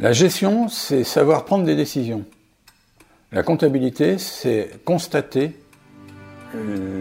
La 0.00 0.12
gestion, 0.12 0.68
c'est 0.68 1.02
savoir 1.02 1.44
prendre 1.44 1.64
des 1.64 1.74
décisions. 1.74 2.24
La 3.32 3.42
comptabilité, 3.42 4.16
c'est 4.16 4.70
constater 4.84 5.58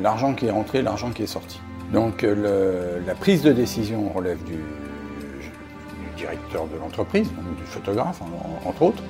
l'argent 0.01 0.33
qui 0.33 0.47
est 0.47 0.51
rentré, 0.51 0.81
l'argent 0.81 1.12
qui 1.12 1.21
est 1.21 1.28
sorti. 1.28 1.60
Donc 1.94 2.23
la 2.23 3.13
prise 3.13 3.44
de 3.44 3.52
décision 3.52 4.10
relève 4.10 4.44
du, 4.46 4.57
directeur 6.18 6.65
de 6.65 6.75
l'entreprise, 6.79 7.28
du 7.29 7.65
photographe 7.65 8.20
entre 8.65 8.81
autres. 8.81 9.04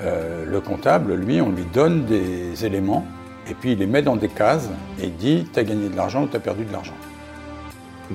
Euh, 0.00 0.46
le 0.46 0.60
comptable, 0.62 1.12
lui, 1.12 1.42
on 1.42 1.50
lui 1.50 1.66
donne 1.74 2.06
des 2.06 2.64
éléments 2.64 3.04
et 3.50 3.52
puis 3.52 3.72
il 3.72 3.78
les 3.80 3.86
met 3.86 4.00
dans 4.00 4.16
des 4.16 4.30
cases 4.30 4.70
et 4.98 5.08
dit 5.08 5.46
t'as 5.52 5.62
gagné 5.62 5.90
de 5.90 5.96
l'argent 5.96 6.22
ou 6.22 6.26
t'as 6.26 6.38
perdu 6.38 6.64
de 6.64 6.72
l'argent. 6.72 6.94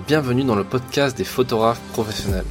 Bienvenue 0.08 0.44
dans 0.44 0.56
le 0.56 0.64
podcast 0.64 1.16
des 1.16 1.24
photographes 1.24 1.82
professionnels. 1.94 2.46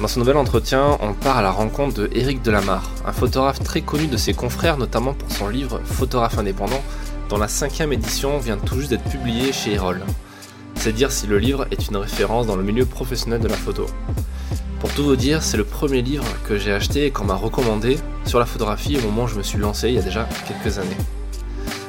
Dans 0.00 0.08
ce 0.08 0.18
nouvel 0.18 0.36
entretien, 0.36 0.98
on 1.00 1.12
part 1.12 1.38
à 1.38 1.42
la 1.42 1.50
rencontre 1.50 1.94
de 1.94 2.10
Éric 2.12 2.42
Delamarre, 2.42 2.90
un 3.06 3.12
photographe 3.12 3.62
très 3.62 3.80
connu 3.80 4.06
de 4.06 4.16
ses 4.16 4.34
confrères, 4.34 4.76
notamment 4.76 5.14
pour 5.14 5.30
son 5.30 5.48
livre 5.48 5.80
Photographe 5.84 6.38
indépendant, 6.38 6.82
dont 7.28 7.38
la 7.38 7.48
cinquième 7.48 7.92
édition 7.92 8.38
vient 8.38 8.56
tout 8.56 8.76
juste 8.76 8.90
d'être 8.90 9.08
publiée 9.08 9.52
chez 9.52 9.74
Erol. 9.74 10.02
C'est 10.74 10.92
dire 10.92 11.12
si 11.12 11.26
le 11.26 11.38
livre 11.38 11.66
est 11.70 11.88
une 11.88 11.96
référence 11.96 12.46
dans 12.46 12.56
le 12.56 12.62
milieu 12.62 12.84
professionnel 12.84 13.40
de 13.40 13.48
la 13.48 13.56
photo. 13.56 13.86
Pour 14.80 14.90
tout 14.90 15.04
vous 15.04 15.16
dire, 15.16 15.42
c'est 15.42 15.56
le 15.56 15.64
premier 15.64 16.02
livre 16.02 16.26
que 16.46 16.58
j'ai 16.58 16.72
acheté 16.72 17.06
et 17.06 17.10
qu'on 17.10 17.24
m'a 17.24 17.34
recommandé 17.34 17.96
sur 18.26 18.38
la 18.38 18.46
photographie 18.46 18.98
au 18.98 19.00
moment 19.00 19.24
où 19.24 19.28
je 19.28 19.36
me 19.36 19.42
suis 19.42 19.58
lancé 19.58 19.88
il 19.88 19.94
y 19.94 19.98
a 19.98 20.02
déjà 20.02 20.28
quelques 20.46 20.78
années. 20.78 20.96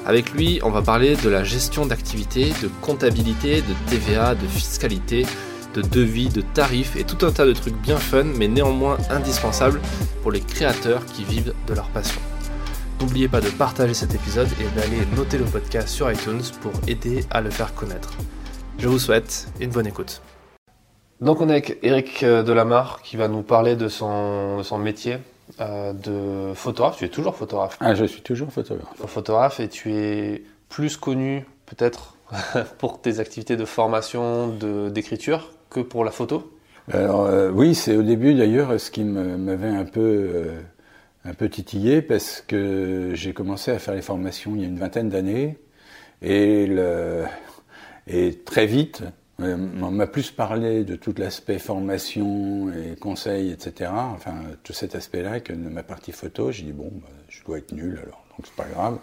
Avec 0.05 0.31
lui, 0.31 0.59
on 0.63 0.69
va 0.69 0.81
parler 0.81 1.15
de 1.15 1.29
la 1.29 1.43
gestion 1.43 1.85
d'activité, 1.85 2.53
de 2.61 2.69
comptabilité, 2.81 3.61
de 3.61 3.89
TVA, 3.89 4.35
de 4.35 4.47
fiscalité, 4.47 5.25
de 5.75 5.81
devis, 5.81 6.29
de 6.29 6.41
tarifs 6.41 6.95
et 6.95 7.03
tout 7.03 7.25
un 7.25 7.31
tas 7.31 7.45
de 7.45 7.53
trucs 7.53 7.75
bien 7.81 7.97
fun 7.97 8.23
mais 8.23 8.47
néanmoins 8.47 8.97
indispensables 9.09 9.81
pour 10.21 10.31
les 10.31 10.39
créateurs 10.39 11.05
qui 11.05 11.23
vivent 11.23 11.53
de 11.67 11.73
leur 11.73 11.89
passion. 11.89 12.21
N'oubliez 13.01 13.27
pas 13.27 13.41
de 13.41 13.49
partager 13.49 13.93
cet 13.93 14.15
épisode 14.15 14.47
et 14.59 14.79
d'aller 14.79 15.05
noter 15.17 15.37
le 15.37 15.43
podcast 15.43 15.89
sur 15.89 16.09
iTunes 16.09 16.41
pour 16.61 16.71
aider 16.87 17.25
à 17.29 17.41
le 17.41 17.49
faire 17.49 17.75
connaître. 17.75 18.13
Je 18.79 18.87
vous 18.87 18.99
souhaite 18.99 19.47
une 19.59 19.69
bonne 19.69 19.87
écoute. 19.87 20.21
Donc 21.19 21.41
on 21.41 21.49
est 21.49 21.53
avec 21.53 21.77
Eric 21.81 22.23
euh, 22.23 22.43
Delamarre 22.43 23.01
qui 23.01 23.17
va 23.17 23.27
nous 23.27 23.41
parler 23.41 23.75
de 23.75 23.89
son, 23.89 24.63
son 24.63 24.77
métier 24.77 25.17
euh, 25.59 25.93
de 25.93 26.53
photographe. 26.53 26.97
Tu 26.97 27.05
es 27.05 27.09
toujours 27.09 27.35
photographe? 27.35 27.77
Ah, 27.79 27.95
je 27.95 28.05
suis 28.05 28.21
toujours 28.21 28.51
photographe. 28.51 28.95
Photographe 29.07 29.59
et 29.59 29.69
tu 29.69 29.93
es 29.93 30.43
plus 30.69 30.97
connu 30.97 31.45
peut-être 31.65 32.15
pour 32.79 33.01
tes 33.01 33.19
activités 33.19 33.57
de 33.57 33.65
formation, 33.65 34.47
d'écriture? 34.89 35.51
Pour 35.81 36.03
la 36.03 36.11
photo? 36.11 36.51
Alors 36.91 37.25
euh, 37.25 37.49
oui, 37.51 37.75
c'est 37.75 37.95
au 37.95 38.03
début 38.03 38.33
d'ailleurs 38.33 38.79
ce 38.79 38.91
qui 38.91 39.03
m'avait 39.03 39.67
un 39.67 39.85
peu 39.85 40.51
un 41.23 41.33
peu 41.33 41.49
titillé 41.49 42.01
parce 42.01 42.43
que 42.45 43.11
j'ai 43.13 43.33
commencé 43.33 43.71
à 43.71 43.79
faire 43.79 43.95
les 43.95 44.03
formations 44.03 44.55
il 44.55 44.61
y 44.61 44.65
a 44.65 44.67
une 44.67 44.77
vingtaine 44.77 45.09
d'années 45.09 45.57
et, 46.21 46.69
et 48.07 48.33
très 48.45 48.67
vite 48.67 49.03
on 49.39 49.91
m'a 49.91 50.07
plus 50.07 50.31
parlé 50.31 50.83
de 50.83 50.95
tout 50.95 51.13
l'aspect 51.17 51.59
formation 51.59 52.71
et 52.71 52.95
conseil, 52.95 53.51
etc. 53.51 53.91
Enfin, 53.93 54.35
tout 54.63 54.73
cet 54.73 54.95
aspect-là 54.95 55.39
que 55.39 55.53
de 55.53 55.69
ma 55.69 55.83
partie 55.83 56.11
photo. 56.11 56.51
J'ai 56.51 56.63
dit, 56.63 56.71
bon, 56.71 56.91
bah, 56.93 57.09
je 57.27 57.43
dois 57.43 57.57
être 57.57 57.73
nul 57.73 57.99
alors, 58.01 58.23
donc 58.31 58.45
c'est 58.45 58.55
pas 58.55 58.69
grave. 58.69 58.97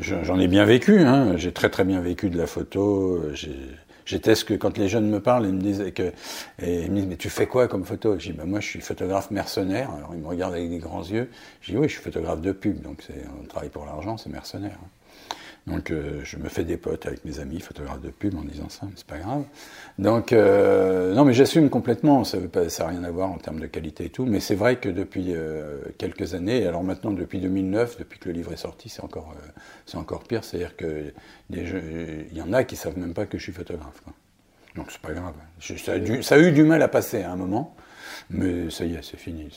J'en 0.00 0.38
ai 0.38 0.46
bien 0.46 0.64
vécu, 0.64 1.00
hein. 1.00 1.36
j'ai 1.36 1.52
très 1.52 1.70
très 1.70 1.82
bien 1.82 2.00
vécu 2.00 2.30
de 2.30 2.38
la 2.38 2.46
photo. 2.46 3.20
J'étais 4.08 4.34
ce 4.34 4.42
que 4.42 4.54
quand 4.54 4.78
les 4.78 4.88
jeunes 4.88 5.10
me 5.10 5.20
parlent, 5.20 5.44
ils 5.44 5.52
me 5.52 5.60
disent 5.60 5.84
mais 6.58 7.16
tu 7.16 7.28
fais 7.28 7.46
quoi 7.46 7.68
comme 7.68 7.84
photo? 7.84 8.18
Je 8.18 8.30
dis, 8.30 8.32
bah, 8.32 8.46
moi 8.46 8.60
je 8.60 8.66
suis 8.66 8.80
photographe 8.80 9.30
mercenaire. 9.30 9.90
Alors 9.90 10.12
ils 10.14 10.20
me 10.20 10.26
regardent 10.26 10.54
avec 10.54 10.70
des 10.70 10.78
grands 10.78 11.04
yeux. 11.04 11.28
Je 11.60 11.72
dis, 11.72 11.76
oui, 11.76 11.88
je 11.88 11.92
suis 11.92 12.02
photographe 12.02 12.40
de 12.40 12.52
pub, 12.52 12.80
donc 12.80 13.06
on 13.38 13.44
travaille 13.44 13.68
pour 13.68 13.84
l'argent, 13.84 14.16
c'est 14.16 14.30
mercenaire. 14.30 14.78
Hein. 14.82 14.88
Donc 15.68 15.90
euh, 15.90 16.20
je 16.24 16.36
me 16.36 16.48
fais 16.48 16.64
des 16.64 16.76
potes 16.76 17.06
avec 17.06 17.24
mes 17.24 17.40
amis 17.40 17.60
photographes 17.60 18.00
de 18.00 18.10
pub 18.10 18.36
en 18.36 18.42
disant 18.42 18.68
ça, 18.68 18.80
mais 18.84 18.92
c'est 18.96 19.06
pas 19.06 19.18
grave. 19.18 19.44
Donc 19.98 20.32
euh, 20.32 21.14
non, 21.14 21.24
mais 21.24 21.34
j'assume 21.34 21.68
complètement. 21.68 22.24
Ça 22.24 22.38
n'a 22.38 22.86
rien 22.86 23.04
à 23.04 23.10
voir 23.10 23.30
en 23.30 23.36
termes 23.36 23.60
de 23.60 23.66
qualité 23.66 24.06
et 24.06 24.10
tout, 24.10 24.24
mais 24.24 24.40
c'est 24.40 24.54
vrai 24.54 24.76
que 24.76 24.88
depuis 24.88 25.34
euh, 25.34 25.78
quelques 25.98 26.34
années, 26.34 26.66
alors 26.66 26.82
maintenant 26.82 27.12
depuis 27.12 27.40
2009, 27.40 27.98
depuis 27.98 28.18
que 28.18 28.28
le 28.28 28.34
livre 28.34 28.52
est 28.52 28.56
sorti, 28.56 28.88
c'est 28.88 29.02
encore 29.04 29.34
c'est 29.86 29.98
encore 29.98 30.24
pire. 30.24 30.42
C'est-à-dire 30.42 30.76
que 30.76 31.12
il 31.50 32.36
y 32.36 32.42
en 32.42 32.52
a 32.52 32.64
qui 32.64 32.76
savent 32.76 32.98
même 32.98 33.14
pas 33.14 33.26
que 33.26 33.36
je 33.36 33.42
suis 33.42 33.52
photographe. 33.52 34.00
Quoi. 34.04 34.14
Donc 34.76 34.90
c'est 34.90 35.02
pas 35.02 35.12
grave. 35.12 35.34
ça, 35.60 35.92
a 35.92 36.22
ça, 36.22 36.34
a 36.36 36.38
eu 36.38 36.52
du 36.52 36.62
mal 36.62 36.82
à 36.82 36.88
passer 36.88 37.22
à 37.22 37.32
un 37.32 37.36
moment, 37.36 37.76
mais 38.30 38.70
ça 38.70 38.84
y 38.84 38.94
est, 38.94 39.02
c'est 39.02 39.18
fini. 39.18 39.48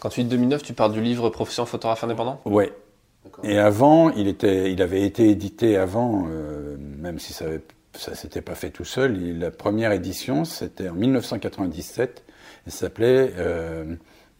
Quand 0.00 0.08
tu 0.08 0.22
dis 0.22 0.28
2009, 0.30 0.62
tu 0.62 0.72
parles 0.72 0.92
du 0.92 1.00
livre 1.00 1.30
Profession 1.30 1.66
photographe 1.66 2.04
indépendant? 2.04 2.40
Ouais, 2.44 2.72
et 3.42 3.58
avant, 3.58 4.10
il, 4.10 4.82
avait 4.82 5.02
été 5.02 5.30
édité 5.30 5.76
avant, 5.76 6.26
euh, 6.28 6.76
même 6.78 7.18
si 7.18 7.32
ça 7.32 7.46
ne 7.48 8.14
s'était 8.14 8.40
pas 8.40 8.54
fait 8.54 8.70
tout 8.70 8.84
seul. 8.84 9.38
la 9.38 9.50
première 9.50 9.92
édition, 9.92 10.44
c'était 10.44 10.88
en 10.88 10.94
1997. 10.94 12.24
Elle 12.66 12.72
s'appelait 12.72 13.32
euh, 13.36 13.94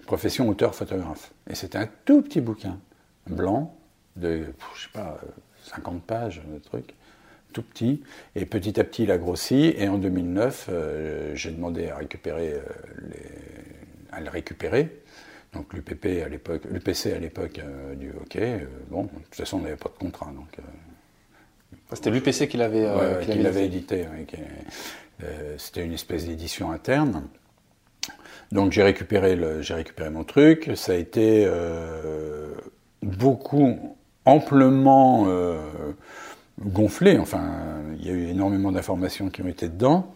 Profession 0.06 0.48
auteur-photographe. 0.48 1.32
Et 1.50 1.54
c'était 1.54 1.78
un 1.78 1.88
tout 2.04 2.22
petit 2.22 2.40
bouquin, 2.40 2.78
blanc, 3.28 3.76
de, 4.16 4.44
je 4.76 4.82
sais 4.82 4.92
pas, 4.92 5.18
50 5.64 6.02
pages, 6.02 6.42
le 6.52 6.60
truc, 6.60 6.94
tout 7.52 7.62
petit. 7.62 8.02
Et 8.34 8.46
petit 8.46 8.78
à 8.78 8.84
petit, 8.84 9.02
il 9.02 9.10
a 9.10 9.18
grossi. 9.18 9.74
Et 9.76 9.88
en 9.88 9.98
2009, 9.98 10.68
euh, 10.68 11.34
j'ai 11.34 11.50
demandé 11.50 11.88
à 11.88 11.96
récupérer 11.96 12.54
les, 13.10 13.26
à 14.12 14.20
le 14.20 14.30
récupérer. 14.30 15.02
Donc 15.56 15.72
l'UPP 15.72 16.22
à 16.24 16.28
l'époque, 16.28 16.62
l'UPC 16.70 17.14
à 17.14 17.18
l'époque 17.18 17.58
euh, 17.58 17.94
du 17.94 18.10
hockey, 18.10 18.60
euh, 18.62 18.66
bon, 18.90 19.04
de 19.04 19.08
toute 19.08 19.34
façon 19.34 19.58
on 19.58 19.60
n'avait 19.60 19.76
pas 19.76 19.88
de 19.88 19.98
contrat. 19.98 20.26
Donc, 20.26 20.48
euh, 20.58 21.76
C'était 21.94 22.10
l'UPC 22.10 22.48
qui 22.48 22.58
l'avait 22.58 23.64
édité. 23.64 24.06
C'était 25.56 25.84
une 25.84 25.94
espèce 25.94 26.26
d'édition 26.26 26.70
interne. 26.70 27.24
Donc 28.52 28.72
j'ai 28.72 28.82
récupéré, 28.82 29.38
j'ai 29.62 29.74
récupéré 29.74 30.10
mon 30.10 30.24
truc. 30.24 30.72
Ça 30.76 30.92
a 30.92 30.96
été 30.96 31.48
beaucoup, 33.02 33.96
amplement 34.24 35.26
gonflé. 36.60 37.18
Enfin, 37.18 37.82
il 37.98 38.06
y 38.06 38.10
a 38.10 38.12
eu 38.12 38.26
énormément 38.28 38.72
d'informations 38.72 39.30
qui 39.30 39.42
ont 39.42 39.48
été 39.48 39.68
dedans. 39.68 40.12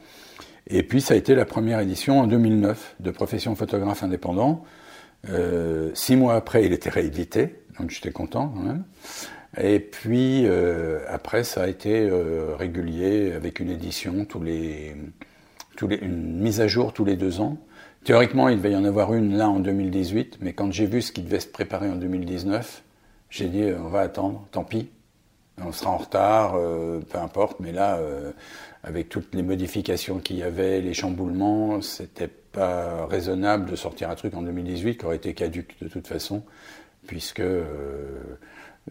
Et 0.67 0.83
puis 0.83 1.01
ça 1.01 1.15
a 1.15 1.17
été 1.17 1.35
la 1.35 1.47
première 1.47 1.81
édition 1.81 2.21
en 2.21 2.27
2009 2.27 2.97
de 3.01 3.11
Profession 3.11 3.57
photographe 3.57 4.03
indépendant. 4.03 4.65
Euh, 5.29 5.91
six 5.95 6.17
mois 6.17 6.35
après, 6.35 6.65
il 6.65 6.73
était 6.73 6.91
réédité, 6.91 7.57
donc 7.79 7.91
j'étais 7.91 8.13
content 8.13 8.49
quand 8.49 8.63
même. 8.63 8.85
Et 9.59 9.81
puis 9.81 10.47
euh, 10.47 11.01
après, 11.09 11.45
ça 11.45 11.65
a 11.65 11.67
été 11.67 12.09
euh, 12.09 12.55
régulier 12.57 13.33
avec 13.33 13.61
une 13.61 13.71
édition 13.71 14.25
les, 14.43 14.95
une 16.01 16.41
mise 16.41 16.61
à 16.61 16.69
jour 16.69 16.93
tous 16.93 17.05
les 17.05 17.17
deux 17.17 17.41
ans. 17.41 17.59
Théoriquement, 18.05 18.49
il 18.49 18.57
devait 18.57 18.73
y 18.73 18.77
en 18.77 18.85
avoir 18.85 19.13
une 19.13 19.37
là 19.37 19.49
en 19.49 19.61
2018, 19.61 20.39
mais 20.41 20.53
quand 20.53 20.73
j'ai 20.73 20.87
vu 20.87 21.03
ce 21.03 21.13
qui 21.13 21.23
devait 21.23 21.41
se 21.41 21.49
préparer 21.49 21.91
en 21.91 21.97
2019, 21.97 22.83
j'ai 23.29 23.49
dit 23.49 23.65
on 23.79 23.89
va 23.89 24.01
attendre, 24.01 24.47
tant 24.53 24.65
pis, 24.65 24.89
on 25.63 25.73
sera 25.73 25.91
en 25.91 25.99
retard, 25.99 26.55
peu 26.55 27.19
importe, 27.19 27.61
mais 27.61 27.73
là, 27.73 28.01
avec 28.83 29.11
toutes 29.11 29.35
les 29.35 29.43
modifications 29.43 30.19
qu'il 30.19 30.39
y 30.39 30.43
avait, 30.43 30.81
les 30.81 30.95
chamboulements, 30.95 31.83
c'était 31.83 32.31
pas 32.53 33.07
raisonnable 33.07 33.71
de 33.71 33.77
sortir 33.77 34.11
un 34.11 34.15
truc 34.15 34.35
en 34.35 34.43
2018 34.43 34.99
qui 34.99 35.05
aurait 35.05 35.17
été 35.17 35.35
caduque 35.35 35.77
de 35.81 35.89
toute 35.89 36.07
façon, 36.07 36.43
puisque, 37.07 37.41
euh, 37.41 38.39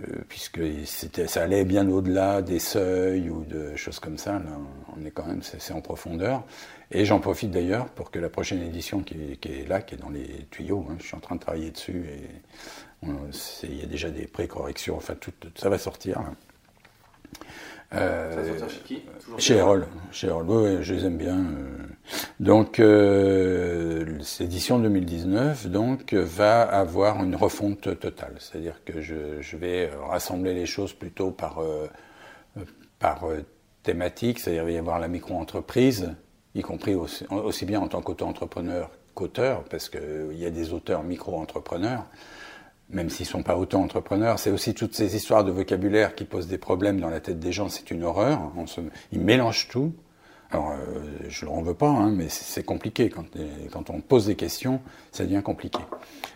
euh, 0.01 1.25
ça 1.27 1.43
allait 1.43 1.65
bien 1.65 1.89
au-delà 1.89 2.41
des 2.41 2.59
seuils 2.59 3.29
ou 3.29 3.43
de 3.43 3.75
choses 3.75 3.99
comme 3.99 4.17
ça. 4.17 4.33
Là, 4.33 4.57
on 4.95 5.05
est 5.05 5.11
quand 5.11 5.25
même, 5.25 5.41
c'est 5.43 5.73
en 5.73 5.81
profondeur. 5.81 6.43
Et 6.91 7.05
j'en 7.05 7.19
profite 7.19 7.51
d'ailleurs 7.51 7.87
pour 7.89 8.11
que 8.11 8.19
la 8.19 8.29
prochaine 8.29 8.61
édition 8.61 9.01
qui 9.01 9.15
est, 9.15 9.67
là, 9.67 9.81
qui 9.81 9.95
est 9.95 9.97
dans 9.97 10.09
les 10.09 10.47
tuyaux, 10.49 10.85
hein, 10.89 10.95
je 10.99 11.05
suis 11.05 11.15
en 11.15 11.19
train 11.19 11.35
de 11.35 11.41
travailler 11.41 11.71
dessus 11.71 12.05
et 12.07 13.07
il 13.63 13.79
y 13.79 13.83
a 13.83 13.85
déjà 13.85 14.09
des 14.09 14.27
pré-corrections, 14.27 14.97
enfin 14.97 15.15
tout, 15.15 15.31
ça 15.55 15.69
va 15.69 15.77
sortir. 15.77 16.21
Euh, 17.93 18.67
chez 18.67 18.79
qui 18.85 19.01
Chez 19.37 19.55
Erol. 19.57 19.87
Chez 20.11 20.27
Erol. 20.27 20.45
Oui, 20.47 20.77
je 20.81 20.93
les 20.93 21.05
aime 21.05 21.17
bien. 21.17 21.37
Euh. 21.37 21.77
Donc, 22.39 22.79
euh, 22.79 24.19
édition 24.39 24.79
2019 24.79 25.67
donc, 25.67 26.13
va 26.13 26.61
avoir 26.61 27.23
une 27.23 27.35
refonte 27.35 27.99
totale. 27.99 28.35
C'est-à-dire 28.39 28.83
que 28.85 29.01
je, 29.01 29.41
je, 29.41 29.57
vais 29.57 29.89
rassembler 30.07 30.53
les 30.53 30.65
choses 30.65 30.93
plutôt 30.93 31.31
par, 31.31 31.59
euh, 31.61 31.87
par 32.99 33.25
thématique, 33.81 34.39
c'est-à-dire 34.39 34.63
qu'il 34.63 34.71
va 34.71 34.75
y 34.75 34.79
avoir 34.79 34.99
la 34.99 35.07
micro-entreprise, 35.07 36.13
y 36.53 36.61
compris 36.61 36.93
aussi, 36.93 37.25
aussi 37.31 37.65
bien 37.65 37.79
en 37.79 37.87
tant 37.87 38.01
qu'auto-entrepreneur 38.01 38.91
qu'auteur, 39.15 39.63
parce 39.63 39.89
qu'il 39.89 40.37
y 40.37 40.45
a 40.45 40.51
des 40.51 40.73
auteurs 40.73 41.03
micro-entrepreneurs 41.03 42.05
même 42.89 43.09
s'ils 43.09 43.25
ne 43.25 43.31
sont 43.31 43.43
pas 43.43 43.57
autant 43.57 43.81
entrepreneurs, 43.81 44.39
c'est 44.39 44.51
aussi 44.51 44.73
toutes 44.73 44.95
ces 44.95 45.15
histoires 45.15 45.43
de 45.43 45.51
vocabulaire 45.51 46.15
qui 46.15 46.25
posent 46.25 46.47
des 46.47 46.57
problèmes 46.57 46.99
dans 46.99 47.09
la 47.09 47.19
tête 47.19 47.39
des 47.39 47.51
gens, 47.51 47.69
c'est 47.69 47.91
une 47.91 48.03
horreur. 48.03 48.51
On 48.57 48.65
se, 48.65 48.81
ils 49.11 49.19
mélangent 49.19 49.67
tout. 49.67 49.93
Alors, 50.51 50.73
je 51.27 51.45
ne 51.45 51.55
le 51.55 51.63
veux 51.63 51.73
pas, 51.75 51.89
hein, 51.89 52.09
mais 52.09 52.27
c'est 52.27 52.63
compliqué. 52.63 53.09
Quand, 53.09 53.25
quand, 53.71 53.91
on 53.91 54.01
pose 54.01 54.25
des 54.25 54.35
questions, 54.35 54.81
ça 55.11 55.23
devient 55.23 55.43
compliqué. 55.43 55.77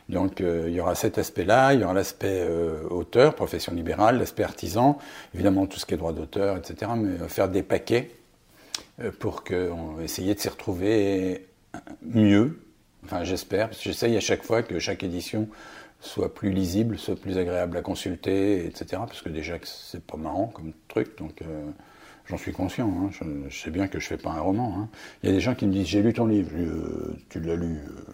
Donc, 0.08 0.40
il 0.40 0.70
y 0.70 0.80
aura 0.80 0.94
cet 0.94 1.18
aspect-là, 1.18 1.74
il 1.74 1.82
y 1.82 1.84
aura 1.84 1.96
l'aspect 1.96 2.48
auteur, 2.92 3.34
profession 3.34 3.74
libérale, 3.74 4.20
l'aspect 4.20 4.44
artisan, 4.44 5.00
évidemment 5.34 5.66
tout 5.66 5.80
ce 5.80 5.88
qui 5.88 5.96
est 5.96 5.98
droit 5.98 6.14
d'auteur, 6.14 6.58
etc. 6.58 6.92
Mais 6.96 7.28
faire 7.28 7.50
des 7.50 7.64
paquets 7.64 8.12
pour 9.18 9.44
que, 9.44 9.72
essayer 10.04 10.36
de 10.36 10.40
s'y 10.40 10.50
retrouver 10.50 11.48
mieux. 12.04 12.60
Enfin, 13.06 13.24
j'espère, 13.24 13.70
parce 13.70 13.80
que 13.80 13.86
j'essaye 13.86 14.16
à 14.16 14.22
chaque 14.22 14.44
fois 14.44 14.62
que 14.62 14.78
chaque 14.78 15.02
édition 15.02 15.50
soit 16.04 16.34
plus 16.34 16.52
lisible, 16.52 17.00
soit 17.00 17.16
plus 17.16 17.38
agréable 17.38 17.78
à 17.78 17.82
consulter, 17.82 18.66
etc. 18.66 18.86
Parce 19.08 19.22
que 19.22 19.30
déjà 19.30 19.56
c'est 19.64 20.04
pas 20.04 20.18
marrant 20.18 20.48
comme 20.48 20.74
truc, 20.90 21.18
donc 21.18 21.42
euh, 21.42 21.66
j'en 22.26 22.38
suis 22.38 22.52
conscient. 22.52 22.90
Hein. 22.90 23.10
Je, 23.50 23.58
sais 23.58 23.72
bien 23.72 23.88
que 23.88 24.00
je 24.00 24.08
fais 24.08 24.18
pas 24.18 24.32
un 24.32 24.42
roman. 24.42 24.76
Hein. 24.78 24.90
Il 25.24 25.30
y 25.30 25.32
a 25.32 25.36
des 25.36 25.42
gens 25.42 25.56
qui 25.56 25.66
me 25.66 25.72
disent 25.72 25.88
j'ai 25.88 26.02
lu 26.02 26.14
ton 26.14 26.26
livre, 26.26 26.52
euh, 26.56 27.16
tu 27.30 27.40
l'as 27.40 27.56
lu, 27.56 27.78
euh, 27.78 28.12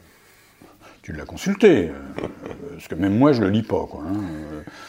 tu 1.02 1.14
l'as 1.14 1.26
consulté, 1.26 1.90
parce 2.74 2.88
que 2.88 2.96
même 2.96 3.18
moi 3.18 3.34
je 3.34 3.42
le 3.42 3.50
lis 3.50 3.64
pas, 3.64 3.88
quoi. 3.90 4.04
Hein. 4.08 4.22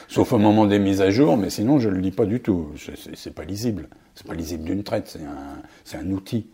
sauf 0.07 0.35
au 0.35 0.39
moment 0.39 0.67
des 0.67 0.79
mises 0.79 1.01
à 1.01 1.11
jour, 1.11 1.39
mais 1.39 1.49
sinon 1.49 1.79
je 1.79 1.89
le 1.89 1.99
lis 1.99 2.13
pas 2.13 2.27
du 2.27 2.41
tout. 2.41 2.75
C'est 3.15 3.35
pas 3.35 3.45
lisible, 3.45 3.89
c'est 4.15 4.27
pas 4.27 4.35
lisible 4.35 4.65
d'une 4.65 4.85
traite, 4.85 5.09
c'est 5.09 5.97
un, 5.97 5.99
un 5.99 6.11
outil 6.11 6.51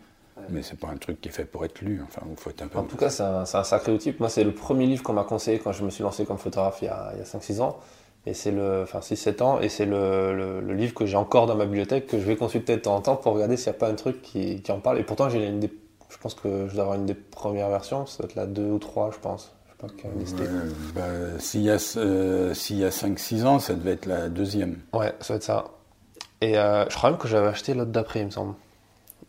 mais 0.50 0.62
c'est 0.62 0.78
pas 0.78 0.88
un 0.88 0.96
truc 0.96 1.20
qui 1.20 1.28
est 1.28 1.32
fait 1.32 1.44
pour 1.44 1.64
être 1.64 1.80
lu. 1.80 2.02
Enfin, 2.06 2.22
faut 2.36 2.50
être 2.50 2.62
un 2.62 2.68
peu. 2.68 2.78
En 2.78 2.84
tout 2.84 2.96
cas, 2.96 3.10
c'est 3.10 3.22
un, 3.22 3.40
un, 3.40 3.64
sacré 3.64 3.92
outil. 3.92 4.14
Moi, 4.18 4.28
c'est 4.28 4.44
le 4.44 4.52
premier 4.52 4.86
livre 4.86 5.02
qu'on 5.02 5.12
m'a 5.12 5.24
conseillé 5.24 5.58
quand 5.58 5.72
je 5.72 5.84
me 5.84 5.90
suis 5.90 6.02
lancé 6.02 6.24
comme 6.24 6.38
photographe 6.38 6.78
il 6.82 6.86
y 6.86 6.88
a, 6.88 7.08
a 7.08 7.22
5-6 7.22 7.60
ans. 7.60 7.78
Et 8.26 8.34
c'est 8.34 8.50
le, 8.50 8.82
enfin 8.82 8.98
6-7 8.98 9.42
ans, 9.42 9.60
et 9.60 9.68
c'est 9.68 9.86
le, 9.86 10.60
le, 10.60 10.74
livre 10.74 10.94
que 10.94 11.06
j'ai 11.06 11.16
encore 11.16 11.46
dans 11.46 11.54
ma 11.54 11.64
bibliothèque 11.64 12.08
que 12.08 12.18
je 12.18 12.24
vais 12.24 12.34
consulter 12.34 12.74
de 12.74 12.80
temps 12.80 12.96
en 12.96 13.00
temps 13.00 13.14
pour 13.14 13.34
regarder 13.34 13.56
s'il 13.56 13.70
n'y 13.70 13.76
a 13.76 13.78
pas 13.78 13.88
un 13.88 13.94
truc 13.94 14.20
qui, 14.20 14.62
qui, 14.62 14.72
en 14.72 14.80
parle. 14.80 14.98
Et 14.98 15.04
pourtant, 15.04 15.28
j'ai 15.28 15.46
une 15.46 15.60
des, 15.60 15.72
je 16.10 16.18
pense 16.18 16.34
que 16.34 16.66
je 16.66 16.74
dois 16.74 16.82
avoir 16.82 16.98
une 16.98 17.06
des 17.06 17.14
premières 17.14 17.68
versions, 17.68 18.04
ça 18.04 18.18
doit 18.18 18.26
être 18.26 18.34
la 18.34 18.46
2 18.46 18.62
ou 18.64 18.78
3, 18.78 19.12
je 19.12 19.18
pense. 19.20 19.54
Je 19.64 19.70
sais 19.70 19.76
pas 19.78 19.86
quelle 19.96 20.10
bah, 20.92 21.38
S'il 21.38 21.62
y 21.62 21.70
a, 21.70 21.78
euh, 21.98 22.52
s'il 22.52 22.78
y 22.78 22.84
a 22.84 22.90
5-6 22.90 23.44
ans, 23.44 23.58
ça 23.60 23.74
devait 23.74 23.92
être 23.92 24.06
la 24.06 24.28
deuxième. 24.28 24.78
Ouais, 24.92 25.14
ça 25.20 25.28
doit 25.28 25.36
être 25.36 25.42
ça. 25.44 25.64
Et 26.40 26.58
euh, 26.58 26.84
je 26.88 26.96
crois 26.96 27.10
même 27.10 27.18
que 27.20 27.28
j'avais 27.28 27.46
acheté 27.46 27.74
l'autre 27.74 27.92
d'après, 27.92 28.20
il 28.20 28.26
me 28.26 28.30
semble. 28.30 28.54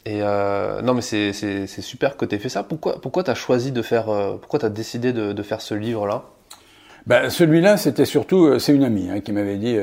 Et 0.08 0.22
euh, 0.22 0.82
non, 0.82 0.94
mais 0.94 1.02
c'est 1.02 1.68
super 1.82 2.16
que 2.16 2.24
tu 2.24 2.34
aies 2.34 2.40
fait 2.40 2.48
ça. 2.48 2.64
Pourquoi, 2.64 3.02
pourquoi 3.02 3.26
tu 3.26 3.30
as 3.32 3.36
choisi 3.36 3.74
de 3.74 3.82
faire, 3.82 4.08
euh, 4.08 4.38
pourquoi 4.38 4.58
tu 4.58 4.66
as 4.66 4.70
décidé 4.70 5.12
de, 5.12 5.44
faire 5.44 5.60
ce 5.60 5.74
livre-là? 5.74 6.24
Ben, 7.08 7.30
celui-là, 7.30 7.76
c'était 7.76 8.06
surtout, 8.06 8.46
euh, 8.46 8.58
c'est 8.60 8.74
une 8.74 8.86
amie 8.86 9.10
hein, 9.10 9.20
qui 9.20 9.34
m'avait 9.34 9.58
dit, 9.58 9.78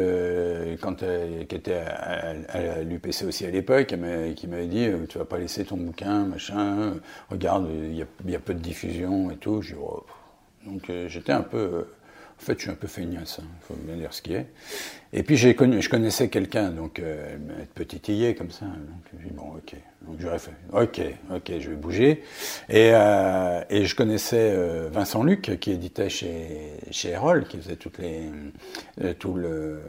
quand 0.80 1.04
qui 1.48 1.54
était 1.54 1.74
à, 1.74 2.80
l'UPC 2.82 3.26
aussi 3.26 3.44
à 3.44 3.50
l'époque, 3.50 3.94
qui 4.34 4.46
m'avait 4.46 4.66
dit, 4.66 4.88
tu 5.10 5.18
vas 5.18 5.26
pas 5.26 5.36
laisser 5.36 5.66
ton 5.66 5.76
bouquin, 5.76 6.24
machin, 6.24 6.94
regarde, 7.30 7.68
il 7.70 7.94
y 7.94 8.34
a, 8.34 8.38
peu 8.38 8.54
de 8.54 8.60
diffusion 8.60 9.30
et 9.30 9.36
tout. 9.36 9.60
Oh. 9.78 10.06
Donc 10.66 10.90
j'étais 11.08 11.32
un 11.32 11.42
peu 11.42 11.84
en 12.40 12.42
fait, 12.44 12.54
je 12.58 12.62
suis 12.62 12.70
un 12.70 12.74
peu 12.74 12.88
feignasse, 12.88 13.38
il 13.38 13.44
hein, 13.44 13.48
faut 13.62 13.74
bien 13.74 13.96
dire 13.96 14.12
ce 14.12 14.20
qui 14.20 14.34
est. 14.34 14.46
Et 15.12 15.22
puis, 15.22 15.36
j'ai 15.36 15.54
connu, 15.54 15.80
je 15.80 15.88
connaissais 15.88 16.28
quelqu'un, 16.28 16.70
donc, 16.70 16.98
euh, 16.98 17.36
petitillé 17.74 18.34
comme 18.34 18.50
ça. 18.50 18.66
Donc, 18.66 19.02
j'ai 19.12 19.28
dit, 19.28 19.34
bon, 19.34 19.54
ok. 19.56 19.76
Donc, 20.02 20.16
j'aurais 20.18 20.38
fait, 20.38 20.52
ok, 20.72 21.00
ok, 21.34 21.52
je 21.60 21.70
vais 21.70 21.76
bouger. 21.76 22.22
Et, 22.68 22.90
euh, 22.92 23.62
et 23.70 23.86
je 23.86 23.94
connaissais 23.94 24.50
euh, 24.52 24.90
Vincent 24.92 25.22
Luc, 25.22 25.58
qui 25.60 25.70
éditait 25.70 26.08
chez, 26.10 26.72
chez 26.90 27.10
Erol, 27.10 27.46
qui 27.46 27.56
faisait 27.56 27.76
toutes 27.76 27.98
les, 27.98 28.30
euh, 29.00 29.14
tout 29.18 29.34
le, 29.34 29.80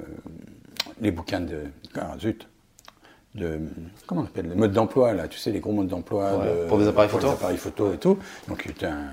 les 1.02 1.12
bouquins 1.12 1.42
de. 1.42 1.64
Ah, 1.96 2.16
zut! 2.20 2.48
de 3.34 3.60
comment 4.08 4.22
on 4.22 4.24
appelle 4.24 4.48
les 4.48 4.56
modes 4.56 4.72
d'emploi 4.72 5.12
là 5.12 5.28
tu 5.28 5.38
sais 5.38 5.52
les 5.52 5.60
gros 5.60 5.74
modes 5.74 5.90
d'emploi 5.90 6.42
pour 6.70 6.78
des 6.78 6.88
appareils 6.88 7.10
photo 7.10 7.32
appareils 7.32 7.58
photo 7.58 7.94
et 7.94 7.98
tout 7.98 8.18
donc 8.48 8.62
il 8.64 8.72
était 8.72 8.86
un, 8.86 9.10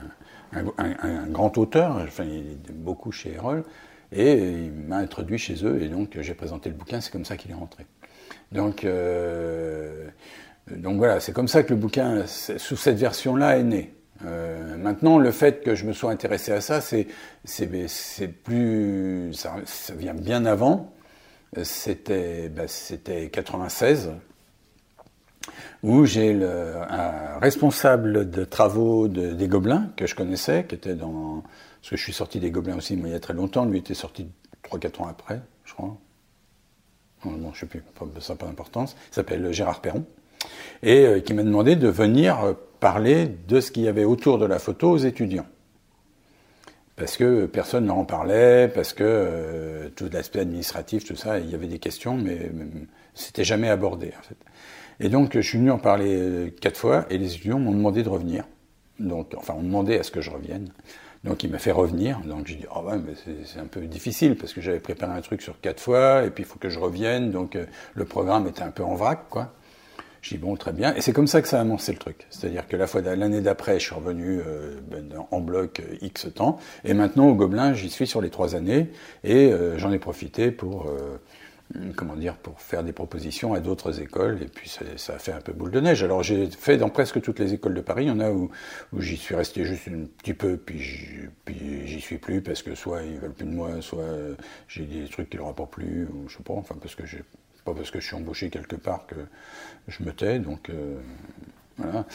un, 0.53 1.27
grand 1.29 1.57
auteur, 1.59 2.07
il 2.21 2.53
est 2.69 2.73
beaucoup 2.73 3.13
chez 3.13 3.35
Erol, 3.35 3.65
et 4.13 4.35
il 4.35 4.73
m'a 4.73 4.99
introduit 4.99 5.39
chez 5.39 5.65
eux, 5.65 5.83
et 5.83 5.89
donc 5.89 6.19
j'ai 6.21 6.35
présenté 6.35 6.69
le 6.69 6.75
bouquin, 6.75 7.01
c'est 7.01 7.11
comme 7.11 7.25
ça 7.25 7.37
qu'il 7.37 7.51
est 7.51 7.55
rentré. 7.55 7.87
Donc, 8.53 8.85
euh, 8.85 10.09
voilà, 10.67 11.21
c'est 11.21 11.33
comme 11.33 11.49
ça 11.49 11.63
que 11.63 11.71
le 11.71 11.77
bouquin, 11.77 12.27
sous 12.27 12.77
cette 12.77 12.99
version-là, 12.99 13.59
est 13.59 13.63
né. 13.63 13.95
Euh, 14.25 14.77
maintenant, 14.77 15.19
le 15.19 15.31
fait 15.33 15.63
que 15.65 15.75
je 15.75 15.85
me 15.85 15.93
sois 15.93 16.13
intéressé 16.13 16.53
à 16.53 16.61
ça, 16.61 16.81
c'est 16.81 17.07
plus, 18.45 19.33
ça, 19.33 19.55
vient 19.97 20.15
bien 20.15 20.45
avant. 20.45 20.93
C'était 21.65 22.49
bah, 22.49 22.65
96, 23.31 24.13
où 25.83 26.05
j'ai 26.05 26.33
un 26.43 27.39
responsable 27.41 28.31
de 28.31 28.45
travaux 28.45 29.09
des 29.09 29.49
Gobelins 29.49 29.91
que 29.97 30.07
je 30.07 30.15
connaissais, 30.15 30.61
était 30.61 30.95
dans. 30.95 31.43
Parce 31.81 31.91
que 31.91 31.97
je 31.97 32.03
suis 32.03 32.13
sorti 32.13 32.39
des 32.39 32.51
Gobelins 32.51 32.77
aussi 32.77 32.95
il 32.95 33.09
y 33.09 33.15
a 33.15 33.21
très 33.21 33.35
longtemps, 33.35 33.65
lui 33.65 33.79
était 33.79 33.95
sorti 33.95 34.29
3-4 34.71 35.03
ans 35.03 35.09
après, 35.09 35.41
je 35.65 35.75
crois. 35.75 35.97
Bon, 37.25 37.53
je 37.53 37.61
sais 37.61 37.67
plus, 37.67 37.83
ça 38.21 38.33
n'a 38.33 38.37
pas 38.37 38.47
d'importance. 38.47 38.97
Il 39.11 39.15
s'appelle 39.15 39.53
Gérard 39.53 39.81
Perron. 39.81 40.05
Et 40.83 41.07
euh, 41.07 41.21
qui 41.21 41.35
m'a 41.35 41.43
demandé 41.43 41.77
de 41.77 41.89
venir 41.89 42.41
euh, 42.41 42.53
parler 42.81 43.29
de 43.47 43.61
ce 43.61 43.71
qu'il 43.71 43.85
y 43.85 43.89
avait 43.89 44.05
autour 44.05 44.39
de 44.39 44.47
la 44.47 44.59
photo 44.59 44.91
aux 44.91 44.99
étudiants. 44.99 45.47
Parce 46.97 47.17
que 47.17 47.47
personne 47.47 47.87
n'en 47.87 48.05
parlait, 48.05 48.69
parce 48.69 48.93
que 48.93 49.05
euh, 49.05 49.89
tout 49.95 50.09
l'aspect 50.13 50.41
administratif, 50.41 51.05
tout 51.05 51.17
ça, 51.17 51.39
il 51.39 51.51
y 51.51 51.55
avait 51.55 51.69
des 51.69 51.79
questions, 51.79 52.17
mais 52.17 52.51
c'était 53.15 53.45
jamais 53.45 53.69
abordé 53.69 54.13
en 54.19 54.23
fait. 54.23 54.37
Et 55.01 55.09
donc, 55.09 55.35
je 55.35 55.41
suis 55.41 55.59
venu 55.59 55.71
en 55.71 55.79
parler 55.79 56.17
euh, 56.17 56.51
quatre 56.61 56.77
fois 56.77 57.07
et 57.11 57.19
les 57.19 57.35
étudiants 57.35 57.59
m'ont 57.59 57.73
demandé 57.73 58.03
de 58.03 58.09
revenir. 58.09 58.45
Donc, 58.99 59.35
enfin, 59.37 59.55
on 59.57 59.63
demandé 59.63 59.99
à 59.99 60.03
ce 60.03 60.11
que 60.11 60.21
je 60.21 60.31
revienne. 60.31 60.71
Donc, 61.25 61.45
il 61.45 61.51
m'a 61.51 61.59
fait 61.59 61.73
revenir. 61.73 62.21
Donc, 62.21 62.47
j'ai 62.47 62.57
dit, 62.57 62.67
oh 62.75 62.81
ouais, 62.81 62.99
mais 62.99 63.15
c'est 63.45 63.61
un 63.61 63.67
peu 63.67 63.83
difficile 63.83 64.37
parce 64.37 64.53
que 64.53 64.61
j'avais 64.61 64.81
préparé 64.81 65.13
un 65.13 65.21
truc 65.21 65.41
sur 65.41 65.61
quatre 65.61 65.81
fois 65.81 66.25
et 66.25 66.31
puis 66.31 66.43
il 66.43 66.47
faut 66.47 66.59
que 66.59 66.69
je 66.69 66.81
revienne. 66.81 67.31
Donc, 67.31 67.55
euh, 67.55 67.67
le 67.95 68.05
programme 68.05 68.47
était 68.49 68.63
un 68.63 68.71
peu 68.71 68.83
en 68.83 68.95
vrac, 68.95 69.29
quoi. 69.31 69.53
J'ai 70.21 70.37
dit, 70.37 70.43
bon, 70.43 70.55
très 70.55 70.73
bien. 70.73 70.95
Et 70.95 71.01
c'est 71.01 71.13
comme 71.13 71.27
ça 71.27 71.43
que 71.43 71.49
ça 71.49 71.59
a 71.59 71.63
amorcé 71.63 71.91
le 71.91 71.99
truc. 71.99 72.27
C'est-à-dire 72.31 72.69
que 72.69 72.77
la 72.77 72.87
fois 72.87 73.01
l'année 73.01 73.41
d'après, 73.41 73.81
je 73.81 73.87
suis 73.87 73.95
revenu 73.95 74.41
euh, 74.47 74.77
ben, 74.89 75.13
en 75.33 75.41
bloc 75.41 75.83
X 76.01 76.29
temps. 76.33 76.59
Et 76.85 76.95
maintenant, 76.95 77.29
au 77.29 77.35
Gobelin, 77.35 77.75
j'y 77.75 77.91
suis 77.91 78.07
sur 78.07 78.21
les 78.21 78.31
trois 78.31 78.55
années. 78.55 78.91
Et 79.25 79.53
j'en 79.77 79.91
ai 79.91 79.99
profité 79.99 80.53
pour 80.53 80.89
comment 81.97 82.17
dire, 82.17 82.37
pour 82.37 82.61
faire 82.61 82.85
des 82.85 82.93
propositions 82.93 83.55
à 83.55 83.61
d'autres 83.61 84.01
écoles, 84.01 84.43
et 84.43 84.47
puis 84.47 84.69
ça, 84.69 85.15
a 85.15 85.19
fait 85.19 85.33
un 85.33 85.41
peu 85.41 85.53
boule 85.53 85.71
de 85.71 85.81
neige. 85.81 86.03
Alors 86.03 86.23
j'ai 86.23 86.51
fait 86.51 86.77
dans 86.77 86.91
presque 86.91 87.21
toutes 87.21 87.39
les 87.39 87.55
écoles 87.55 87.75
de 87.75 87.81
Paris, 87.81 88.05
il 88.05 88.09
y 88.09 88.11
en 88.11 88.21
a 88.21 88.31
où, 88.31 88.51
où 88.93 89.01
j'y 89.01 89.17
suis 89.17 89.35
resté 89.35 89.65
juste 89.65 89.89
un 89.89 90.05
petit 90.19 90.35
peu, 90.35 90.57
puis 90.57 90.81
j'y 90.81 92.01
suis 92.01 92.19
plus, 92.19 92.43
parce 92.43 92.63
que 92.63 92.75
soit 92.75 93.03
ils 93.03 93.19
veulent 93.19 93.33
plus 93.33 93.47
de 93.47 93.51
moi, 93.51 93.81
soit 93.81 94.05
j'ai 94.69 94.85
des 94.85 95.09
trucs 95.09 95.31
qui 95.31 95.37
leur 95.37 95.49
apportent 95.49 95.73
plus, 95.73 96.07
ou 96.07 96.29
je 96.29 96.37
sais 96.37 96.43
pas, 96.43 96.55
enfin 96.55 96.77
parce 96.81 96.95
que 96.95 97.07
j'ai 97.07 97.23
pas 97.65 97.75
parce 97.75 97.91
que 97.91 98.01
je 98.01 98.07
suis 98.07 98.17
embauché 98.17 98.51
quelque 98.51 98.77
part 98.77 99.07
que 99.07 99.17
je 99.89 100.03
me 100.03 100.13
tais, 100.13 100.39
donc 100.39 100.69
euh, 100.69 100.97
voilà. 101.77 102.07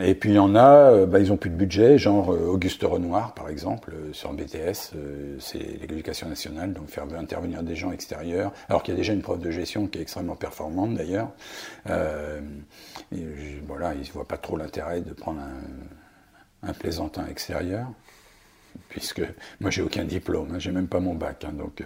Et 0.00 0.14
puis 0.14 0.30
il 0.30 0.36
y 0.36 0.38
en 0.38 0.54
a, 0.54 0.90
euh, 0.90 1.06
bah, 1.06 1.20
ils 1.20 1.32
ont 1.32 1.36
plus 1.36 1.50
de 1.50 1.54
budget, 1.54 1.98
genre 1.98 2.32
euh, 2.32 2.46
Auguste 2.46 2.82
Renoir 2.82 3.34
par 3.34 3.48
exemple, 3.48 3.92
euh, 3.94 4.12
sur 4.12 4.32
BTS, 4.32 4.94
c'est 5.38 5.58
l'éducation 5.58 6.28
nationale, 6.28 6.72
donc 6.72 6.88
faire 6.88 7.04
intervenir 7.16 7.62
des 7.62 7.76
gens 7.76 7.92
extérieurs, 7.92 8.52
alors 8.68 8.82
qu'il 8.82 8.94
y 8.94 8.96
a 8.96 8.98
déjà 8.98 9.12
une 9.12 9.22
prof 9.22 9.38
de 9.38 9.50
gestion 9.50 9.86
qui 9.86 9.98
est 9.98 10.02
extrêmement 10.02 10.36
performante 10.36 10.94
d'ailleurs. 10.94 11.30
Voilà, 11.84 13.94
ils 13.94 14.00
ne 14.00 14.12
voient 14.12 14.26
pas 14.26 14.38
trop 14.38 14.56
l'intérêt 14.56 15.00
de 15.00 15.12
prendre 15.12 15.40
un, 16.62 16.72
plaisantin 16.72 17.26
extérieur 17.26 17.86
puisque 18.88 19.22
moi 19.60 19.70
j'ai 19.70 19.82
aucun 19.82 20.04
diplôme, 20.04 20.48
hein, 20.52 20.58
j'ai 20.58 20.72
même 20.72 20.88
pas 20.88 21.00
mon 21.00 21.14
bac, 21.14 21.44
hein, 21.44 21.52
donc 21.56 21.82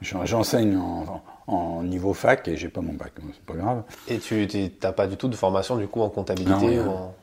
j'enseigne 0.00 0.76
en, 0.76 1.22
en, 1.46 1.82
niveau 1.82 2.14
fac 2.14 2.46
et 2.48 2.56
j'ai 2.56 2.68
pas 2.68 2.80
mon 2.80 2.94
bac, 2.94 3.12
c'est 3.32 3.44
pas 3.44 3.54
grave. 3.54 3.82
Et 4.08 4.18
tu 4.18 4.46
n'as 4.82 4.92
pas 4.92 5.06
du 5.06 5.16
tout 5.16 5.28
de 5.28 5.36
formation 5.36 5.76
du 5.76 5.86
coup 5.86 6.00
en 6.00 6.10
comptabilité 6.10 6.76
Non, 6.76 6.90
en... 6.90 7.14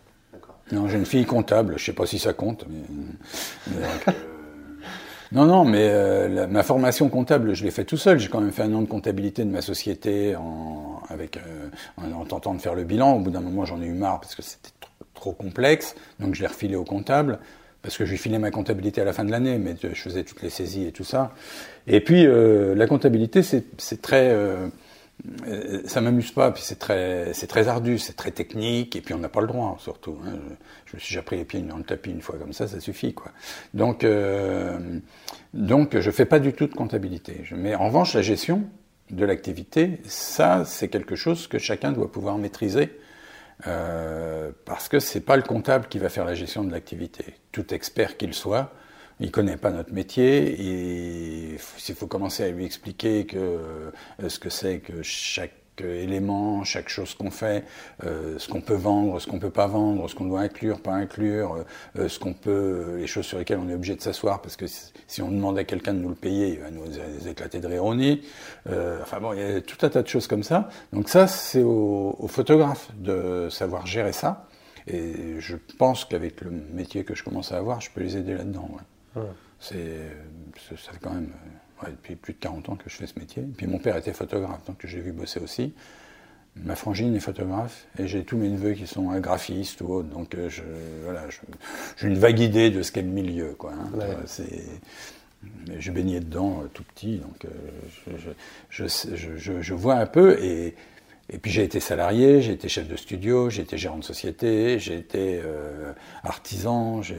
non 0.72 0.88
j'ai 0.88 0.98
une 0.98 1.06
fille 1.06 1.25
comptable, 1.25 1.75
je 1.78 1.86
sais 1.86 1.94
pas 1.94 2.06
si 2.06 2.20
ça 2.20 2.34
compte, 2.34 2.66
mais, 2.70 3.75
euh, 3.75 4.12
non, 5.32 5.46
non, 5.46 5.66
mais 5.66 5.90
euh, 5.90 6.48
ma 6.48 6.63
formation 6.63 7.10
comptable, 7.10 7.54
je 7.54 7.63
l'ai 7.63 7.72
fait 7.72 7.86
tout 7.86 7.98
seul. 7.98 8.20
J'ai 8.20 8.30
quand 8.30 8.42
même 8.42 8.51
fait 8.51 8.63
un 8.63 8.74
an 8.74 8.82
de 8.82 8.88
comptabilité 8.88 9.44
de 9.44 9.51
ma 9.51 9.62
société 9.62 10.36
en, 10.36 11.01
avec, 11.10 11.40
en, 11.98 12.25
tentant 12.25 12.54
de 12.54 12.62
faire 12.62 12.75
le 12.75 12.84
bilan. 12.84 13.13
Au 13.13 13.20
bout 13.20 13.32
d'un 13.32 13.42
moment, 13.42 13.66
j'en 13.66 13.82
ai 13.82 13.86
eu 13.86 13.94
marre 13.94 14.20
parce 14.20 14.36
que 14.36 14.42
c'était 14.42 14.72
trop, 14.80 15.06
trop 15.13 15.32
complexe, 15.34 15.96
donc 16.20 16.36
je 16.36 16.42
l'ai 16.42 16.48
refilé 16.48 16.75
au 16.75 16.84
comptable 16.84 17.40
parce 17.82 17.98
que 17.98 18.06
je 18.06 18.12
lui 18.12 18.18
filais 18.18 18.40
ma 18.40 18.52
comptabilité 18.52 19.02
à 19.02 19.06
la 19.06 19.14
fin 19.14 19.24
de 19.24 19.32
l'année, 19.32 19.58
mais 19.58 19.76
je 19.82 19.90
faisais 19.90 20.24
toutes 20.24 20.42
les 20.42 20.50
saisies 20.50 20.88
et 20.88 20.92
tout 20.92 21.04
ça. 21.04 21.34
Et 21.88 22.02
puis 22.02 22.26
euh, 22.26 22.76
la 22.76 22.88
comptabilité, 22.88 23.42
c'est 23.42 24.02
très, 24.02 24.30
euh, 24.30 24.68
ça 25.86 26.02
m'amuse 26.02 26.32
pas, 26.32 26.52
puis 26.52 26.62
c'est 26.64 26.78
très, 26.78 27.34
c'est 27.34 27.48
très 27.48 27.68
ardu, 27.68 27.98
c'est 27.98 28.16
très 28.16 28.32
technique, 28.32 28.96
et 28.96 29.02
puis 29.02 29.14
on 29.14 29.20
n'a 29.20 29.30
pas 29.30 29.42
le 29.42 29.48
droit 29.48 29.78
surtout. 29.80 30.18
Hein. 30.26 30.34
Je, 30.86 30.96
me 30.96 31.00
suis 31.00 31.14
déjà 31.14 31.24
pris 31.24 31.38
les 31.38 31.46
pieds 31.46 31.62
dans 31.62 31.78
le 31.78 31.84
tapis 31.84 32.12
une 32.12 32.22
fois 32.22 32.38
comme 32.38 32.54
ça, 32.54 32.68
ça 32.68 32.80
suffit 32.80 33.14
quoi. 33.14 33.32
Donc, 33.74 34.04
euh, 34.04 34.78
donc 35.54 36.00
je 36.00 36.12
fais 36.12 36.26
pas 36.26 36.40
du 36.40 36.54
tout 36.54 36.68
de 36.68 36.76
comptabilité. 36.76 37.44
Mais 37.52 37.76
en 37.76 37.88
revanche, 37.88 38.14
la 38.14 38.22
gestion 38.22 38.64
de 39.10 39.26
l'activité, 39.26 40.00
ça, 40.06 40.64
c'est 40.66 40.88
quelque 40.88 41.16
chose 41.16 41.48
que 41.48 41.58
chacun 41.58 41.92
doit 41.92 42.12
pouvoir 42.12 42.38
maîtriser 42.38 42.92
parce 43.63 44.89
que 44.89 45.00
c'est 45.00 45.22
pas 45.22 45.36
le 45.36 45.44
comptable 45.44 45.88
qui 45.88 46.00
va 46.00 46.10
faire 46.10 46.25
la 46.25 46.36
gestion 46.36 46.63
de 46.63 46.72
l'activité. 46.72 47.36
Tout 47.51 47.74
expert 47.74 48.18
qu'il 48.18 48.34
soit, 48.34 48.74
il 49.20 49.32
connaît 49.32 49.58
pas 49.58 49.72
notre 49.72 49.94
métier 49.94 51.53
et 51.53 51.58
s'il 51.77 51.96
faut 51.96 52.08
commencer 52.08 52.44
à 52.44 52.50
lui 52.50 52.65
expliquer 52.65 53.25
que 53.25 53.91
ce 54.27 54.39
que 54.39 54.50
c'est 54.50 54.80
que 54.80 55.03
chaque 55.03 55.61
éléments, 55.86 56.64
chaque 56.64 56.90
chose 56.90 57.14
qu'on 57.14 57.32
fait, 57.32 57.64
euh, 58.04 58.38
ce 58.38 58.48
qu'on 58.48 58.62
peut 58.62 58.76
vendre, 58.76 59.20
ce 59.20 59.28
qu'on 59.28 59.40
peut 59.40 59.50
pas 59.50 59.68
vendre, 59.68 60.10
ce 60.10 60.16
qu'on 60.16 60.26
doit 60.26 60.42
inclure, 60.42 60.82
pas 60.82 60.94
inclure, 60.94 61.64
euh, 61.98 62.08
ce 62.08 62.20
qu'on 62.20 62.34
peut, 62.34 62.96
les 62.98 63.08
choses 63.08 63.26
sur 63.26 63.38
lesquelles 63.38 63.60
on 63.60 63.70
est 63.70 63.74
obligé 63.74 63.96
de 63.96 64.02
s'asseoir 64.02 64.42
parce 64.42 64.56
que 64.56 64.66
si 64.68 65.22
on 65.22 65.32
demande 65.32 65.58
à 65.58 65.64
quelqu'un 65.64 65.94
de 65.94 66.00
nous 66.00 66.10
le 66.10 66.16
payer, 66.16 66.54
il 66.54 66.60
va 66.60 66.72
nous 66.72 67.28
éclater 67.28 67.60
de 67.60 67.68
rire 67.68 67.86
au 67.86 67.96
nez. 67.96 68.22
Euh, 68.70 69.00
enfin 69.02 69.20
bon, 69.20 69.34
il 69.34 69.40
y 69.40 69.44
a 69.44 69.62
tout 69.62 69.86
un 69.86 69.90
tas 69.90 70.02
de 70.02 70.08
choses 70.08 70.28
comme 70.28 70.44
ça. 70.44 70.70
Donc 70.94 71.10
ça, 71.10 71.28
c'est 71.28 71.64
au, 71.64 72.16
au, 72.18 72.28
photographe 72.28 72.90
de 72.98 73.50
savoir 73.50 73.86
gérer 73.86 74.14
ça. 74.14 74.48
Et 74.88 75.40
je 75.40 75.56
pense 75.78 76.06
qu'avec 76.06 76.42
le 76.42 76.52
métier 76.52 77.04
que 77.04 77.14
je 77.14 77.24
commence 77.24 77.52
à 77.52 77.58
avoir, 77.58 77.82
je 77.82 77.92
peux 77.92 78.02
les 78.02 78.18
aider 78.18 78.34
là-dedans. 78.34 78.70
Ouais. 79.16 79.22
C'est, 79.60 80.10
ça 80.70 80.92
fait 80.92 81.00
quand 81.00 81.14
même 81.14 81.30
depuis 81.90 82.16
plus 82.16 82.34
de 82.34 82.40
40 82.40 82.70
ans 82.70 82.76
que 82.76 82.90
je 82.90 82.96
fais 82.96 83.08
ce 83.08 83.18
métier. 83.18 83.44
Puis 83.58 83.68
mon 83.68 83.80
père 83.80 83.98
était 83.98 84.14
photographe, 84.14 84.66
donc 84.66 84.86
j'ai 84.86 85.00
vu 85.00 85.12
bosser 85.12 85.40
aussi. 85.40 85.74
Ma 86.58 86.76
frangine 86.76 87.16
est 87.16 87.22
photographe 87.22 87.88
et 87.98 88.08
j'ai 88.08 88.24
tous 88.24 88.36
mes 88.36 88.50
neveux 88.50 88.74
qui 88.74 88.86
sont 88.86 89.18
graphistes 89.20 89.82
ou 89.82 89.94
autres, 89.94 90.10
donc 90.10 90.36
euh, 90.36 90.50
je, 90.50 90.64
voilà, 91.04 91.24
j'ai 91.96 92.08
une 92.08 92.18
vague 92.18 92.40
idée 92.40 92.70
de 92.70 92.82
ce 92.84 92.92
qu'est 92.92 93.02
le 93.02 93.08
milieu. 93.08 93.56
Quoi, 93.58 93.72
hein. 93.72 93.90
c'est, 94.26 94.66
je 95.80 95.92
baignais 95.92 96.20
dedans 96.20 96.62
euh, 96.62 96.68
tout 96.74 96.84
petit, 96.84 97.20
donc 97.20 97.46
euh, 97.46 98.18
je, 98.70 98.86
je, 99.16 99.62
je, 99.62 99.74
vois 99.74 99.96
un 99.96 100.06
peu. 100.06 100.38
Et, 100.44 100.76
et 101.30 101.38
puis 101.38 101.52
j'ai 101.52 101.64
été 101.64 101.80
salarié, 101.80 102.42
j'ai 102.42 102.52
été 102.52 102.68
chef 102.68 102.90
de 102.90 102.98
studio, 102.98 103.50
j'ai 103.50 103.62
été 103.62 103.78
gérant 103.78 103.98
de 103.98 104.04
société, 104.04 104.78
j'ai 104.78 104.98
été 104.98 105.42
artisan, 106.24 107.02
j'ai 107.02 107.16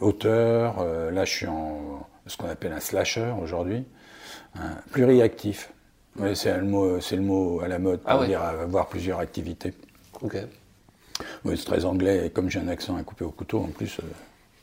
auteur. 0.00 0.84
là, 1.12 1.24
je 1.24 1.30
suis 1.30 1.46
en 1.46 2.04
ce 2.26 2.36
qu'on 2.36 2.48
appelle 2.48 2.72
un 2.72 2.80
slasher 2.80 3.32
aujourd'hui, 3.42 3.84
pluriactif. 4.92 5.70
c'est 6.34 6.56
le 6.56 6.64
mot, 6.64 7.00
c'est 7.00 7.16
le 7.16 7.22
mot 7.22 7.60
à 7.60 7.68
la 7.68 7.78
mode 7.78 8.00
pour 8.00 8.22
ah 8.22 8.26
dire 8.26 8.42
avoir 8.42 8.88
plusieurs 8.88 9.18
activités. 9.18 9.74
Ok. 10.22 10.36
Oui, 11.44 11.56
c'est 11.56 11.64
très 11.64 11.84
anglais 11.84 12.26
et 12.26 12.30
comme 12.30 12.50
j'ai 12.50 12.58
un 12.58 12.68
accent 12.68 12.96
à 12.96 13.02
couper 13.02 13.24
au 13.24 13.30
couteau, 13.30 13.60
en 13.60 13.68
plus, 13.68 13.98
euh, 14.00 14.02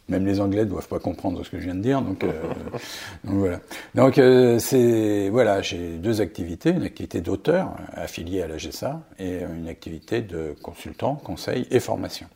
même 0.09 0.25
les 0.25 0.41
Anglais 0.41 0.65
ne 0.65 0.69
doivent 0.69 0.87
pas 0.87 0.99
comprendre 0.99 1.43
ce 1.45 1.49
que 1.49 1.59
je 1.59 1.65
viens 1.65 1.75
de 1.75 1.81
dire, 1.81 2.01
donc, 2.01 2.23
euh, 2.23 2.31
voilà. 3.23 3.59
Donc 3.95 4.17
euh, 4.17 4.59
c'est 4.59 5.29
voilà, 5.29 5.61
j'ai 5.61 5.97
deux 5.97 6.19
activités, 6.19 6.71
une 6.71 6.83
activité 6.83 7.21
d'auteur 7.21 7.75
affiliée 7.93 8.41
à 8.41 8.47
la 8.47 8.57
GESA 8.57 9.01
et 9.19 9.41
une 9.43 9.69
activité 9.69 10.21
de 10.21 10.55
consultant, 10.61 11.15
conseil 11.15 11.67
et 11.71 11.79
formation. 11.79 12.27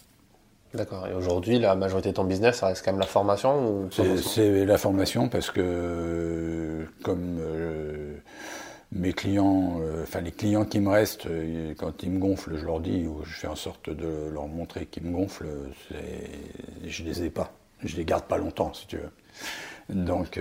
D'accord. 0.75 1.08
Et 1.08 1.13
aujourd'hui, 1.13 1.58
la 1.58 1.75
majorité 1.75 2.10
de 2.10 2.15
ton 2.15 2.25
business, 2.25 2.58
ça 2.58 2.67
reste 2.67 2.84
quand 2.84 2.91
même 2.91 3.00
la 3.00 3.05
formation 3.05 3.89
C'est 3.91 4.65
la 4.65 4.77
formation 4.77 5.29
parce 5.29 5.50
que, 5.51 6.86
comme 7.03 7.38
euh, 7.39 8.15
mes 8.91 9.13
clients, 9.13 9.79
euh, 9.82 10.03
enfin 10.03 10.22
les 10.22 10.32
clients 10.32 10.65
qui 10.65 10.79
me 10.79 10.89
restent, 10.89 11.27
euh, 11.27 11.74
quand 11.77 12.03
ils 12.03 12.12
me 12.12 12.20
gonflent, 12.20 12.58
je 12.58 12.65
leur 12.65 12.82
dis, 12.82 13.08
ou 13.08 13.24
je 13.24 13.34
fais 13.34 13.48
en 13.48 13.55
sorte 13.55 13.89
de 13.89 14.29
leur 14.34 14.48
montrer 14.48 14.86
qu'ils 14.86 15.03
me 15.03 15.15
gonflent, 15.15 15.46
je 16.86 17.03
les 17.03 17.24
ai 17.24 17.29
pas. 17.29 17.53
Je 17.84 17.96
les 17.96 18.05
garde 18.05 18.25
pas 18.25 18.38
longtemps, 18.38 18.74
si 18.74 18.88
tu 18.88 18.98
veux. 18.98 19.12
Donc, 19.89 20.39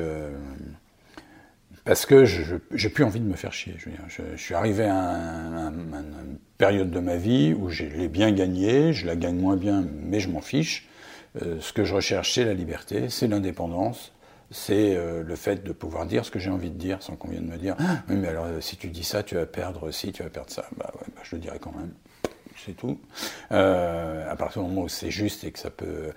parce 1.84 2.06
que 2.06 2.24
je 2.24 2.56
n'ai 2.72 2.88
plus 2.88 3.04
envie 3.04 3.20
de 3.20 3.26
me 3.26 3.36
faire 3.36 3.52
chier. 3.52 3.74
Je, 3.78 3.90
je, 4.08 4.36
suis 4.36 4.54
arrivé 4.54 4.84
à, 4.84 4.94
une 4.94 6.38
période 6.56 6.90
de 6.90 7.00
ma 7.00 7.16
vie 7.16 7.54
où 7.54 7.68
je 7.68 7.84
l'ai 7.84 8.08
bien 8.08 8.32
gagné, 8.32 8.92
je 8.92 9.06
la 9.06 9.16
gagne 9.16 9.36
moins 9.36 9.56
bien, 9.56 9.86
mais 10.02 10.20
je 10.20 10.28
m'en 10.30 10.40
fiche. 10.40 10.88
Euh, 11.42 11.58
ce 11.60 11.72
que 11.72 11.84
je 11.84 11.94
recherche, 11.94 12.32
c'est 12.34 12.44
la 12.44 12.54
liberté, 12.54 13.10
c'est 13.10 13.26
l'indépendance, 13.26 14.12
c'est 14.50 14.96
euh, 14.96 15.22
le 15.22 15.36
fait 15.36 15.64
de 15.64 15.72
pouvoir 15.72 16.06
dire 16.06 16.24
ce 16.24 16.30
que 16.30 16.38
j'ai 16.38 16.50
envie 16.50 16.70
de 16.70 16.78
dire 16.78 17.02
sans 17.02 17.16
qu'on 17.16 17.28
vienne 17.28 17.46
me 17.46 17.56
dire 17.56 17.74
ah, 17.78 18.02
oui 18.08 18.16
mais 18.16 18.28
alors 18.28 18.46
si 18.60 18.76
tu 18.76 18.88
dis 18.88 19.02
ça 19.02 19.22
tu 19.22 19.34
vas 19.34 19.46
perdre 19.46 19.90
si 19.90 20.12
tu 20.12 20.22
vas 20.22 20.28
perdre 20.28 20.50
ça 20.50 20.66
bah 20.76 20.92
ouais 20.94 21.06
bah, 21.14 21.22
je 21.24 21.34
le 21.34 21.40
dirai 21.40 21.58
quand 21.58 21.72
même 21.72 21.92
c'est 22.64 22.76
tout 22.76 23.00
euh, 23.52 24.30
à 24.30 24.36
partir 24.36 24.62
du 24.62 24.68
moment 24.68 24.82
où 24.82 24.88
c'est 24.88 25.10
juste 25.10 25.44
et 25.44 25.50
que 25.50 25.58
ça 25.58 25.70
peut 25.70 26.12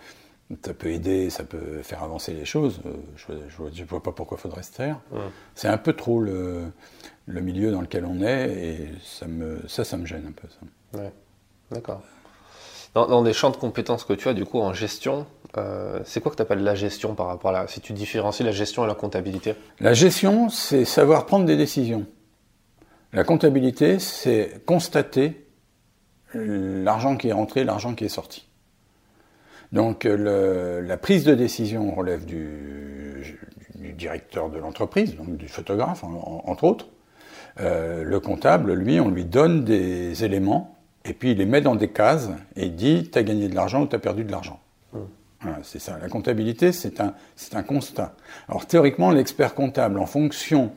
ça 0.63 0.73
peut 0.73 0.89
aider, 0.89 1.29
ça 1.29 1.43
peut 1.43 1.81
faire 1.81 2.03
avancer 2.03 2.33
les 2.33 2.45
choses. 2.45 2.79
Euh, 2.85 3.33
je 3.47 3.81
ne 3.81 3.87
vois 3.87 4.01
pas 4.01 4.11
pourquoi 4.11 4.37
il 4.37 4.41
faudrait 4.41 4.63
se 4.63 4.71
taire. 4.71 4.99
C'est 5.55 5.67
un 5.67 5.77
peu 5.77 5.93
trop 5.93 6.21
le, 6.21 6.71
le, 7.25 7.41
milieu 7.41 7.71
dans 7.71 7.81
lequel 7.81 8.05
on 8.05 8.21
est 8.21 8.49
et 8.51 8.89
ça, 9.03 9.27
me, 9.27 9.67
ça, 9.67 9.83
ça 9.83 9.97
me 9.97 10.05
gêne 10.05 10.25
un 10.27 10.31
peu. 10.31 10.47
Ça. 10.47 10.99
Ouais. 10.99 11.11
D'accord. 11.71 12.01
Dans, 12.93 13.07
dans, 13.07 13.23
les 13.23 13.33
champs 13.33 13.49
de 13.49 13.57
compétences 13.57 14.05
que 14.05 14.13
tu 14.13 14.29
as, 14.29 14.33
du 14.33 14.45
coup, 14.45 14.59
en 14.59 14.73
gestion, 14.73 15.27
euh, 15.57 15.99
c'est 16.05 16.21
quoi 16.21 16.31
que 16.31 16.37
tu 16.37 16.41
appelles 16.41 16.63
la 16.63 16.75
gestion 16.75 17.13
par 17.13 17.27
rapport 17.27 17.49
à 17.49 17.53
la. 17.53 17.67
Si 17.67 17.81
tu 17.81 17.93
différencies 17.93 18.43
la 18.43 18.51
gestion 18.51 18.85
et 18.85 18.87
la 18.87 18.95
comptabilité? 18.95 19.55
La 19.79 19.93
gestion, 19.93 20.49
c'est 20.49 20.85
savoir 20.85 21.25
prendre 21.25 21.45
des 21.45 21.57
décisions. 21.57 22.05
La 23.13 23.23
comptabilité, 23.23 23.99
c'est 23.99 24.63
constater 24.65 25.45
l'argent 26.33 27.17
qui 27.17 27.29
est 27.29 27.33
rentré, 27.33 27.63
l'argent 27.63 27.95
qui 27.95 28.05
est 28.05 28.09
sorti. 28.09 28.46
Donc 29.71 30.05
la 30.05 30.97
prise 30.97 31.23
de 31.23 31.35
décision 31.35 31.93
relève 31.93 32.25
du, 32.25 33.39
directeur 33.97 34.49
de 34.49 34.59
l'entreprise, 34.59 35.15
donc 35.15 35.37
du 35.37 35.47
photographe 35.47 36.03
entre 36.03 36.63
autres. 36.63 36.87
Euh, 37.59 38.03
le 38.03 38.19
comptable, 38.19 38.73
lui, 38.73 38.99
on 38.99 39.09
lui 39.09 39.25
donne 39.25 39.63
des 39.63 40.23
éléments 40.23 40.77
et 41.05 41.13
puis 41.13 41.31
il 41.31 41.37
les 41.37 41.45
met 41.45 41.61
dans 41.61 41.75
des 41.75 41.87
cases 41.87 42.29
et 42.55 42.65
il 42.65 42.75
dit 42.75 43.09
tu 43.11 43.17
as 43.17 43.23
gagné 43.23 43.47
de 43.47 43.55
l'argent 43.55 43.81
ou 43.81 43.87
tu 43.87 43.95
as 43.95 43.99
perdu 43.99 44.23
de 44.23 44.31
l'argent. 44.31 44.59
Mmh. 44.93 44.99
Voilà, 45.41 45.57
c'est 45.63 45.79
ça. 45.79 45.97
La 45.99 46.07
comptabilité, 46.07 46.71
c'est 46.71 46.99
un, 46.99 47.13
un 47.53 47.63
constat. 47.63 48.13
Alors 48.47 48.67
théoriquement, 48.67 49.11
l'expert 49.11 49.55
comptable, 49.55 49.99
en 49.99 50.05
fonction 50.05 50.71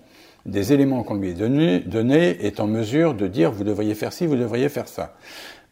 des 0.46 0.72
éléments 0.72 1.02
qu'on 1.02 1.16
lui 1.16 1.30
a 1.30 1.34
donnés, 1.34 1.80
donné, 1.80 2.46
est 2.46 2.60
en 2.60 2.66
mesure 2.66 3.14
de 3.14 3.26
dire 3.26 3.52
vous 3.52 3.64
devriez 3.64 3.94
faire 3.94 4.12
ci, 4.12 4.26
vous 4.26 4.36
devriez 4.36 4.68
faire 4.68 4.88
ça. 4.88 5.14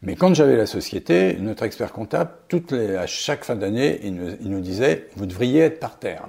Mais 0.01 0.15
quand 0.15 0.33
j'avais 0.33 0.55
la 0.55 0.65
société, 0.65 1.35
notre 1.41 1.63
expert 1.63 1.91
comptable, 1.91 2.31
toutes 2.47 2.71
les, 2.71 2.95
à 2.95 3.05
chaque 3.05 3.43
fin 3.43 3.55
d'année, 3.55 3.99
il 4.03 4.15
nous, 4.15 4.61
disait 4.61 5.07
vous 5.17 5.25
devriez 5.25 5.59
être 5.61 5.79
par 5.79 5.99
terre. 5.99 6.25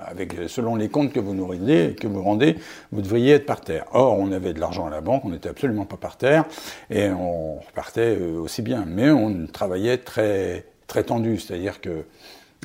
Selon 0.49 0.75
les 0.75 0.89
comptes 0.89 1.13
que 1.13 1.21
vous 1.21 1.35
nous 1.35 1.47
rendez, 1.47 1.95
que 1.99 2.09
vous 2.09 2.21
rendez, 2.21 2.57
vous 2.91 3.01
devriez 3.01 3.35
être 3.35 3.47
par 3.47 3.61
terre. 3.61 3.85
Or, 3.93 4.19
on 4.19 4.33
avait 4.33 4.55
de 4.55 4.61
l'argent 4.61 4.89
à 4.89 4.91
la 4.91 5.01
banque, 5.01 5.25
on 5.25 5.31
n'était 5.31 5.49
absolument 5.49 5.85
pas 5.85 5.97
par 5.97 6.17
terre, 6.17 6.47
et 6.91 7.11
on 7.11 7.61
repartait 7.61 8.17
euh, 8.21 8.41
aussi 8.41 8.63
bien. 8.63 8.85
Mais 8.89 9.11
on 9.11 9.47
travaillait 9.47 9.99
très, 9.99 10.67
très 10.89 11.05
tendu, 11.05 11.39
c'est-à-dire 11.39 11.81
que 11.81 12.05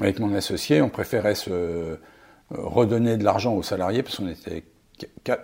avec 0.01 0.19
mon 0.19 0.33
associé, 0.33 0.81
on 0.81 0.89
préférait 0.89 1.35
se 1.35 1.51
euh, 1.51 1.97
redonner 2.49 3.17
de 3.17 3.23
l'argent 3.23 3.53
aux 3.53 3.63
salariés 3.63 4.01
parce 4.01 4.17
qu'on 4.17 4.27
était 4.27 4.63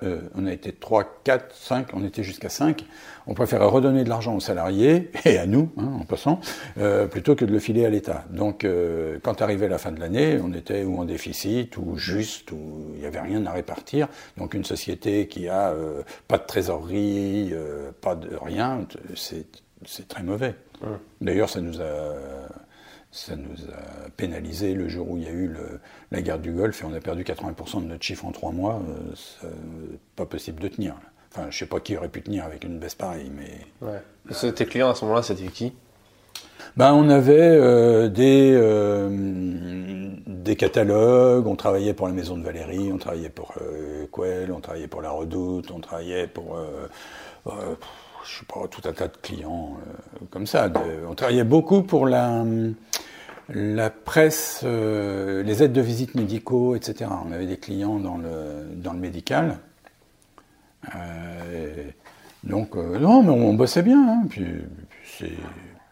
euh, 0.04 0.22
on 0.36 0.46
a 0.46 0.54
été 0.54 0.72
3, 0.72 1.22
4, 1.24 1.56
5, 1.56 1.88
on 1.94 2.06
était 2.06 2.24
jusqu'à 2.24 2.50
5. 2.50 2.86
On 3.28 3.34
préférait 3.34 3.66
redonner 3.66 4.04
de 4.04 4.10
l'argent 4.10 4.36
aux 4.36 4.40
salariés, 4.40 5.12
et 5.26 5.38
à 5.38 5.46
nous, 5.46 5.72
hein, 5.78 5.90
en 6.02 6.06
passant, 6.06 6.40
euh, 6.78 7.08
plutôt 7.08 7.36
que 7.36 7.46
de 7.46 7.52
le 7.52 7.60
filer 7.60 7.86
à 7.86 7.90
l'État. 7.90 8.26
Donc, 8.30 8.64
euh, 8.64 9.20
quand 9.22 9.42
arrivait 9.42 9.68
la 9.68 9.78
fin 9.78 9.92
de 9.92 10.00
l'année, 10.00 10.40
on 10.44 10.54
était 10.54 10.84
ou 10.84 10.98
en 11.00 11.06
déficit, 11.06 11.78
ou 11.78 11.98
juste, 11.98 12.52
ou 12.52 12.92
il 12.96 13.02
n'y 13.02 13.06
avait 13.06 13.22
rien 13.22 13.46
à 13.46 13.52
répartir. 13.52 14.08
Donc, 14.38 14.54
une 14.54 14.66
société 14.66 15.28
qui 15.28 15.48
a 15.50 15.74
pas 16.28 16.38
de 16.38 16.46
trésorerie, 16.46 17.54
pas 18.02 18.16
de 18.16 18.36
rien, 18.36 18.86
c'est 19.16 20.08
très 20.08 20.24
mauvais. 20.24 20.56
D'ailleurs, 21.20 21.50
ça 21.50 21.62
nous 21.62 21.82
a 21.82 22.16
ça 23.12 23.36
nous 23.36 23.66
a 23.72 24.10
pénalisé 24.16 24.74
le 24.74 24.88
jour 24.88 25.12
où 25.12 25.18
il 25.18 25.24
y 25.24 25.28
a 25.28 25.32
eu 25.32 25.54
la 26.12 26.22
guerre 26.22 26.40
du 26.40 26.52
Golfe 26.52 26.82
et 26.82 26.86
on 26.86 26.94
a 26.94 27.00
perdu 27.02 27.24
80% 27.24 27.84
de 27.84 27.88
notre 27.88 28.04
chiffre 28.04 28.26
en 28.26 28.32
trois 28.32 28.52
mois. 28.52 28.82
Euh, 29.44 29.50
pas 30.16 30.26
possible 30.26 30.62
de 30.62 30.70
tenir. 30.70 30.96
Enfin, 31.32 31.48
je 31.50 31.58
sais 31.58 31.66
pas 31.66 31.80
qui 31.80 31.98
aurait 31.98 32.10
pu 32.10 32.22
tenir 32.22 32.46
avec 32.46 32.64
une 32.64 32.80
baisse 32.80 32.96
pareille, 32.96 33.32
mais. 33.36 33.60
Ouais. 33.86 34.52
tes 34.54 34.66
clients 34.66 34.90
à 34.90 34.96
ce 34.96 35.04
moment-là, 35.06 35.24
c'était 35.24 35.48
qui? 35.48 35.74
Ben, 36.78 36.94
on 36.94 37.10
avait 37.10 37.34
euh, 37.38 38.08
des, 38.08 38.52
euh, 38.54 39.10
des 40.26 40.56
catalogues, 40.56 41.48
on 41.48 41.56
travaillait 41.56 41.94
pour 41.94 42.08
la 42.08 42.14
Maison 42.14 42.38
de 42.38 42.44
Valérie, 42.44 42.92
on 42.94 42.98
travaillait 42.98 43.30
pour 43.30 43.56
Quell, 44.14 44.54
on 44.54 44.62
travaillait 44.62 44.88
pour 44.88 45.02
La 45.02 45.12
Redoute, 45.12 45.72
on 45.72 45.80
travaillait 45.80 46.28
pour 46.28 46.58
je 48.26 48.40
sais 48.40 48.46
pas, 48.46 48.68
tout 48.68 48.82
un 48.88 48.94
tas 48.94 49.08
de 49.08 49.18
clients 49.18 49.78
euh, 49.80 50.26
comme 50.30 50.48
ça. 50.48 50.70
on 51.08 51.16
travaillait 51.16 51.44
beaucoup 51.44 51.84
pour 51.84 52.08
la, 52.08 52.44
la 53.50 53.90
presse, 53.90 54.62
euh, 54.64 55.44
les 55.44 55.64
aides 55.64 55.74
de 55.74 55.82
visite 55.82 56.16
médicaux, 56.16 56.76
etc. 56.76 57.10
On 57.26 57.32
avait 57.32 57.48
des 57.48 57.58
clients 57.58 58.00
dans 58.00 58.18
le, 58.18 58.66
dans 58.76 58.94
le 58.94 59.00
médical. 59.00 59.60
Euh, 60.96 61.90
donc, 62.44 62.76
non, 62.76 63.24
mais 63.24 63.30
on, 63.30 63.54
bossait 63.54 63.84
bien. 63.84 64.02
Hein. 64.02 64.28
puis, 64.30 64.46
puis, 65.04 65.38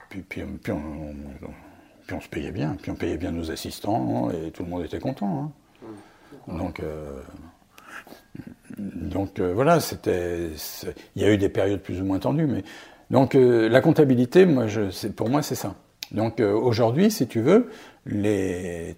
puis, 0.09 0.43
puis, 0.43 0.71
on, 0.71 1.15
puis, 2.07 2.15
on, 2.15 2.21
se 2.21 2.27
payait 2.27 2.51
bien. 2.51 2.75
Puis 2.81 2.91
on 2.91 2.95
payait 2.95 3.17
bien 3.17 3.31
nos 3.31 3.51
assistants 3.51 4.31
et 4.31 4.51
tout 4.51 4.63
le 4.63 4.69
monde 4.69 4.83
était 4.83 4.99
content. 4.99 5.51
Hein. 5.87 5.91
Donc, 6.47 6.81
donc 8.79 9.39
euh, 9.39 9.53
voilà, 9.53 9.79
c'était, 9.79 10.49
il 11.15 11.21
y 11.21 11.25
a 11.25 11.31
eu 11.31 11.37
des 11.37 11.49
périodes 11.49 11.81
plus 11.81 12.01
ou 12.01 12.05
moins 12.05 12.19
tendues, 12.19 12.47
mais 12.47 12.63
Donc 13.11 13.35
la 13.35 13.81
comptabilité, 13.81 14.45
moi, 14.45 14.67
je, 14.67 15.07
pour 15.09 15.29
moi, 15.29 15.41
c'est 15.41 15.55
ça. 15.55 15.75
Donc 16.11 16.39
aujourd'hui, 16.39 17.11
si 17.11 17.27
tu 17.27 17.41
veux, 17.41 17.69
les 18.05 18.95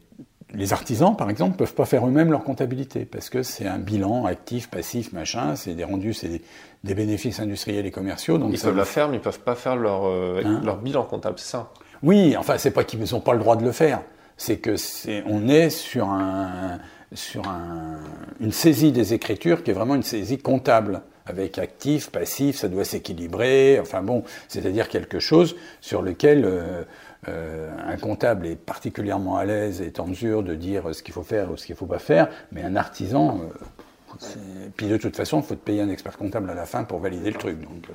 les 0.53 0.73
artisans, 0.73 1.15
par 1.15 1.29
exemple, 1.29 1.57
peuvent 1.57 1.73
pas 1.73 1.85
faire 1.85 2.05
eux-mêmes 2.05 2.31
leur 2.31 2.43
comptabilité 2.43 3.05
parce 3.05 3.29
que 3.29 3.43
c'est 3.43 3.67
un 3.67 3.77
bilan 3.77 4.25
actif, 4.25 4.69
passif, 4.69 5.13
machin. 5.13 5.55
C'est 5.55 5.73
des 5.73 5.83
rendus, 5.83 6.13
c'est 6.13 6.41
des, 6.83 6.93
bénéfices 6.93 7.39
industriels 7.39 7.85
et 7.85 7.91
commerciaux. 7.91 8.37
Donc 8.37 8.51
ils 8.53 8.59
peuvent 8.59 8.75
la 8.75 8.85
faire, 8.85 9.07
mais 9.07 9.17
ils 9.17 9.21
peuvent 9.21 9.39
pas 9.39 9.55
faire 9.55 9.75
leur, 9.75 10.05
euh, 10.05 10.41
hein 10.43 10.61
leur 10.63 10.77
bilan 10.77 11.03
comptable, 11.03 11.39
c'est 11.39 11.49
ça? 11.49 11.71
Oui, 12.03 12.35
enfin, 12.37 12.57
c'est 12.57 12.71
pas 12.71 12.83
qu'ils 12.83 12.99
n'ont 12.99 13.21
pas 13.21 13.33
le 13.33 13.39
droit 13.39 13.55
de 13.55 13.63
le 13.63 13.71
faire. 13.71 14.01
C'est 14.35 14.57
que 14.57 14.75
c'est, 14.75 15.23
on 15.27 15.47
est 15.47 15.69
sur 15.69 16.09
un, 16.09 16.79
sur 17.13 17.47
un, 17.47 17.99
une 18.39 18.51
saisie 18.51 18.91
des 18.91 19.13
écritures 19.13 19.63
qui 19.63 19.71
est 19.71 19.73
vraiment 19.73 19.95
une 19.95 20.03
saisie 20.03 20.37
comptable 20.37 21.01
avec 21.25 21.57
actif, 21.57 22.09
passif, 22.09 22.57
ça 22.57 22.67
doit 22.67 22.85
s'équilibrer. 22.85 23.79
Enfin 23.79 24.01
bon, 24.01 24.23
c'est-à-dire 24.47 24.89
quelque 24.89 25.19
chose 25.19 25.55
sur 25.79 26.01
lequel 26.01 26.45
euh, 26.45 26.83
euh, 27.27 27.69
un 27.85 27.97
comptable 27.97 28.47
est 28.47 28.55
particulièrement 28.55 29.37
à 29.37 29.45
l'aise 29.45 29.81
et 29.81 29.87
est 29.87 29.99
en 29.99 30.07
mesure 30.07 30.43
de 30.43 30.55
dire 30.55 30.93
ce 30.93 31.03
qu'il 31.03 31.13
faut 31.13 31.23
faire 31.23 31.51
ou 31.51 31.57
ce 31.57 31.65
qu'il 31.65 31.73
ne 31.73 31.77
faut 31.77 31.85
pas 31.85 31.99
faire, 31.99 32.29
mais 32.51 32.63
un 32.63 32.75
artisan, 32.75 33.41
euh, 33.41 34.67
puis 34.75 34.87
de 34.87 34.97
toute 34.97 35.15
façon, 35.15 35.39
il 35.39 35.43
faut 35.43 35.55
te 35.55 35.63
payer 35.63 35.81
un 35.81 35.89
expert 35.89 36.17
comptable 36.17 36.49
à 36.49 36.53
la 36.53 36.65
fin 36.65 36.83
pour 36.83 36.99
valider 36.99 37.31
le 37.31 37.37
truc. 37.37 37.61
Donc, 37.61 37.87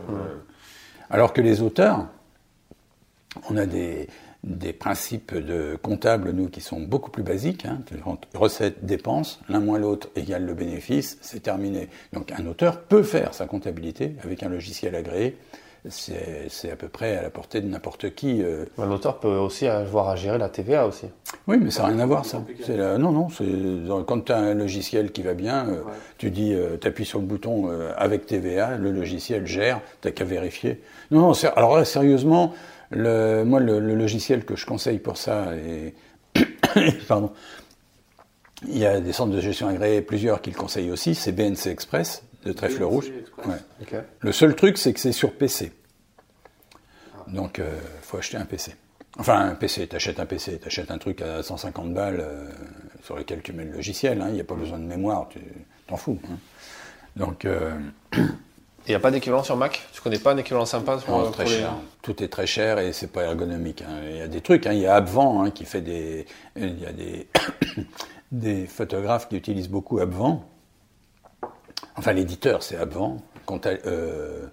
alors 1.10 1.34
que 1.34 1.42
les 1.42 1.60
auteurs, 1.60 2.06
on 3.50 3.56
a 3.58 3.66
des, 3.66 4.08
des 4.46 4.72
principes 4.72 5.34
de 5.34 5.76
comptable, 5.82 6.30
nous, 6.30 6.48
qui 6.48 6.60
sont 6.60 6.80
beaucoup 6.80 7.10
plus 7.10 7.22
basiques. 7.22 7.66
Hein, 7.66 7.80
recette, 8.34 8.84
dépense, 8.84 9.40
l'un 9.48 9.60
moins 9.60 9.78
l'autre 9.78 10.08
égale 10.16 10.46
le 10.46 10.54
bénéfice, 10.54 11.18
c'est 11.20 11.42
terminé. 11.42 11.88
Donc 12.12 12.32
un 12.32 12.46
auteur 12.46 12.80
peut 12.80 13.02
faire 13.02 13.34
sa 13.34 13.46
comptabilité 13.46 14.14
avec 14.22 14.42
un 14.42 14.48
logiciel 14.48 14.94
agréé 14.94 15.36
c'est 15.88 16.70
à 16.70 16.76
peu 16.76 16.88
près 16.88 17.16
à 17.16 17.22
la 17.22 17.30
portée 17.30 17.60
de 17.60 17.68
n'importe 17.68 18.14
qui. 18.14 18.42
Euh. 18.42 18.64
Un 18.78 18.90
auteur 18.90 19.18
peut 19.18 19.28
aussi 19.28 19.66
avoir 19.66 20.08
à 20.08 20.16
gérer 20.16 20.38
la 20.38 20.48
TVA 20.48 20.86
aussi. 20.86 21.06
Oui, 21.46 21.58
mais 21.60 21.70
ça 21.70 21.82
n'a 21.82 21.88
rien 21.88 21.98
à 22.00 22.06
voir, 22.06 22.24
ça. 22.24 22.42
Non, 22.98 23.12
non, 23.12 23.28
quand 24.04 24.20
tu 24.26 24.32
as 24.32 24.38
un 24.38 24.54
logiciel 24.54 25.12
qui 25.12 25.22
va 25.22 25.34
bien, 25.34 25.68
euh, 25.68 25.80
tu 26.18 26.30
dis, 26.30 26.52
euh, 26.52 26.76
tu 26.80 26.88
appuies 26.88 27.04
sur 27.04 27.18
le 27.18 27.26
bouton 27.26 27.70
avec 27.96 28.26
TVA, 28.26 28.76
le 28.76 28.90
logiciel 28.90 29.46
gère, 29.46 29.80
tu 30.00 30.08
n'as 30.08 30.12
qu'à 30.12 30.24
vérifier. 30.24 30.80
Non, 31.10 31.20
non, 31.20 31.32
alors 31.54 31.76
là, 31.76 31.84
sérieusement, 31.84 32.52
le, 32.90 33.44
moi, 33.44 33.60
le, 33.60 33.78
logiciel 33.78 34.44
que 34.44 34.56
je 34.56 34.66
conseille 34.66 34.98
pour 34.98 35.16
ça, 35.16 35.54
et, 35.56 35.94
pardon, 37.08 37.32
il 38.66 38.78
y 38.78 38.86
a 38.86 39.00
des 39.00 39.12
centres 39.12 39.32
de 39.32 39.40
gestion 39.40 39.68
agréés, 39.68 40.02
plusieurs 40.02 40.40
qui 40.40 40.50
le 40.50 40.56
conseillent 40.56 40.90
aussi, 40.90 41.14
c'est 41.14 41.32
BNC 41.32 41.66
Express 41.66 42.22
de 42.44 42.52
trèfle 42.52 42.84
rouge. 42.84 43.10
Le 44.20 44.32
seul 44.32 44.54
truc, 44.54 44.78
c'est 44.78 44.92
que 44.92 45.00
c'est 45.00 45.12
sur 45.12 45.32
PC. 45.34 45.72
Donc, 47.28 47.58
il 47.58 47.64
euh, 47.64 47.78
faut 48.02 48.18
acheter 48.18 48.36
un 48.36 48.44
PC. 48.44 48.74
Enfin, 49.18 49.48
un 49.48 49.54
PC, 49.54 49.88
t'achètes 49.88 50.20
un 50.20 50.26
PC, 50.26 50.58
t'achètes 50.58 50.90
un 50.92 50.98
truc 50.98 51.22
à 51.22 51.42
150 51.42 51.92
balles 51.92 52.20
euh, 52.20 52.48
sur 53.02 53.16
lequel 53.16 53.42
tu 53.42 53.52
mets 53.52 53.64
le 53.64 53.72
logiciel, 53.72 54.20
hein. 54.20 54.26
il 54.28 54.34
n'y 54.34 54.40
a 54.40 54.44
pas 54.44 54.54
besoin 54.54 54.78
de 54.78 54.84
mémoire, 54.84 55.28
tu 55.28 55.40
t'en 55.88 55.96
fous. 55.96 56.20
Hein. 56.30 56.36
Donc. 57.16 57.44
Euh, 57.44 57.72
il 58.86 58.90
n'y 58.90 58.94
a 58.94 59.00
pas 59.00 59.10
d'équivalent 59.10 59.42
sur 59.42 59.56
Mac? 59.56 59.86
Tu 59.92 60.00
connais 60.00 60.18
pas 60.18 60.32
un 60.32 60.36
équivalent 60.36 60.66
sympa 60.66 60.96
pour, 60.96 61.30
très 61.32 61.46
cher. 61.46 61.72
Tout 62.02 62.22
est 62.22 62.28
très 62.28 62.46
cher 62.46 62.78
et 62.78 62.92
c'est 62.92 63.12
pas 63.12 63.24
ergonomique. 63.24 63.82
Hein. 63.82 64.00
Il 64.08 64.16
y 64.16 64.20
a 64.20 64.28
des 64.28 64.40
trucs. 64.40 64.64
Il 64.66 64.78
y 64.78 64.86
a 64.86 64.94
Abvent 64.94 65.50
qui 65.50 65.64
fait 65.64 65.80
des. 65.80 66.26
Il 66.56 66.80
y 66.80 66.86
a 66.86 66.92
des, 66.92 67.28
des 68.32 68.66
photographes 68.66 69.28
qui 69.28 69.36
utilisent 69.36 69.68
beaucoup 69.68 69.98
Abvent 69.98 70.44
Enfin, 71.96 72.12
l'éditeur, 72.12 72.62
c'est 72.62 72.76
Abvent, 72.76 73.22
euh, 73.86 74.46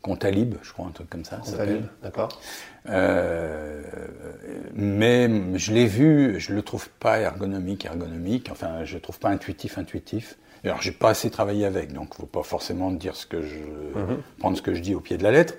Contalib, 0.00 0.54
je 0.62 0.72
crois, 0.72 0.86
un 0.86 0.90
truc 0.90 1.10
comme 1.10 1.24
ça. 1.24 1.36
Contalib, 1.36 1.84
d'accord. 2.02 2.40
Euh, 2.88 3.82
mais 4.74 5.58
je 5.58 5.72
l'ai 5.72 5.86
vu, 5.86 6.40
je 6.40 6.54
le 6.54 6.62
trouve 6.62 6.88
pas 6.88 7.18
ergonomique, 7.20 7.84
ergonomique. 7.84 8.48
Enfin, 8.50 8.84
je 8.84 8.94
le 8.94 9.00
trouve 9.00 9.18
pas 9.18 9.28
intuitif, 9.28 9.76
intuitif. 9.76 10.38
Alors, 10.64 10.80
j'ai 10.80 10.92
pas 10.92 11.10
assez 11.10 11.30
travaillé 11.30 11.64
avec, 11.64 11.92
donc 11.92 12.14
faut 12.14 12.26
pas 12.26 12.42
forcément 12.42 12.90
dire 12.90 13.16
ce 13.16 13.26
que 13.26 13.42
je 13.42 13.58
mhm. 13.58 14.22
prendre 14.38 14.56
ce 14.56 14.62
que 14.62 14.74
je 14.74 14.80
dis 14.80 14.94
au 14.94 15.00
pied 15.00 15.16
de 15.16 15.22
la 15.22 15.32
lettre. 15.32 15.54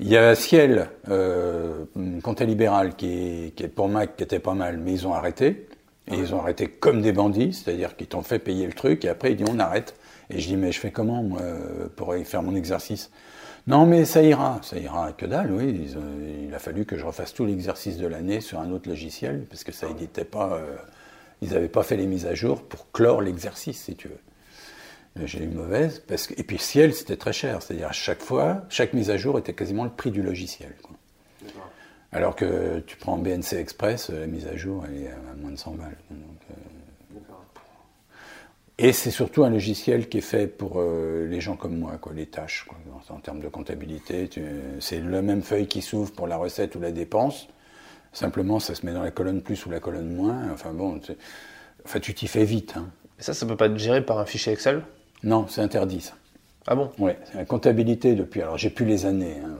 Il 0.00 0.08
y 0.08 0.16
a 0.16 0.34
Ciel, 0.34 0.88
euh, 1.08 1.84
Compta 2.22 2.44
Libéral, 2.44 2.96
qui 2.96 3.52
qui 3.54 3.62
est 3.62 3.68
pour 3.68 3.88
Mac, 3.88 4.16
qui 4.16 4.24
était 4.24 4.40
pas 4.40 4.54
mal, 4.54 4.78
mais 4.78 4.92
ils 4.92 5.06
ont 5.06 5.14
arrêté. 5.14 5.68
Et 6.10 6.16
ils 6.16 6.34
ont 6.34 6.40
arrêté 6.40 6.66
comme 6.66 7.00
des 7.00 7.12
bandits, 7.12 7.52
c'est-à-dire 7.52 7.96
qu'ils 7.96 8.08
t'ont 8.08 8.22
fait 8.22 8.40
payer 8.40 8.66
le 8.66 8.72
truc, 8.72 9.04
et 9.04 9.08
après 9.08 9.30
ils 9.32 9.36
disent 9.36 9.46
on 9.48 9.60
arrête. 9.60 9.94
Et 10.30 10.40
je 10.40 10.48
dis, 10.48 10.56
mais 10.56 10.72
je 10.72 10.80
fais 10.80 10.90
comment, 10.90 11.22
moi, 11.22 11.42
pour 11.94 12.14
faire 12.24 12.42
mon 12.42 12.56
exercice? 12.56 13.10
Non, 13.66 13.86
mais 13.86 14.04
ça 14.04 14.22
ira, 14.22 14.58
ça 14.62 14.76
ira 14.78 15.12
que 15.12 15.26
dalle, 15.26 15.52
oui. 15.52 15.88
il 16.48 16.54
a 16.54 16.58
fallu 16.58 16.84
que 16.84 16.96
je 16.96 17.04
refasse 17.04 17.32
tout 17.32 17.44
l'exercice 17.44 17.96
de 17.96 18.06
l'année 18.06 18.40
sur 18.40 18.58
un 18.58 18.72
autre 18.72 18.88
logiciel, 18.88 19.44
parce 19.48 19.62
que 19.62 19.72
ça 19.72 19.88
n'était 19.88 20.24
pas. 20.24 20.54
Euh, 20.54 20.76
ils 21.42 21.50
n'avaient 21.50 21.68
pas 21.68 21.82
fait 21.82 21.96
les 21.96 22.06
mises 22.06 22.26
à 22.26 22.34
jour 22.34 22.62
pour 22.62 22.90
clore 22.92 23.20
l'exercice, 23.20 23.82
si 23.82 23.94
tu 23.94 24.08
veux. 24.08 24.18
J'ai 25.16 25.44
eu 25.44 25.48
mauvaise, 25.48 26.02
parce 26.08 26.26
que, 26.26 26.34
et 26.38 26.42
puis 26.42 26.58
ciel, 26.58 26.94
c'était 26.94 27.16
très 27.16 27.34
cher, 27.34 27.62
c'est-à-dire 27.62 27.88
à 27.88 27.92
chaque 27.92 28.22
fois, 28.22 28.62
chaque 28.70 28.94
mise 28.94 29.10
à 29.10 29.18
jour 29.18 29.38
était 29.38 29.52
quasiment 29.52 29.84
le 29.84 29.90
prix 29.90 30.10
du 30.10 30.22
logiciel. 30.22 30.74
Alors 32.12 32.36
que 32.36 32.80
tu 32.80 32.96
prends 32.96 33.18
BNC 33.18 33.54
Express, 33.54 34.10
la 34.10 34.26
mise 34.26 34.46
à 34.46 34.56
jour, 34.56 34.84
elle 34.86 35.02
est 35.02 35.08
à 35.08 35.34
moins 35.36 35.50
de 35.50 35.56
100 35.56 35.72
balles. 35.72 35.96
Euh, 36.10 36.14
et 38.78 38.92
c'est 38.92 39.10
surtout 39.10 39.44
un 39.44 39.50
logiciel 39.50 40.08
qui 40.08 40.18
est 40.18 40.22
fait 40.22 40.46
pour 40.46 40.74
euh, 40.76 41.26
les 41.28 41.40
gens 41.40 41.56
comme 41.56 41.78
moi, 41.78 41.98
quoi, 41.98 42.12
les 42.12 42.26
tâches. 42.26 42.66
Quoi. 42.68 42.78
En, 43.10 43.20
termes 43.20 43.40
de 43.40 43.48
comptabilité, 43.48 44.28
c'est 44.80 45.00
la 45.00 45.22
même 45.22 45.42
feuille 45.42 45.66
qui 45.66 45.82
s'ouvre 45.82 46.12
pour 46.12 46.26
la 46.26 46.36
recette 46.36 46.74
ou 46.74 46.80
la 46.80 46.90
dépense. 46.90 47.48
Simplement, 48.12 48.60
ça 48.60 48.74
se 48.74 48.84
met 48.84 48.92
dans 48.92 49.02
la 49.02 49.10
colonne 49.10 49.40
plus 49.40 49.64
ou 49.66 49.70
la 49.70 49.80
colonne 49.80 50.14
moins. 50.14 50.50
Enfin 50.52 50.72
bon, 50.72 51.00
enfin, 51.84 52.00
tu 52.00 52.12
t'y 52.12 52.26
fais 52.26 52.44
vite. 52.44 52.74
Hein. 52.76 52.90
Et 53.18 53.22
ça, 53.22 53.34
ça 53.34 53.46
peut 53.46 53.56
pas 53.56 53.66
être 53.66 53.78
géré 53.78 54.04
par 54.04 54.18
un 54.18 54.26
fichier 54.26 54.52
Excel? 54.52 54.82
Non, 55.24 55.46
c'est 55.48 55.60
interdit 55.60 56.00
ça. 56.00 56.14
Ah 56.66 56.74
bon? 56.74 56.90
Oui, 56.98 57.12
la 57.34 57.44
comptabilité 57.44 58.14
depuis. 58.14 58.42
Alors 58.42 58.56
j'ai 58.58 58.70
plus 58.70 58.84
les 58.84 59.06
années, 59.06 59.38
hein, 59.44 59.56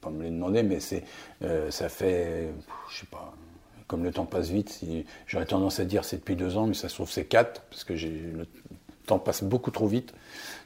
pas 0.00 0.10
me 0.10 0.22
les 0.22 0.30
demander, 0.30 0.62
mais 0.62 0.80
c'est, 0.80 1.02
euh, 1.42 1.70
ça 1.70 1.88
fait, 1.88 2.48
je 2.90 3.00
sais 3.00 3.06
pas, 3.06 3.34
comme 3.86 4.04
le 4.04 4.12
temps 4.12 4.26
passe 4.26 4.50
vite, 4.50 4.80
j'aurais 5.26 5.46
tendance 5.46 5.80
à 5.80 5.84
dire 5.84 6.04
c'est 6.04 6.18
depuis 6.18 6.36
deux 6.36 6.56
ans, 6.56 6.66
mais 6.66 6.74
ça 6.74 6.88
se 6.88 6.94
trouve 6.94 7.10
c'est 7.10 7.24
quatre, 7.24 7.62
parce 7.70 7.84
que 7.84 7.94
le 7.94 8.46
temps 9.06 9.18
passe 9.18 9.42
beaucoup 9.42 9.70
trop 9.70 9.86
vite. 9.86 10.12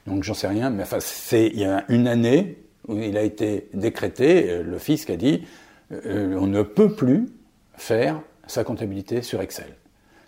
Donc 0.05 0.23
j'en 0.23 0.33
sais 0.33 0.47
rien, 0.47 0.69
mais 0.69 0.83
enfin, 0.83 0.99
c'est, 0.99 1.47
il 1.47 1.59
y 1.59 1.65
a 1.65 1.85
une 1.89 2.07
année 2.07 2.57
où 2.87 2.97
il 2.97 3.17
a 3.17 3.23
été 3.23 3.69
décrété, 3.73 4.49
euh, 4.49 4.63
le 4.63 4.77
fisc 4.77 5.09
a 5.09 5.15
dit, 5.15 5.43
euh, 5.91 6.37
on 6.37 6.47
ne 6.47 6.61
peut 6.61 6.93
plus 6.93 7.29
faire 7.75 8.21
sa 8.45 8.63
comptabilité 8.63 9.21
sur 9.21 9.41
Excel. 9.41 9.73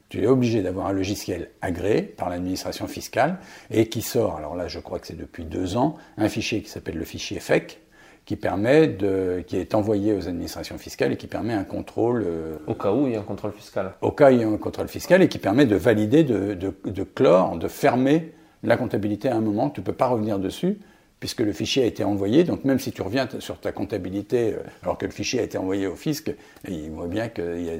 Tu 0.09 0.23
es 0.23 0.27
obligé 0.27 0.61
d'avoir 0.61 0.87
un 0.87 0.93
logiciel 0.93 1.49
agréé 1.61 2.01
par 2.01 2.29
l'administration 2.29 2.87
fiscale 2.87 3.37
et 3.71 3.87
qui 3.87 4.01
sort, 4.01 4.37
alors 4.37 4.55
là 4.55 4.67
je 4.67 4.79
crois 4.79 4.99
que 4.99 5.07
c'est 5.07 5.17
depuis 5.17 5.45
deux 5.45 5.77
ans, 5.77 5.95
un 6.17 6.29
fichier 6.29 6.61
qui 6.61 6.69
s'appelle 6.69 6.97
le 6.97 7.05
fichier 7.05 7.39
FEC, 7.39 7.81
qui 8.25 8.35
permet 8.35 8.87
de, 8.87 9.43
qui 9.45 9.57
est 9.57 9.75
envoyé 9.75 10.13
aux 10.13 10.27
administrations 10.27 10.77
fiscales 10.77 11.13
et 11.13 11.17
qui 11.17 11.27
permet 11.27 11.53
un 11.53 11.63
contrôle. 11.63 12.23
Euh, 12.25 12.57
au 12.67 12.73
cas 12.73 12.91
où 12.91 13.05
il 13.07 13.13
y 13.13 13.15
a 13.15 13.19
un 13.19 13.23
contrôle 13.23 13.53
fiscal. 13.53 13.93
Au 14.01 14.11
cas 14.11 14.29
où 14.29 14.33
il 14.33 14.41
y 14.41 14.43
a 14.43 14.47
un 14.47 14.57
contrôle 14.57 14.87
fiscal 14.87 15.21
et 15.21 15.29
qui 15.29 15.37
permet 15.37 15.65
de 15.65 15.75
valider, 15.75 16.23
de, 16.23 16.55
de, 16.55 16.73
de 16.83 17.03
clore, 17.03 17.57
de 17.57 17.67
fermer 17.67 18.33
la 18.63 18.77
comptabilité 18.77 19.29
à 19.29 19.35
un 19.35 19.41
moment. 19.41 19.69
Tu 19.69 19.81
ne 19.81 19.85
peux 19.85 19.93
pas 19.93 20.07
revenir 20.07 20.39
dessus 20.39 20.79
puisque 21.19 21.41
le 21.41 21.53
fichier 21.53 21.83
a 21.83 21.85
été 21.85 22.03
envoyé. 22.03 22.43
Donc 22.43 22.65
même 22.65 22.79
si 22.79 22.91
tu 22.91 23.01
reviens 23.01 23.27
sur 23.39 23.59
ta 23.59 23.71
comptabilité 23.71 24.53
euh, 24.53 24.59
alors 24.81 24.97
que 24.97 25.05
le 25.05 25.11
fichier 25.11 25.39
a 25.39 25.43
été 25.43 25.57
envoyé 25.57 25.85
au 25.85 25.95
fisc, 25.95 26.33
il 26.67 26.89
voit 26.91 27.07
bien 27.07 27.29
qu'il 27.29 27.63
y 27.63 27.69
a 27.69 27.73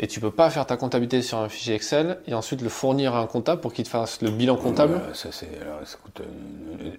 et 0.00 0.06
tu 0.06 0.20
peux 0.20 0.30
pas 0.30 0.50
faire 0.50 0.66
ta 0.66 0.76
comptabilité 0.76 1.22
sur 1.22 1.38
un 1.38 1.48
fichier 1.48 1.74
Excel 1.74 2.18
et 2.26 2.34
ensuite 2.34 2.62
le 2.62 2.68
fournir 2.68 3.14
à 3.14 3.20
un 3.20 3.26
comptable 3.26 3.60
pour 3.60 3.72
qu'il 3.72 3.84
te 3.84 3.88
fasse 3.88 4.22
le 4.22 4.30
bilan 4.30 4.56
comptable 4.56 5.00
ça, 5.12 5.28
c'est, 5.30 5.46
euh, 5.62 6.24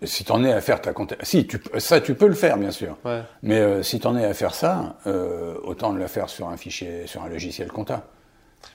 Si 0.03 0.23
tu 0.23 0.31
en 0.31 0.43
es 0.43 0.53
à 0.53 0.61
faire 0.61 0.81
ta 0.81 0.93
comptabilité. 0.93 1.25
Si, 1.25 1.45
tu, 1.45 1.61
ça, 1.77 1.99
tu 1.99 2.15
peux 2.15 2.27
le 2.27 2.33
faire, 2.33 2.57
bien 2.57 2.71
sûr. 2.71 2.97
Mais 3.43 3.59
euh, 3.59 3.83
si 3.83 3.99
tu 3.99 4.07
en 4.07 4.15
es 4.15 4.23
à 4.23 4.33
faire 4.33 4.55
ça, 4.55 4.95
euh, 5.07 5.55
autant 5.63 5.91
le 5.91 6.07
faire 6.07 6.29
sur 6.29 6.47
un 6.47 6.57
fichier, 6.57 7.05
sur 7.05 7.21
un 7.23 7.29
logiciel 7.29 7.69
comptable. 7.69 8.03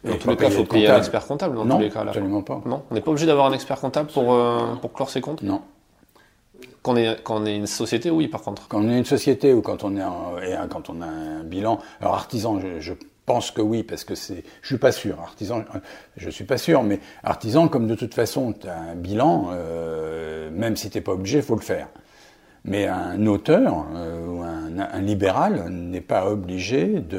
Dans 0.05 0.17
tous 0.17 0.31
les 0.31 0.37
cas, 0.37 0.47
il 0.47 0.53
faut 0.53 0.65
payer 0.65 0.89
un 0.89 0.99
expert 0.99 1.27
comptable 1.27 1.57
dans 1.57 1.65
non, 1.65 1.77
tous 1.77 1.83
les 1.83 1.91
cas. 1.91 2.05
Là. 2.05 2.11
absolument 2.11 2.43
pas. 2.43 2.61
Non, 2.67 2.85
on 2.91 2.95
n'est 2.95 3.01
pas 3.01 3.11
obligé 3.11 3.27
d'avoir 3.27 3.47
un 3.47 3.53
expert 3.53 3.81
comptable 3.81 4.11
pour, 4.13 4.39
pour 4.81 4.93
clore 4.93 5.11
ses 5.11 5.21
comptes 5.21 5.43
Non. 5.43 5.63
Quand 6.83 6.93
on, 6.93 6.97
est, 6.97 7.23
quand 7.23 7.43
on 7.43 7.47
est 7.47 7.57
une 7.57 7.67
société, 7.67 8.11
oui, 8.11 8.29
par 8.29 8.43
contre. 8.43 8.69
Quand 8.69 8.81
on 8.81 8.89
est 8.89 8.99
une 8.99 9.05
société 9.05 9.53
ou 9.53 9.61
quand 9.61 9.85
on, 9.85 9.97
est 9.97 10.03
quand 10.71 10.89
on 10.91 11.03
a 11.03 11.07
un 11.07 11.43
bilan. 11.43 11.79
Alors, 12.01 12.15
artisan, 12.15 12.61
je, 12.61 12.81
je 12.81 12.95
pense 13.27 13.51
que 13.51 13.61
oui, 13.61 13.83
parce 13.83 14.05
que 14.05 14.15
c'est. 14.15 14.45
Je 14.63 14.67
suis 14.67 14.79
pas 14.79 14.93
sûr. 14.93 15.21
Artisan, 15.21 15.65
je 16.17 16.31
suis 16.31 16.45
pas 16.45 16.59
sûr, 16.59 16.83
mais 16.83 17.01
artisan, 17.23 17.69
comme 17.69 17.87
de 17.87 17.95
toute 17.95 18.15
façon, 18.15 18.53
tu 18.53 18.69
as 18.69 18.79
un 18.79 18.95
bilan, 18.95 19.51
euh, 19.53 20.51
même 20.51 20.77
si 20.77 20.91
tu 20.91 20.99
n'es 20.99 21.03
pas 21.03 21.13
obligé, 21.13 21.39
il 21.39 21.45
faut 21.45 21.57
le 21.57 21.61
faire. 21.61 21.89
Mais 22.65 22.87
un 22.87 23.27
auteur 23.27 23.87
euh, 23.95 24.27
ou 24.27 24.43
un, 24.43 25.01
libéral 25.01 25.71
n'est 25.71 26.03
pas 26.03 26.27
obligé 26.31 27.01
de, 27.01 27.19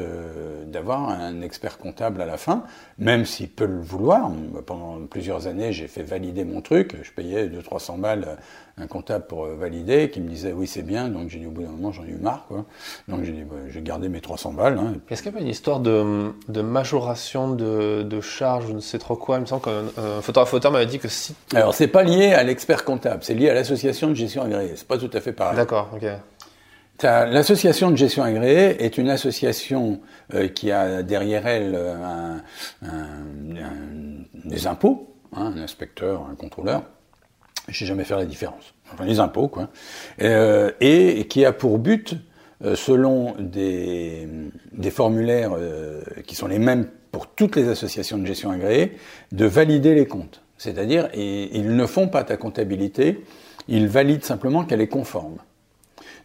d'avoir 0.72 1.08
un 1.08 1.40
expert 1.42 1.78
comptable 1.78 2.20
à 2.20 2.26
la 2.26 2.36
fin, 2.36 2.64
même 2.98 3.24
s'il 3.24 3.48
peut 3.48 3.66
le 3.66 3.80
vouloir. 3.80 4.30
Pendant 4.66 4.98
plusieurs 5.06 5.46
années, 5.46 5.72
j'ai 5.72 5.86
fait 5.86 6.02
valider 6.02 6.44
mon 6.44 6.60
truc. 6.60 6.96
Je 7.02 7.12
payais 7.12 7.46
200-300 7.46 8.00
balles 8.00 8.38
un 8.78 8.86
comptable 8.86 9.26
pour 9.26 9.44
valider, 9.46 10.08
qui 10.10 10.20
me 10.20 10.28
disait 10.28 10.52
oui 10.52 10.66
c'est 10.66 10.82
bien. 10.82 11.08
Donc 11.08 11.28
j'ai 11.28 11.38
dit 11.38 11.46
au 11.46 11.50
bout 11.50 11.62
d'un 11.62 11.70
moment 11.70 11.92
j'en 11.92 12.04
ai 12.04 12.08
eu 12.08 12.16
marre. 12.16 12.46
Quoi. 12.48 12.64
Donc 13.06 13.22
j'ai 13.24 13.32
bah, 13.44 13.56
j'ai 13.68 13.82
gardé 13.82 14.08
mes 14.08 14.20
300 14.20 14.52
balles. 14.54 14.78
Hein. 14.78 14.94
Est-ce 15.10 15.22
qu'il 15.22 15.30
y 15.30 15.34
a 15.34 15.38
pas 15.38 15.42
une 15.42 15.50
histoire 15.50 15.80
de, 15.80 16.32
de 16.48 16.62
majoration 16.62 17.54
de, 17.54 18.02
de 18.02 18.20
charges, 18.20 18.68
je 18.68 18.72
ne 18.72 18.80
sais 18.80 18.98
trop 18.98 19.16
quoi? 19.16 19.36
Il 19.36 19.42
me 19.42 19.46
semble 19.46 19.62
qu'un 19.62 20.20
photographe 20.22 20.54
auteur 20.54 20.72
m'avait 20.72 20.86
dit 20.86 20.98
que 20.98 21.08
si... 21.08 21.34
Alors 21.54 21.74
c'est 21.74 21.88
pas 21.88 22.02
lié 22.02 22.32
à 22.32 22.42
l'expert 22.42 22.84
comptable, 22.84 23.22
c'est 23.22 23.34
lié 23.34 23.50
à 23.50 23.54
l'association 23.54 24.08
de 24.08 24.14
gestion 24.14 24.42
agréée. 24.42 24.72
C'est 24.76 24.88
pas 24.88 24.98
tout 24.98 25.10
à 25.12 25.20
fait 25.20 25.32
pareil. 25.32 25.56
D'accord, 25.56 25.90
ok. 25.94 26.04
L'association 27.02 27.90
de 27.90 27.96
gestion 27.96 28.22
agréée 28.22 28.84
est 28.84 28.96
une 28.96 29.08
association 29.08 30.00
euh, 30.34 30.48
qui 30.48 30.70
a 30.70 31.02
derrière 31.02 31.46
elle 31.46 31.74
un, 31.74 32.42
des 34.44 34.66
impôts, 34.66 35.14
hein, 35.34 35.52
un 35.56 35.60
inspecteur, 35.60 36.28
un 36.30 36.36
contrôleur. 36.36 36.84
Je 37.68 37.78
sais 37.78 37.86
jamais 37.86 38.04
faire 38.04 38.18
la 38.18 38.24
différence. 38.24 38.74
Enfin, 38.92 39.04
les 39.04 39.20
impôts, 39.20 39.48
quoi. 39.48 39.68
Euh, 40.20 40.70
et 40.80 41.26
qui 41.28 41.44
a 41.44 41.52
pour 41.52 41.78
but, 41.78 42.14
euh, 42.64 42.76
selon 42.76 43.34
des, 43.38 44.28
des 44.72 44.90
formulaires 44.90 45.52
qui 46.26 46.36
sont 46.36 46.46
les 46.46 46.58
mêmes 46.58 46.88
pour 47.10 47.26
toutes 47.26 47.56
les 47.56 47.68
associations 47.68 48.18
de 48.18 48.26
gestion 48.26 48.50
agréées, 48.50 48.96
de 49.32 49.44
valider 49.44 49.94
les 49.94 50.06
comptes. 50.06 50.42
C'est-à-dire, 50.56 51.08
ils 51.14 51.74
ne 51.74 51.86
font 51.86 52.08
pas 52.08 52.22
ta 52.22 52.36
comptabilité, 52.36 53.24
ils 53.68 53.88
valident 53.88 54.24
simplement 54.24 54.64
qu'elle 54.64 54.80
est 54.80 54.88
conforme. 54.88 55.38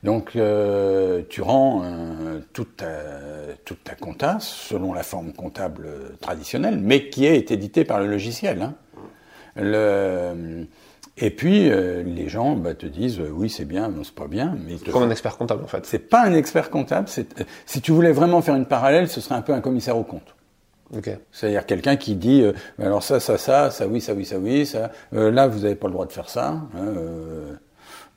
Donc 0.08 0.38
euh, 0.38 1.22
tu 1.28 1.42
rends 1.42 1.82
euh, 1.84 2.40
toute, 2.54 2.78
ta, 2.78 2.88
toute 3.66 3.84
ta 3.84 3.94
compta 3.94 4.38
selon 4.40 4.94
la 4.94 5.04
forme 5.04 5.34
comptable 5.34 5.86
traditionnelle, 6.22 6.80
mais 6.82 7.10
qui 7.10 7.26
est 7.26 7.52
éditée 7.52 7.84
par 7.84 8.00
le 8.00 8.08
logiciel. 8.08 8.62
Hein. 8.62 8.76
Le, 9.58 10.66
et 11.18 11.30
puis 11.30 11.70
euh, 11.70 12.04
les 12.04 12.30
gens 12.30 12.56
bah, 12.56 12.74
te 12.74 12.86
disent 12.86 13.20
oui 13.20 13.50
c'est 13.50 13.66
bien, 13.66 13.90
non 13.90 14.06
c'est 14.06 14.16
pas 14.16 14.28
bien. 14.28 14.56
Mais 14.66 14.78
comme 14.78 15.04
un 15.04 15.10
expert 15.10 15.38
comptable 15.38 15.66
en 15.66 15.68
fait. 15.68 15.86
C'est 15.86 16.08
pas 16.08 16.24
un 16.24 16.34
expert 16.34 16.70
comptable. 16.70 17.10
Si 17.66 17.82
tu 17.82 17.92
voulais 17.92 18.14
vraiment 18.14 18.42
faire 18.42 18.56
une 18.56 18.66
parallèle, 18.66 19.10
ce 19.10 19.20
serait 19.20 19.36
un 19.36 19.42
peu 19.42 19.52
un 19.52 19.60
commissaire 19.60 19.98
au 19.98 20.04
compte. 20.04 20.36
Okay. 20.96 21.18
C'est-à-dire 21.34 21.66
quelqu'un 21.66 21.98
qui 21.98 22.16
dit 22.16 22.46
alors 22.80 23.04
ça 23.04 23.20
ça 23.20 23.38
ça 23.38 23.72
ça 23.72 23.88
oui 23.88 24.00
ça 24.00 24.14
oui 24.14 24.24
ça 24.24 24.38
oui 24.38 24.66
ça 24.66 24.90
là 25.12 25.48
vous 25.50 25.60
n'avez 25.64 25.76
pas 25.76 25.88
le 25.88 25.94
droit 25.94 26.06
de 26.06 26.14
faire 26.14 26.30
ça. 26.30 26.62
Hein, 26.78 26.94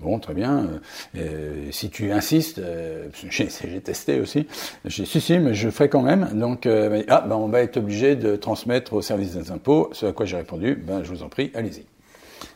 Bon, 0.01 0.19
très 0.19 0.33
bien. 0.33 0.81
Euh, 1.17 1.69
si 1.73 1.91
tu 1.91 2.11
insistes, 2.11 2.59
euh, 2.59 3.09
j'ai 3.31 3.81
testé 3.81 4.19
aussi. 4.19 4.47
J'ai 4.87 5.05
si, 5.05 5.21
si, 5.21 5.39
mais 5.39 5.53
je 5.53 5.69
ferai 5.69 5.91
quand 5.91 6.01
même. 6.01 6.31
Donc, 6.33 6.65
euh, 6.65 7.03
ah, 7.09 7.25
ben, 7.29 7.37
on 7.37 7.49
va 7.49 7.61
être 7.61 7.77
obligé 7.77 8.17
de 8.17 8.35
transmettre 8.37 8.95
au 8.95 9.03
service 9.03 9.37
des 9.37 9.51
impôts. 9.51 9.91
Ce 9.93 10.07
à 10.07 10.13
quoi 10.13 10.25
j'ai 10.25 10.39
répondu, 10.39 10.75
ben, 10.75 11.03
je 11.05 11.11
vous 11.11 11.23
en 11.23 11.29
prie, 11.29 11.51
allez-y. 11.55 11.85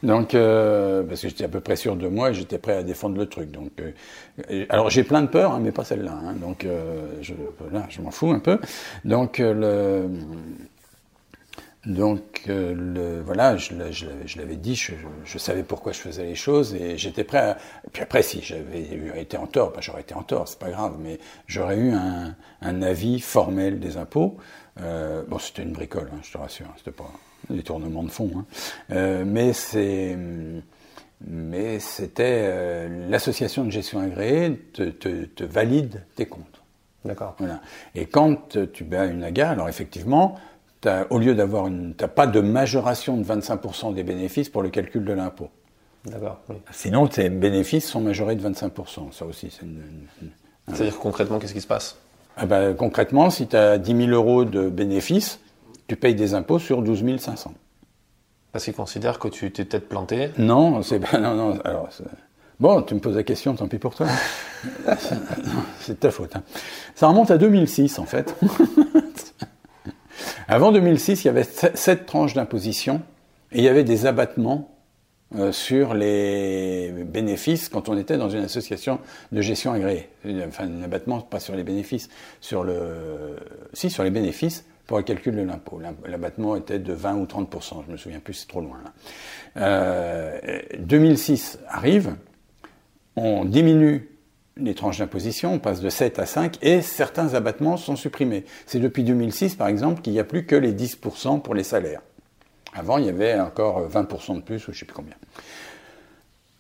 Donc, 0.03 0.33
parce 0.33 1.21
que 1.21 1.29
j'étais 1.29 1.45
à 1.45 1.49
peu 1.49 1.61
près 1.61 1.77
sûr 1.77 1.97
de 1.97 2.09
moi 2.09 2.33
j'étais 2.33 2.59
prêt 2.59 2.77
à 2.77 2.83
défendre 2.83 3.17
le 3.17 3.27
truc. 3.27 3.51
Donc, 3.51 3.71
alors 4.69 4.91
j'ai 4.91 5.03
plein 5.03 5.23
de 5.23 5.29
peurs, 5.29 5.53
hein, 5.53 5.61
mais 5.63 5.73
pas 5.73 5.85
celle-là. 5.85 6.19
Hein. 6.25 6.35
donc, 6.41 6.67
je, 7.21 7.35
là, 7.71 7.87
je 7.89 8.01
m'en 8.03 8.11
fous 8.11 8.31
un 8.31 8.39
peu. 8.39 8.59
Donc, 9.05 9.39
le 9.39 10.09
donc 11.87 12.45
euh, 12.49 12.75
le, 12.75 13.21
voilà, 13.21 13.57
je, 13.57 13.75
je, 13.91 14.39
l'avais 14.39 14.57
dit, 14.57 14.75
je, 14.75 14.93
je, 15.25 15.39
savais 15.39 15.63
pourquoi 15.63 15.93
je 15.93 15.99
faisais 15.99 16.25
les 16.25 16.35
choses 16.35 16.75
et 16.75 16.97
j'étais 16.97 17.25
prêt. 17.25 17.39
À, 17.39 17.59
puis 17.93 18.03
après, 18.03 18.23
si 18.23 18.41
j'avais 18.41 18.89
été 19.17 19.37
en 19.37 19.47
tort, 19.47 19.73
ben, 19.73 19.81
j'aurais 19.81 20.01
été 20.01 20.15
en 20.15 20.23
tort, 20.23 20.49
c'est 20.49 20.59
pas 20.59 20.71
grave, 20.71 20.97
mais 20.99 21.19
j'aurais 21.47 21.77
eu 21.77 21.93
un, 21.93 22.35
un, 22.63 22.83
avis 22.83 23.21
formel 23.21 23.81
des 23.81 23.97
impôts. 23.97 24.37
Euh, 24.81 25.23
bon, 25.29 25.39
c'était 25.39 25.63
une 25.63 25.73
bricole, 25.73 26.11
hein, 26.13 26.21
je 26.23 26.33
te 26.33 26.39
rassure, 26.39 26.67
hein, 26.67 26.75
c'était 26.79 26.91
pas 26.91 27.11
des 27.51 27.63
tournements 27.63 28.03
de 28.03 28.11
fond, 28.11 28.31
hein. 28.35 28.47
euh, 28.91 29.25
mais 29.27 29.53
c'est 29.53 30.17
mais 31.27 31.79
c'était 31.79 32.41
euh, 32.45 33.09
l'association 33.09 33.65
de 33.65 33.71
gestion 33.71 34.01
agréée 34.01 34.57
te, 34.73 34.83
te, 34.83 35.25
te 35.25 35.45
valide 35.45 36.05
tes 36.17 36.27
comptes. 36.27 36.63
D'accord. 37.05 37.37
Voilà. 37.39 37.61
Et 37.95 38.07
quand 38.07 38.57
tu 38.73 38.87
as 38.97 39.05
une 39.05 39.23
AGA, 39.23 39.51
alors 39.51 39.69
effectivement 39.69 40.37
au 41.11 41.19
lieu 41.19 41.35
d'avoir 41.35 41.67
une, 41.67 41.95
t'as 41.95 42.09
pas 42.09 42.27
de 42.27 42.41
majoration 42.41 43.17
de 43.17 43.25
25% 43.25 43.95
des 43.95 44.03
bénéfices 44.03 44.49
pour 44.49 44.63
le 44.63 44.71
calcul 44.71 45.05
de 45.05 45.13
l'impôt. 45.13 45.51
D'accord. 46.05 46.41
Sinon, 46.71 47.07
tes 47.07 47.31
bénéfices 47.31 47.89
sont 47.89 48.01
majorés 48.01 48.37
de 48.37 48.47
25%. 48.47 49.13
Ça 49.13 49.25
aussi, 49.25 49.49
c'est 49.51 49.65
une. 49.65 49.83
C'est-à-dire 50.69 50.99
concrètement, 50.99 51.39
qu'est-ce 51.39 51.55
qui 51.55 51.61
se 51.61 51.67
passe? 51.67 51.97
Ah 52.37 52.47
ben, 52.47 52.75
Concrètement, 52.75 53.31
si 53.31 53.47
tu 53.47 53.57
as 53.57 53.79
10 53.79 54.07
000 54.07 54.11
euros 54.11 54.45
de 54.45 54.69
bénéfices, 54.69 55.41
tu 55.87 55.97
payes 55.97 56.15
des 56.15 56.35
impôts 56.35 56.59
sur 56.59 56.83
12 56.83 57.19
500. 57.19 57.55
Parce 58.53 58.65
qu'ils 58.65 58.75
considèrent 58.75 59.19
que 59.19 59.29
tu 59.29 59.51
t'es 59.51 59.65
peut-être 59.65 59.89
planté 59.89 60.31
Non, 60.39 60.83
c'est 60.83 61.01
non, 61.19 61.35
non. 61.35 61.59
Alors, 61.65 61.89
bon, 62.61 62.83
tu 62.83 62.95
me 62.95 63.01
poses 63.01 63.17
la 63.17 63.23
question, 63.23 63.55
tant 63.55 63.67
pis 63.67 63.79
pour 63.79 63.95
toi. 63.95 64.07
c'est 65.81 66.01
ta 66.01 66.11
faute. 66.11 66.37
Hein. 66.37 66.43
Ça 66.95 67.09
remonte 67.09 67.31
à 67.31 67.39
2006, 67.39 67.99
en 67.99 68.05
fait. 68.05 68.35
Avant 70.49 70.73
2006, 70.73 71.25
il 71.25 71.27
y 71.27 71.31
avait 71.31 71.45
sept 71.45 72.07
tranches 72.07 72.35
d'imposition 72.35 73.03
et 73.53 73.59
il 73.59 73.65
y 73.65 73.69
avait 73.69 73.85
des 73.85 74.07
abattements 74.07 74.71
euh, 75.37 75.51
sur 75.51 75.95
les 75.95 76.93
bénéfices 77.07 77.69
quand 77.69 77.89
on 77.89 77.99
était 77.99 78.17
dans 78.17 78.29
une 78.29 78.45
association 78.45 79.01
de 79.33 79.41
gestion 79.41 79.73
agréée. 79.73 80.09
Enfin, 80.47 80.69
un 80.69 80.83
abattement, 80.83 81.21
pas 81.21 81.41
sur 81.41 81.57
les 81.57 81.65
bénéfices, 81.65 82.09
sur 82.41 82.63
le, 82.63 83.37
si, 83.73 83.91
sur 83.91 84.05
les 84.05 84.11
bénéfices 84.11 84.65
pour 84.87 84.99
le 84.99 85.03
calcul 85.03 85.35
de 85.35 85.43
l'impôt. 85.43 85.81
L'abattement 86.07 86.57
était 86.57 86.79
de 86.79 86.93
20 86.93 87.17
ou 87.17 87.25
30% 87.25 87.85
je 87.87 87.93
me 87.93 87.97
souviens 87.97 88.21
plus, 88.21 88.35
c'est 88.35 88.49
trop 88.49 88.61
loin. 88.61 88.79
Là. 89.57 90.41
2006 90.79 91.59
euh, 91.59 91.67
arrive, 91.69 92.15
on 93.17 93.45
diminue 93.45 94.14
les 94.57 94.75
tranches 94.75 94.99
d'imposition, 94.99 95.55
on 95.55 95.59
passe 95.59 95.81
de 95.81 95.89
7 95.89 96.19
à 96.19 96.27
5 96.27 96.59
et 96.63 96.81
certains 96.81 97.35
abattements 97.35 97.77
sont 97.77 97.97
supprimés. 97.97 98.45
C'est 98.67 98.79
depuis 98.79 99.03
2006, 99.03 99.57
par 99.57 99.69
exemple, 99.69 100.01
qu'il 100.01 100.13
n'y 100.13 100.21
a 100.21 100.25
plus 100.25 100.47
que 100.47 100.55
les 100.55 100.73
10% 100.73 101.43
pour 101.43 101.55
les 101.55 101.65
salaires. 101.65 102.03
Avant, 102.73 102.99
il 102.99 103.07
y 103.07 103.09
avait 103.09 103.39
encore 103.39 103.89
20% 103.89 104.37
de 104.37 104.41
plus, 104.43 104.57
ou 104.57 104.67
je 104.67 104.71
ne 104.71 104.77
sais 104.77 104.85
plus 104.85 104.95
combien. 104.95 105.15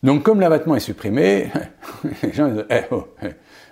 Donc, 0.03 0.23
comme 0.23 0.41
l'abattement 0.41 0.77
est 0.77 0.81
supprimé, 0.81 1.51
les 2.23 2.33
gens 2.33 2.49
disent 2.49 2.67
eh, 2.71 2.83
oh, 2.91 3.09
eh, 3.23 3.29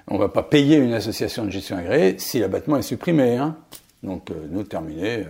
on 0.09 0.15
ne 0.15 0.19
va 0.19 0.29
pas 0.29 0.43
payer 0.43 0.77
une 0.77 0.95
association 0.95 1.45
de 1.45 1.51
gestion 1.51 1.77
agréée 1.77 2.19
si 2.19 2.39
l'abattement 2.39 2.77
est 2.77 2.83
supprimé. 2.83 3.37
Hein. 3.37 3.57
Donc, 4.03 4.31
euh, 4.31 4.35
nous, 4.51 4.63
terminé. 4.63 5.19
Euh, 5.19 5.25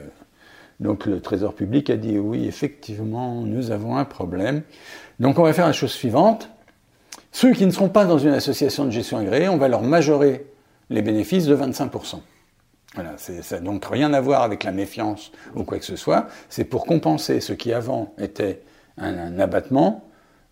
donc, 0.80 1.06
le 1.06 1.20
Trésor 1.20 1.54
public 1.54 1.90
a 1.90 1.96
dit 1.96 2.18
oui, 2.18 2.46
effectivement, 2.46 3.42
nous 3.42 3.70
avons 3.70 3.96
un 3.96 4.04
problème. 4.04 4.62
Donc, 5.18 5.38
on 5.38 5.42
va 5.42 5.52
faire 5.52 5.66
la 5.66 5.72
chose 5.72 5.92
suivante 5.92 6.50
ceux 7.32 7.52
qui 7.52 7.66
ne 7.66 7.70
seront 7.70 7.88
pas 7.88 8.04
dans 8.04 8.18
une 8.18 8.34
association 8.34 8.84
de 8.84 8.90
gestion 8.90 9.18
agréée, 9.18 9.48
on 9.48 9.56
va 9.56 9.68
leur 9.68 9.82
majorer 9.82 10.46
les 10.90 11.02
bénéfices 11.02 11.46
de 11.46 11.56
25%. 11.56 12.20
Voilà, 12.94 13.14
ça 13.16 13.56
n'a 13.56 13.60
donc 13.62 13.86
rien 13.86 14.12
à 14.12 14.20
voir 14.20 14.42
avec 14.42 14.64
la 14.64 14.70
méfiance 14.70 15.32
ou 15.54 15.64
quoi 15.64 15.78
que 15.78 15.84
ce 15.84 15.96
soit. 15.96 16.28
C'est 16.50 16.64
pour 16.64 16.84
compenser 16.84 17.40
ce 17.40 17.54
qui 17.54 17.72
avant 17.72 18.12
était 18.18 18.60
un, 18.98 19.38
abattement 19.38 20.04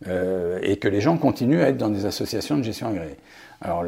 euh, 0.07 0.59
et 0.63 0.79
que 0.79 0.89
les 0.89 1.03
gens 1.03 1.19
continuent 1.19 1.61
à 1.61 1.69
être 1.69 1.77
dans 1.77 1.91
des 1.91 2.07
associations 2.07 2.57
de 2.57 2.63
gestion 2.63 2.89
agréée. 2.89 3.19
Alors 3.61 3.85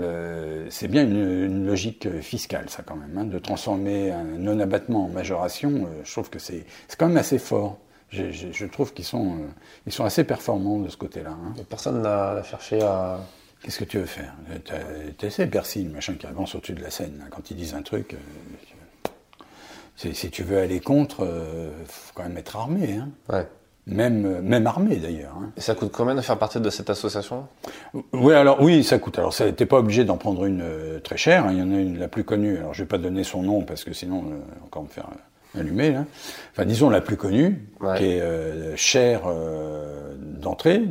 c'est 0.68 0.88
bien 0.88 1.04
une, 1.04 1.66
logique 1.66 2.20
fiscale, 2.20 2.68
ça 2.68 2.82
quand 2.84 2.96
même, 2.96 3.16
hein, 3.16 3.24
de 3.24 3.38
transformer 3.38 4.10
un 4.10 4.24
non-abattement 4.38 5.06
en 5.06 5.08
majoration. 5.08 5.70
Euh, 5.70 6.02
je 6.04 6.12
trouve 6.12 6.28
que 6.28 6.38
c'est 6.38 6.66
quand 6.98 7.08
même 7.08 7.16
assez 7.16 7.38
fort 7.38 7.78
je, 8.12 8.66
trouve 8.66 8.92
qu'ils 8.92 9.04
sont, 9.04 9.32
euh, 9.32 9.48
ils 9.86 9.92
sont 9.92 10.04
assez 10.04 10.24
performants 10.24 10.78
de 10.78 10.88
ce 10.88 10.96
côté-là. 10.96 11.30
Hein. 11.30 11.54
Personne 11.68 12.02
n'a 12.02 12.42
cherché 12.42 12.80
à. 12.82 13.20
Qu'est-ce 13.62 13.78
que 13.78 13.84
tu 13.84 13.98
veux 13.98 14.06
faire? 14.06 14.34
Tu 15.18 15.26
essaies 15.26 15.46
Bercy, 15.46 15.84
le 15.84 15.90
machin 15.90 16.14
qui 16.14 16.26
avance 16.26 16.54
au-dessus 16.56 16.72
de 16.72 16.82
la 16.82 16.90
scène. 16.90 17.24
quand 17.30 17.50
ils 17.50 17.56
disent 17.56 17.74
un 17.74 17.82
truc, 17.82 18.14
euh, 18.14 20.12
si 20.12 20.30
tu 20.30 20.42
veux 20.42 20.58
aller 20.58 20.80
contre, 20.80 21.20
il 21.20 21.28
euh, 21.28 21.84
faut 21.86 22.12
quand 22.14 22.24
même 22.24 22.36
être 22.36 22.56
armé. 22.56 22.96
Hein. 22.96 23.08
Ouais. 23.28 23.46
Même, 23.86 24.40
même 24.40 24.66
armé 24.66 24.96
d'ailleurs. 24.96 25.36
Hein. 25.40 25.50
Et 25.56 25.60
ça 25.60 25.74
coûte 25.74 25.92
combien 25.92 26.14
de 26.14 26.20
faire 26.20 26.38
partie 26.38 26.60
de 26.60 26.70
cette 26.70 26.90
association? 26.90 27.46
Oui, 28.12 28.34
alors 28.34 28.60
oui, 28.60 28.84
ça 28.84 28.98
coûte. 28.98 29.18
Alors, 29.18 29.34
t'es 29.34 29.66
pas 29.66 29.78
obligé 29.78 30.04
d'en 30.04 30.16
prendre 30.16 30.44
une 30.44 31.00
très 31.02 31.16
chère. 31.16 31.46
Il 31.50 31.58
y 31.58 31.62
en 31.62 31.70
a 31.72 31.78
une 31.78 31.98
la 31.98 32.08
plus 32.08 32.24
connue. 32.24 32.58
Alors, 32.58 32.74
je 32.74 32.82
vais 32.82 32.88
pas 32.88 32.98
donner 32.98 33.24
son 33.24 33.42
nom 33.42 33.62
parce 33.62 33.84
que 33.84 33.92
sinon, 33.92 34.24
encore 34.64 34.82
me 34.82 34.88
faire 34.88 35.08
allumée, 35.58 35.90
là. 35.90 36.04
enfin 36.52 36.64
disons 36.64 36.90
la 36.90 37.00
plus 37.00 37.16
connue, 37.16 37.68
qui 37.96 38.04
est 38.04 38.20
euh, 38.20 38.76
chère 38.76 39.22
euh, 39.26 40.14
d'entrée 40.16 40.82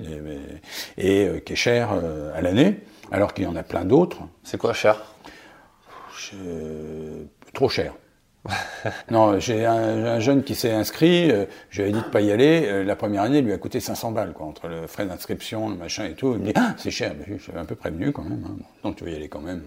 et, 0.98 1.26
euh, 1.26 1.40
qui 1.40 1.54
est 1.54 1.58
chère 1.58 1.92
à 2.36 2.42
l'année, 2.42 2.80
alors 3.12 3.34
qu'il 3.34 3.46
y 3.46 3.48
en 3.48 3.56
a 3.56 3.64
plein 3.64 3.86
d'autres. 3.86 4.20
C'est 4.44 4.58
quoi 4.58 4.74
cher? 4.74 5.04
Trop 7.54 7.70
cher. 7.70 7.94
non, 9.12 9.40
j'ai 9.40 9.66
un, 9.66 10.20
jeune 10.20 10.44
qui 10.44 10.56
s'est 10.56 10.72
inscrit, 10.72 11.32
je 11.70 11.82
lui 11.82 11.90
ai 11.90 11.92
dit 11.92 12.00
de 12.00 12.06
pas 12.06 12.22
y 12.22 12.32
aller, 12.32 12.84
la 12.84 12.96
première 12.96 13.22
année 13.22 13.42
lui 13.42 13.54
a 13.54 13.58
coûté 13.58 13.80
500 13.80 14.12
balles, 14.12 14.34
quoi, 14.34 14.48
entre 14.48 14.68
le 14.68 14.88
frais 14.88 15.06
d'inscription, 15.06 15.70
le 15.70 15.76
machin 15.76 16.06
et 16.06 16.16
tout. 16.16 16.34
Il 16.34 16.40
me 16.40 16.46
dit, 16.46 16.54
ah, 16.56 16.74
c'est 16.78 16.90
cher, 16.90 17.14
je 17.28 17.38
suis 17.38 17.52
un 17.56 17.66
peu 17.66 17.76
prévenu 17.76 18.12
quand 18.12 18.24
même, 18.24 18.44
hein. 18.48 18.64
donc 18.84 18.96
tu 18.96 19.04
vas 19.04 19.12
y 19.12 19.16
aller 19.16 19.30
quand 19.30 19.42
même. 19.42 19.62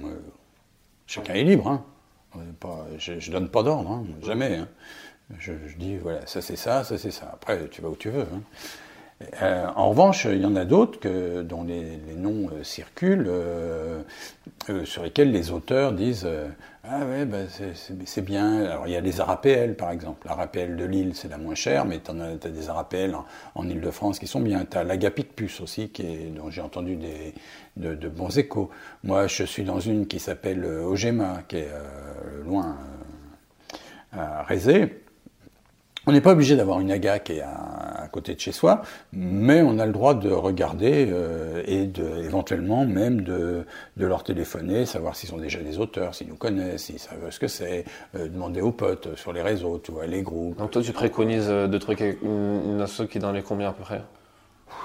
chacun 1.06 1.34
est 1.34 1.44
libre, 1.44 1.68
hein. 1.68 1.84
Je, 2.98 3.12
ne 3.12 3.32
donne 3.32 3.48
pas 3.48 3.62
d'ordre, 3.62 3.90
hein, 3.90 4.04
jamais. 4.22 4.56
Hein. 4.56 4.68
Je, 5.38 5.52
dis, 5.78 5.96
voilà, 5.96 6.26
ça 6.26 6.42
c'est 6.42 6.56
ça, 6.56 6.84
ça 6.84 6.98
c'est 6.98 7.10
ça. 7.10 7.30
Après, 7.32 7.68
tu 7.68 7.80
vas 7.80 7.88
où 7.88 7.96
tu 7.96 8.10
veux. 8.10 8.22
Hein. 8.22 8.42
Euh, 9.42 9.66
en 9.76 9.90
revanche, 9.90 10.24
il 10.24 10.40
y 10.40 10.44
en 10.44 10.56
a 10.56 10.64
d'autres 10.64 11.08
dont 11.42 11.64
les, 11.64 11.98
noms 12.16 12.50
euh, 12.52 12.64
circulent, 12.64 13.28
euh, 13.28 14.02
sur 14.84 15.02
lesquels 15.02 15.30
les 15.30 15.50
auteurs 15.50 15.92
disent 15.92 16.28
Ah 16.82 17.04
ouais, 17.06 17.24
bah, 17.24 17.38
c'est 18.04 18.24
bien. 18.24 18.64
Alors 18.64 18.86
il 18.86 18.92
y 18.92 18.96
a 18.96 19.00
les 19.00 19.20
ARAPL 19.20 19.74
par 19.76 19.90
exemple. 19.90 20.26
L'ARAPL 20.26 20.76
de 20.76 20.84
Lille, 20.84 21.12
c'est 21.14 21.28
la 21.28 21.38
moins 21.38 21.54
chère, 21.54 21.84
mais 21.84 22.00
tu 22.00 22.10
as, 22.10 22.50
des 22.50 22.68
ARAPL 22.68 23.14
en, 23.14 23.24
en 23.54 23.68
Ile-de-France 23.68 24.18
qui 24.18 24.26
sont 24.26 24.40
bien. 24.40 24.64
Tu 24.68 24.76
as 24.76 24.84
l'Agapicpus 24.84 25.60
aussi, 25.60 25.90
qui 25.90 26.02
est, 26.02 26.34
dont 26.34 26.50
j'ai 26.50 26.62
entendu 26.62 26.96
des, 26.96 27.34
de, 27.76 28.08
bons 28.08 28.38
échos. 28.38 28.70
Moi, 29.02 29.26
je 29.26 29.44
suis 29.44 29.64
dans 29.64 29.80
une 29.80 30.06
qui 30.06 30.18
s'appelle 30.18 30.64
Ogema, 30.64 31.42
qui 31.48 31.56
est 31.56 31.70
loin 32.44 32.76
à 34.12 34.42
Rézé. 34.42 35.04
On 36.06 36.12
n'est 36.12 36.20
pas 36.20 36.32
obligé 36.32 36.54
d'avoir 36.54 36.80
une 36.80 36.90
AGA 36.90 37.18
qui 37.18 37.32
est 37.34 37.40
à, 37.40 38.08
côté 38.12 38.34
de 38.34 38.40
chez 38.40 38.52
soi, 38.52 38.82
mais 39.12 39.62
on 39.62 39.78
a 39.78 39.86
le 39.86 39.92
droit 39.92 40.14
de 40.14 40.30
regarder 40.30 41.08
euh, 41.10 41.62
et 41.66 41.90
éventuellement 42.22 42.84
même 42.84 43.22
de, 43.22 43.64
leur 43.96 44.22
téléphoner, 44.22 44.84
savoir 44.84 45.16
s'ils 45.16 45.30
sont 45.30 45.38
déjà 45.38 45.60
des 45.60 45.78
auteurs, 45.78 46.14
s'ils 46.14 46.28
nous 46.28 46.36
connaissent, 46.36 46.84
s'ils 46.84 46.98
savent 46.98 47.30
ce 47.30 47.40
que 47.40 47.48
c'est, 47.48 47.86
euh, 48.14 48.28
demander 48.28 48.60
aux 48.60 48.70
potes 48.70 49.16
sur 49.16 49.32
les 49.32 49.40
réseaux, 49.40 49.80
tu 49.82 49.92
vois, 49.92 50.06
les 50.06 50.22
groupes. 50.22 50.58
Donc 50.58 50.72
toi, 50.72 50.82
tu 50.82 50.92
préconises 50.92 51.48
euh, 51.48 51.66
de 51.66 51.78
trucs 51.78 52.00
une, 52.00 52.18
une 52.22 52.86
qui 53.08 53.18
est 53.18 53.20
dans 53.20 53.32
les 53.32 53.42
combien 53.42 53.70
à 53.70 53.72
peu 53.72 53.82
près? 53.82 54.02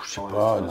Je 0.04 0.10
sais 0.10 0.21
pas, 0.32 0.62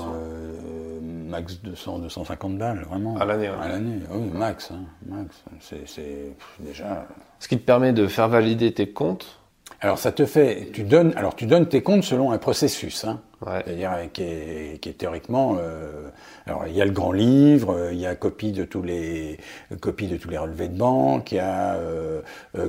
max 1.03 1.61
200, 1.63 1.99
250 2.01 2.59
balles, 2.59 2.85
vraiment. 2.89 3.17
À 3.17 3.25
l'année, 3.25 3.49
À 3.49 3.69
l'année, 3.69 4.01
oui, 4.11 4.31
max. 4.33 4.71
Hein, 4.71 4.85
max. 5.07 5.45
C'est 5.61 6.33
déjà. 6.61 7.07
Ce 7.39 7.49
qui 7.49 7.59
te 7.59 7.65
permet 7.65 7.93
de 7.93 8.07
faire 8.07 8.29
valider 8.29 8.73
tes 8.73 8.91
comptes 8.91 9.39
alors 9.81 9.99
ça 9.99 10.11
te 10.11 10.27
fait, 10.27 10.71
tu 10.73 10.83
donnes, 10.83 11.13
alors 11.17 11.37
tu 11.37 11.47
donnes 11.47 11.69
tes 11.69 11.83
comptes 11.83 12.03
selon 12.03 12.33
un 12.33 12.39
processus, 12.39 13.05
hein, 13.05 13.21
c'est-à-dire 13.41 13.93
qui 14.13 14.23
est, 14.23 14.81
qui 14.81 14.89
est 14.89 14.99
théoriquement, 14.99 15.57
euh, 15.59 16.09
alors 16.47 16.67
il 16.67 16.75
y 16.75 16.83
a 16.83 16.85
le 16.85 16.91
grand 16.91 17.13
livre, 17.13 17.75
euh, 17.75 17.93
il 17.93 18.01
y 18.01 18.07
a 18.07 18.15
copie 18.17 18.53
de 18.53 18.65
tous 18.65 18.83
les 18.83 19.39
copie 19.81 20.09
de 20.09 20.17
tous 20.17 20.29
les 20.29 20.39
relevés 20.39 20.69
de 20.69 20.77
banque, 20.77 21.33
il 21.33 21.37
y 21.37 21.39
a 21.39 21.75
euh, 21.75 22.23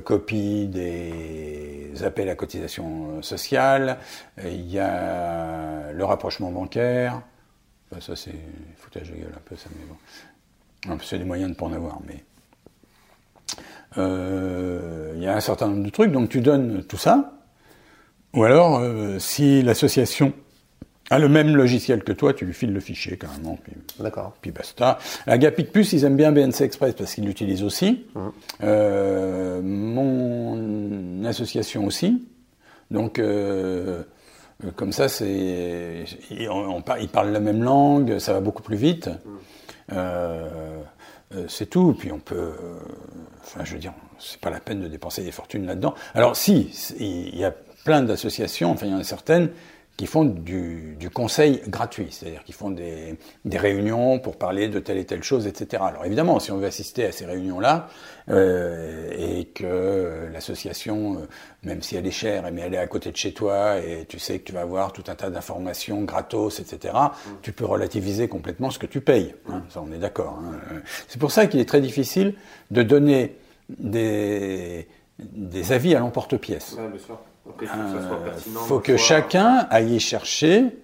copie 0.03 0.67
des 0.67 1.91
appels 2.03 2.29
à 2.29 2.36
cotisation 2.36 3.21
sociale, 3.21 3.97
il 4.43 4.69
y 4.69 4.79
a 4.79 5.91
le 5.91 6.05
rapprochement 6.05 6.51
bancaire, 6.51 7.21
ça 7.99 8.15
c'est 8.15 8.36
foutage 8.77 9.10
de 9.12 9.15
gueule 9.15 9.34
un 9.36 9.41
peu 9.45 9.55
ça, 9.55 9.69
mais 9.75 9.86
bon, 9.88 10.97
c'est 11.01 11.17
des 11.17 11.25
moyens 11.25 11.51
de 11.51 11.55
pas 11.55 11.65
en 11.65 11.73
avoir, 11.73 11.99
mais 12.08 12.23
euh, 13.97 15.13
il 15.15 15.23
y 15.23 15.27
a 15.27 15.36
un 15.36 15.39
certain 15.39 15.67
nombre 15.67 15.84
de 15.84 15.89
trucs, 15.89 16.12
donc 16.12 16.29
tu 16.29 16.41
donnes 16.41 16.84
tout 16.84 16.97
ça. 16.97 17.34
Ou 18.34 18.43
alors, 18.43 18.79
euh, 18.79 19.17
si 19.19 19.62
l'association 19.63 20.34
a 21.10 21.19
le 21.19 21.30
même 21.30 21.56
logiciel 21.56 22.04
que 22.04 22.12
toi, 22.12 22.34
tu 22.34 22.45
lui 22.45 22.54
files 22.54 22.74
le 22.74 22.80
fichier 22.80 23.17
carrément. 23.17 23.58
D'accord. 24.00 24.34
Puis 24.41 24.52
basta. 24.52 25.00
L'Agapic 25.26 25.72
Plus, 25.72 25.93
ils 25.93 26.04
aiment 26.06 26.17
bien 26.17 26.32
BNC 26.32 26.62
Express 26.62 26.93
parce 26.93 27.13
qu'ils 27.13 27.26
l'utilisent 27.26 27.63
aussi. 27.63 28.06
Mmh. 28.15 28.19
Euh, 28.63 29.62
mon 29.62 31.26
association 31.26 31.86
aussi. 31.86 32.28
Donc, 32.91 33.22
comme 34.76 34.91
ça, 34.91 35.10
c'est, 35.10 36.06
on, 36.50 36.84
ils 37.00 37.10
parlent 37.10 37.32
la 37.32 37.39
même 37.39 37.63
langue, 37.63 38.17
ça 38.19 38.34
va 38.34 38.39
beaucoup 38.39 38.63
plus 38.63 38.78
vite. 38.78 39.08
Mmh. 39.08 39.93
Euh, 41.36 41.45
c'est 41.48 41.69
tout. 41.69 41.95
Puis 41.98 42.12
on 42.12 42.19
peut, 42.19 42.36
euh, 42.36 42.80
enfin, 43.41 43.63
je 43.63 43.74
veux 43.74 43.80
dire, 43.80 43.93
c'est 44.17 44.39
pas 44.39 44.50
la 44.50 44.60
peine 44.60 44.82
de 44.82 44.88
dépenser 44.88 45.24
des 45.24 45.32
fortunes 45.32 45.65
là-dedans. 45.65 45.93
Alors 46.15 46.36
si, 46.36 46.72
il 47.00 47.38
y 47.38 47.45
a 47.45 47.54
plein 47.86 48.02
d'associations, 48.02 48.72
enfin 48.72 48.88
il 48.88 48.91
y 48.91 48.95
en 48.95 49.00
a 49.00 49.04
certaines 49.04 49.50
qui 50.00 50.08
font 50.08 50.24
du, 50.24 50.96
conseil 51.14 51.62
gratuit, 51.68 52.08
c'est-à-dire 52.10 52.46
qui 52.46 52.54
font 52.54 52.70
des, 52.70 53.18
réunions 53.52 54.18
pour 54.20 54.38
parler 54.38 54.70
de 54.70 54.80
telle 54.80 54.98
et 54.98 55.04
telle 55.04 55.24
chose, 55.24 55.46
etc. 55.46 55.84
Alors 55.86 56.06
évidemment, 56.06 56.40
si 56.40 56.54
on 56.54 56.58
veut 56.58 56.68
assister 56.68 57.04
à 57.04 57.12
ces 57.12 57.26
réunions-là, 57.26 57.90
euh, 58.30 59.12
et 59.12 59.44
que 59.44 60.30
l'association, 60.32 61.16
euh, 61.16 61.28
même 61.64 61.82
si 61.82 61.98
elle 61.98 62.08
est 62.08 62.12
chère, 62.12 62.50
mais 62.54 62.62
elle 62.62 62.76
est 62.76 62.78
à 62.78 62.88
côté 62.88 63.12
de 63.12 63.18
chez 63.18 63.34
toi, 63.34 63.78
et 63.80 64.06
tu 64.08 64.20
sais 64.20 64.40
que 64.40 64.46
tu 64.46 64.54
vas 64.54 64.62
avoir 64.62 64.94
tout 64.94 65.04
un 65.08 65.16
tas 65.16 65.30
d'informations 65.30 66.02
gratos, 66.04 66.62
etc., 66.62 66.94
mm. 66.94 67.30
tu 67.42 67.52
peux 67.52 67.66
relativiser 67.66 68.30
complètement 68.30 68.72
ce 68.72 68.80
que 68.80 68.86
tu 68.86 69.02
payes. 69.02 69.36
Hein, 69.50 69.64
ça, 69.68 69.84
on 69.86 69.92
est 69.92 70.00
d'accord. 70.00 70.40
Hein. 70.42 70.80
C'est 71.10 71.20
pour 71.20 71.32
ça 71.32 71.46
qu'il 71.46 71.60
est 71.60 71.68
très 71.68 71.82
difficile 71.82 72.36
de 72.72 72.84
donner 72.84 73.36
des, 73.68 74.88
des 75.20 75.72
avis 75.74 75.94
à 75.94 76.00
l'emporte-pièce. 76.00 76.78
Ouais, 76.80 76.88
Il 77.62 77.68
euh, 77.68 78.60
faut 78.68 78.80
que 78.80 78.98
chacun 78.98 79.68
aille 79.70 80.00
chercher 80.00 80.78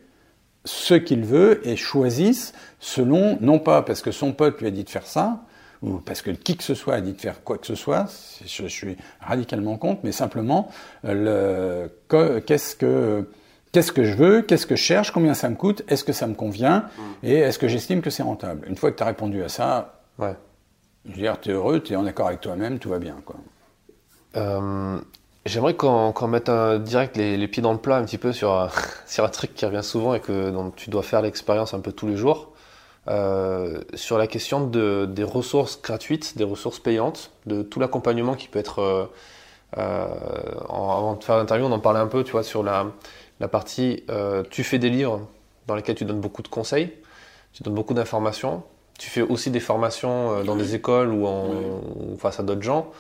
ce 0.64 0.94
qu'il 0.96 1.24
veut 1.24 1.66
et 1.68 1.76
choisisse 1.76 2.54
selon, 2.80 3.38
non 3.42 3.60
pas 3.60 3.82
parce 3.82 4.02
que 4.02 4.12
son 4.12 4.34
pote 4.34 4.60
lui 4.60 4.68
a 4.68 4.72
dit 4.72 4.84
de 4.84 4.90
faire 4.90 5.06
ça, 5.06 5.44
ou 5.82 5.98
parce 5.98 6.22
que 6.22 6.32
qui 6.32 6.58
que 6.58 6.64
ce 6.64 6.74
soit 6.74 6.96
a 6.96 7.02
dit 7.02 7.14
de 7.14 7.22
faire 7.22 7.44
quoi 7.44 7.58
que 7.58 7.68
ce 7.68 7.76
soit, 7.76 8.06
je, 8.46 8.66
suis 8.68 8.98
radicalement 9.20 9.78
contre, 9.78 10.02
mais 10.04 10.12
simplement 10.12 10.72
qu'est-ce 11.04 12.76
que 12.76 13.28
qu'est-ce 13.76 13.92
que 13.92 14.06
je 14.06 14.16
veux, 14.16 14.42
qu'est-ce 14.42 14.66
que 14.66 14.78
je 14.78 14.82
cherche, 14.82 15.12
combien 15.12 15.34
ça 15.34 15.50
me 15.50 15.56
coûte, 15.56 15.84
est-ce 15.90 16.06
que 16.06 16.14
ça 16.14 16.28
me 16.28 16.34
convient, 16.34 16.86
mm. 16.98 17.02
et 17.24 17.34
est-ce 17.40 17.60
que 17.60 17.68
j'estime 17.68 18.02
que 18.02 18.10
c'est 18.10 18.24
rentable. 18.24 18.66
Une 18.70 18.78
fois 18.78 18.90
que 18.90 18.96
tu 18.96 19.04
as 19.04 19.08
répondu 19.08 19.44
à 19.44 19.50
ça, 19.50 20.00
ouais. 20.18 20.34
je 21.04 21.12
veux 21.12 21.18
dire, 21.18 21.42
tu 21.42 21.50
es 21.50 21.54
heureux, 21.54 21.82
tu 21.82 21.92
es 21.92 21.96
en 21.98 22.06
accord 22.06 22.28
avec 22.28 22.40
toi-même, 22.40 22.80
tout 22.80 22.88
va 22.88 23.00
bien. 23.00 23.18
Quoi. 23.26 23.36
Euh, 24.38 24.98
J'aimerais 25.46 25.76
qu'on 25.76 26.28
mette 26.28 26.50
un, 26.50 26.80
direct 26.80 27.16
les, 27.18 27.48
pieds 27.48 27.62
dans 27.62 27.72
le 27.72 27.78
plat 27.78 27.98
un 27.98 28.04
petit 28.04 28.18
peu 28.18 28.34
sur, 28.34 28.68
sur 29.06 29.24
un 29.24 29.30
truc 29.30 29.54
qui 29.54 29.66
revient 29.66 29.84
souvent 29.84 30.16
et 30.16 30.20
que 30.20 30.50
dont 30.50 30.72
tu 30.72 30.90
dois 30.90 31.04
faire 31.04 31.22
l'expérience 31.22 31.74
un 31.76 31.82
peu 31.82 31.92
tous 31.92 32.08
les 32.08 32.18
jours. 32.18 32.52
Euh, 33.08 33.82
sur 33.94 34.18
la 34.18 34.26
question 34.26 34.66
de, 34.66 35.06
des 35.08 35.24
ressources 35.24 35.80
gratuites, 35.80 36.36
des 36.38 36.44
ressources 36.44 36.80
payantes, 36.80 37.30
de 37.46 37.62
tout 37.62 37.80
l'accompagnement 37.80 38.34
qui 38.34 38.48
peut 38.48 38.60
être. 38.60 38.80
Euh, 38.80 39.06
euh 39.78 40.08
avant 40.68 41.14
de 41.14 41.24
faire 41.24 41.38
l'interview, 41.38 41.66
on 41.68 41.72
en 41.72 41.80
parlait 41.80 42.00
un 42.00 42.08
peu, 42.08 42.24
tu 42.24 42.32
vois, 42.32 42.44
sur 42.44 42.64
la, 42.64 42.88
la 43.40 43.48
partie. 43.48 44.04
Euh, 44.10 44.44
tu 44.50 44.64
fais 44.64 44.80
des 44.80 44.90
livres 44.90 45.28
dans 45.68 45.76
lesquels 45.76 45.96
tu 45.96 46.06
donnes 46.06 46.22
beaucoup 46.22 46.42
de 46.42 46.48
conseils, 46.48 46.92
tu 47.54 47.62
donnes 47.62 47.76
beaucoup 47.76 47.94
d'informations. 47.94 48.64
Tu 48.98 49.12
fais 49.12 49.22
aussi 49.22 49.52
des 49.52 49.60
formations 49.60 50.38
euh, 50.38 50.44
dans 50.44 50.56
des 50.56 50.74
écoles 50.74 51.10
ou, 51.10 51.28
en, 51.28 51.50
ou 51.50 52.18
face 52.18 52.40
à 52.40 52.44
d'autres 52.44 52.64
gens 52.64 52.92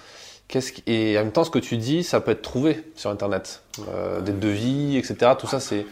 et 0.87 1.17
en 1.17 1.23
même 1.23 1.31
temps, 1.31 1.43
ce 1.43 1.49
que 1.49 1.59
tu 1.59 1.77
dis, 1.77 2.03
ça 2.03 2.21
peut 2.21 2.31
être 2.31 2.41
trouvé 2.41 2.83
sur 2.95 3.09
Internet, 3.09 3.61
euh, 3.89 4.21
des 4.21 4.31
devis, 4.31 4.97
etc. 4.97 5.31
Tout 5.37 5.47
ça, 5.47 5.59
c'est 5.59 5.85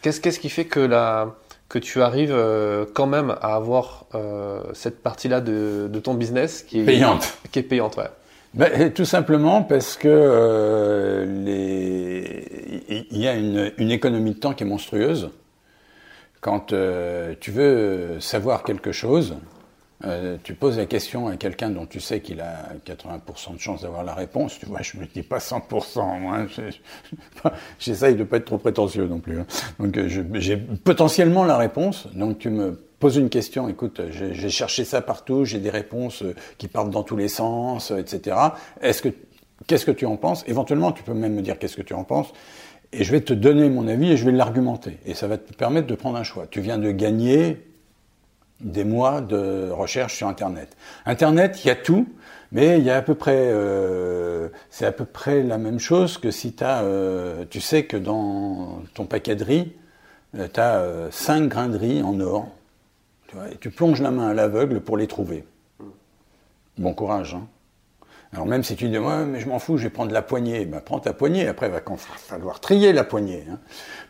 qu'est-ce 0.00 0.20
qu'est-ce 0.20 0.40
qui 0.40 0.48
fait 0.48 0.64
que 0.64 0.80
la 0.80 1.34
que 1.68 1.78
tu 1.78 2.02
arrives 2.02 2.34
euh, 2.34 2.84
quand 2.92 3.06
même 3.06 3.30
à 3.40 3.54
avoir 3.54 4.04
euh, 4.14 4.60
cette 4.74 5.02
partie-là 5.02 5.40
de, 5.40 5.88
de, 5.90 6.00
ton 6.00 6.12
business 6.12 6.62
qui 6.62 6.80
est 6.80 6.84
payante, 6.84 7.38
qui 7.50 7.60
est 7.60 7.62
payante, 7.62 7.96
ouais. 7.96 8.10
Ben, 8.52 8.92
tout 8.92 9.06
simplement 9.06 9.62
parce 9.62 9.96
que 9.96 11.24
les... 11.26 13.06
il 13.10 13.18
y 13.18 13.26
a 13.26 13.34
une, 13.34 13.72
une, 13.78 13.90
économie 13.90 14.32
de 14.32 14.38
temps 14.38 14.52
qui 14.52 14.64
est 14.64 14.66
monstrueuse. 14.66 15.30
Quand 16.42 16.74
tu 17.40 17.50
veux 17.50 18.20
savoir 18.20 18.64
quelque 18.64 18.92
chose, 18.92 19.36
euh, 20.04 20.36
tu 20.42 20.54
poses 20.54 20.78
la 20.78 20.86
question 20.86 21.28
à 21.28 21.36
quelqu'un 21.36 21.70
dont 21.70 21.86
tu 21.86 22.00
sais 22.00 22.20
qu'il 22.20 22.40
a 22.40 22.70
80% 22.86 23.54
de 23.54 23.60
chance 23.60 23.82
d'avoir 23.82 24.02
la 24.02 24.14
réponse. 24.14 24.58
Tu 24.58 24.66
vois, 24.66 24.82
je 24.82 24.96
ne 24.96 25.04
dis 25.04 25.22
pas 25.22 25.38
100%. 25.38 26.20
Moi, 26.20 26.46
j'essaye 27.78 28.14
de 28.14 28.20
ne 28.20 28.24
pas 28.24 28.38
être 28.38 28.46
trop 28.46 28.58
prétentieux 28.58 29.06
non 29.06 29.20
plus. 29.20 29.40
Hein. 29.40 29.46
Donc, 29.78 29.96
euh, 29.96 30.08
j'ai 30.34 30.56
potentiellement 30.56 31.44
la 31.44 31.56
réponse. 31.56 32.08
Donc, 32.14 32.38
tu 32.38 32.50
me 32.50 32.72
poses 32.98 33.16
une 33.16 33.28
question. 33.30 33.68
Écoute, 33.68 34.00
j'ai 34.10 34.50
cherché 34.50 34.84
ça 34.84 35.02
partout. 35.02 35.44
J'ai 35.44 35.58
des 35.58 35.70
réponses 35.70 36.22
euh, 36.22 36.34
qui 36.58 36.68
partent 36.68 36.90
dans 36.90 37.04
tous 37.04 37.16
les 37.16 37.28
sens, 37.28 37.92
etc. 37.92 38.36
Est-ce 38.80 39.02
que 39.02 39.08
qu'est-ce 39.68 39.86
que 39.86 39.92
tu 39.92 40.06
en 40.06 40.16
penses? 40.16 40.44
Éventuellement, 40.48 40.90
tu 40.90 41.04
peux 41.04 41.14
même 41.14 41.34
me 41.34 41.42
dire 41.42 41.58
qu'est-ce 41.58 41.76
que 41.76 41.82
tu 41.82 41.94
en 41.94 42.04
penses. 42.04 42.32
Et 42.92 43.04
je 43.04 43.12
vais 43.12 43.20
te 43.20 43.32
donner 43.32 43.70
mon 43.70 43.88
avis 43.88 44.10
et 44.10 44.16
je 44.16 44.24
vais 44.24 44.32
l'argumenter. 44.32 44.98
Et 45.06 45.14
ça 45.14 45.26
va 45.26 45.38
te 45.38 45.52
permettre 45.54 45.86
de 45.86 45.94
prendre 45.94 46.18
un 46.18 46.24
choix. 46.24 46.46
Tu 46.50 46.60
viens 46.60 46.78
de 46.78 46.90
gagner 46.90 47.58
des 48.62 48.84
mois 48.84 49.20
de 49.20 49.70
recherche 49.70 50.16
sur 50.16 50.28
Internet. 50.28 50.76
Internet, 51.06 51.64
il 51.64 51.68
y 51.68 51.70
a 51.70 51.76
tout, 51.76 52.08
mais 52.52 52.78
il 52.78 52.84
y 52.84 52.90
a 52.90 52.96
à 52.96 53.02
peu 53.02 53.14
près, 53.14 53.36
euh, 53.36 54.48
c'est 54.70 54.86
à 54.86 54.92
peu 54.92 55.04
près 55.04 55.42
la 55.42 55.58
même 55.58 55.78
chose 55.78 56.18
que 56.18 56.30
si 56.30 56.54
as, 56.60 56.82
euh, 56.82 57.44
tu 57.48 57.60
sais 57.60 57.84
que 57.84 57.96
dans 57.96 58.82
ton 58.94 59.06
paquet 59.06 59.36
de 59.36 59.44
riz, 59.44 59.72
tu 60.34 60.60
as 60.60 61.08
5 61.10 61.48
grains 61.48 61.68
de 61.68 61.76
riz 61.76 62.02
en 62.02 62.18
or, 62.20 62.48
tu 63.28 63.36
et 63.52 63.56
tu 63.56 63.70
plonges 63.70 64.00
la 64.00 64.10
main 64.10 64.28
à 64.28 64.34
l'aveugle 64.34 64.80
pour 64.80 64.96
les 64.96 65.06
trouver. 65.06 65.44
Bon 66.78 66.94
courage. 66.94 67.34
Hein. 67.34 67.46
Alors 68.32 68.46
même 68.46 68.62
si 68.62 68.76
tu 68.76 68.88
dis, 68.88 68.96
ouais, 68.96 69.26
mais 69.26 69.40
je 69.40 69.48
m'en 69.48 69.58
fous, 69.58 69.76
je 69.76 69.84
vais 69.84 69.90
prendre 69.90 70.12
la 70.12 70.22
poignée, 70.22 70.64
ben, 70.64 70.80
prends 70.80 71.00
ta 71.00 71.12
poignée, 71.12 71.46
après 71.46 71.66
il 71.66 71.72
va 71.72 71.82
falloir 72.16 72.60
trier 72.60 72.94
la 72.94 73.04
poignée. 73.04 73.44
Hein. 73.50 73.58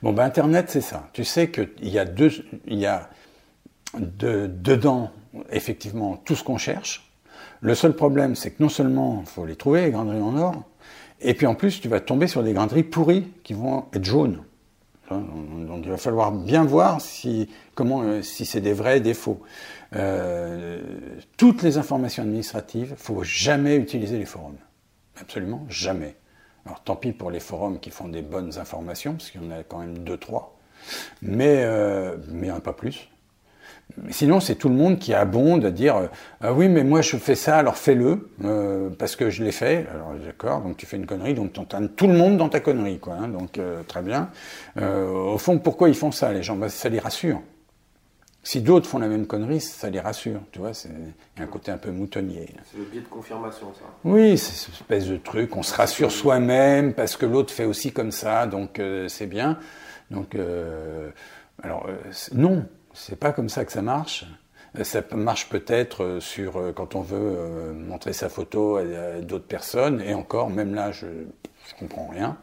Bon, 0.02 0.12
ben 0.12 0.24
Internet, 0.24 0.66
c'est 0.68 0.80
ça. 0.80 1.08
Tu 1.12 1.24
sais 1.24 1.50
qu'il 1.50 1.88
y 1.88 1.98
a 1.98 2.04
deux, 2.04 2.30
il 2.66 2.78
y 2.78 2.86
a 2.86 3.10
de, 3.98 4.46
dedans, 4.46 5.10
effectivement, 5.50 6.16
tout 6.24 6.34
ce 6.34 6.44
qu'on 6.44 6.58
cherche. 6.58 7.10
Le 7.60 7.74
seul 7.74 7.94
problème, 7.94 8.34
c'est 8.34 8.50
que 8.50 8.62
non 8.62 8.68
seulement 8.68 9.18
il 9.20 9.28
faut 9.28 9.46
les 9.46 9.56
trouver, 9.56 9.86
les 9.86 9.90
grainderies 9.90 10.20
en 10.20 10.36
or, 10.36 10.62
et 11.20 11.34
puis 11.34 11.46
en 11.46 11.54
plus, 11.54 11.80
tu 11.80 11.88
vas 11.88 12.00
tomber 12.00 12.26
sur 12.26 12.42
des 12.42 12.52
grainderies 12.52 12.82
pourries 12.82 13.28
qui 13.44 13.54
vont 13.54 13.86
être 13.92 14.04
jaunes. 14.04 14.42
Donc 15.10 15.82
il 15.84 15.90
va 15.90 15.96
falloir 15.96 16.32
bien 16.32 16.64
voir 16.64 17.00
si, 17.00 17.48
euh, 17.78 18.22
si 18.22 18.46
c'est 18.46 18.60
des 18.60 18.72
vrais, 18.72 19.00
des 19.00 19.14
faux. 19.14 19.42
Euh, 19.94 20.80
toutes 21.36 21.62
les 21.62 21.76
informations 21.76 22.22
administratives, 22.22 22.94
faut 22.96 23.22
jamais 23.22 23.76
utiliser 23.76 24.18
les 24.18 24.24
forums. 24.24 24.56
Absolument 25.20 25.66
jamais. 25.68 26.16
Alors 26.64 26.82
tant 26.82 26.96
pis 26.96 27.12
pour 27.12 27.30
les 27.30 27.40
forums 27.40 27.78
qui 27.78 27.90
font 27.90 28.08
des 28.08 28.22
bonnes 28.22 28.58
informations, 28.58 29.12
parce 29.12 29.30
qu'il 29.30 29.42
y 29.42 29.46
en 29.46 29.50
a 29.50 29.62
quand 29.62 29.78
même 29.78 29.98
deux, 29.98 30.16
trois, 30.16 30.56
mais, 31.20 31.62
euh, 31.64 32.16
mais 32.28 32.48
pas 32.64 32.72
plus. 32.72 33.08
Sinon, 34.10 34.40
c'est 34.40 34.54
tout 34.54 34.68
le 34.68 34.74
monde 34.74 34.98
qui 34.98 35.14
abonde 35.14 35.64
à 35.64 35.70
dire 35.70 35.96
euh, 35.96 36.06
ah 36.40 36.52
oui, 36.52 36.68
mais 36.68 36.84
moi 36.84 37.02
je 37.02 37.16
fais 37.16 37.34
ça, 37.34 37.58
alors 37.58 37.76
fais-le 37.76 38.30
euh, 38.44 38.90
parce 38.98 39.16
que 39.16 39.30
je 39.30 39.44
l'ai 39.44 39.52
fait. 39.52 39.86
Alors 39.90 40.12
d'accord, 40.24 40.60
donc 40.62 40.76
tu 40.76 40.86
fais 40.86 40.96
une 40.96 41.06
connerie, 41.06 41.34
donc 41.34 41.52
tu 41.52 41.60
entends 41.60 41.86
tout 41.86 42.06
le 42.06 42.14
monde 42.14 42.36
dans 42.36 42.48
ta 42.48 42.60
connerie, 42.60 42.98
quoi. 42.98 43.14
Hein, 43.14 43.28
donc 43.28 43.58
euh, 43.58 43.82
très 43.84 44.02
bien. 44.02 44.30
au 44.80 45.38
fond, 45.38 45.58
pourquoi 45.58 45.88
ils 45.88 45.94
font 45.94 46.12
ça, 46.12 46.32
les 46.32 46.42
gens? 46.42 46.56
Bah, 46.56 46.68
Ça 46.68 46.88
les 46.88 46.98
rassure. 46.98 47.40
Si 48.44 48.60
d'autres 48.60 48.88
font 48.88 48.98
la 48.98 49.06
même 49.06 49.26
connerie, 49.26 49.60
ça 49.60 49.88
les 49.88 50.00
rassure. 50.00 50.40
Tu 50.50 50.58
vois, 50.58 50.74
c'est 50.74 50.90
un 51.38 51.46
côté 51.46 51.70
un 51.70 51.78
peu 51.78 51.92
moutonnier. 51.92 52.48
C'est 52.72 52.78
le 52.78 52.84
biais 52.84 53.00
de 53.00 53.06
confirmation, 53.06 53.68
ça. 53.74 53.84
Oui, 54.04 54.36
c'est 54.36 54.54
cette 54.54 54.74
espèce 54.74 55.06
de 55.06 55.16
truc. 55.16 55.56
On 55.56 55.62
se 55.62 55.72
rassure 55.74 56.10
soi-même 56.10 56.92
parce 56.92 57.16
que 57.16 57.24
l'autre 57.24 57.52
fait 57.52 57.66
aussi 57.66 57.92
comme 57.92 58.10
ça, 58.10 58.46
donc 58.48 58.82
c'est 59.06 59.28
bien. 59.28 59.58
Donc 60.10 60.36
alors 61.62 61.86
non. 62.34 62.66
C'est 62.94 63.18
pas 63.18 63.32
comme 63.32 63.48
ça 63.48 63.64
que 63.64 63.72
ça 63.72 63.82
marche. 63.82 64.26
Ça 64.84 65.02
marche 65.14 65.50
peut-être 65.50 66.02
euh, 66.02 66.20
sur 66.20 66.56
euh, 66.56 66.72
quand 66.72 66.94
on 66.94 67.02
veut 67.02 67.18
euh, 67.20 67.74
montrer 67.74 68.14
sa 68.14 68.30
photo 68.30 68.76
à 68.76 69.20
d'autres 69.20 69.44
personnes, 69.44 70.00
et 70.00 70.14
encore, 70.14 70.48
même 70.48 70.74
là, 70.74 70.92
je, 70.92 71.06
je 71.68 71.74
comprends 71.78 72.08
rien. 72.08 72.38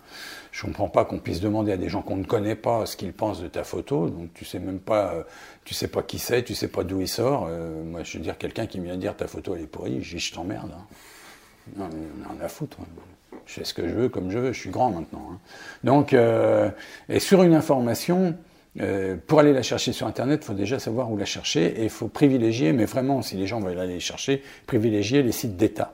Je 0.52 0.64
comprends 0.64 0.90
pas 0.90 1.06
qu'on 1.06 1.18
puisse 1.18 1.40
demander 1.40 1.72
à 1.72 1.78
des 1.78 1.90
gens 1.90 2.04
qu'on 2.04 2.18
ne 2.18 2.24
connaît 2.24 2.56
pas 2.56 2.86
ce 2.86 2.98
qu'ils 2.98 3.14
pensent 3.14 3.42
de 3.42 3.48
ta 3.48 3.64
photo. 3.64 4.10
Donc 4.10 4.32
tu 4.34 4.46
sais 4.46 4.60
même 4.60 4.80
pas, 4.80 5.26
tu 5.66 5.74
sais 5.74 5.88
pas 5.88 6.04
qui 6.04 6.20
c'est, 6.20 6.44
tu 6.44 6.54
sais 6.54 6.68
pas 6.68 6.84
d'où 6.84 7.02
il 7.02 7.08
sort. 7.08 7.48
moi, 7.86 8.04
je 8.04 8.18
veux 8.18 8.24
dire 8.24 8.38
quelqu'un 8.38 8.66
qui 8.66 8.80
vient 8.80 8.98
dire 8.98 9.16
ta 9.16 9.28
photo 9.28 9.56
elle 9.56 9.62
est 9.62 9.68
pourrie, 9.68 10.02
je 10.04 10.16
dis 10.16 10.20
je 10.20 10.34
t'emmerde. 10.34 10.72
Hein. 10.76 11.78
Non, 11.78 11.90
on 12.36 12.44
a 12.44 12.48
foutre. 12.48 12.78
Hein. 12.82 13.38
Je 13.46 13.54
fais 13.54 13.64
ce 13.64 13.76
que 13.76 13.88
je 13.88 13.94
veux 13.94 14.10
comme 14.10 14.32
je 14.32 14.40
veux. 14.40 14.52
Je 14.52 14.60
suis 14.60 14.72
grand 14.72 14.90
maintenant. 14.90 15.30
Hein. 15.34 15.40
Donc, 15.84 16.14
et 16.14 17.20
sur 17.20 17.44
une 17.44 17.54
information, 17.54 18.36
euh, 18.80 19.18
pour 19.28 19.40
aller 19.40 19.54
la 19.54 19.64
chercher 19.64 19.94
sur 19.94 20.08
Internet, 20.08 20.42
il 20.44 20.46
faut 20.46 20.54
déjà 20.54 20.80
savoir 20.80 21.12
où 21.12 21.18
la 21.18 21.26
chercher 21.26 21.82
et 21.82 21.84
il 21.84 21.90
faut 21.90 22.08
privilégier, 22.08 22.72
mais 22.72 22.86
vraiment, 22.86 23.22
si 23.22 23.36
les 23.36 23.48
gens 23.48 23.60
veulent 23.60 23.80
aller 23.80 24.00
chercher, 24.00 24.44
privilégier 24.68 25.24
les 25.24 25.32
sites 25.32 25.58
d'État 25.58 25.94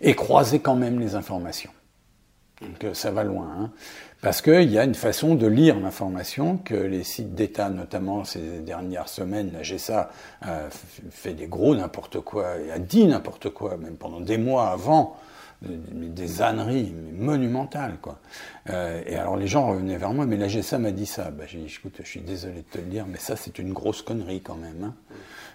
et 0.00 0.14
croiser 0.14 0.60
quand 0.60 0.76
même 0.76 1.00
les 1.00 1.14
informations. 1.14 1.70
Donc 2.60 2.84
euh, 2.84 2.94
ça 2.94 3.10
va 3.10 3.22
loin, 3.22 3.48
hein. 3.56 3.70
parce 4.20 4.42
qu'il 4.42 4.70
y 4.70 4.78
a 4.78 4.84
une 4.84 4.94
façon 4.94 5.36
de 5.36 5.46
lire 5.46 5.78
l'information 5.78 6.58
que 6.58 6.74
les 6.74 7.04
sites 7.04 7.34
d'État, 7.34 7.70
notamment 7.70 8.24
ces 8.24 8.60
dernières 8.60 9.08
semaines, 9.08 9.52
la 9.52 9.62
GSA 9.62 10.10
a 10.42 10.62
fait 11.10 11.34
des 11.34 11.46
gros 11.46 11.76
n'importe 11.76 12.20
quoi 12.20 12.58
et 12.58 12.72
a 12.72 12.78
dit 12.78 13.06
n'importe 13.06 13.50
quoi, 13.50 13.76
même 13.76 13.96
pendant 13.96 14.20
des 14.20 14.38
mois 14.38 14.70
avant 14.70 15.16
des 15.62 16.42
âneries 16.42 16.94
monumentales. 17.12 17.96
Quoi. 18.00 18.18
Euh, 18.70 19.02
et 19.06 19.16
alors 19.16 19.36
les 19.36 19.46
gens 19.46 19.68
revenaient 19.68 19.96
vers 19.96 20.12
moi, 20.12 20.26
mais 20.26 20.36
la 20.36 20.48
GSA 20.48 20.78
m'a 20.78 20.90
dit 20.90 21.06
ça. 21.06 21.30
Bah, 21.30 21.44
j'ai 21.46 21.58
dit, 21.58 21.74
écoute, 21.78 21.96
je 21.98 22.08
suis 22.08 22.20
désolé 22.20 22.56
de 22.56 22.70
te 22.70 22.78
le 22.78 22.84
dire, 22.84 23.06
mais 23.06 23.18
ça 23.18 23.36
c'est 23.36 23.58
une 23.58 23.72
grosse 23.72 24.02
connerie 24.02 24.40
quand 24.40 24.56
même. 24.56 24.84
Hein. 24.84 24.94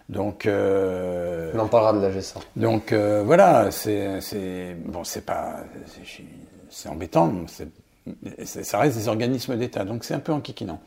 Donc, 0.10 0.46
euh, 0.46 1.52
on 1.56 1.60
en 1.60 1.68
parlera 1.68 1.94
de 1.94 2.00
la 2.00 2.12
GSA. 2.12 2.42
Donc 2.56 2.92
euh, 2.92 3.24
voilà, 3.24 3.72
c'est, 3.72 4.76
bon, 4.86 5.04
c'est 5.04 5.26
pas, 5.26 5.64
c'est 6.70 6.90
embêtant, 6.90 7.32
c'est 7.48 7.70
ça 8.44 8.80
reste 8.80 8.98
des 8.98 9.08
organismes 9.08 9.56
d'État, 9.56 9.86
donc 9.86 10.04
c'est 10.04 10.14
un 10.14 10.20
peu 10.20 10.34
enquiquinant. 10.34 10.80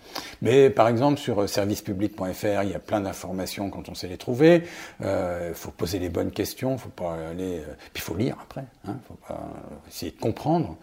Mais 0.43 0.69
par 0.69 0.89
exemple, 0.89 1.19
sur 1.19 1.43
euh, 1.43 1.47
servicepublic.fr, 1.47 2.63
il 2.63 2.71
y 2.71 2.75
a 2.75 2.79
plein 2.79 3.01
d'informations 3.01 3.71
quand 3.71 3.89
on 3.89 3.95
sait 3.95 4.09
les 4.09 4.19
trouver. 4.19 4.65
Il 5.01 5.07
euh, 5.07 5.55
faut 5.55 5.71
poser 5.71 5.99
les 5.99 6.11
bonnes 6.11 6.31
questions, 6.31 6.77
faut 6.77 6.91
pas 6.91 7.17
aller. 7.31 7.61
Euh, 7.61 7.75
puis 7.95 7.97
il 7.97 8.01
faut 8.03 8.15
lire 8.15 8.37
après, 8.43 8.65
hein, 8.87 8.97
faut 9.09 9.19
pas 9.27 9.41
essayer 9.89 10.13
de 10.13 10.21
comprendre. 10.21 10.77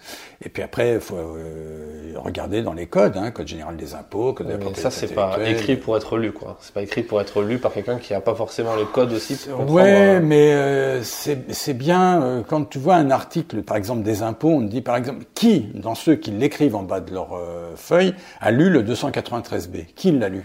Et 0.44 0.50
puis 0.50 0.64
après, 0.64 0.96
il 0.96 1.00
faut 1.00 1.18
euh, 1.18 2.14
regarder 2.16 2.64
dans 2.64 2.74
les 2.74 2.88
codes, 2.88 3.16
hein, 3.16 3.30
code 3.30 3.48
général 3.48 3.78
des 3.78 3.94
impôts, 3.94 4.34
code 4.34 4.48
de 4.48 4.54
la 4.54 4.76
Ça, 4.76 4.90
c'est 4.90 5.14
pas 5.14 5.38
écrit 5.46 5.76
pour 5.76 5.96
être 5.98 6.18
lu, 6.18 6.32
quoi. 6.32 6.58
C'est 6.62 6.74
pas 6.74 6.82
écrit 6.82 7.04
pour 7.04 7.22
être 7.22 7.44
lu 7.44 7.60
par 7.60 7.74
quelqu'un 7.74 8.00
qui 8.00 8.14
a 8.16 8.22
pas 8.22 8.34
forcément 8.34 8.76
le 8.76 8.86
code 8.86 9.14
aussi. 9.14 9.36
Pour 9.36 9.72
ouais, 9.72 10.20
mais 10.20 11.04
c'est 11.04 11.74
bien 11.74 12.44
quand 12.48 12.66
tu 12.66 12.80
vois 12.80 12.96
un 12.96 13.12
article, 13.12 13.62
par 13.62 13.78
exemple 13.78 14.02
des 14.02 14.24
impôts, 14.24 14.50
on 14.50 14.62
te 14.62 14.72
dit 14.72 14.82
par 14.82 14.96
exemple 14.96 15.26
qui 15.36 15.72
dans 15.76 15.96
ceux 15.96 16.16
qui 16.24 16.32
l'écrivent 16.32 16.76
en 16.76 16.84
bas 16.84 17.02
de 17.02 17.14
leur 17.14 17.34
euh, 17.34 17.76
feuille, 17.76 18.16
a 18.40 18.50
lu 18.50 18.70
le 18.70 18.82
293B. 18.82 19.94
Qui 19.94 20.12
l'a 20.12 20.30
lu? 20.30 20.44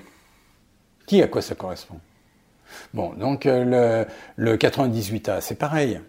Qui 1.06 1.22
à 1.22 1.28
quoi 1.28 1.40
ça 1.40 1.54
correspond? 1.54 2.00
Bon, 2.92 3.14
donc 3.14 3.46
euh, 3.46 4.04
le, 4.36 4.56
98A, 4.56 5.40
c'est 5.40 5.54
pareil. 5.54 6.00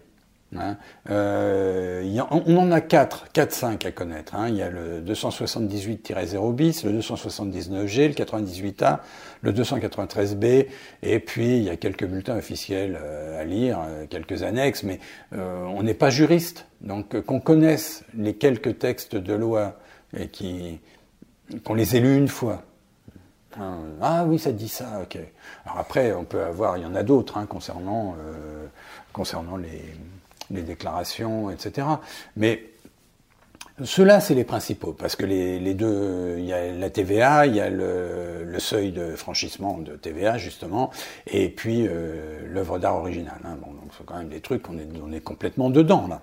Hein. 0.56 0.76
Euh, 1.10 2.20
on 2.30 2.56
en 2.56 2.72
a 2.72 2.80
4, 2.80 3.32
4, 3.32 3.52
5 3.52 3.86
à 3.86 3.92
connaître. 3.92 4.34
Hein. 4.34 4.48
Il 4.48 4.56
y 4.56 4.62
a 4.62 4.70
le 4.70 5.00
278-0 5.00 6.54
bis, 6.54 6.84
le 6.84 7.00
279G, 7.00 8.08
le 8.08 8.14
98A, 8.14 8.98
le 9.42 9.52
293B, 9.52 10.66
et 11.02 11.20
puis 11.20 11.56
il 11.58 11.62
y 11.62 11.70
a 11.70 11.76
quelques 11.76 12.04
bulletins 12.04 12.36
officiels 12.36 12.98
à 13.38 13.44
lire, 13.44 13.78
quelques 14.10 14.42
annexes, 14.42 14.82
mais 14.82 14.98
on 15.32 15.82
n'est 15.82 15.94
pas 15.94 16.10
juriste. 16.10 16.66
Donc 16.80 17.20
qu'on 17.20 17.40
connaisse 17.40 18.04
les 18.16 18.34
quelques 18.34 18.78
textes 18.78 19.14
de 19.16 19.34
loi 19.34 19.78
et 20.16 20.28
qui 20.28 20.80
qu'on 21.64 21.74
les 21.74 21.96
ait 21.96 22.00
lus 22.00 22.16
une 22.16 22.28
fois. 22.28 22.62
Hein, 23.58 23.78
ah 24.00 24.24
oui, 24.26 24.38
ça 24.38 24.52
dit 24.52 24.68
ça, 24.68 25.00
ok. 25.02 25.18
Alors 25.64 25.78
après, 25.78 26.12
on 26.12 26.24
peut 26.24 26.42
avoir, 26.42 26.76
il 26.76 26.82
y 26.82 26.86
en 26.86 26.94
a 26.94 27.02
d'autres 27.02 27.44
concernant, 27.46 28.14
euh, 28.18 28.66
concernant 29.12 29.56
les, 29.56 29.82
les, 30.50 30.62
déclarations, 30.62 31.50
etc. 31.50 31.86
Mais 32.36 32.64
ceux-là, 33.82 34.20
c'est 34.20 34.34
les 34.34 34.44
principaux, 34.44 34.92
parce 34.92 35.16
que 35.16 35.24
les, 35.24 35.58
les, 35.58 35.74
deux, 35.74 36.36
il 36.38 36.44
y 36.44 36.52
a 36.52 36.70
la 36.70 36.90
TVA, 36.90 37.46
il 37.46 37.54
y 37.54 37.60
a 37.60 37.70
le, 37.70 38.44
le, 38.44 38.58
seuil 38.58 38.92
de 38.92 39.16
franchissement 39.16 39.78
de 39.78 39.96
TVA, 39.96 40.36
justement, 40.36 40.90
et 41.26 41.48
puis 41.48 41.86
euh, 41.88 42.40
l'œuvre 42.46 42.78
d'art 42.78 42.96
originale. 42.96 43.40
Hein. 43.44 43.56
Bon, 43.60 43.72
donc 43.72 43.90
c'est 43.96 44.04
quand 44.04 44.18
même 44.18 44.28
des 44.28 44.40
trucs, 44.40 44.68
on 44.68 44.78
est, 44.78 44.86
on 45.02 45.12
est 45.12 45.20
complètement 45.20 45.70
dedans, 45.70 46.06
là. 46.08 46.20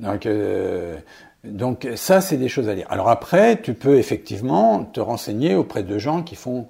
Donc, 0.00 0.26
euh, 0.26 0.96
donc 1.44 1.88
ça, 1.96 2.20
c'est 2.20 2.36
des 2.36 2.48
choses 2.48 2.68
à 2.68 2.74
lire. 2.74 2.86
Alors 2.90 3.08
après, 3.08 3.60
tu 3.60 3.74
peux 3.74 3.96
effectivement 3.96 4.84
te 4.84 5.00
renseigner 5.00 5.54
auprès 5.54 5.82
de 5.82 5.98
gens 5.98 6.22
qui 6.22 6.36
font, 6.36 6.66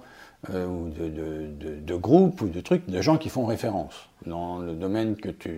euh, 0.51 0.67
ou 0.67 0.89
de, 0.89 1.09
de, 1.09 1.81
de, 1.81 1.95
groupes 1.95 2.41
ou 2.41 2.49
de 2.49 2.61
trucs, 2.61 2.89
de 2.89 3.01
gens 3.01 3.17
qui 3.17 3.29
font 3.29 3.47
référence 3.47 4.09
dans 4.27 4.59
le 4.59 4.75
domaine 4.75 5.17
que 5.17 5.29
tu 5.29 5.53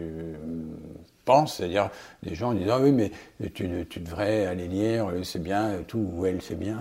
penses, 1.25 1.57
c'est-à-dire 1.57 1.91
des 2.23 2.35
gens 2.35 2.53
disent 2.53 2.71
ah 2.71 2.81
oui 2.81 2.93
mais 2.93 3.11
tu, 3.55 3.87
tu 3.89 4.01
devrais 4.01 4.47
aller 4.47 4.69
lire, 4.69 5.11
c'est 5.23 5.43
bien, 5.43 5.79
tout 5.87 6.11
ou 6.15 6.27
elle 6.27 6.43
c'est 6.43 6.59
bien. 6.59 6.79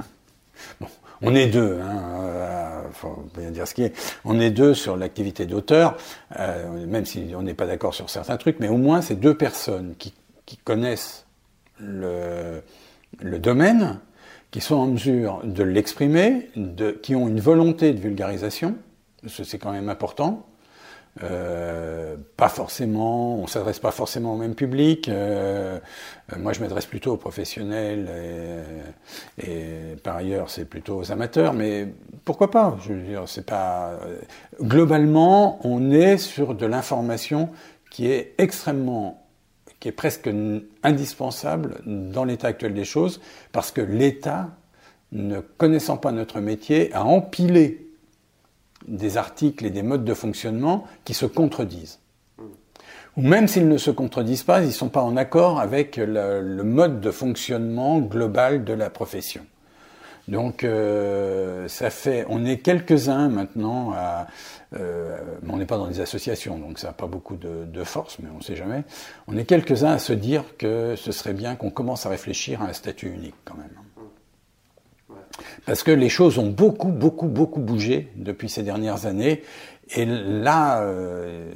Bon, 0.80 0.88
on 1.22 1.36
est 1.36 1.48
deux, 1.48 1.80
hein, 1.82 2.24
euh, 2.24 2.82
faut 2.92 3.26
bien 3.38 3.52
dire 3.52 3.68
ce 3.68 3.74
qui 3.74 3.84
est. 3.84 3.94
On 4.24 4.40
est 4.40 4.52
deux 4.52 4.74
sur 4.74 4.98
l'activité 4.98 5.46
d'auteur, 5.46 5.98
euh, 6.40 6.86
même 6.88 7.06
si 7.06 7.34
on 7.36 7.42
n'est 7.42 7.54
pas 7.54 7.66
d'accord 7.66 7.94
sur 7.94 8.10
certains 8.10 8.38
trucs, 8.38 8.60
mais 8.60 8.68
au 8.68 8.78
moins 8.78 9.02
c'est 9.02 9.16
deux 9.16 9.36
personnes 9.36 9.96
qui, 9.98 10.14
qui 10.46 10.58
connaissent 10.58 11.26
le, 11.80 12.62
le 13.20 13.40
domaine, 13.40 14.00
qui 14.56 14.62
sont 14.62 14.76
en 14.76 14.88
mesure 14.88 15.42
de 15.44 15.64
l'exprimer, 15.64 16.50
qui 17.04 17.14
ont 17.14 17.28
une 17.28 17.42
volonté 17.42 17.92
de 17.92 18.00
vulgarisation, 18.00 18.78
c'est 19.28 19.58
quand 19.58 19.74
même 19.74 19.90
important. 19.90 20.46
Euh, 21.24 22.16
pas 22.38 22.48
forcément, 22.48 23.36
on 23.36 23.48
s'adresse 23.48 23.80
pas 23.80 23.92
forcément 23.92 24.34
au 24.34 24.38
même 24.38 24.56
public. 24.56 25.10
Euh, 25.10 25.78
moi, 26.38 26.54
je 26.54 26.62
m'adresse 26.62 26.86
plutôt 26.86 27.12
aux 27.12 27.18
professionnels 27.18 28.10
et, 29.38 29.46
et 29.46 29.96
par 29.98 30.16
ailleurs, 30.16 30.50
c'est 30.50 30.64
plutôt 30.64 31.00
aux 31.00 31.12
amateurs. 31.12 31.52
Mais 31.52 31.90
pourquoi 32.24 32.50
pas 32.50 32.78
Je 32.82 32.94
veux 32.94 33.02
dire, 33.02 33.24
c'est 33.28 33.46
pas. 33.46 34.00
Globalement, 34.62 35.60
on 35.68 35.92
est 35.92 36.18
sur 36.18 36.56
de 36.56 36.66
l'information 36.66 37.50
qui 37.92 38.10
est 38.10 38.36
extrêmement 38.38 39.25
qui 39.86 39.90
est 39.90 39.92
presque 39.92 40.32
indispensable 40.82 41.78
dans 41.86 42.24
l'état 42.24 42.48
actuel 42.48 42.74
des 42.74 42.86
choses, 42.86 43.22
parce 43.52 43.72
que 43.72 43.82
l'État, 43.82 44.50
ne 45.12 45.42
connaissant 45.42 45.96
pas 45.96 46.12
notre 46.12 46.40
métier, 46.40 46.92
a 46.92 47.06
empilé 47.06 47.88
des 48.88 49.18
articles 49.18 49.64
et 49.64 49.70
des 49.70 49.84
modes 49.84 50.04
de 50.04 50.16
fonctionnement 50.16 50.86
qui 51.04 51.14
se 51.14 51.28
contredisent. 51.28 52.00
Ou 53.16 53.22
même 53.22 53.48
s'ils 53.48 53.70
ne 53.70 53.78
se 53.78 53.92
contredisent 53.92 54.42
pas, 54.42 54.62
ils 54.62 54.68
ne 54.70 54.72
sont 54.72 54.90
pas 54.90 55.04
en 55.04 55.16
accord 55.18 55.60
avec 55.60 55.98
le, 55.98 56.64
mode 56.64 57.00
de 57.00 57.12
fonctionnement 57.12 58.00
global 58.00 58.64
de 58.64 58.74
la 58.74 58.90
profession. 58.90 59.46
Donc 60.28 60.64
euh, 60.64 61.68
ça 61.68 61.92
fait, 61.92 62.26
on 62.28 62.44
est 62.44 62.58
quelques-uns 62.58 63.30
maintenant 63.30 63.94
à, 63.96 64.26
euh, 64.74 65.18
on 65.48 65.58
n'est 65.58 65.66
pas 65.66 65.78
dans 65.78 65.88
des 65.88 66.02
associations, 66.02 66.58
donc 66.58 66.80
ça 66.80 66.88
n'a 66.88 66.94
pas 66.94 67.08
beaucoup 67.08 67.36
de, 67.36 67.84
force, 67.84 68.18
mais 68.20 68.30
on 68.34 68.38
ne 68.38 68.44
sait 68.44 68.56
jamais. 68.56 68.84
On 69.28 69.38
est 69.38 69.46
quelques-uns 69.46 69.92
à 69.92 70.00
se 70.00 70.14
dire 70.14 70.44
que 70.58 70.96
ce 70.96 71.12
serait 71.12 71.34
bien 71.34 71.56
qu'on 71.56 71.70
commence 71.70 72.06
à 72.06 72.10
réfléchir 72.10 72.62
à 72.62 72.66
un 72.66 72.74
statut 72.74 73.10
unique 73.10 73.36
quand 73.46 73.56
même. 73.56 73.70
Parce 75.66 75.84
que 75.84 75.92
les 75.92 76.10
choses 76.10 76.38
ont 76.38 76.50
beaucoup, 76.50 76.90
beaucoup, 76.90 77.28
beaucoup 77.28 77.60
bougé 77.60 78.12
depuis 78.16 78.50
ces 78.50 78.64
dernières 78.64 79.06
années. 79.06 79.44
Et 79.94 80.06
là, 80.06 80.82
euh, 80.82 81.52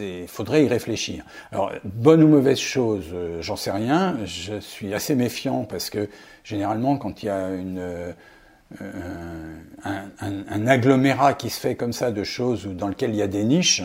il 0.00 0.28
faudrait 0.28 0.64
y 0.64 0.68
réfléchir. 0.68 1.24
Alors, 1.52 1.72
bonne 1.84 2.22
ou 2.22 2.28
mauvaise 2.28 2.58
chose, 2.58 3.06
euh, 3.12 3.42
j'en 3.42 3.56
sais 3.56 3.70
rien. 3.70 4.16
Je 4.24 4.58
suis 4.60 4.94
assez 4.94 5.14
méfiant 5.14 5.64
parce 5.64 5.90
que 5.90 6.08
généralement, 6.42 6.96
quand 6.96 7.22
il 7.22 7.26
y 7.26 7.28
a 7.28 7.50
une, 7.50 8.14
euh, 8.80 9.56
un, 9.84 10.10
un, 10.20 10.66
agglomérat 10.66 11.34
qui 11.34 11.50
se 11.50 11.60
fait 11.60 11.76
comme 11.76 11.92
ça 11.92 12.10
de 12.10 12.24
choses 12.24 12.66
dans 12.66 12.88
lequel 12.88 13.10
il 13.10 13.16
y 13.16 13.22
a 13.22 13.28
des 13.28 13.44
niches, 13.44 13.82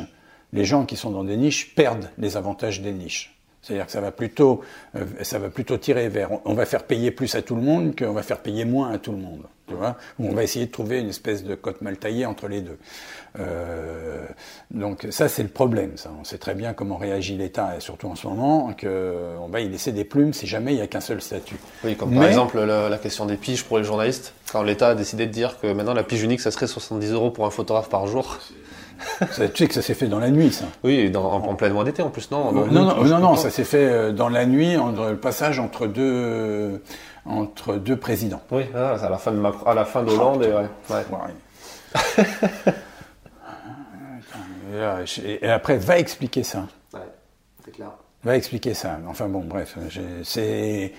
les 0.54 0.66
gens 0.66 0.86
qui 0.86 0.98
sont 0.98 1.12
dans 1.12 1.24
des 1.24 1.38
niches 1.38 1.76
perdent 1.76 2.10
les 2.18 2.36
avantages 2.36 2.82
des 2.82 2.92
niches. 2.92 3.41
C'est-à-dire 3.62 3.86
que 3.86 3.92
ça 3.92 4.02
va 4.02 4.12
plutôt, 4.12 4.62
euh, 4.96 5.06
ça 5.22 5.38
va 5.38 5.50
plutôt 5.50 5.78
tirer 5.78 6.10
vers, 6.10 6.32
on 6.46 6.54
va 6.54 6.66
faire 6.66 6.84
payer 6.84 7.12
plus 7.12 7.36
à 7.36 7.44
tout 7.44 7.56
le 7.56 7.62
monde 7.62 7.96
qu'on 7.96 8.14
va 8.14 8.24
faire 8.24 8.40
payer 8.40 8.66
moins 8.66 8.92
à 8.92 8.98
tout 8.98 9.12
le 9.12 9.20
monde, 9.20 9.44
tu 9.68 9.76
vois. 9.76 9.98
Ou 10.18 10.30
on 10.30 10.34
va 10.34 10.44
essayer 10.44 10.66
de 10.66 10.72
trouver 10.72 11.00
une 11.00 11.10
espèce 11.10 11.44
de 11.44 11.54
cote 11.54 11.82
mal 11.82 11.98
taillée 11.98 12.26
entre 12.26 12.48
les 12.48 12.62
deux. 12.62 12.80
Euh, 13.40 14.26
donc 14.72 15.06
ça, 15.12 15.30
c'est 15.30 15.44
le 15.44 15.50
problème. 15.50 15.92
Ça. 15.96 16.12
On 16.20 16.24
sait 16.24 16.40
très 16.40 16.56
bien 16.56 16.74
comment 16.74 16.98
réagit 16.98 17.38
l'État, 17.38 17.76
et 17.78 17.82
surtout 17.82 18.08
en 18.08 18.16
ce 18.16 18.26
moment, 18.26 18.74
qu'on 18.74 19.48
va 19.48 19.62
y 19.62 19.70
laisser 19.70 19.92
des 19.92 20.06
plumes 20.06 20.34
si 20.34 20.48
jamais 20.48 20.74
il 20.74 20.78
n'y 20.78 20.82
a 20.82 20.88
qu'un 20.88 21.00
seul 21.00 21.22
statut. 21.22 21.58
Oui, 21.84 21.96
comme 21.96 22.16
par 22.16 22.26
exemple 22.26 22.60
la, 22.60 22.90
la, 22.90 22.98
question 22.98 23.28
des 23.28 23.38
piges 23.38 23.64
pour 23.64 23.78
les 23.78 23.84
journalistes. 23.84 24.34
Quand 24.52 24.64
l'État 24.64 24.90
a 24.90 24.96
décidé 24.96 25.28
de 25.28 25.32
dire 25.32 25.60
que 25.60 25.72
maintenant 25.72 25.94
la 25.94 26.04
pige 26.04 26.24
unique, 26.24 26.42
ça 26.42 26.50
serait 26.50 26.68
70 26.68 27.12
euros 27.12 27.30
pour 27.30 27.46
un 27.46 27.52
photographe 27.52 27.90
par 27.90 28.08
jour. 28.08 28.40
Ça, 29.32 29.48
tu 29.48 29.58
sais 29.58 29.68
que 29.68 29.74
ça 29.74 29.82
s'est 29.82 29.94
fait 29.94 30.08
dans 30.08 30.20
la 30.20 30.30
nuit, 30.30 30.52
ça. 30.52 30.66
Oui, 30.84 31.10
dans, 31.10 31.24
en, 31.24 31.48
en, 31.48 31.56
plein 31.56 31.70
mois 31.70 31.84
d'été 31.84 32.02
en 32.02 32.10
plus, 32.10 32.32
non 32.32 32.52
Non, 32.52 32.66
non, 32.68 33.04
non, 33.04 33.20
non, 33.20 33.36
ça 33.36 33.50
s'est 33.50 33.64
fait 33.64 33.86
euh, 33.90 34.12
dans 34.12 34.30
la 34.30 34.46
nuit, 34.46 34.76
le 34.76 35.16
passage 35.16 35.60
entre 35.60 35.88
deux, 35.88 36.82
entre 37.26 37.76
deux 37.76 37.98
présidents. 37.98 38.42
Oui, 38.52 38.64
ah, 38.76 38.96
à 39.02 39.10
la 39.10 39.18
fin 39.18 39.32
de, 39.32 39.38
Macron, 39.38 39.66
à 39.66 39.74
la 39.74 39.86
fin 39.86 40.04
de 40.04 40.12
Hollande. 40.12 40.44
et, 40.44 40.52
ouais. 40.52 40.68
ouais. 40.90 41.00
et, 45.42 45.50
après, 45.50 45.78
va 45.78 46.00
expliquer 46.00 46.44
ça. 46.44 46.66
Ouais, 46.94 47.00
c'est 47.64 47.72
clair. 47.72 47.92
Va 48.24 48.38
expliquer 48.38 48.76
ça. 48.76 49.00
Enfin 49.08 49.28
bon, 49.28 49.42
bref, 49.44 49.78
c'est. 50.24 50.94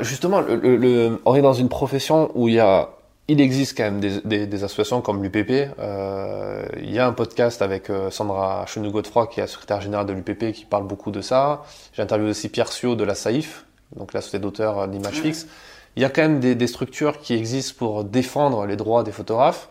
Justement, 0.00 0.40
le, 0.40 0.56
le, 0.56 1.20
on 1.24 1.34
est 1.36 1.42
dans 1.42 1.52
une 1.52 1.68
profession 1.68 2.32
où 2.34 2.48
il 2.48 2.54
y 2.54 2.60
a 2.60 2.88
il 3.28 3.40
existe 3.40 3.76
quand 3.76 3.84
même 3.84 4.00
des, 4.00 4.20
des, 4.24 4.46
des 4.46 4.64
associations 4.64 5.00
comme 5.00 5.22
l'UPP. 5.22 5.70
Euh, 5.78 6.64
il 6.76 6.92
y 6.92 6.98
a 6.98 7.06
un 7.06 7.12
podcast 7.12 7.62
avec 7.62 7.88
euh, 7.88 8.10
Sandra 8.10 8.66
Chenou-Godefroy, 8.66 9.28
qui 9.28 9.40
est 9.40 9.44
la 9.44 9.46
secrétaire 9.46 9.80
générale 9.80 10.06
de 10.06 10.12
l'UPP, 10.12 10.52
qui 10.52 10.64
parle 10.64 10.86
beaucoup 10.86 11.10
de 11.10 11.20
ça. 11.20 11.62
J'ai 11.94 12.02
interviewé 12.02 12.30
aussi 12.30 12.48
Pierre 12.50 12.70
Sio 12.70 12.96
de 12.96 13.04
la 13.04 13.14
SAIF, 13.14 13.64
donc 13.96 14.12
la 14.12 14.20
société 14.20 14.42
d'auteurs 14.42 14.88
d'images 14.88 15.20
fixes. 15.20 15.46
Il 15.96 16.02
y 16.02 16.04
a 16.04 16.10
quand 16.10 16.22
même 16.22 16.40
des, 16.40 16.54
des, 16.54 16.66
structures 16.66 17.20
qui 17.20 17.34
existent 17.34 17.74
pour 17.78 18.04
défendre 18.04 18.66
les 18.66 18.76
droits 18.76 19.04
des 19.04 19.12
photographes, 19.12 19.68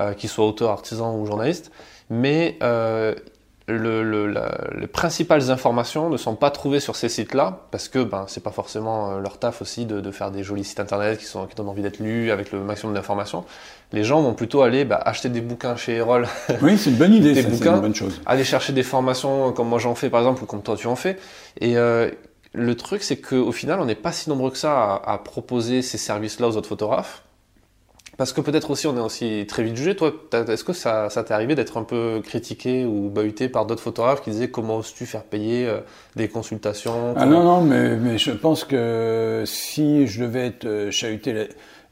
euh, 0.00 0.14
qu'ils 0.14 0.30
soient 0.30 0.46
auteurs, 0.46 0.70
artisans 0.70 1.14
ou 1.14 1.26
journalistes. 1.26 1.70
Mais 2.08 2.56
euh, 2.62 3.14
le, 3.70 4.02
le, 4.02 4.26
la, 4.26 4.58
les 4.78 4.86
principales 4.86 5.50
informations 5.50 6.10
ne 6.10 6.16
sont 6.16 6.34
pas 6.34 6.50
trouvées 6.50 6.80
sur 6.80 6.96
ces 6.96 7.08
sites-là 7.08 7.60
parce 7.70 7.88
que 7.88 8.02
ben 8.02 8.24
c'est 8.28 8.42
pas 8.42 8.50
forcément 8.50 9.18
leur 9.18 9.38
taf 9.38 9.62
aussi 9.62 9.86
de, 9.86 10.00
de, 10.00 10.10
faire 10.10 10.30
des 10.30 10.42
jolis 10.42 10.64
sites 10.64 10.80
internet 10.80 11.18
qui 11.18 11.24
sont 11.24 11.46
qui 11.46 11.54
donnent 11.54 11.68
envie 11.68 11.82
d'être 11.82 11.98
lus 11.98 12.30
avec 12.30 12.52
le 12.52 12.60
maximum 12.60 12.94
d'informations. 12.94 13.44
Les 13.92 14.04
gens 14.04 14.20
vont 14.22 14.34
plutôt 14.34 14.62
aller 14.62 14.84
bah, 14.84 15.00
acheter 15.04 15.28
des 15.28 15.40
bouquins 15.40 15.76
chez 15.76 15.96
Erol. 15.96 16.26
Oui, 16.62 16.76
c'est 16.78 16.90
une 16.90 16.96
bonne 16.96 17.14
idée, 17.14 17.32
des 17.32 17.42
ça, 17.42 17.48
bouquins, 17.48 17.74
une 17.76 17.80
bonne 17.80 17.94
chose. 17.94 18.20
Aller 18.26 18.44
chercher 18.44 18.72
des 18.72 18.82
formations 18.82 19.52
comme 19.52 19.68
moi 19.68 19.78
j'en 19.78 19.94
fais 19.94 20.10
par 20.10 20.20
exemple 20.20 20.42
ou 20.42 20.46
comme 20.46 20.62
toi 20.62 20.76
tu 20.76 20.86
en 20.86 20.96
fais. 20.96 21.16
Et 21.60 21.76
euh, 21.76 22.10
le 22.52 22.74
truc 22.74 23.02
c'est 23.02 23.16
qu'au 23.16 23.52
final 23.52 23.80
on 23.80 23.84
n'est 23.84 23.94
pas 23.94 24.12
si 24.12 24.28
nombreux 24.28 24.50
que 24.50 24.58
ça 24.58 24.72
à, 25.04 25.12
à 25.14 25.18
proposer 25.18 25.82
ces 25.82 25.98
services-là 25.98 26.48
aux 26.48 26.56
autres 26.56 26.68
photographes. 26.68 27.22
Parce 28.20 28.34
que 28.34 28.42
peut-être 28.42 28.70
aussi 28.70 28.86
on 28.86 28.94
est 28.98 29.00
aussi 29.00 29.46
très 29.48 29.62
vite 29.62 29.76
jugé. 29.76 29.96
Toi, 29.96 30.12
est-ce 30.46 30.62
que 30.62 30.74
ça, 30.74 31.08
ça 31.08 31.24
t'est 31.24 31.32
arrivé 31.32 31.54
d'être 31.54 31.78
un 31.78 31.84
peu 31.84 32.20
critiqué 32.22 32.84
ou 32.84 33.08
bahuté 33.08 33.48
par 33.48 33.64
d'autres 33.64 33.80
photographes 33.80 34.20
qui 34.20 34.28
disaient 34.28 34.50
comment 34.50 34.76
oses-tu 34.76 35.06
faire 35.06 35.22
payer 35.22 35.66
euh, 35.66 35.78
des 36.16 36.28
consultations 36.28 37.14
Ah 37.16 37.24
non, 37.24 37.42
non, 37.42 37.62
mais, 37.62 37.96
mais 37.96 38.18
je 38.18 38.32
pense 38.32 38.64
que 38.64 39.44
si 39.46 40.06
je 40.06 40.22
devais 40.22 40.48
être 40.48 40.88
chahuté, 40.90 41.32
là, 41.32 41.44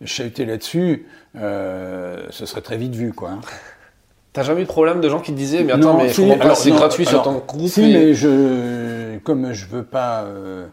chahuté 0.05 0.45
là-dessus, 0.45 1.07
euh, 1.35 2.27
ce 2.29 2.45
serait 2.45 2.61
très 2.61 2.77
vite 2.77 2.95
vu, 2.95 3.15
quoi. 3.15 3.31
Hein. 3.31 3.41
T'as 4.35 4.43
jamais 4.43 4.61
eu 4.61 4.65
de 4.65 4.69
problème 4.69 5.01
de 5.01 5.09
gens 5.09 5.21
qui 5.21 5.33
te 5.33 5.37
disaient 5.39 5.65
mais 5.65 5.73
attends, 5.73 5.95
non, 5.95 6.03
mais 6.03 6.11
si, 6.11 6.31
c'est 6.57 6.71
gratuit 6.73 7.09
alors, 7.09 7.09
sur 7.09 7.23
ton 7.23 7.39
groupe 7.39 7.71
Si, 7.71 7.85
et... 7.85 7.93
mais 7.95 8.13
je, 8.13 9.17
comme 9.21 9.55
je 9.55 9.65
veux 9.65 9.83
pas. 9.83 10.25
Euh, 10.25 10.67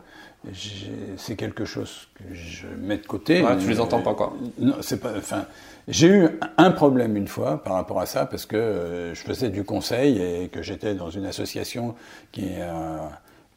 c'est 1.17 1.35
quelque 1.35 1.65
chose 1.65 2.07
que 2.15 2.33
je 2.33 2.67
mets 2.67 2.97
de 2.97 3.05
côté. 3.05 3.41
Ouais, 3.41 3.57
tu 3.57 3.67
les 3.67 3.79
entends 3.79 4.01
pas 4.01 4.13
quoi 4.13 4.33
Non, 4.59 4.75
c'est 4.81 4.99
pas. 4.99 5.13
Enfin, 5.17 5.45
j'ai 5.87 6.07
eu 6.07 6.29
un 6.57 6.71
problème 6.71 7.15
une 7.15 7.27
fois 7.27 7.63
par 7.63 7.73
rapport 7.73 7.99
à 7.99 8.05
ça 8.05 8.25
parce 8.25 8.45
que 8.45 8.55
euh, 8.55 9.13
je 9.13 9.21
faisais 9.21 9.49
du 9.49 9.63
conseil 9.63 10.21
et 10.21 10.49
que 10.49 10.61
j'étais 10.61 10.95
dans 10.95 11.09
une 11.09 11.25
association 11.25 11.95
qui 12.31 12.49
euh, 12.57 12.97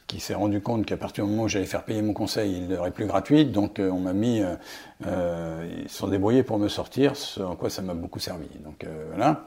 qui 0.06 0.20
s'est 0.20 0.34
rendu 0.34 0.62
compte 0.62 0.86
qu'à 0.86 0.96
partir 0.96 1.24
du 1.24 1.30
moment 1.30 1.42
où 1.44 1.48
j'allais 1.48 1.66
faire 1.66 1.84
payer 1.84 2.00
mon 2.00 2.14
conseil, 2.14 2.56
il 2.56 2.68
n'aurait 2.68 2.90
plus 2.90 3.04
gratuit. 3.06 3.44
Donc 3.44 3.78
euh, 3.78 3.90
on 3.90 4.00
m'a 4.00 4.14
mis, 4.14 4.42
ils 5.00 5.88
se 5.88 5.96
sont 5.98 6.08
débrouillés 6.08 6.42
pour 6.42 6.58
me 6.58 6.68
sortir, 6.68 7.14
ce 7.14 7.42
en 7.42 7.56
quoi 7.56 7.68
ça 7.68 7.82
m'a 7.82 7.94
beaucoup 7.94 8.18
servi. 8.18 8.48
Donc 8.64 8.86
voilà. 9.08 9.44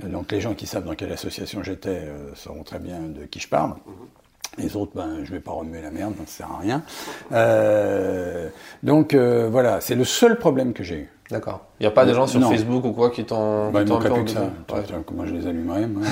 Donc 0.00 0.30
les 0.30 0.40
gens 0.40 0.54
qui 0.54 0.66
savent 0.66 0.84
dans 0.84 0.94
quelle 0.94 1.12
association 1.12 1.62
j'étais 1.64 2.08
sauront 2.34 2.62
très 2.62 2.78
bien 2.78 3.00
de 3.00 3.24
qui 3.26 3.40
je 3.40 3.48
parle. 3.48 3.70
Mm 3.70 3.92
-hmm. 3.92 4.23
Les 4.58 4.76
autres, 4.76 4.92
ben, 4.94 5.18
je 5.24 5.32
vais 5.32 5.40
pas 5.40 5.52
remuer 5.52 5.82
la 5.82 5.90
merde, 5.90 6.14
ça 6.26 6.26
sert 6.26 6.52
à 6.52 6.58
rien. 6.60 6.82
Euh, 7.32 8.48
donc 8.82 9.14
euh, 9.14 9.48
voilà, 9.50 9.80
c'est 9.80 9.94
le 9.94 10.04
seul 10.04 10.38
problème 10.38 10.72
que 10.72 10.84
j'ai 10.84 10.96
eu. 10.96 11.08
D'accord. 11.30 11.64
Il 11.80 11.84
n'y 11.84 11.86
a 11.86 11.90
pas 11.90 12.04
des 12.04 12.14
gens 12.14 12.26
sur 12.26 12.38
non. 12.38 12.50
Facebook 12.50 12.84
ou 12.84 12.92
quoi 12.92 13.10
qui 13.10 13.24
t'ont. 13.24 13.70
Bah, 13.70 13.82
plus 13.82 13.94
que 13.98 14.30
ça. 14.30 14.42
Ouais. 14.42 14.82
Comment 15.06 15.26
je 15.26 15.34
les 15.34 15.46
allumerais 15.46 15.86
moi, 15.86 16.02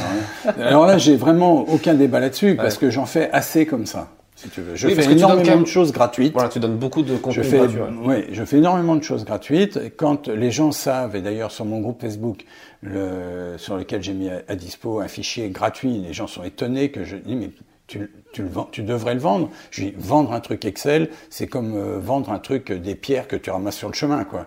Alors 0.59 0.87
là, 0.87 0.97
j'ai 0.99 1.17
vraiment 1.17 1.69
aucun 1.69 1.95
débat 1.95 2.19
là-dessus 2.19 2.51
ouais. 2.51 2.57
parce 2.57 2.79
que 2.79 2.91
j'en 2.91 3.07
fais 3.07 3.31
assez 3.31 3.67
comme 3.67 3.87
ça. 3.87 4.09
Si 4.35 4.49
tu 4.49 4.63
veux. 4.63 4.75
Je 4.75 4.89
oui, 4.89 4.95
fais 4.95 5.13
énormément 5.13 5.45
même... 5.45 5.63
de 5.63 5.69
choses 5.69 5.93
gratuites. 5.93 6.33
Voilà, 6.33 6.49
tu 6.49 6.59
donnes 6.59 6.79
beaucoup 6.79 7.03
de 7.03 7.17
contenu 7.17 7.45
je 7.45 7.49
fais, 7.49 7.59
gratuit. 7.59 7.81
Oui, 8.05 8.25
je 8.33 8.45
fais 8.45 8.57
énormément 8.57 8.97
de 8.97 9.03
choses 9.03 9.25
gratuites. 9.25 9.97
Quand 9.97 10.29
les 10.29 10.51
gens 10.51 10.73
savent, 10.73 11.15
et 11.15 11.21
d'ailleurs 11.21 11.53
sur 11.53 11.67
mon 11.67 11.81
groupe 11.81 12.01
Facebook, 12.01 12.45
le, 12.81 13.59
sur 13.59 13.77
lequel 13.77 14.03
j'ai 14.03 14.15
mis 14.15 14.31
à, 14.31 14.43
à, 14.49 14.57
dispo 14.57 15.01
un 15.01 15.09
fichier 15.09 15.51
gratuit, 15.51 15.99
les 15.99 16.15
gens 16.15 16.27
sont 16.27 16.43
étonnés 16.43 16.91
que 16.91 17.05
je 17.05 17.17
dis 17.17 17.37
mais 17.37 17.51
tu, 17.87 18.11
tu, 18.33 18.43
le 18.43 18.49
vends, 18.49 18.69
tu 18.71 18.83
devrais 18.83 19.15
le 19.15 19.21
vendre. 19.21 19.51
Je 19.71 19.85
dis, 19.85 19.95
vendre 19.97 20.33
un 20.33 20.41
truc 20.41 20.65
Excel, 20.65 21.11
c'est 21.31 21.47
comme 21.47 21.77
euh, 21.77 21.99
vendre 21.99 22.31
un 22.31 22.39
truc, 22.39 22.71
euh, 22.71 22.79
des 22.79 22.95
pierres 22.95 23.29
que 23.29 23.37
tu 23.37 23.51
ramasses 23.51 23.77
sur 23.77 23.89
le 23.89 23.95
chemin, 23.95 24.25
quoi. 24.25 24.47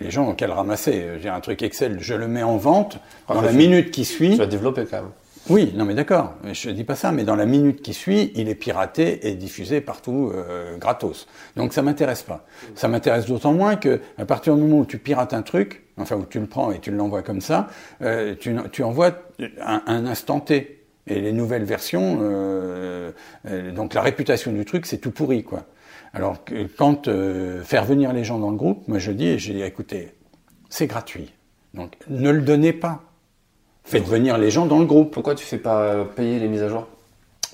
Les 0.00 0.10
gens 0.10 0.28
ont 0.28 0.34
qu'à 0.34 0.46
le 0.46 0.52
ramasser. 0.52 1.18
J'ai 1.22 1.28
un 1.28 1.40
truc 1.40 1.62
Excel, 1.62 1.98
je 2.00 2.14
le 2.14 2.28
mets 2.28 2.42
en 2.42 2.56
vente, 2.58 2.98
ah, 3.28 3.34
dans 3.34 3.40
la 3.40 3.52
minute 3.52 3.90
qui 3.90 4.04
suit. 4.04 4.32
Tu 4.32 4.36
vas 4.36 4.46
développer 4.46 4.84
quand 4.84 5.02
même. 5.02 5.10
Oui, 5.48 5.72
non 5.76 5.84
mais 5.84 5.94
d'accord, 5.94 6.34
je 6.52 6.70
dis 6.70 6.82
pas 6.82 6.96
ça, 6.96 7.12
mais 7.12 7.22
dans 7.22 7.36
la 7.36 7.46
minute 7.46 7.80
qui 7.80 7.94
suit, 7.94 8.32
il 8.34 8.48
est 8.48 8.56
piraté 8.56 9.28
et 9.28 9.34
diffusé 9.34 9.80
partout 9.80 10.32
euh, 10.34 10.76
gratos. 10.76 11.28
Donc 11.54 11.72
ça 11.72 11.82
m'intéresse 11.82 12.24
pas. 12.24 12.44
Ça 12.74 12.88
m'intéresse 12.88 13.26
d'autant 13.26 13.52
moins 13.52 13.76
que 13.76 14.00
à 14.18 14.24
partir 14.24 14.56
du 14.56 14.62
moment 14.62 14.80
où 14.80 14.86
tu 14.86 14.98
pirates 14.98 15.34
un 15.34 15.42
truc, 15.42 15.84
enfin 15.98 16.16
où 16.16 16.24
tu 16.24 16.40
le 16.40 16.46
prends 16.46 16.72
et 16.72 16.80
tu 16.80 16.90
l'envoies 16.90 17.22
comme 17.22 17.40
ça, 17.40 17.68
euh, 18.02 18.34
tu, 18.34 18.56
tu 18.72 18.82
envoies 18.82 19.12
un, 19.64 19.82
un 19.86 20.06
instant 20.06 20.40
T. 20.40 20.84
Et 21.08 21.20
les 21.20 21.32
nouvelles 21.32 21.64
versions, 21.64 22.18
euh, 22.20 23.12
donc 23.72 23.94
la 23.94 24.02
réputation 24.02 24.50
du 24.52 24.64
truc, 24.64 24.86
c'est 24.86 24.98
tout 24.98 25.12
pourri, 25.12 25.44
quoi. 25.44 25.64
Alors, 26.12 26.38
quand 26.76 27.08
euh, 27.08 27.62
faire 27.62 27.84
venir 27.84 28.12
les 28.12 28.24
gens 28.24 28.38
dans 28.38 28.50
le 28.50 28.56
groupe, 28.56 28.88
moi 28.88 28.98
je 28.98 29.12
dis, 29.12 29.38
j'ai 29.38 29.64
écoutez, 29.64 30.14
c'est 30.68 30.86
gratuit. 30.86 31.32
Donc, 31.74 31.92
ne 32.08 32.30
le 32.30 32.40
donnez 32.40 32.72
pas. 32.72 33.02
Faites 33.84 34.06
venir 34.08 34.36
les 34.36 34.50
gens 34.50 34.66
dans 34.66 34.80
le 34.80 34.86
groupe. 34.86 35.12
Pourquoi 35.12 35.36
tu 35.36 35.44
fais 35.44 35.58
pas 35.58 36.04
payer 36.04 36.40
les 36.40 36.48
mises 36.48 36.62
à 36.62 36.68
jour? 36.68 36.88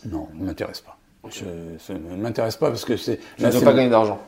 Non, 0.07 0.29
ne 0.35 0.47
m'intéresse 0.47 0.81
pas. 0.81 0.97
Je, 1.29 1.45
ça 1.79 1.93
ne 1.93 2.17
m'intéresse 2.17 2.57
pas 2.57 2.71
parce 2.71 2.85
que 2.85 2.97
c'est. 2.97 3.21
Je 3.39 3.47
ne 3.47 3.51
veux 3.51 3.61
pas 3.61 3.75
gagner 3.75 3.91
d'argent. 3.91 4.19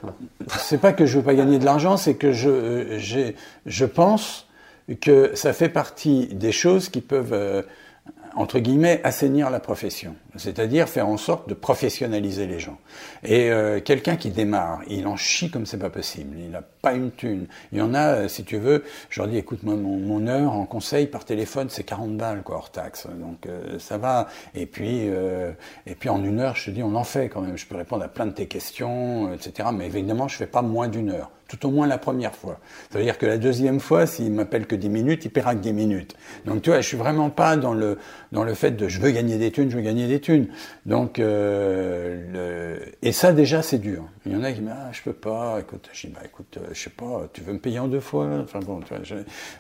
C'est 0.59 0.79
pas 0.79 0.93
que 0.93 1.07
je 1.07 1.19
veux 1.19 1.25
pas 1.25 1.35
gagner 1.35 1.59
de 1.59 1.65
l'argent, 1.65 1.97
c'est 1.97 2.15
que 2.15 2.33
je, 2.33 3.33
je 3.67 3.85
pense 3.87 4.47
que 5.01 5.35
ça 5.35 5.53
fait 5.53 5.71
partie 5.71 6.27
des 6.27 6.53
choses 6.53 6.89
qui 6.91 7.01
peuvent. 7.01 7.65
Euh, 8.37 8.41
entre 8.45 8.59
guillemets, 8.59 9.01
assainir 9.05 9.51
la 9.51 9.61
profession. 9.61 10.17
c'est-à-dire 10.37 10.89
faire 10.89 11.09
en 11.09 11.17
sorte 11.17 11.49
de 11.49 11.55
professionnaliser 11.55 12.47
les 12.47 12.59
gens. 12.59 12.79
Et 13.23 13.51
euh, 13.51 13.81
quelqu'un 13.81 14.17
qui 14.17 14.31
démarre, 14.31 14.81
il 14.89 15.07
en 15.07 15.17
chie 15.17 15.51
comme 15.51 15.65
c'est 15.65 15.79
pas 15.79 15.91
possible, 15.91 16.37
il 16.39 16.51
n'a 16.51 16.63
pas 16.63 16.93
une 16.93 17.13
thune. 17.13 17.47
Il 17.73 17.79
y 17.79 17.81
en 17.81 17.95
a, 17.95 18.15
euh, 18.15 18.29
si 18.29 18.45
tu 18.45 18.59
veux, 18.59 18.85
je 19.11 19.21
leur 19.21 19.29
dis, 19.29 19.37
écoute, 19.37 19.63
moi, 19.63 19.77
mon, 19.77 20.27
heure 20.27 20.53
en 20.53 20.67
conseil 20.67 21.07
par 21.07 21.25
téléphone, 21.25 21.69
c'est 21.71 21.85
40 21.85 22.17
balles, 22.17 22.43
quoi, 22.43 22.57
hors 22.57 22.71
taxe. 22.71 23.07
Donc 23.07 23.47
euh, 23.47 23.79
ça 23.79 23.99
va. 23.99 24.29
Et 24.55 24.67
puis, 24.67 25.09
et 25.87 25.95
puis 25.95 26.09
en 26.09 26.23
une 26.25 26.41
heure, 26.41 26.57
je 26.57 26.67
te 26.67 26.71
dis, 26.71 26.83
on 26.83 26.95
en 26.95 27.05
fait 27.05 27.29
quand 27.29 27.41
même. 27.41 27.57
Je 27.57 27.67
peux 27.67 27.77
répondre 27.77 28.05
à 28.05 28.09
plein 28.09 28.27
de 28.27 28.33
tes 28.33 28.47
questions, 28.47 29.33
etc. 29.33 29.69
Mais 29.73 29.87
évidemment, 29.87 30.29
je 30.29 30.37
fais 30.37 30.47
pas 30.47 30.63
moins 30.63 30.89
d'une 30.89 31.11
heure 31.11 31.31
tout 31.49 31.67
au 31.67 31.71
moins 31.71 31.87
la 31.87 31.99
première 31.99 32.35
fois. 32.35 32.59
Ça 32.91 32.99
veut 32.99 33.05
dire 33.05 33.19
que 33.19 33.27
la 33.27 33.39
deuxième 33.39 33.81
fois, 33.81 34.07
s'il 34.07 34.33
m'appelle 34.33 34.67
que 34.67 34.75
10 34.75 34.89
minutes, 34.89 35.25
il 35.25 35.31
paiera 35.31 35.55
que 35.55 35.61
10 35.61 35.73
minutes. 35.73 36.17
Donc 36.47 36.63
tu 36.63 36.71
vois, 36.71 36.81
je 36.81 36.87
suis 36.87 36.97
vraiment 36.97 37.31
pas 37.31 37.57
dans 37.57 37.75
le, 37.75 37.99
dans 38.33 38.45
le 38.45 38.55
fait 38.55 38.73
de 38.73 38.89
je 38.89 39.01
veux 39.01 39.11
gagner 39.11 39.37
des 39.37 39.51
thunes, 39.51 39.71
je 39.71 39.77
veux 39.77 39.83
gagner 39.83 40.07
des 40.07 40.21
thunes. 40.21 40.49
Donc, 40.87 41.19
euh, 41.19 42.79
et 43.03 43.13
ça 43.13 43.33
déjà, 43.33 43.63
c'est 43.63 43.79
dur. 43.79 44.05
Il 44.27 44.33
y 44.33 44.37
en 44.37 44.43
a 44.43 44.53
qui 44.53 44.61
me 44.61 44.67
disent, 44.69 44.77
ah, 44.79 44.89
je 44.93 45.03
peux 45.03 45.13
pas, 45.13 45.59
écoute, 45.61 45.89
je 45.93 46.07
dis, 46.07 46.13
bah 46.13 46.23
écoute, 46.25 46.59
euh, 46.59 46.69
je 46.73 46.81
sais 46.81 46.91
pas, 46.91 47.29
tu 47.33 47.43
veux 47.43 47.53
me 47.53 47.59
payer 47.59 47.79
en 47.79 47.89
deux 47.89 48.01
fois? 48.01 48.29
Enfin 48.43 48.61
bon, 48.61 48.81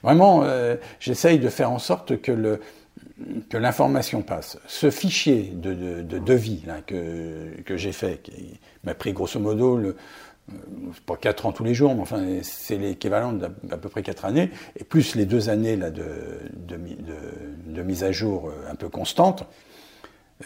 vraiment, 0.03 0.43
euh, 0.45 0.77
j'essaye 1.01 1.39
de 1.39 1.49
faire 1.49 1.71
en 1.71 1.79
sorte 1.79 2.21
que 2.21 2.33
le 2.33 2.61
que 3.49 3.57
l'information 3.57 4.23
passe. 4.23 4.59
Ce 4.67 4.91
fichier 4.91 5.53
de, 5.55 5.73
de, 5.73 6.03
de 6.03 6.19
devis 6.19 6.63
que, 6.87 7.61
que 7.65 7.77
j'ai 7.77 7.93
fait, 7.93 8.21
qui 8.23 8.59
m'a 8.83 8.95
pris 8.95 9.13
grosso 9.13 9.39
modo 9.39 9.77
le, 9.77 9.97
pas 11.07 11.17
4 11.17 11.47
ans 11.47 11.53
tous 11.53 11.65
les 11.65 11.75
jours, 11.75 11.95
mais 11.95 12.03
enfin, 12.03 12.23
c'est 12.43 12.77
l'équivalent 12.77 13.33
d'à 13.33 13.77
peu 13.77 13.89
près 13.89 14.03
4 14.03 14.25
années, 14.25 14.51
et 14.79 14.85
plus 14.85 15.15
les 15.15 15.25
deux 15.25 15.49
années 15.49 15.77
là, 15.77 15.91
de, 15.91 16.05
de, 16.55 17.83
mise 17.83 18.05
à 18.05 18.13
jour 18.13 18.49
euh, 18.49 18.71
un 18.71 18.75
peu 18.75 18.89
constante, 18.89 19.45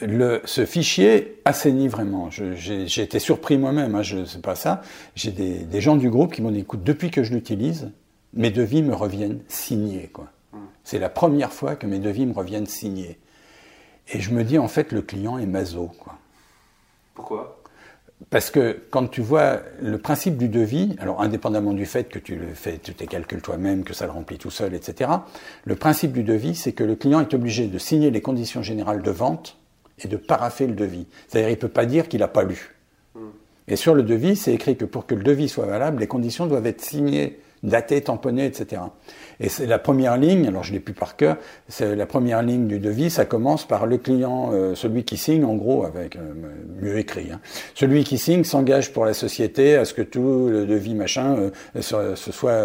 le, 0.00 0.40
ce 0.44 0.66
fichier 0.66 1.40
assainit 1.44 1.88
vraiment. 1.88 2.30
J'ai 2.30 3.02
été 3.02 3.18
surpris 3.18 3.58
moi-même, 3.58 3.94
hein, 3.94 4.02
je 4.02 4.18
ne 4.18 4.24
sais 4.24 4.40
pas 4.40 4.54
ça. 4.54 4.82
J'ai 5.14 5.30
des, 5.30 5.80
gens 5.80 5.96
du 5.96 6.10
groupe 6.10 6.34
qui 6.34 6.42
m'ont 6.42 6.50
dit, 6.50 6.60
écoute, 6.60 6.84
depuis 6.84 7.10
que 7.10 7.22
je 7.22 7.32
l'utilise, 7.32 7.90
mes 8.34 8.50
devis 8.50 8.82
me 8.82 8.94
reviennent 8.94 9.40
signés. 9.48 10.10
C'est 10.84 10.98
la 10.98 11.08
première 11.08 11.52
fois 11.52 11.74
que 11.74 11.86
mes 11.86 11.98
devis 11.98 12.26
me 12.26 12.34
reviennent 12.34 12.66
signés. 12.66 13.18
Et 14.12 14.20
je 14.20 14.32
me 14.32 14.44
dis, 14.44 14.58
en 14.58 14.68
fait, 14.68 14.92
le 14.92 15.02
client 15.02 15.38
est 15.38 15.46
maso. 15.46 15.90
Quoi. 15.98 16.18
Pourquoi? 17.14 17.57
Parce 18.30 18.50
que 18.50 18.78
quand 18.90 19.06
tu 19.06 19.20
vois 19.20 19.60
le 19.80 19.96
principe 19.98 20.36
du 20.36 20.48
devis, 20.48 20.96
alors 20.98 21.22
indépendamment 21.22 21.72
du 21.72 21.86
fait 21.86 22.08
que 22.08 22.18
tu 22.18 22.36
le 22.36 22.48
fais, 22.52 22.78
tu 22.82 22.92
tes 22.92 23.06
calculs 23.06 23.40
toi-même, 23.40 23.84
que 23.84 23.94
ça 23.94 24.06
le 24.06 24.12
remplit 24.12 24.38
tout 24.38 24.50
seul, 24.50 24.74
etc., 24.74 25.10
le 25.64 25.76
principe 25.76 26.12
du 26.12 26.24
devis, 26.24 26.54
c'est 26.54 26.72
que 26.72 26.84
le 26.84 26.96
client 26.96 27.20
est 27.20 27.32
obligé 27.32 27.68
de 27.68 27.78
signer 27.78 28.10
les 28.10 28.20
conditions 28.20 28.62
générales 28.62 29.02
de 29.02 29.10
vente 29.10 29.56
et 30.02 30.08
de 30.08 30.16
paraffer 30.16 30.66
le 30.66 30.74
devis. 30.74 31.06
C'est-à-dire, 31.28 31.48
il 31.48 31.54
ne 31.54 31.60
peut 31.60 31.68
pas 31.68 31.86
dire 31.86 32.08
qu'il 32.08 32.20
n'a 32.20 32.28
pas 32.28 32.42
lu. 32.42 32.74
Hmm. 33.14 33.30
Et 33.68 33.76
sur 33.76 33.94
le 33.94 34.02
devis, 34.02 34.36
c'est 34.36 34.52
écrit 34.52 34.76
que 34.76 34.84
pour 34.84 35.06
que 35.06 35.14
le 35.14 35.22
devis 35.22 35.48
soit 35.48 35.66
valable, 35.66 36.00
les 36.00 36.06
conditions 36.06 36.46
doivent 36.46 36.66
être 36.66 36.80
signées 36.80 37.38
daté, 37.62 38.00
tamponné, 38.00 38.46
etc. 38.46 38.82
Et 39.40 39.48
c'est 39.48 39.66
la 39.66 39.78
première 39.78 40.16
ligne, 40.16 40.46
alors 40.46 40.64
je 40.64 40.72
l'ai 40.72 40.80
plus 40.80 40.94
par 40.94 41.16
cœur, 41.16 41.36
c'est 41.68 41.94
la 41.94 42.06
première 42.06 42.42
ligne 42.42 42.66
du 42.66 42.78
devis, 42.78 43.10
ça 43.10 43.24
commence 43.24 43.66
par 43.66 43.86
le 43.86 43.98
client, 43.98 44.50
euh, 44.52 44.74
celui 44.74 45.04
qui 45.04 45.16
signe, 45.16 45.44
en 45.44 45.54
gros, 45.54 45.84
avec 45.84 46.16
euh, 46.16 46.32
mieux 46.80 46.98
écrit. 46.98 47.30
Hein. 47.32 47.40
Celui 47.74 48.04
qui 48.04 48.18
signe 48.18 48.44
s'engage 48.44 48.92
pour 48.92 49.04
la 49.04 49.14
société 49.14 49.76
à 49.76 49.84
ce 49.84 49.94
que 49.94 50.02
tout 50.02 50.48
le 50.48 50.66
devis 50.66 50.94
machin 50.94 51.50
euh, 51.76 51.82
se, 52.14 52.32
soit, 52.32 52.64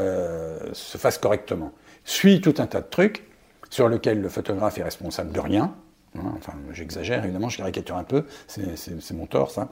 se 0.74 0.98
fasse 0.98 1.18
correctement. 1.18 1.72
Suit 2.06 2.42
tout 2.42 2.56
un 2.58 2.68
tas 2.68 2.82
de 2.82 2.90
trucs 2.90 3.26
sur 3.70 3.90
lesquels 3.90 4.22
le 4.22 4.30
photographe 4.30 4.78
est 4.78 4.84
responsable 4.84 5.32
de 5.32 5.40
rien. 5.40 5.76
Hein. 6.18 6.34
enfin, 6.38 6.54
j'exagère, 6.72 7.24
évidemment, 7.24 7.50
je 7.50 7.58
caricature 7.58 7.98
un 7.98 8.04
peu, 8.04 8.26
c'est 8.48 9.14
mon 9.14 9.26
tort, 9.26 9.52
ça. 9.52 9.70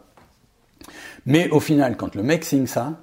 Mais 1.25 1.49
au 1.49 1.59
final, 1.59 1.97
quand 1.97 2.15
le 2.15 2.23
mec 2.23 2.43
signe 2.43 2.65
ça, 2.65 2.99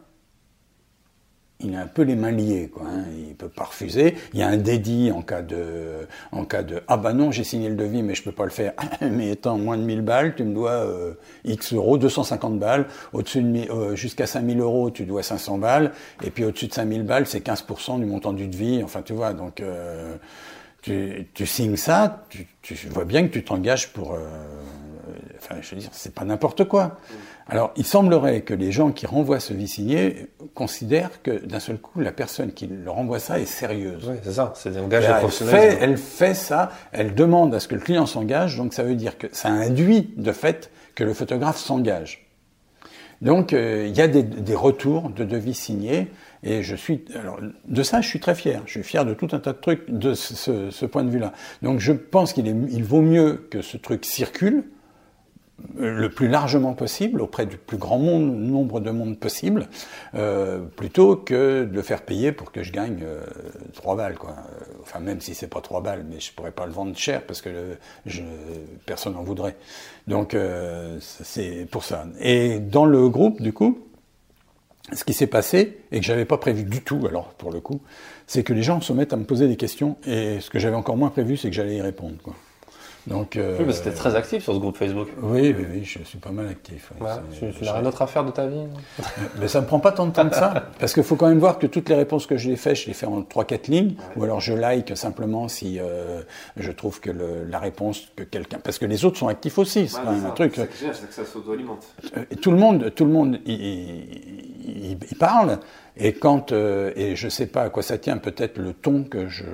il 1.61 1.75
a 1.75 1.81
un 1.81 1.87
peu 1.87 2.03
les 2.03 2.15
mains 2.15 2.31
liées, 2.31 2.71
quoi. 2.73 2.85
Hein. 2.87 3.05
Il 3.17 3.35
peut 3.35 3.49
pas 3.49 3.65
refuser. 3.65 4.15
Il 4.33 4.39
y 4.39 4.43
a 4.43 4.49
un 4.49 4.57
dédit 4.57 5.11
en 5.11 5.23
cas 5.23 5.43
de, 5.43 6.07
en 6.31 6.45
cas 6.45 6.63
de, 6.63 6.83
ah 6.87 6.97
bah 6.97 7.13
non, 7.13 7.33
j'ai 7.33 7.43
signé 7.43 7.69
le 7.69 7.75
devis, 7.75 8.03
mais 8.03 8.15
je 8.15 8.23
peux 8.23 8.33
pas 8.33 8.45
le 8.45 8.51
faire. 8.51 8.75
mais 9.01 9.31
étant 9.33 9.59
moins 9.59 9.77
de 9.77 9.83
1000 9.83 10.03
balles, 10.03 10.35
tu 10.37 10.45
me 10.45 10.55
dois 10.55 10.71
euh, 10.71 11.15
X 11.45 11.73
euros, 11.73 11.99
250 11.99 12.59
balles. 12.59 12.87
Au-dessus 13.13 13.43
de, 13.43 13.71
euh, 13.71 13.97
jusqu'à 13.97 14.27
5000 14.27 14.61
euros, 14.61 14.91
tu 14.91 15.05
dois 15.05 15.23
500 15.23 15.59
balles. 15.59 15.93
Et 16.23 16.31
puis 16.31 16.45
au-dessus 16.45 16.69
de 16.69 16.75
5000 16.75 17.03
balles, 17.03 17.27
c'est 17.27 17.45
15% 17.45 17.99
du 17.99 18.07
montant 18.07 18.33
du 18.33 18.47
devis. 18.47 18.83
Enfin, 18.85 19.03
tu 19.03 19.13
vois, 19.13 19.33
donc, 19.33 19.61
euh, 19.61 20.17
tu, 20.83 21.27
tu, 21.35 21.47
signes 21.47 21.77
ça, 21.77 22.25
tu, 22.29 22.47
tu, 22.63 22.75
vois 22.89 23.05
bien 23.05 23.27
que 23.27 23.33
tu 23.33 23.45
t'engages 23.45 23.93
pour, 23.93 24.15
euh, 24.15 24.19
enfin, 25.39 25.57
je 25.61 25.75
veux 25.75 25.81
dire, 25.81 25.91
c'est 25.93 26.15
pas 26.15 26.25
n'importe 26.25 26.65
quoi. 26.65 26.99
Alors, 27.51 27.73
il 27.77 27.87
semblerait 27.87 28.43
que 28.43 28.53
les 28.53 28.73
gens 28.73 28.93
qui 28.93 29.07
renvoient 29.07 29.41
ce 29.41 29.55
vie 29.55 29.69
signé 29.69 30.27
considèrent 30.55 31.23
que 31.23 31.45
d'un 31.47 31.61
seul 31.61 31.79
coup, 31.79 31.99
la 32.01 32.13
personne 32.13 32.53
qui 32.53 32.67
leur 32.67 32.95
renvoie 32.95 33.19
ça 33.19 33.41
est 33.41 33.47
sérieuse. 33.47 34.07
Oui, 34.07 34.17
c'est 34.23 34.33
ça, 34.33 34.53
c'est 34.55 34.73
des 34.73 34.79
engagements 34.79 35.19
professionnels. 35.19 35.79
Elle 35.81 35.97
fait 35.97 36.35
ça, 36.35 36.71
elle 36.93 37.15
demande 37.15 37.55
à 37.55 37.61
ce 37.61 37.67
que 37.67 37.75
le 37.75 37.81
client 37.81 38.05
s'engage, 38.05 38.59
donc 38.59 38.75
ça 38.75 38.83
veut 38.83 38.97
dire 38.97 39.17
que 39.17 39.29
ça 39.33 39.49
induit 39.49 40.13
de 40.19 40.33
fait 40.33 40.71
que 40.95 41.05
le 41.05 41.15
photographe 41.15 41.57
s'engage. 41.57 42.27
Donc, 43.23 43.53
euh, 43.53 43.87
il 43.89 43.97
y 43.97 44.01
a 44.03 44.09
des, 44.09 44.23
des, 44.23 44.55
retours 44.55 45.11
de 45.11 45.25
devis 45.25 45.55
signés, 45.55 46.09
et 46.45 46.63
je 46.63 46.77
suis, 46.77 47.05
alors, 47.19 47.41
de 47.67 47.83
ça, 47.83 48.01
je 48.01 48.09
suis 48.09 48.21
très 48.21 48.35
fier. 48.35 48.63
Je 48.67 48.73
suis 48.73 48.83
fier 48.85 49.05
de 49.05 49.15
tout 49.15 49.27
un 49.33 49.41
tas 49.41 49.53
de 49.53 49.59
trucs 49.59 49.91
de 49.91 50.15
ce, 50.15 50.71
ce 50.71 50.87
point 50.87 51.03
de 51.03 51.11
vue-là. 51.11 51.33
Donc, 51.63 51.81
je 51.81 51.93
pense 51.93 52.33
qu'il 52.33 52.47
il 52.47 52.85
vaut 52.85 53.01
mieux 53.01 53.49
que 53.51 53.61
ce 53.61 53.77
truc 53.77 54.05
circule, 54.05 54.65
le 55.77 56.09
plus 56.09 56.29
largement 56.29 56.75
possible, 56.75 57.21
auprès 57.21 57.47
du 57.47 57.57
plus 57.57 57.79
grand 57.79 57.99
nombre 57.99 58.81
de 58.81 58.91
monde 58.91 59.19
possible, 59.19 59.69
euh, 60.15 60.61
plutôt 60.61 61.17
que 61.17 61.65
de 61.65 61.75
le 61.75 61.83
faire 61.83 62.03
payer 62.03 62.33
pour 62.33 62.53
que 62.53 62.63
je 62.63 62.73
gagne 62.73 63.01
euh, 63.03 63.25
3 63.75 63.97
balles. 63.97 64.17
Quoi. 64.17 64.37
Enfin, 64.83 65.01
même 65.01 65.21
si 65.21 65.35
c'est 65.35 65.49
pas 65.49 65.61
3 65.61 65.83
balles, 65.83 66.05
mais 66.09 66.21
je 66.21 66.33
pourrais 66.33 66.53
pas 66.53 66.67
le 66.67 66.73
vendre 66.73 66.97
cher 66.97 67.23
parce 67.27 67.43
que 67.43 67.51
je, 68.07 68.23
personne 68.87 69.15
n'en 69.15 69.23
voudrait. 69.23 69.57
Donc, 70.07 70.35
euh, 70.35 70.99
c'est 71.01 71.67
pour 71.71 71.85
ça. 71.85 72.07
Et 72.21 72.61
dans 72.61 72.85
le 72.85 73.09
groupe, 73.09 73.43
du 73.43 73.53
coup, 73.53 73.79
ce 74.93 75.05
qui 75.05 75.13
s'est 75.13 75.27
passé, 75.27 75.79
et 75.93 76.01
que 76.01 76.07
j'avais 76.07 76.25
pas 76.25 76.39
prévu 76.39 76.65
du 76.65 76.83
tout, 76.83 77.05
alors 77.07 77.35
pour 77.35 77.53
le 77.53 77.61
coup, 77.61 77.81
c'est 78.27 78.43
que 78.43 78.53
les 78.53 78.63
gens 78.63 78.81
se 78.81 78.93
mettent 78.93 79.13
à 79.13 79.17
me 79.17 79.25
poser 79.25 79.49
des 79.49 79.57
questions, 79.57 79.97
et 80.07 80.41
ce 80.41 80.51
que 80.51 80.59
j'avais 80.59 80.77
encore 80.77 80.97
moins 80.97 81.11
prévu, 81.11 81.37
c'est 81.37 81.51
que 81.51 81.55
j'allais 81.55 81.77
y 81.77 81.83
répondre. 81.83 82.17
Quoi. 82.23 82.35
Donc, 83.09 83.37
euh, 83.37 83.57
oui, 83.59 83.73
c'était 83.73 83.93
très 83.93 84.15
actif 84.15 84.45
sur 84.45 84.55
ce 84.55 84.59
groupe 84.59 84.77
Facebook. 84.77 85.09
Oui, 85.23 85.55
oui, 85.57 85.67
oui 85.73 85.85
je 85.85 86.03
suis 86.03 86.19
pas 86.19 86.31
mal 86.31 86.47
actif. 86.49 86.93
tu, 87.39 87.65
n'as 87.65 87.73
rien 87.73 87.83
d'autre 87.83 88.03
à 88.03 88.07
faire 88.07 88.25
de 88.25 88.31
ta 88.31 88.47
vie 88.47 88.67
Mais 89.41 89.49
ça 89.49 89.61
me 89.61 89.67
prend 89.67 89.81
pas 89.81 89.93
tant 89.93 90.07
de 90.07 90.13
temps 90.13 90.29
que 90.29 90.35
ça, 90.35 90.69
parce 90.79 90.93
qu'il 90.93 91.03
faut 91.03 91.17
quand 91.17 91.29
même 91.29 91.39
voir 91.39 91.59
que 91.59 91.67
toutes 91.67 91.89
les 91.89 91.95
réponses 91.95 92.27
que 92.27 92.37
je 92.37 92.51
les 92.51 92.57
fais, 92.57 92.75
je 92.75 92.87
les 92.87 92.93
fais 92.93 93.07
en 93.07 93.23
3-4 93.23 93.71
lignes, 93.71 93.95
ou 94.17 94.25
alors 94.25 94.41
je 94.41 94.53
like 94.53 94.97
simplement 94.97 95.49
si 95.49 95.79
euh, 95.81 96.21
je 96.57 96.71
trouve 96.71 97.01
que 97.01 97.11
le, 97.11 97.45
la 97.49 97.59
réponse 97.59 98.09
que 98.15 98.25
quelqu'un, 98.25 98.59
parce 98.63 98.79
que 98.79 98.87
les 98.87 99.05
autres 99.05 99.19
sont 99.19 99.29
actifs 99.29 99.59
aussi, 99.59 99.89
c'est 99.89 99.99
un 100.01 100.31
truc. 100.31 100.55
C'est 100.55 100.69
que 101.09 101.15
ça 101.15 101.25
s'auto-alimente. 101.25 101.87
Euh, 102.17 102.25
tout 102.43 102.51
le 102.51 102.59
monde, 102.59 102.93
tout 102.95 103.05
le 103.05 103.13
monde, 103.13 103.39
il, 103.47 103.55
il, 103.55 104.99
il 105.11 105.19
parle. 105.19 105.59
Et 106.01 106.13
quand, 106.13 106.53
euh, 106.53 106.93
et 106.95 107.17
je 107.17 107.27
ne 107.27 107.31
sais 107.31 107.47
pas 107.47 107.63
à 107.63 107.71
quoi 107.71 107.83
ça 107.83 107.99
tient, 107.99 108.19
peut-être 108.19 108.59
le 108.59 108.73
ton 108.73 109.03
que 109.03 109.29
je, 109.29 109.45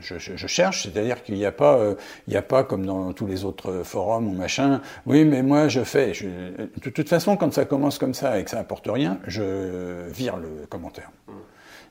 je, 0.00 0.46
cherche, 0.46 0.82
c'est-à-dire 0.82 1.22
qu'il 1.22 1.34
n'y 1.34 1.46
a 1.46 1.52
pas, 1.52 1.78
euh, 1.78 1.94
il 2.28 2.36
a 2.36 2.42
pas 2.42 2.62
comme 2.62 2.84
dans 2.84 3.12
tous 3.14 3.26
les 3.26 3.44
autres 3.44 3.82
forums 3.84 4.28
ou 4.28 4.32
machin. 4.32 4.82
Oui, 5.06 5.24
mais 5.24 5.42
moi 5.42 5.68
je 5.68 5.82
fais. 5.82 6.12
de 6.12 6.90
toute 6.90 7.08
façon, 7.08 7.36
quand 7.36 7.52
ça 7.54 7.64
commence 7.64 7.98
comme 7.98 8.12
ça 8.12 8.38
et 8.38 8.44
que 8.44 8.50
ça 8.50 8.58
apporte 8.58 8.86
rien, 8.86 9.18
je 9.26 10.08
vire 10.10 10.36
le 10.36 10.66
commentaire. 10.68 11.10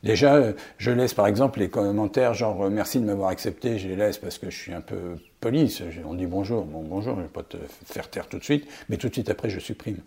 Déjà, 0.03 0.53
je 0.77 0.91
laisse 0.91 1.13
par 1.13 1.27
exemple 1.27 1.59
les 1.59 1.69
commentaires 1.69 2.33
genre 2.33 2.69
merci 2.69 2.99
de 2.99 3.05
m'avoir 3.05 3.29
accepté, 3.29 3.79
je 3.79 3.87
les 3.87 3.95
laisse 3.95 4.17
parce 4.17 4.37
que 4.37 4.49
je 4.49 4.57
suis 4.57 4.73
un 4.73 4.81
peu 4.81 5.17
poli. 5.39 5.75
On 6.05 6.13
dit 6.13 6.27
bonjour, 6.27 6.65
bon 6.65 6.83
bonjour, 6.83 7.15
je 7.15 7.21
ne 7.21 7.25
vais 7.25 7.31
pas 7.31 7.43
te 7.43 7.57
faire 7.85 8.09
taire 8.09 8.27
tout 8.27 8.37
de 8.37 8.43
suite, 8.43 8.67
mais 8.89 8.97
tout 8.97 9.07
de 9.07 9.13
suite 9.13 9.29
après 9.29 9.49
je 9.49 9.59
supprime. 9.59 9.99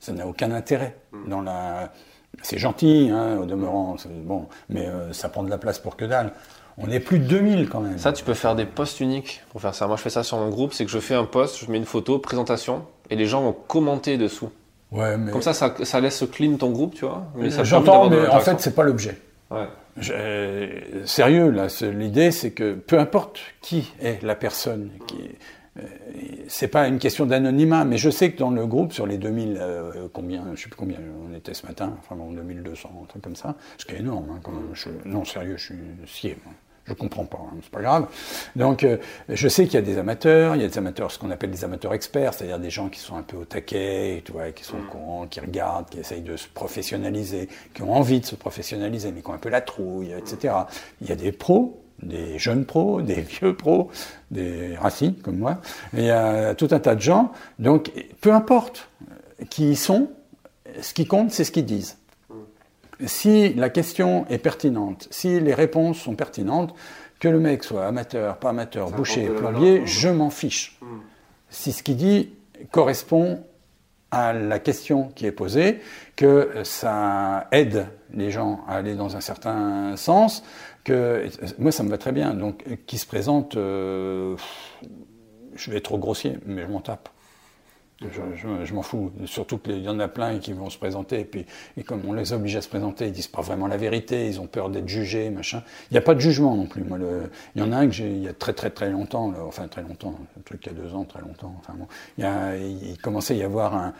Ça 0.00 0.12
n'a 0.12 0.26
aucun 0.26 0.50
intérêt 0.50 0.96
dans 1.28 1.40
la 1.40 1.92
c'est 2.42 2.58
gentil, 2.58 3.10
hein, 3.12 3.38
au 3.40 3.44
demeurant, 3.44 3.96
bon, 4.24 4.46
mais 4.68 4.86
euh, 4.86 5.12
ça 5.12 5.28
prend 5.28 5.42
de 5.42 5.50
la 5.50 5.58
place 5.58 5.78
pour 5.78 5.96
que 5.96 6.04
dalle. 6.04 6.32
On 6.76 6.90
est 6.90 7.00
plus 7.00 7.20
de 7.20 7.26
2000 7.26 7.68
quand 7.68 7.80
même. 7.80 7.98
Ça, 7.98 8.12
tu 8.12 8.24
peux 8.24 8.34
faire 8.34 8.56
des 8.56 8.64
posts 8.64 8.98
uniques 8.98 9.42
pour 9.50 9.60
faire 9.60 9.74
ça. 9.74 9.86
Moi, 9.86 9.96
je 9.96 10.02
fais 10.02 10.10
ça 10.10 10.24
sur 10.24 10.38
mon 10.38 10.48
groupe, 10.48 10.72
c'est 10.72 10.84
que 10.84 10.90
je 10.90 10.98
fais 10.98 11.14
un 11.14 11.24
post, 11.24 11.64
je 11.64 11.70
mets 11.70 11.78
une 11.78 11.84
photo, 11.84 12.18
présentation, 12.18 12.84
et 13.10 13.16
les 13.16 13.26
gens 13.26 13.42
vont 13.42 13.52
commenter 13.52 14.18
dessous. 14.18 14.50
Ouais, 14.90 15.16
mais... 15.16 15.30
Comme 15.30 15.42
ça, 15.42 15.52
ça, 15.52 16.00
laisse 16.00 16.24
clean 16.32 16.56
ton 16.56 16.70
groupe, 16.70 16.94
tu 16.94 17.04
vois. 17.04 17.24
J'entends, 17.62 18.10
mais 18.10 18.26
en 18.28 18.40
fait, 18.40 18.60
c'est 18.60 18.74
pas 18.74 18.82
l'objet. 18.82 19.18
Ouais. 19.50 19.68
sérieux, 21.04 21.50
là, 21.50 21.68
l'idée, 21.92 22.32
c'est 22.32 22.50
que 22.50 22.74
peu 22.74 22.98
importe 22.98 23.38
qui 23.60 23.92
est 24.00 24.22
la 24.22 24.34
personne, 24.34 24.90
qui, 25.06 25.16
euh, 25.16 25.28
c'est 26.48 26.68
pas 26.68 26.86
une 26.86 26.98
question 26.98 27.26
d'anonymat, 27.26 27.84
mais 27.84 27.98
je 27.98 28.10
sais 28.10 28.30
que 28.30 28.38
dans 28.38 28.50
le 28.50 28.66
groupe, 28.66 28.92
sur 28.92 29.06
les 29.06 29.18
2000, 29.18 29.58
euh, 29.60 30.08
combien, 30.12 30.44
je 30.54 30.62
sais 30.62 30.68
plus 30.68 30.76
combien 30.76 30.98
on 31.28 31.34
était 31.34 31.54
ce 31.54 31.66
matin, 31.66 31.96
enfin 31.98 32.14
bon, 32.14 32.30
2200, 32.30 32.90
un 33.02 33.06
truc 33.06 33.22
comme 33.22 33.36
ça, 33.36 33.56
ce 33.78 33.84
qui 33.84 33.94
est 33.94 33.98
énorme, 33.98 34.26
hein, 34.30 34.40
quand 34.42 34.52
même. 34.52 34.72
non, 35.04 35.24
sérieux, 35.24 35.56
je 35.56 35.64
suis 35.64 35.78
scié. 36.06 36.36
Je 36.86 36.92
comprends 36.92 37.24
pas, 37.24 37.38
hein, 37.38 37.56
c'est 37.62 37.70
pas 37.70 37.80
grave. 37.80 38.08
Donc, 38.56 38.84
euh, 38.84 38.98
je 39.30 39.48
sais 39.48 39.64
qu'il 39.64 39.74
y 39.74 39.78
a 39.78 39.82
des 39.82 39.96
amateurs, 39.96 40.54
il 40.54 40.60
y 40.60 40.64
a 40.66 40.68
des 40.68 40.76
amateurs, 40.76 41.10
ce 41.10 41.18
qu'on 41.18 41.30
appelle 41.30 41.50
des 41.50 41.64
amateurs 41.64 41.94
experts, 41.94 42.34
c'est-à-dire 42.34 42.58
des 42.58 42.68
gens 42.68 42.90
qui 42.90 43.00
sont 43.00 43.16
un 43.16 43.22
peu 43.22 43.38
au 43.38 43.46
taquet, 43.46 44.22
tu 44.22 44.32
qui 44.54 44.64
sont 44.64 44.76
au 44.76 45.26
qui 45.26 45.40
regardent, 45.40 45.88
qui 45.88 45.98
essayent 45.98 46.20
de 46.20 46.36
se 46.36 46.46
professionnaliser, 46.46 47.48
qui 47.72 47.82
ont 47.82 47.94
envie 47.94 48.20
de 48.20 48.26
se 48.26 48.34
professionnaliser, 48.34 49.12
mais 49.12 49.22
qui 49.22 49.30
ont 49.30 49.34
un 49.34 49.38
peu 49.38 49.48
la 49.48 49.62
trouille, 49.62 50.12
etc. 50.12 50.54
Il 51.00 51.08
y 51.08 51.12
a 51.12 51.16
des 51.16 51.32
pros, 51.32 51.83
des 52.04 52.38
jeunes 52.38 52.64
pros, 52.64 53.02
des 53.02 53.22
vieux 53.22 53.54
pros, 53.54 53.90
des 54.30 54.76
racines 54.76 55.14
comme 55.16 55.38
moi, 55.38 55.60
et 55.96 56.00
il 56.00 56.06
y 56.06 56.10
a 56.10 56.54
tout 56.54 56.68
un 56.70 56.78
tas 56.78 56.94
de 56.94 57.00
gens. 57.00 57.32
Donc, 57.58 57.90
peu 58.20 58.32
importe 58.32 58.88
qui 59.50 59.70
ils 59.70 59.76
sont, 59.76 60.10
ce 60.80 60.94
qui 60.94 61.06
compte, 61.06 61.30
c'est 61.32 61.44
ce 61.44 61.52
qu'ils 61.52 61.66
disent 61.66 61.98
si 63.06 63.54
la 63.54 63.70
question 63.70 64.26
est 64.28 64.38
pertinente, 64.38 65.08
si 65.10 65.40
les 65.40 65.54
réponses 65.54 65.98
sont 65.98 66.14
pertinentes, 66.14 66.74
que 67.20 67.28
le 67.28 67.40
mec 67.40 67.64
soit 67.64 67.86
amateur, 67.86 68.36
pas 68.36 68.50
amateur, 68.50 68.90
boucher, 68.90 69.28
plombier, 69.28 69.86
je 69.86 70.08
m'en 70.08 70.30
fiche. 70.30 70.78
Hmm. 70.80 70.98
Si 71.48 71.72
ce 71.72 71.82
qu'il 71.82 71.96
dit 71.96 72.32
correspond 72.70 73.44
à 74.10 74.32
la 74.32 74.58
question 74.58 75.10
qui 75.14 75.26
est 75.26 75.32
posée, 75.32 75.80
que 76.16 76.50
ça 76.64 77.48
aide 77.50 77.86
les 78.12 78.30
gens 78.30 78.60
à 78.68 78.76
aller 78.76 78.94
dans 78.94 79.16
un 79.16 79.20
certain 79.20 79.96
sens, 79.96 80.44
que 80.84 81.26
moi 81.58 81.72
ça 81.72 81.82
me 81.82 81.90
va 81.90 81.98
très 81.98 82.12
bien. 82.12 82.34
Donc 82.34 82.64
qui 82.86 82.98
se 82.98 83.06
présente, 83.06 83.56
euh, 83.56 84.36
je 85.54 85.70
vais 85.70 85.78
être 85.78 85.84
trop 85.84 85.98
grossier, 85.98 86.38
mais 86.46 86.62
je 86.62 86.68
m'en 86.68 86.80
tape. 86.80 87.08
Je, 88.00 88.74
m'en 88.74 88.82
fous. 88.82 89.12
Surtout 89.24 89.56
qu'il 89.56 89.78
y 89.78 89.88
en 89.88 89.98
a 89.98 90.08
plein 90.08 90.38
qui 90.38 90.52
vont 90.52 90.68
se 90.68 90.76
présenter, 90.76 91.20
et 91.20 91.24
puis 91.24 91.46
et 91.76 91.84
comme 91.84 92.02
on 92.06 92.12
les 92.12 92.32
oblige 92.32 92.56
à 92.56 92.60
se 92.60 92.68
présenter, 92.68 93.06
ils 93.06 93.12
disent 93.12 93.28
pas 93.28 93.40
vraiment 93.40 93.66
la 93.66 93.76
vérité, 93.76 94.26
ils 94.26 94.40
ont 94.40 94.46
peur 94.46 94.68
d'être 94.68 94.88
jugés, 94.88 95.30
machin. 95.30 95.62
Il 95.90 95.94
n'y 95.94 95.98
a 95.98 96.02
pas 96.02 96.14
de 96.14 96.20
jugement 96.20 96.54
non 96.54 96.66
plus. 96.66 96.82
Moi, 96.82 96.98
le, 96.98 97.30
il 97.54 97.62
y 97.62 97.64
en 97.64 97.72
a 97.72 97.76
un 97.76 97.86
que 97.86 97.92
j'ai, 97.92 98.10
il 98.10 98.22
y 98.22 98.28
a 98.28 98.34
très 98.34 98.52
très 98.52 98.70
très 98.70 98.90
longtemps, 98.90 99.32
enfin 99.46 99.68
très 99.68 99.82
longtemps, 99.82 100.18
un 100.38 100.42
truc 100.42 100.66
il 100.66 100.72
y 100.72 100.76
a 100.76 100.82
deux 100.82 100.94
ans, 100.94 101.04
très 101.04 101.20
longtemps. 101.20 101.54
Enfin 101.60 101.74
bon, 101.78 101.86
il, 102.18 102.90
il 102.90 102.98
commençait 102.98 103.34
à 103.34 103.36
y 103.38 103.42
avoir 103.42 103.74
un, 103.74 103.94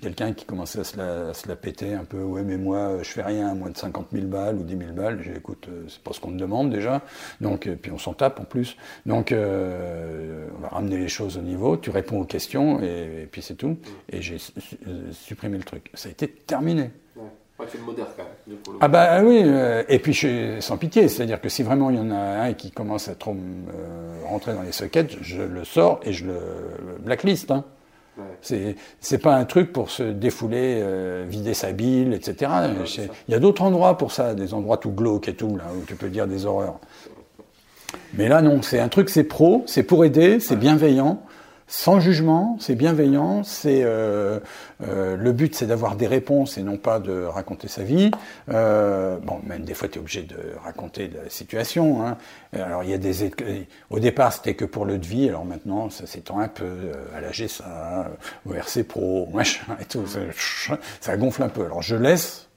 quelqu'un 0.00 0.32
qui 0.32 0.44
commençait 0.44 0.80
à 0.80 0.84
se, 0.84 0.96
la, 0.96 1.34
se, 1.34 1.48
la, 1.48 1.56
péter 1.56 1.94
un 1.94 2.04
peu. 2.04 2.22
Ouais, 2.22 2.42
mais 2.42 2.56
moi, 2.56 2.98
je 3.02 3.08
fais 3.08 3.22
rien, 3.22 3.54
moins 3.54 3.70
de 3.70 3.76
50 3.76 4.08
000 4.12 4.26
balles 4.26 4.56
ou 4.56 4.62
10 4.62 4.76
000 4.76 4.92
balles. 4.92 5.20
J'ai 5.22 5.36
écoute, 5.36 5.66
euh, 5.68 5.84
c'est 5.88 6.02
pas 6.02 6.12
ce 6.12 6.20
qu'on 6.20 6.30
me 6.30 6.38
demande 6.38 6.70
déjà. 6.70 7.02
Donc, 7.40 7.66
euh, 7.66 7.76
puis 7.80 7.90
on 7.90 7.98
s'en 7.98 8.14
tape 8.14 8.40
en 8.40 8.44
plus. 8.44 8.76
Donc, 9.06 9.32
euh, 9.32 10.46
on 10.56 10.60
va 10.60 10.68
ramener 10.68 10.98
les 10.98 11.08
choses 11.08 11.38
au 11.38 11.42
niveau. 11.42 11.76
Tu 11.76 11.90
réponds 11.90 12.20
aux 12.20 12.24
questions 12.24 12.80
et, 12.82 13.28
puis 13.30 13.42
c'est 13.42 13.54
tout. 13.54 13.76
Et 14.10 14.22
j'ai 14.22 14.38
supprimé 15.12 15.58
le 15.58 15.64
truc. 15.64 15.90
Ça 15.94 16.08
a 16.08 16.12
été 16.12 16.28
terminé. 16.28 16.90
Ouais. 17.16 17.66
tu 17.70 17.78
le 17.78 17.84
modères 17.84 18.06
quand 18.16 18.24
même. 18.24 18.58
Ah 18.80 18.88
bah 18.88 19.22
oui, 19.22 19.42
et 19.88 19.98
puis 19.98 20.12
je, 20.12 20.60
sans 20.60 20.78
pitié, 20.78 21.08
c'est-à-dire 21.08 21.40
que 21.40 21.48
si 21.48 21.62
vraiment 21.62 21.90
il 21.90 21.96
y 21.96 22.00
en 22.00 22.10
a 22.10 22.16
un 22.16 22.52
qui 22.52 22.70
commence 22.70 23.08
à 23.08 23.14
trop 23.14 23.36
rentrer 24.24 24.54
dans 24.54 24.62
les 24.62 24.72
sockets, 24.72 25.16
je 25.20 25.42
le 25.42 25.64
sors 25.64 26.00
et 26.04 26.12
je 26.12 26.26
le 26.26 26.38
blacklist. 27.00 27.50
Hein. 27.50 27.64
C'est 28.40 28.76
c'est 29.00 29.18
pas 29.18 29.36
un 29.36 29.44
truc 29.44 29.72
pour 29.72 29.90
se 29.90 30.02
défouler, 30.02 30.80
euh, 30.82 31.24
vider 31.28 31.54
sa 31.54 31.72
bile, 31.72 32.12
etc. 32.12 32.50
Il 33.28 33.32
y 33.32 33.34
a 33.34 33.38
d'autres 33.38 33.62
endroits 33.62 33.96
pour 33.96 34.12
ça, 34.12 34.34
des 34.34 34.54
endroits 34.54 34.78
tout 34.78 34.90
glauques 34.90 35.28
et 35.28 35.34
tout 35.34 35.56
là 35.56 35.64
où 35.76 35.84
tu 35.84 35.94
peux 35.94 36.08
dire 36.08 36.26
des 36.26 36.46
horreurs. 36.46 36.78
Mais 38.14 38.28
là 38.28 38.42
non, 38.42 38.62
c'est 38.62 38.80
un 38.80 38.88
truc, 38.88 39.08
c'est 39.08 39.24
pro, 39.24 39.62
c'est 39.66 39.82
pour 39.82 40.04
aider, 40.04 40.40
c'est 40.40 40.56
bienveillant 40.56 41.22
sans 41.70 42.00
jugement, 42.00 42.56
c'est 42.60 42.74
bienveillant, 42.74 43.44
c'est 43.44 43.82
euh, 43.82 44.40
euh, 44.82 45.18
le 45.18 45.32
but 45.32 45.54
c'est 45.54 45.66
d'avoir 45.66 45.96
des 45.96 46.06
réponses 46.06 46.56
et 46.56 46.62
non 46.62 46.78
pas 46.78 46.98
de 46.98 47.24
raconter 47.24 47.68
sa 47.68 47.82
vie. 47.82 48.10
Euh, 48.48 49.18
bon, 49.22 49.40
même 49.44 49.64
des 49.64 49.74
fois 49.74 49.86
tu 49.86 49.96
es 49.96 50.00
obligé 50.00 50.22
de 50.22 50.54
raconter 50.64 51.08
la 51.08 51.28
situation. 51.28 52.06
Hein. 52.06 52.16
Alors 52.54 52.84
il 52.84 52.90
y 52.90 52.94
a 52.94 52.98
des 52.98 53.30
au 53.90 54.00
départ 54.00 54.32
c'était 54.32 54.54
que 54.54 54.64
pour 54.64 54.86
le 54.86 54.96
de 54.96 55.04
vie, 55.04 55.28
alors 55.28 55.44
maintenant 55.44 55.90
ça 55.90 56.06
s'étend 56.06 56.38
un 56.40 56.48
peu 56.48 56.92
à 57.14 57.20
la 57.20 57.32
GSA, 57.32 58.12
au 58.46 58.54
RC 58.54 58.84
Pro, 58.84 59.28
machin 59.34 59.76
et 59.78 59.84
tout, 59.84 60.06
ça, 60.06 60.20
ça, 61.02 61.16
gonfle 61.18 61.42
un 61.42 61.50
peu. 61.50 61.66
Alors 61.66 61.82
je 61.82 61.96
laisse, 61.96 62.48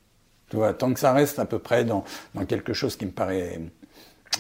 tu 0.50 0.56
vois, 0.56 0.74
tant 0.74 0.94
que 0.94 1.02
ça 1.02 1.12
reste 1.12 1.38
à 1.38 1.44
peu 1.44 1.60
près 1.60 1.84
dans, 1.84 2.06
dans 2.34 2.46
quelque 2.46 2.72
chose 2.72 2.96
qui 2.96 3.06
me 3.06 3.12
paraît 3.12 3.60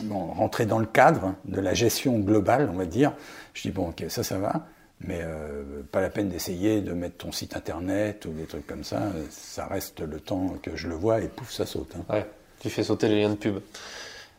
bon, 0.03 0.27
rentrer 0.27 0.65
dans 0.65 0.79
le 0.79 0.85
cadre 0.85 1.35
de 1.43 1.59
la 1.59 1.73
gestion 1.73 2.19
globale, 2.19 2.69
on 2.71 2.77
va 2.77 2.85
dire. 2.85 3.11
Je 3.53 3.63
dis, 3.63 3.71
bon, 3.71 3.89
ok, 3.89 4.05
ça, 4.09 4.23
ça 4.23 4.37
va, 4.37 4.65
mais 5.01 5.19
euh, 5.21 5.81
pas 5.91 6.01
la 6.01 6.09
peine 6.09 6.29
d'essayer 6.29 6.81
de 6.81 6.93
mettre 6.93 7.17
ton 7.17 7.31
site 7.31 7.55
internet 7.55 8.25
ou 8.25 8.31
des 8.31 8.45
trucs 8.45 8.67
comme 8.67 8.83
ça. 8.83 9.01
Ça 9.29 9.65
reste 9.67 10.01
le 10.01 10.19
temps 10.19 10.55
que 10.61 10.75
je 10.75 10.87
le 10.87 10.95
vois 10.95 11.21
et 11.21 11.27
pouf, 11.27 11.51
ça 11.51 11.65
saute. 11.65 11.93
Hein. 11.95 12.13
Ouais, 12.13 12.27
tu 12.59 12.69
fais 12.69 12.83
sauter 12.83 13.07
les 13.07 13.21
liens 13.21 13.31
de 13.31 13.35
pub. 13.35 13.59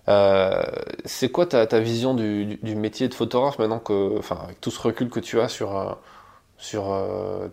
Euh, 0.08 0.62
c'est 1.04 1.30
quoi 1.30 1.46
ta, 1.46 1.80
vision 1.80 2.14
du, 2.14 2.56
du, 2.56 2.74
métier 2.74 3.08
de 3.08 3.14
photographe 3.14 3.58
maintenant 3.58 3.78
que, 3.78 4.18
enfin, 4.18 4.38
avec 4.44 4.60
tout 4.60 4.70
ce 4.70 4.80
recul 4.80 5.08
que 5.08 5.20
tu 5.20 5.40
as 5.40 5.48
sur, 5.48 5.76
euh, 5.76 5.92
sur 6.58 7.06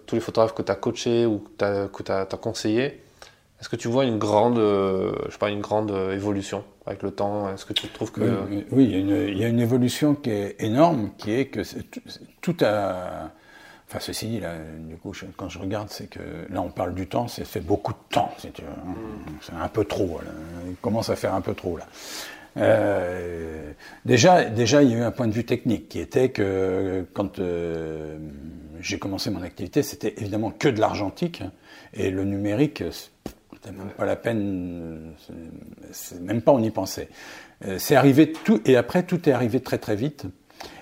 tous 0.06 0.16
les 0.16 0.22
photographes 0.22 0.56
que 0.56 0.64
tu 0.64 0.72
as 0.72 0.76
coachés 0.76 1.26
ou 1.26 1.40
que 1.40 2.04
tu 2.04 2.12
as, 2.12 2.22
as, 2.22 2.38
conseillés? 2.38 3.02
Est-ce 3.60 3.70
que 3.70 3.76
tu 3.76 3.88
vois 3.88 4.06
une 4.06 4.18
grande, 4.18 4.58
euh, 4.58 5.14
je 5.28 5.32
sais 5.32 5.38
pas, 5.38 5.50
une 5.50 5.62
grande 5.62 5.92
euh, 5.92 6.14
évolution 6.14 6.64
avec 6.86 7.04
le 7.04 7.12
temps? 7.12 7.54
Est-ce 7.54 7.66
que 7.66 7.74
tu 7.74 7.88
trouves 7.90 8.12
que 8.12 8.22
oui, 8.72 8.86
il, 8.86 8.92
y 8.92 9.00
une, 9.00 9.28
il, 9.28 9.38
y 9.38 9.44
a 9.44 9.48
une, 9.48 9.60
évolution 9.60 10.16
qui 10.16 10.32
est 10.32 10.56
énorme, 10.60 11.12
qui 11.18 11.32
est 11.32 11.46
que 11.46 11.62
tout 12.42 12.56
a 12.62 13.32
Enfin, 13.90 14.00
ceci 14.02 14.28
dit, 14.28 14.40
là, 14.40 14.54
du 14.88 14.98
coup, 14.98 15.14
quand 15.36 15.50
je 15.50 15.58
regarde, 15.58 15.88
c'est 15.90 16.08
que 16.08 16.20
là, 16.52 16.62
on 16.62 16.70
parle 16.70 16.94
du 16.94 17.08
temps, 17.08 17.28
c'est 17.28 17.44
fait 17.44 17.60
beaucoup 17.60 17.92
de 17.92 18.14
temps. 18.14 18.32
C'est 18.38 18.60
mm. 18.60 19.60
un 19.60 19.68
peu 19.68 19.84
trop. 19.84 20.20
Là. 20.24 20.32
Il 20.68 20.76
commence 20.76 21.10
à 21.10 21.16
faire 21.16 21.34
un 21.34 21.42
peu 21.42 21.56
trop 21.56 21.76
là. 21.76 21.88
Euh, 22.58 23.72
déjà, 24.06 24.46
déjà, 24.46 24.84
il 24.84 24.92
y 24.92 24.94
a 24.94 24.98
eu 24.98 25.02
un 25.02 25.12
point 25.12 25.28
de 25.28 25.34
vue 25.34 25.46
technique 25.46 25.90
qui 25.90 26.00
était 26.00 26.30
que 26.30 27.04
quand 27.14 27.40
euh, 27.40 28.18
j'ai 28.80 29.00
commencé 29.00 29.32
mon 29.32 29.42
activité, 29.42 29.82
c'était 29.82 30.14
évidemment 30.18 30.52
que 30.52 30.68
de 30.68 30.80
l'argentique 30.80 31.42
et 31.94 32.12
le 32.12 32.26
numérique, 32.26 32.84
c'était 33.62 33.76
même 33.76 33.90
pas 33.90 34.06
la 34.06 34.16
peine, 34.16 35.14
même 36.22 36.42
pas 36.42 36.52
on 36.52 36.64
y 36.64 36.70
pensait. 36.70 37.10
Euh, 37.66 37.78
c'est 37.78 37.96
arrivé 37.96 38.32
tout, 38.32 38.62
et 38.66 38.78
après 38.78 39.04
tout 39.04 39.28
est 39.28 39.32
arrivé 39.32 39.60
très 39.60 39.78
très 39.78 39.96
vite. 39.96 40.26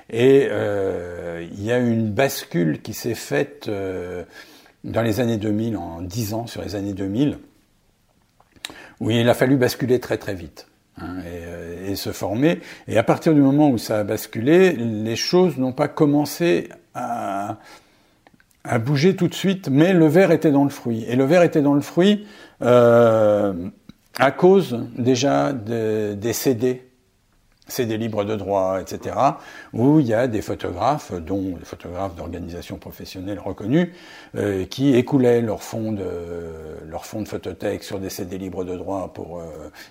Et 0.10 0.48
euh, 0.50 1.46
il 1.52 1.64
y 1.64 1.72
a 1.72 1.80
eu 1.80 1.92
une 1.92 2.12
bascule 2.12 2.82
qui 2.82 2.94
s'est 2.94 3.16
faite 3.16 3.68
euh, 3.68 4.24
dans 4.84 5.02
les 5.02 5.20
années 5.20 5.38
2000, 5.38 5.76
en 5.76 6.02
10 6.02 6.34
ans 6.34 6.48
sur 6.48 6.62
les 6.62 6.76
années 6.76 6.94
2000, 6.94 7.40
où 9.00 9.12
il 9.12 9.28
a 9.28 9.34
fallu 9.34 9.58
basculer 9.58 10.00
très 10.00 10.18
très 10.18 10.34
vite. 10.34 10.68
Hein, 11.00 11.18
et, 11.86 11.96
se 11.96 12.12
former. 12.12 12.60
Et 12.88 12.98
à 12.98 13.04
partir 13.04 13.34
du 13.34 13.42
moment 13.42 13.70
où 13.70 13.78
ça 13.78 14.00
a 14.00 14.04
basculé, 14.04 14.74
les 14.74 15.16
choses 15.16 15.58
n'ont 15.58 15.72
pas 15.72 15.88
commencé 15.88 16.70
à, 16.94 17.58
à 18.68 18.80
bouger 18.80 19.16
tout 19.16 19.28
de 19.28 19.34
suite, 19.34 19.70
mais 19.70 19.94
le 19.94 20.08
verre 20.08 20.32
était 20.32 20.52
dans 20.52 20.64
le 20.64 20.70
fruit. 20.70 21.06
Et 21.08 21.16
le 21.16 21.24
verre 21.26 21.44
était 21.44 21.62
dans 21.62 21.74
le 21.74 21.82
fruit 21.82 22.28
euh, 22.62 23.54
à 24.20 24.32
cause 24.32 24.80
déjà 24.98 25.54
de, 25.54 26.14
des 26.14 26.34
CD, 26.34 26.84
CD 27.68 27.98
libres 27.98 28.24
de 28.24 28.36
droit, 28.36 28.80
etc., 28.82 29.16
où 29.74 30.00
il 30.00 30.08
y 30.08 30.14
a 30.14 30.28
des 30.28 30.42
photographes, 30.42 31.14
dont 31.14 31.58
des 31.58 31.66
photographes 31.66 32.16
d'organisations 32.16 32.78
professionnelles 32.78 33.40
reconnues, 33.40 33.94
euh, 34.36 34.66
qui 34.66 34.96
écoulaient 34.96 35.42
leur 35.42 35.64
fonds 35.64 35.92
de 35.92 36.06
leur 36.86 37.06
fonds 37.06 37.22
de 37.22 37.28
photothèque 37.28 37.84
sur 37.84 38.00
des 38.00 38.10
CD 38.10 38.38
libres 38.38 38.64
de 38.64 38.76
droit 38.76 39.12
pour 39.14 39.40
euh, 39.40 39.44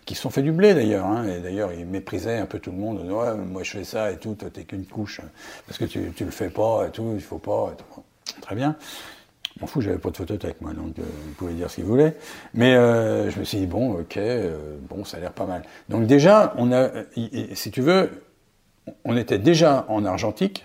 qui 0.07 0.14
sont 0.14 0.31
fait 0.31 0.43
du 0.43 0.53
blé 0.53 0.74
d'ailleurs. 0.74 1.07
Hein, 1.07 1.29
et 1.29 1.41
d'ailleurs, 1.41 1.72
ils 1.72 1.87
méprisaient 1.87 2.39
un 2.39 2.47
peu 2.47 2.59
tout 2.59 2.72
le 2.72 2.79
monde. 2.79 3.01
Ouais, 3.11 3.35
moi 3.37 3.62
je 3.62 3.70
fais 3.72 3.85
ça 3.85 4.11
et 4.11 4.16
tout, 4.16 4.35
toi 4.35 4.49
t'es 4.53 4.64
qu'une 4.64 4.87
couche 4.87 5.20
parce 5.66 5.79
que 5.79 5.85
tu, 5.85 6.12
tu 6.16 6.24
le 6.24 6.31
fais 6.31 6.51
pas 6.51 6.87
et 6.89 6.91
tout, 6.91 7.12
il 7.14 7.22
faut 7.22 7.39
pas. 7.39 7.72
Et 7.72 7.77
tout. 7.77 8.03
Très 8.47 8.55
bien. 8.55 8.76
Je 9.57 9.61
m'en 9.61 9.66
fous, 9.66 9.80
j'avais 9.80 9.99
pas 9.99 10.11
de 10.11 10.16
photothèque, 10.16 10.61
moi, 10.61 10.72
donc 10.72 10.97
euh, 11.01 11.03
vous 11.03 11.32
pouvez 11.32 11.55
dire 11.55 11.68
ce 11.68 11.76
qu'il 11.76 11.84
voulait. 11.84 12.16
Mais 12.55 12.76
euh, 12.76 13.28
je 13.28 13.40
me 13.40 13.44
suis 13.44 13.59
dit, 13.59 13.66
bon, 13.66 13.94
ok, 13.94 14.16
euh, 14.18 14.76
bon, 14.88 15.05
ça 15.05 15.16
a 15.16 15.20
l'air 15.20 15.32
pas 15.32 15.47
mal. 15.47 15.62
Donc 15.88 16.07
déjà, 16.07 16.55
on 16.57 16.70
a, 16.70 16.90
si 17.55 17.72
tu 17.72 17.80
veux, 17.80 18.09
on 19.05 19.16
était 19.16 19.40
déjà 19.40 19.84
en 19.88 20.05
argentique, 20.05 20.64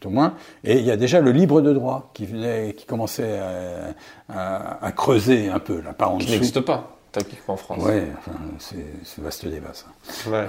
tout 0.00 0.08
au 0.08 0.10
moins, 0.10 0.34
et 0.62 0.78
il 0.78 0.84
y 0.84 0.92
a 0.92 0.96
déjà 0.96 1.20
le 1.20 1.32
libre 1.32 1.60
de 1.60 1.72
droit 1.72 2.12
qui 2.14 2.24
venait, 2.24 2.74
qui 2.74 2.86
commençait 2.86 3.40
à, 4.28 4.92
creuser 4.92 5.48
un 5.48 5.58
peu, 5.58 5.80
la 5.80 5.92
part 5.92 6.12
en 6.12 6.18
Qui 6.18 6.30
n'existe 6.30 6.60
pas 6.60 6.97
en 7.46 7.56
France. 7.56 7.82
Oui, 7.84 8.02
enfin, 8.18 8.38
c'est 8.58 9.22
vaste 9.22 9.46
débat 9.46 9.72
ça. 9.72 9.86
Ouais. 10.30 10.46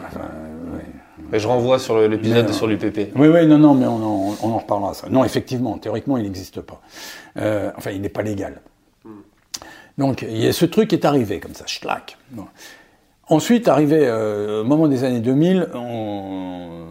Mais 1.31 1.39
je 1.39 1.47
renvoie 1.47 1.79
sur 1.79 1.99
l'épisode 2.07 2.51
sur 2.51 2.67
l'UPP. 2.67 3.11
Oui, 3.15 3.27
oui, 3.27 3.45
non, 3.47 3.57
non, 3.57 3.73
mais 3.73 3.85
on 3.85 3.95
en, 4.03 4.35
on 4.41 4.49
en 4.49 4.57
reparlera 4.57 4.93
ça. 4.93 5.09
Non, 5.09 5.23
effectivement, 5.23 5.77
théoriquement, 5.77 6.17
il 6.17 6.23
n'existe 6.23 6.61
pas. 6.61 6.81
Euh, 7.37 7.71
enfin, 7.77 7.91
il 7.91 8.01
n'est 8.01 8.09
pas 8.09 8.21
légal. 8.21 8.61
Hmm. 9.03 9.21
Donc, 9.97 10.21
il 10.21 10.37
y 10.37 10.47
a 10.47 10.53
ce 10.53 10.65
truc 10.65 10.89
qui 10.89 10.95
est 10.95 11.05
arrivé 11.05 11.39
comme 11.39 11.53
ça, 11.53 11.65
schlack. 11.67 12.17
Ensuite, 13.27 13.67
arrivé 13.67 13.99
euh, 14.01 14.61
au 14.61 14.63
moment 14.63 14.87
des 14.87 15.03
années 15.03 15.19
2000, 15.19 15.69
on, 15.75 16.85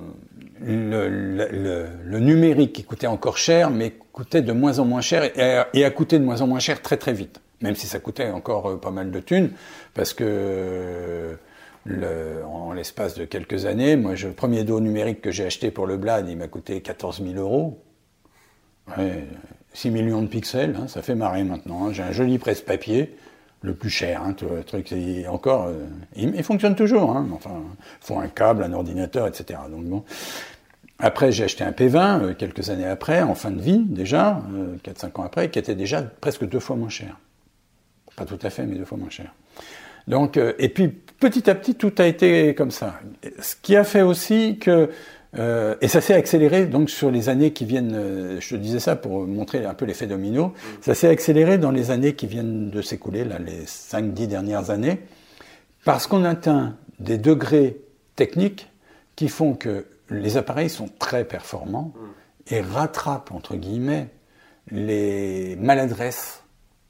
le, 0.60 1.08
le, 1.08 1.86
le, 2.04 2.18
numérique 2.20 2.72
qui 2.72 2.84
coûtait 2.84 3.06
encore 3.06 3.38
cher, 3.38 3.70
mais 3.70 3.94
coûtait 4.12 4.42
de 4.42 4.52
moins 4.52 4.78
en 4.78 4.84
moins 4.84 5.00
cher 5.00 5.24
et, 5.24 5.62
et 5.74 5.84
a 5.84 5.90
coûté 5.90 6.18
de 6.18 6.24
moins 6.24 6.40
en 6.40 6.46
moins 6.46 6.60
cher 6.60 6.82
très 6.82 6.96
très 6.96 7.12
vite 7.12 7.40
même 7.60 7.74
si 7.74 7.86
ça 7.86 7.98
coûtait 7.98 8.30
encore 8.30 8.70
euh, 8.70 8.76
pas 8.76 8.90
mal 8.90 9.10
de 9.10 9.20
thunes, 9.20 9.50
parce 9.94 10.14
que 10.14 11.36
en 12.44 12.72
l'espace 12.72 13.14
de 13.14 13.24
quelques 13.24 13.64
années. 13.64 13.96
Moi, 13.96 14.14
le 14.14 14.32
premier 14.32 14.62
dos 14.62 14.78
numérique 14.78 15.22
que 15.22 15.30
j'ai 15.30 15.46
acheté 15.46 15.70
pour 15.70 15.86
le 15.86 15.96
Blad, 15.96 16.28
il 16.28 16.36
m'a 16.36 16.48
coûté 16.48 16.82
14 16.82 17.22
000 17.22 17.34
euros. 17.36 17.82
6 19.74 19.90
millions 19.90 20.22
de 20.22 20.26
pixels, 20.26 20.76
hein, 20.78 20.88
ça 20.88 21.02
fait 21.02 21.14
marrer 21.14 21.44
maintenant. 21.44 21.86
Hein. 21.86 21.92
J'ai 21.92 22.02
un 22.02 22.12
joli 22.12 22.38
presse-papier, 22.38 23.16
le 23.62 23.74
plus 23.74 23.90
cher, 23.90 24.22
hein, 24.22 24.34
le 24.50 24.62
truc, 24.62 24.94
encore, 25.28 25.66
euh, 25.66 25.86
il, 26.16 26.42
fonctionne 26.42 26.74
toujours. 26.74 27.10
enfin, 27.10 27.50
il 27.80 28.06
faut 28.06 28.18
un 28.18 28.28
câble, 28.28 28.62
un 28.62 28.72
ordinateur, 28.72 29.26
etc. 29.26 29.60
Donc 29.70 29.84
bon. 29.84 30.04
Après, 31.00 31.30
j'ai 31.30 31.44
acheté 31.44 31.62
un 31.62 31.70
P20 31.70 32.22
euh, 32.22 32.34
quelques 32.34 32.70
années 32.70 32.86
après, 32.86 33.22
en 33.22 33.34
fin 33.34 33.50
de 33.50 33.60
vie 33.60 33.84
déjà, 33.84 34.42
4-5 34.84 35.04
euh, 35.04 35.20
ans 35.20 35.24
après, 35.24 35.50
qui 35.50 35.58
était 35.58 35.76
déjà 35.76 36.02
presque 36.02 36.48
deux 36.48 36.60
fois 36.60 36.76
moins 36.76 36.88
cher. 36.88 37.16
Pas 38.18 38.24
tout 38.24 38.38
à 38.42 38.50
fait, 38.50 38.66
mais 38.66 38.74
deux 38.74 38.84
fois 38.84 38.98
moins 38.98 39.10
cher. 39.10 39.32
Donc, 40.08 40.36
et 40.36 40.68
puis 40.68 40.88
petit 40.88 41.48
à 41.48 41.54
petit, 41.54 41.74
tout 41.74 41.92
a 41.98 42.06
été 42.06 42.54
comme 42.54 42.70
ça. 42.70 42.98
Ce 43.40 43.54
qui 43.60 43.76
a 43.76 43.84
fait 43.84 44.02
aussi 44.02 44.58
que 44.58 44.90
euh, 45.36 45.74
et 45.82 45.88
ça 45.88 46.00
s'est 46.00 46.14
accéléré 46.14 46.66
donc 46.66 46.88
sur 46.88 47.10
les 47.10 47.28
années 47.28 47.52
qui 47.52 47.64
viennent. 47.64 47.94
Euh, 47.94 48.40
je 48.40 48.50
te 48.50 48.54
disais 48.56 48.80
ça 48.80 48.96
pour 48.96 49.26
montrer 49.26 49.64
un 49.64 49.74
peu 49.74 49.84
l'effet 49.84 50.06
domino. 50.06 50.54
Ça 50.80 50.94
s'est 50.94 51.08
accéléré 51.08 51.58
dans 51.58 51.70
les 51.70 51.90
années 51.90 52.14
qui 52.14 52.26
viennent 52.26 52.70
de 52.70 52.82
s'écouler, 52.82 53.24
là, 53.24 53.38
les 53.38 53.64
5-10 53.64 54.26
dernières 54.26 54.70
années, 54.70 55.00
parce 55.84 56.06
qu'on 56.06 56.24
atteint 56.24 56.76
des 56.98 57.18
degrés 57.18 57.76
techniques 58.16 58.70
qui 59.16 59.28
font 59.28 59.54
que 59.54 59.86
les 60.10 60.36
appareils 60.36 60.70
sont 60.70 60.88
très 60.98 61.24
performants 61.24 61.92
et 62.50 62.60
rattrapent 62.60 63.32
entre 63.32 63.56
guillemets 63.56 64.08
les 64.70 65.56
maladresses 65.56 66.37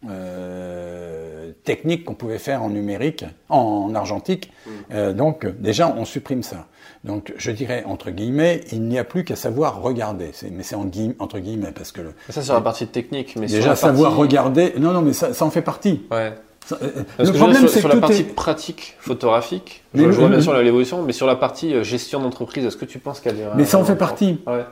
euh, 0.09 1.51
techniques 1.65 2.05
qu'on 2.05 2.15
pouvait 2.15 2.39
faire 2.39 2.63
en 2.63 2.71
numérique, 2.71 3.25
en, 3.49 3.93
argentique. 3.97 4.53
Euh, 4.93 5.13
donc 5.13 5.45
déjà, 5.59 5.93
on 5.97 6.05
supprime 6.05 6.45
ça. 6.45 6.67
Donc 7.03 7.33
je 7.37 7.51
dirais 7.51 7.83
entre 7.85 8.11
guillemets, 8.11 8.61
il 8.71 8.83
n'y 8.83 8.99
a 8.99 9.05
plus 9.05 9.25
qu'à 9.25 9.35
savoir 9.35 9.83
regarder. 9.83 10.31
Mais 10.53 10.63
c'est 10.63 10.77
entre 10.77 11.39
guillemets 11.41 11.73
parce 11.73 11.91
que 11.91 12.01
ça 12.29 12.43
sur 12.43 12.55
la 12.55 12.61
partie 12.61 12.87
technique, 12.87 13.35
mais 13.37 13.47
déjà 13.47 13.75
savoir 13.75 14.17
regarder. 14.17 14.75
Non, 14.79 14.93
non, 14.93 15.03
mais 15.03 15.13
ça, 15.13 15.35
ça 15.35 15.45
en 15.45 15.51
fait 15.51 15.63
partie. 15.63 16.03
Ouais. 16.13 16.33
Euh, 16.71 17.05
le 17.19 17.33
problème, 17.33 17.67
c'est 17.67 17.81
sur, 17.81 17.89
la 17.89 17.97
partie 17.97 18.25
pratique 18.25 18.95
photographique, 19.01 19.85
je, 19.95 20.05
vois 20.05 20.29
bien 20.29 20.63
l'évolution, 20.63 21.03
mais 21.03 21.15
sur 21.15 21.27
la 21.27 21.35
partie 21.35 21.83
gestion 21.83 22.21
d'entreprise, 22.21 22.65
est-ce 22.67 22.77
que 22.77 22.85
tu 22.85 22.99
penses 22.99 23.21
qu'elle 23.21 23.41
est 23.41 23.47
Mais 23.57 23.65
ça 23.65 23.79
en 23.79 23.85
fait 23.85 23.97
partie. 23.97 24.41
Ouais 24.47 24.65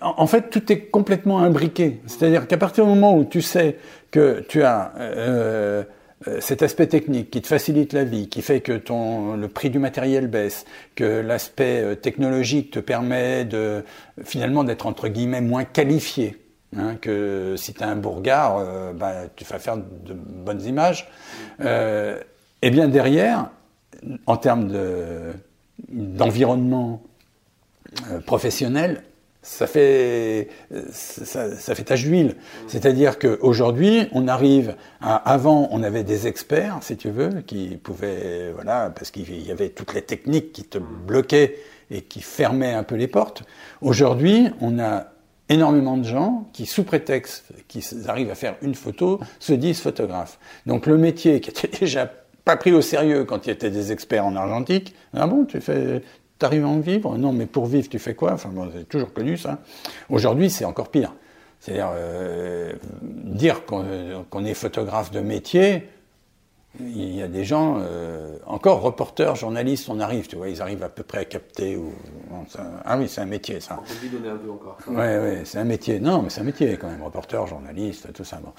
en 0.00 0.26
fait, 0.26 0.50
tout 0.50 0.72
est 0.72 0.86
complètement 0.86 1.40
imbriqué. 1.40 2.00
C'est-à-dire 2.06 2.46
qu'à 2.46 2.58
partir 2.58 2.84
du 2.84 2.90
moment 2.90 3.16
où 3.16 3.24
tu 3.24 3.42
sais 3.42 3.78
que 4.10 4.44
tu 4.48 4.62
as 4.62 4.92
euh, 4.98 5.82
euh, 6.28 6.38
cet 6.40 6.62
aspect 6.62 6.86
technique 6.86 7.30
qui 7.30 7.42
te 7.42 7.46
facilite 7.46 7.92
la 7.92 8.04
vie, 8.04 8.28
qui 8.28 8.42
fait 8.42 8.60
que 8.60 8.72
le 8.72 9.48
prix 9.48 9.70
du 9.70 9.78
matériel 9.78 10.28
baisse, 10.28 10.64
que 10.94 11.20
l'aspect 11.20 11.82
euh, 11.82 11.94
technologique 11.94 12.70
te 12.70 12.78
permet 12.78 13.44
de 13.44 13.84
finalement 14.24 14.64
d'être 14.64 14.86
entre 14.86 15.08
guillemets 15.08 15.40
moins 15.40 15.64
qualifié, 15.64 16.36
hein, 16.76 16.96
que 17.00 17.54
si 17.56 17.74
tu 17.74 17.82
as 17.82 17.88
un 17.88 17.96
bourgard, 17.96 18.94
bah, 18.94 19.28
tu 19.34 19.44
vas 19.44 19.58
faire 19.58 19.76
de 19.78 20.14
bonnes 20.14 20.62
images. 20.62 21.08
et 21.60 22.70
bien 22.70 22.88
derrière, 22.88 23.50
en 24.26 24.36
termes 24.36 24.70
d'environnement 25.88 27.02
professionnel, 28.26 29.02
ça 29.42 29.66
fait, 29.66 30.48
ça, 30.92 31.56
ça 31.56 31.74
fait 31.74 31.82
tache 31.82 32.04
d'huile. 32.04 32.36
C'est-à-dire 32.68 33.18
qu'aujourd'hui, 33.18 34.06
on 34.12 34.28
arrive 34.28 34.76
à, 35.00 35.16
avant, 35.16 35.68
on 35.72 35.82
avait 35.82 36.04
des 36.04 36.28
experts, 36.28 36.78
si 36.82 36.96
tu 36.96 37.10
veux, 37.10 37.42
qui 37.42 37.76
pouvaient, 37.76 38.52
voilà, 38.54 38.90
parce 38.90 39.10
qu'il 39.10 39.44
y 39.44 39.50
avait 39.50 39.70
toutes 39.70 39.94
les 39.94 40.02
techniques 40.02 40.52
qui 40.52 40.62
te 40.62 40.78
bloquaient 40.78 41.56
et 41.90 42.02
qui 42.02 42.20
fermaient 42.20 42.72
un 42.72 42.84
peu 42.84 42.94
les 42.94 43.08
portes. 43.08 43.42
Aujourd'hui, 43.80 44.48
on 44.60 44.78
a 44.78 45.06
énormément 45.48 45.96
de 45.96 46.04
gens 46.04 46.48
qui, 46.52 46.64
sous 46.66 46.84
prétexte 46.84 47.52
qu'ils 47.66 48.08
arrivent 48.08 48.30
à 48.30 48.36
faire 48.36 48.54
une 48.62 48.76
photo, 48.76 49.20
se 49.40 49.52
disent 49.52 49.80
photographes. 49.80 50.38
Donc 50.66 50.86
le 50.86 50.96
métier 50.96 51.40
qui 51.40 51.50
était 51.50 51.68
déjà 51.80 52.10
pas 52.44 52.56
pris 52.56 52.72
au 52.72 52.80
sérieux 52.80 53.24
quand 53.24 53.46
il 53.46 53.50
y 53.50 53.52
était 53.52 53.70
des 53.70 53.92
experts 53.92 54.24
en 54.24 54.34
argentique. 54.34 54.94
Ah 55.14 55.26
bon, 55.26 55.44
tu 55.44 55.60
fais, 55.60 56.02
T'arrives 56.42 56.64
à 56.64 56.68
en 56.68 56.80
vivre 56.80 57.16
Non, 57.18 57.32
mais 57.32 57.46
pour 57.46 57.66
vivre, 57.66 57.88
tu 57.88 58.00
fais 58.00 58.16
quoi? 58.16 58.32
Enfin, 58.32 58.48
bon, 58.48 58.68
c'est 58.74 58.88
toujours 58.88 59.12
connu 59.12 59.36
ça. 59.36 59.60
Aujourd'hui, 60.10 60.50
c'est 60.50 60.64
encore 60.64 60.88
pire. 60.88 61.14
C'est-à-dire 61.60 61.90
euh, 61.94 62.72
dire 63.00 63.64
qu'on 63.64 64.44
est 64.44 64.54
photographe 64.54 65.12
de 65.12 65.20
métier. 65.20 65.86
Il 66.80 67.14
y 67.14 67.22
a 67.22 67.28
des 67.28 67.44
gens, 67.44 67.78
euh, 67.78 68.38
encore 68.44 68.80
reporters, 68.80 69.36
journalistes, 69.36 69.88
on 69.88 70.00
arrive, 70.00 70.26
tu 70.26 70.34
vois, 70.34 70.48
ils 70.48 70.60
arrivent 70.60 70.82
à 70.82 70.88
peu 70.88 71.04
près 71.04 71.18
à 71.18 71.24
capter. 71.26 71.76
Ou, 71.76 71.92
ah 72.84 72.98
oui, 72.98 73.06
c'est 73.08 73.20
un 73.20 73.26
métier, 73.26 73.60
ça. 73.60 73.78
On 73.78 73.82
peut 73.82 73.94
lui 74.02 74.08
donner 74.08 74.30
un 74.30 74.36
peu 74.36 74.50
encore. 74.50 74.78
Oui, 74.88 74.96
oui, 74.96 75.42
c'est 75.44 75.58
un 75.58 75.64
métier. 75.64 76.00
Non, 76.00 76.22
mais 76.22 76.30
c'est 76.30 76.40
un 76.40 76.44
métier 76.44 76.76
quand 76.76 76.88
même, 76.88 77.04
reporter, 77.04 77.46
journaliste, 77.46 78.12
tout 78.12 78.24
ça. 78.24 78.40
Bon. 78.42 78.50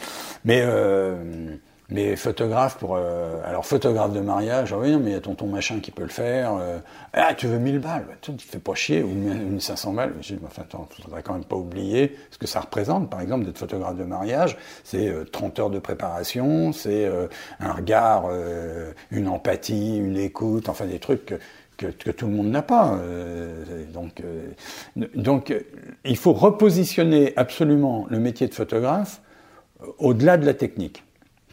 Mais 0.45 0.61
euh, 0.63 1.57
mais 1.89 2.15
photographe 2.15 2.77
pour. 2.77 2.95
Euh, 2.95 3.41
alors, 3.45 3.65
photographe 3.65 4.13
de 4.13 4.21
mariage, 4.21 4.73
ah 4.73 4.79
oui, 4.79 4.95
mais 4.97 5.11
il 5.11 5.13
y 5.13 5.17
a 5.17 5.21
tonton 5.21 5.47
machin 5.47 5.79
qui 5.79 5.91
peut 5.91 6.03
le 6.03 6.09
faire. 6.09 6.55
Euh, 6.55 6.79
ah, 7.13 7.33
tu 7.33 7.47
veux 7.47 7.59
1000 7.59 7.79
balles 7.79 8.05
Tu 8.21 8.31
ne 8.31 8.37
fais 8.37 8.59
pas 8.59 8.73
chier, 8.73 9.03
ou 9.03 9.09
1500 9.09 9.93
balles. 9.93 10.13
Je 10.21 10.35
dis, 10.35 10.39
enfin, 10.45 10.63
voudrais 11.03 11.23
quand 11.23 11.33
même 11.33 11.43
pas 11.43 11.55
oublier 11.55 12.15
ce 12.31 12.37
que 12.37 12.47
ça 12.47 12.61
représente, 12.61 13.09
par 13.09 13.21
exemple, 13.21 13.45
d'être 13.45 13.57
photographe 13.57 13.97
de 13.97 14.03
mariage. 14.03 14.57
C'est 14.83 15.13
30 15.31 15.59
euh, 15.59 15.61
heures 15.61 15.69
de 15.69 15.79
préparation, 15.79 16.71
c'est 16.71 17.09
un 17.59 17.73
regard, 17.73 18.25
une 19.11 19.27
empathie, 19.27 19.97
une 19.97 20.17
écoute, 20.17 20.69
enfin, 20.69 20.85
des 20.85 20.99
trucs 20.99 21.25
que, 21.25 21.35
que, 21.77 21.87
que 21.87 22.11
tout 22.11 22.27
le 22.27 22.33
monde 22.33 22.47
n'a 22.47 22.61
pas. 22.61 22.97
donc, 23.93 24.21
donc, 25.15 25.53
il 26.05 26.17
faut 26.17 26.33
repositionner 26.33 27.33
absolument 27.35 28.07
le 28.09 28.19
métier 28.19 28.47
de 28.47 28.53
photographe 28.53 29.21
au-delà 29.99 30.37
de 30.37 30.45
la 30.45 30.53
technique. 30.53 31.03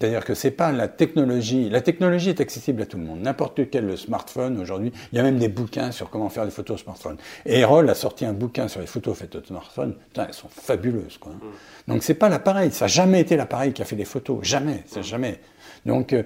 C'est-à-dire 0.01 0.25
que 0.25 0.35
c'est 0.35 0.51
pas 0.51 0.73
la 0.73 0.89
technologie. 0.89 1.69
La 1.69 1.83
technologie 1.83 2.31
est 2.31 2.41
accessible 2.41 2.81
à 2.81 2.87
tout 2.87 2.97
le 2.97 3.05
monde. 3.05 3.21
N'importe 3.21 3.69
quel 3.69 3.99
smartphone 3.99 4.59
aujourd'hui. 4.59 4.93
Il 5.13 5.17
y 5.17 5.19
a 5.19 5.23
même 5.23 5.39
des 5.39 5.49
bouquins 5.49 5.93
sur 5.93 6.09
comment 6.09 6.31
faire 6.31 6.47
des 6.47 6.51
photos 6.51 6.81
au 6.81 6.85
smartphone. 6.85 7.19
Et 7.45 7.61
Erol 7.61 7.91
a 7.91 7.95
sorti 7.95 8.25
un 8.25 8.33
bouquin 8.33 8.67
sur 8.69 8.81
les 8.81 8.87
photos 8.87 9.19
faites 9.19 9.35
au 9.35 9.45
smartphone. 9.45 9.95
Putain, 10.09 10.27
elles 10.29 10.35
sont 10.35 10.49
fabuleuses, 10.49 11.19
quoi. 11.19 11.33
Mm. 11.33 11.93
Donc 11.93 12.03
c'est 12.03 12.15
pas 12.15 12.31
l'appareil. 12.31 12.71
Ça 12.71 12.87
n'a 12.87 12.89
jamais 12.89 13.21
été 13.21 13.37
l'appareil 13.37 13.75
qui 13.75 13.83
a 13.83 13.85
fait 13.85 13.97
les 13.97 14.07
photos. 14.07 14.39
Jamais. 14.43 14.85
C'est 14.87 15.03
jamais. 15.03 15.39
Donc, 15.85 16.13
euh, 16.13 16.23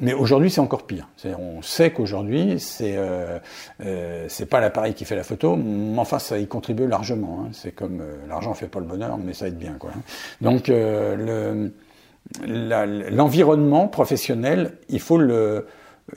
mais 0.00 0.14
aujourd'hui, 0.14 0.50
c'est 0.50 0.60
encore 0.60 0.86
pire. 0.86 1.08
On 1.38 1.60
sait 1.60 1.90
qu'aujourd'hui, 1.90 2.58
c'est 2.58 2.96
euh, 2.96 3.38
euh, 3.84 4.24
c'est 4.28 4.46
pas 4.46 4.60
l'appareil 4.60 4.94
qui 4.94 5.04
fait 5.04 5.16
la 5.16 5.22
photo, 5.22 5.56
mais 5.56 5.98
enfin, 5.98 6.18
ça 6.18 6.38
y 6.38 6.46
contribue 6.46 6.86
largement. 6.86 7.42
Hein. 7.42 7.50
C'est 7.52 7.72
comme 7.72 8.00
euh, 8.00 8.16
l'argent 8.28 8.54
fait 8.54 8.68
pas 8.68 8.80
le 8.80 8.86
bonheur, 8.86 9.18
mais 9.18 9.34
ça 9.34 9.48
aide 9.48 9.58
bien, 9.58 9.74
quoi. 9.78 9.90
Donc, 10.40 10.68
le 10.68 11.72
l'environnement 12.46 13.88
professionnel, 13.88 14.78
il 14.88 15.00
faut 15.00 15.18
le, 15.18 15.66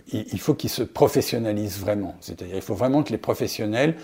se 0.08 0.84
professionnalise 0.84 1.80
vraiment. 1.80 2.16
C'est-à-dire, 2.22 2.56
il 2.56 2.62
faut 2.62 2.76
vraiment 2.76 3.04
que 3.04 3.12
les 3.12 3.18
professionnels 3.18 3.96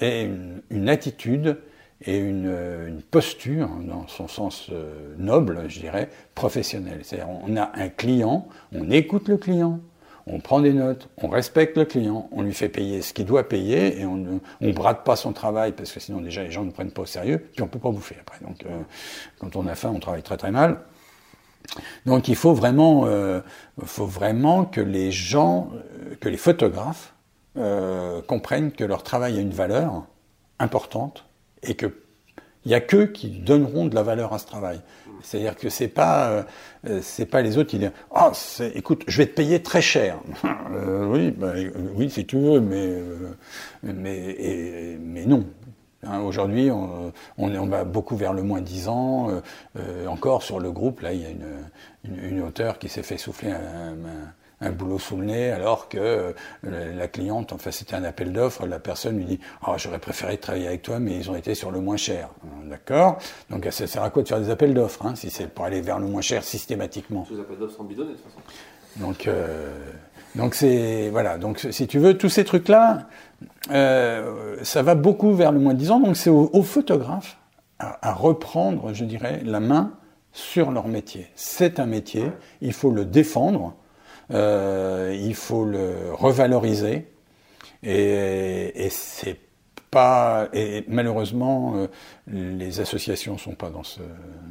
aient 0.00 0.28
une, 0.70 0.88
attitude 0.88 1.58
et 2.04 2.18
une, 2.18 2.54
une, 2.86 3.02
posture, 3.02 3.68
dans 3.86 4.06
son 4.06 4.28
sens 4.28 4.68
euh, 4.72 5.14
noble, 5.18 5.64
je 5.68 5.80
dirais, 5.80 6.08
professionnelle. 6.34 7.00
C'est-à-dire, 7.02 7.28
on 7.46 7.56
a 7.56 7.70
un 7.74 7.88
client, 7.88 8.48
on 8.72 8.90
écoute 8.90 9.28
le 9.28 9.36
client, 9.36 9.80
on 10.30 10.40
prend 10.40 10.60
des 10.60 10.72
notes, 10.72 11.08
on 11.16 11.28
respecte 11.28 11.76
le 11.76 11.84
client, 11.84 12.28
on 12.32 12.42
lui 12.42 12.52
fait 12.52 12.68
payer 12.68 13.00
ce 13.00 13.14
qu'il 13.14 13.24
doit 13.24 13.48
payer 13.48 13.98
et 13.98 14.04
on 14.04 14.40
ne 14.60 14.72
brade 14.72 15.02
pas 15.04 15.16
son 15.16 15.32
travail 15.32 15.72
parce 15.72 15.90
que 15.90 16.00
sinon 16.00 16.20
déjà 16.20 16.42
les 16.42 16.50
gens 16.50 16.64
ne 16.64 16.70
prennent 16.70 16.90
pas 16.90 17.02
au 17.02 17.06
sérieux, 17.06 17.38
puis 17.38 17.62
on 17.62 17.66
peut 17.66 17.78
pas 17.78 17.90
bouffer 17.90 18.16
après. 18.20 18.38
Donc, 18.44 18.64
euh, 18.64 18.80
quand 19.38 19.56
on 19.56 19.66
a 19.66 19.74
faim, 19.74 19.92
on 19.94 20.00
travaille 20.00 20.22
très 20.22 20.36
très 20.36 20.50
mal. 20.50 20.80
Donc 22.06 22.28
il 22.28 22.36
faut 22.36 22.54
vraiment, 22.54 23.06
euh, 23.06 23.40
faut 23.84 24.06
vraiment 24.06 24.64
que 24.64 24.80
les 24.80 25.10
gens, 25.12 25.70
euh, 25.74 26.14
que 26.20 26.28
les 26.28 26.36
photographes 26.36 27.14
euh, 27.56 28.22
comprennent 28.22 28.72
que 28.72 28.84
leur 28.84 29.02
travail 29.02 29.38
a 29.38 29.40
une 29.40 29.50
valeur 29.50 30.04
importante 30.58 31.24
et 31.62 31.74
que 31.74 31.86
il 32.64 32.70
n'y 32.70 32.74
a 32.74 32.80
qu'eux 32.80 33.06
qui 33.06 33.28
donneront 33.30 33.86
de 33.86 33.94
la 33.94 34.02
valeur 34.02 34.32
à 34.34 34.38
ce 34.38 34.46
travail. 34.46 34.80
C'est-à-dire 35.22 35.56
que 35.56 35.68
c'est 35.70 35.88
pas 35.88 36.44
pas 37.30 37.42
les 37.42 37.56
autres 37.56 37.70
qui 37.70 37.78
disent 37.78 37.92
oh 38.14 38.30
écoute 38.74 39.04
je 39.06 39.18
vais 39.18 39.26
te 39.26 39.34
payer 39.34 39.62
très 39.62 39.80
cher 39.80 40.18
oui 41.08 41.30
bah, 41.30 41.54
oui 41.94 42.10
si 42.10 42.26
tu 42.26 42.36
veux 42.38 42.60
mais 42.60 43.02
non 45.26 45.44
Hein, 46.06 46.20
aujourd'hui, 46.20 46.70
on, 46.70 47.12
on, 47.38 47.66
va 47.66 47.84
beaucoup 47.84 48.16
vers 48.16 48.32
le 48.32 48.42
moins 48.42 48.60
10 48.60 48.88
ans. 48.88 49.30
Euh, 49.30 49.40
euh, 49.78 50.06
encore 50.06 50.42
sur 50.44 50.60
le 50.60 50.70
groupe, 50.70 51.00
là, 51.00 51.12
il 51.12 51.22
y 51.22 51.26
a 51.26 51.30
une, 51.30 51.58
une, 52.04 52.42
auteure 52.42 52.78
qui 52.78 52.88
s'est 52.88 53.02
fait 53.02 53.18
souffler 53.18 53.52
un, 54.60 54.70
boulot 54.70 55.00
sous 55.00 55.16
le 55.16 55.24
nez, 55.24 55.50
alors 55.50 55.88
que 55.88 55.98
euh, 55.98 56.32
la 56.62 57.08
cliente, 57.08 57.52
enfin, 57.52 57.72
c'était 57.72 57.96
un 57.96 58.04
appel 58.04 58.32
d'offres, 58.32 58.64
la 58.66 58.78
personne 58.78 59.16
lui 59.16 59.24
dit 59.24 59.40
oh, 59.66 59.72
J'aurais 59.76 59.98
préféré 59.98 60.36
travailler 60.38 60.68
avec 60.68 60.82
toi, 60.82 61.00
mais 61.00 61.16
ils 61.16 61.30
ont 61.30 61.34
été 61.34 61.56
sur 61.56 61.72
le 61.72 61.80
moins 61.80 61.96
cher. 61.96 62.28
D'accord 62.66 63.18
Donc, 63.50 63.66
ça 63.70 63.88
sert 63.88 64.02
à 64.04 64.10
quoi 64.10 64.22
de 64.22 64.28
faire 64.28 64.40
des 64.40 64.50
appels 64.50 64.74
d'offres, 64.74 65.04
hein, 65.04 65.16
si 65.16 65.30
c'est 65.30 65.48
pour 65.48 65.64
aller 65.64 65.80
vers 65.80 65.98
le 65.98 66.06
moins 66.06 66.22
cher 66.22 66.44
systématiquement? 66.44 67.24
Tous 67.28 67.34
les 67.34 67.40
appels 67.40 67.58
d'offres 67.58 67.76
sont 67.76 67.84
bidonnés, 67.84 68.12
de 68.12 68.16
toute 68.16 68.24
façon. 68.24 68.40
Donc, 68.96 69.28
Donc 70.34 70.54
c'est 70.54 71.08
voilà. 71.10 71.38
Donc 71.38 71.66
si 71.70 71.86
tu 71.86 71.98
veux, 71.98 72.16
tous 72.16 72.28
ces 72.28 72.44
trucs-là, 72.44 73.08
euh, 73.70 74.56
ça 74.62 74.82
va 74.82 74.94
beaucoup 74.94 75.34
vers 75.34 75.52
le 75.52 75.58
moins 75.58 75.74
de 75.74 75.78
10 75.78 75.90
ans. 75.90 76.00
Donc 76.00 76.16
c'est 76.16 76.30
aux, 76.30 76.62
photographes 76.62 77.38
à, 77.78 78.12
reprendre, 78.12 78.92
je 78.92 79.04
dirais, 79.04 79.40
la 79.44 79.60
main 79.60 79.92
sur 80.32 80.70
leur 80.70 80.88
métier. 80.88 81.28
C'est 81.34 81.80
un 81.80 81.86
métier, 81.86 82.24
il 82.60 82.72
faut 82.72 82.90
le 82.90 83.04
défendre, 83.04 83.74
euh, 84.32 85.16
il 85.18 85.34
faut 85.34 85.64
le 85.64 86.12
revaloriser, 86.12 87.06
et, 87.82 88.84
et 88.84 88.90
c'est 88.90 89.38
pas 89.90 90.48
et 90.52 90.84
malheureusement 90.88 91.76
euh, 91.76 91.86
les 92.26 92.80
associations 92.80 93.38
sont 93.38 93.54
pas 93.54 93.70
dans 93.70 93.84
ce 93.84 94.00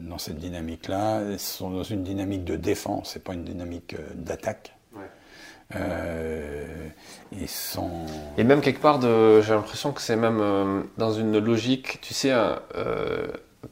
dans 0.01 0.17
cette 0.17 0.39
dynamique 0.39 0.87
là 0.87 1.21
elles 1.21 1.39
sont 1.39 1.69
dans 1.69 1.83
une 1.83 2.03
dynamique 2.03 2.43
de 2.43 2.55
défense. 2.55 3.11
C'est 3.13 3.23
pas 3.23 3.35
une 3.35 3.43
dynamique 3.43 3.95
d'attaque 4.15 4.76
euh, 5.75 6.87
ils 7.31 7.49
sont 7.49 8.05
et 8.37 8.43
même 8.43 8.61
quelque 8.61 8.81
part 8.81 9.01
j'ai 9.01 9.53
l'impression 9.53 9.91
que 9.91 10.01
c'est 10.01 10.15
même 10.15 10.85
dans 10.97 11.11
une 11.11 11.39
logique 11.39 11.99
tu 12.01 12.13
sais 12.13 12.31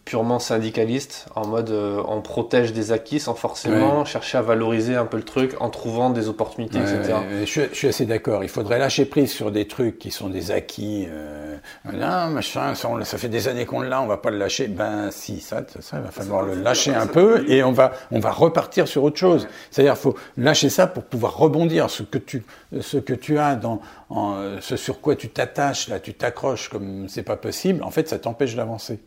purement 0.04 0.40
syndicaliste, 0.40 1.28
en 1.36 1.48
mode 1.48 1.70
euh, 1.70 2.02
on 2.08 2.22
protège 2.22 2.74
des 2.74 2.92
acquis 2.92 3.20
sans 3.20 3.36
forcément 3.36 4.06
chercher 4.06 4.38
à 4.38 4.42
valoriser 4.42 4.96
un 4.96 5.06
peu 5.06 5.18
le 5.18 5.24
truc 5.24 5.56
en 5.60 5.70
trouvant 5.70 6.10
des 6.10 6.28
opportunités, 6.28 6.80
etc. 6.80 7.14
Je, 7.46 7.74
suis 7.74 7.88
assez 7.88 8.06
d'accord. 8.06 8.44
Il 8.44 8.50
faudrait 8.50 8.80
lâcher 8.80 9.06
prise 9.06 9.32
sur 9.32 9.52
des 9.52 9.68
trucs 9.68 9.98
qui 9.98 10.12
sont 10.12 10.30
des 10.30 10.52
acquis. 10.52 11.08
Euh, 11.10 11.56
non, 11.94 12.30
machin, 12.30 12.74
ça, 12.76 13.18
fait 13.18 13.30
des 13.30 13.48
années 13.48 13.66
qu'on 13.66 13.82
l'a, 13.82 14.02
on 14.02 14.08
va 14.08 14.18
pas 14.18 14.32
le 14.32 14.38
lâcher. 14.38 14.68
Ben 14.68 15.10
si, 15.12 15.40
ça, 15.40 15.62
ça, 15.80 15.98
il 15.98 16.04
va 16.04 16.12
falloir 16.12 16.44
le 16.44 16.56
lâcher 16.56 16.94
un 16.94 17.08
peu 17.08 17.50
et 17.50 17.64
on 17.64 17.72
va, 17.72 17.92
on 18.12 18.20
va 18.20 18.32
repartir 18.32 18.88
sur 18.88 19.04
autre 19.04 19.18
chose. 19.18 19.48
C'est-à-dire, 19.72 19.98
faut 19.98 20.16
lâcher 20.38 20.70
ça 20.70 20.88
pour 20.88 21.04
pouvoir 21.04 21.38
rebondir. 21.38 21.90
Ce 21.90 22.04
que 22.04 22.18
tu, 22.18 22.44
ce 22.82 22.98
que 22.98 23.14
tu 23.14 23.38
as 23.38 23.56
dans, 23.56 23.82
en, 24.10 24.60
ce 24.62 24.76
sur 24.76 25.02
quoi 25.02 25.16
tu 25.16 25.30
t'attaches 25.30 25.88
là, 25.88 26.00
tu 26.00 26.14
t'accroches 26.14 26.70
comme 26.70 27.08
c'est 27.08 27.24
pas 27.24 27.38
possible. 27.38 27.84
En 27.84 27.92
fait, 27.92 28.10
ça 28.10 28.20
t'empêche 28.20 28.56
d'avancer. 28.56 29.00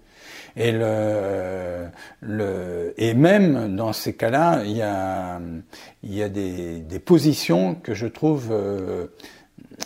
Et, 0.59 0.73
le, 0.73 1.87
le, 2.21 2.95
et 2.99 3.15
même 3.15 3.77
dans 3.77 3.93
ces 3.93 4.15
cas-là, 4.15 4.63
il 4.65 4.77
y 4.77 4.83
a, 4.83 5.41
il 6.03 6.15
y 6.15 6.23
a 6.23 6.29
des, 6.29 6.81
des 6.81 6.99
positions 6.99 7.77
que 7.77 7.95
je 7.95 8.07
trouve 8.07 8.49
euh, 8.51 9.07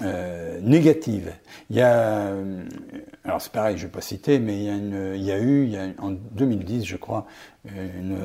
euh, 0.03 0.59
négatives. 0.62 1.33
Il 1.70 1.77
y 1.77 1.83
a, 1.83 2.33
alors 3.25 3.41
c'est 3.41 3.53
pareil, 3.53 3.77
je 3.77 3.83
ne 3.83 3.89
vais 3.89 3.93
pas 3.93 4.01
citer, 4.01 4.39
mais 4.39 4.57
il 4.57 4.64
y 4.64 4.70
a, 4.70 4.75
une, 4.75 5.12
il 5.14 5.23
y 5.23 5.33
a 5.33 5.39
eu, 5.39 5.64
il 5.64 5.70
y 5.70 5.77
a, 5.77 5.89
en 5.99 6.11
2010, 6.11 6.87
je 6.87 6.97
crois, 6.97 7.27
une, 7.75 8.16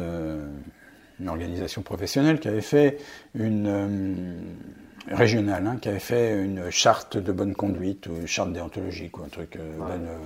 une 1.19 1.29
organisation 1.29 1.81
professionnelle 1.81 2.39
qui 2.39 2.47
avait 2.47 2.61
fait 2.61 2.97
une 3.35 3.67
euh, 3.67 5.15
régionale, 5.15 5.65
hein, 5.67 5.77
qui 5.81 5.89
avait 5.89 5.99
fait 5.99 6.43
une 6.43 6.69
charte 6.69 7.17
de 7.17 7.31
bonne 7.31 7.53
conduite 7.53 8.07
ou 8.07 8.15
une 8.15 8.27
charte 8.27 8.53
déontologique 8.53 9.17
ou 9.17 9.23
un 9.23 9.29
truc, 9.29 9.55
euh, 9.55 10.17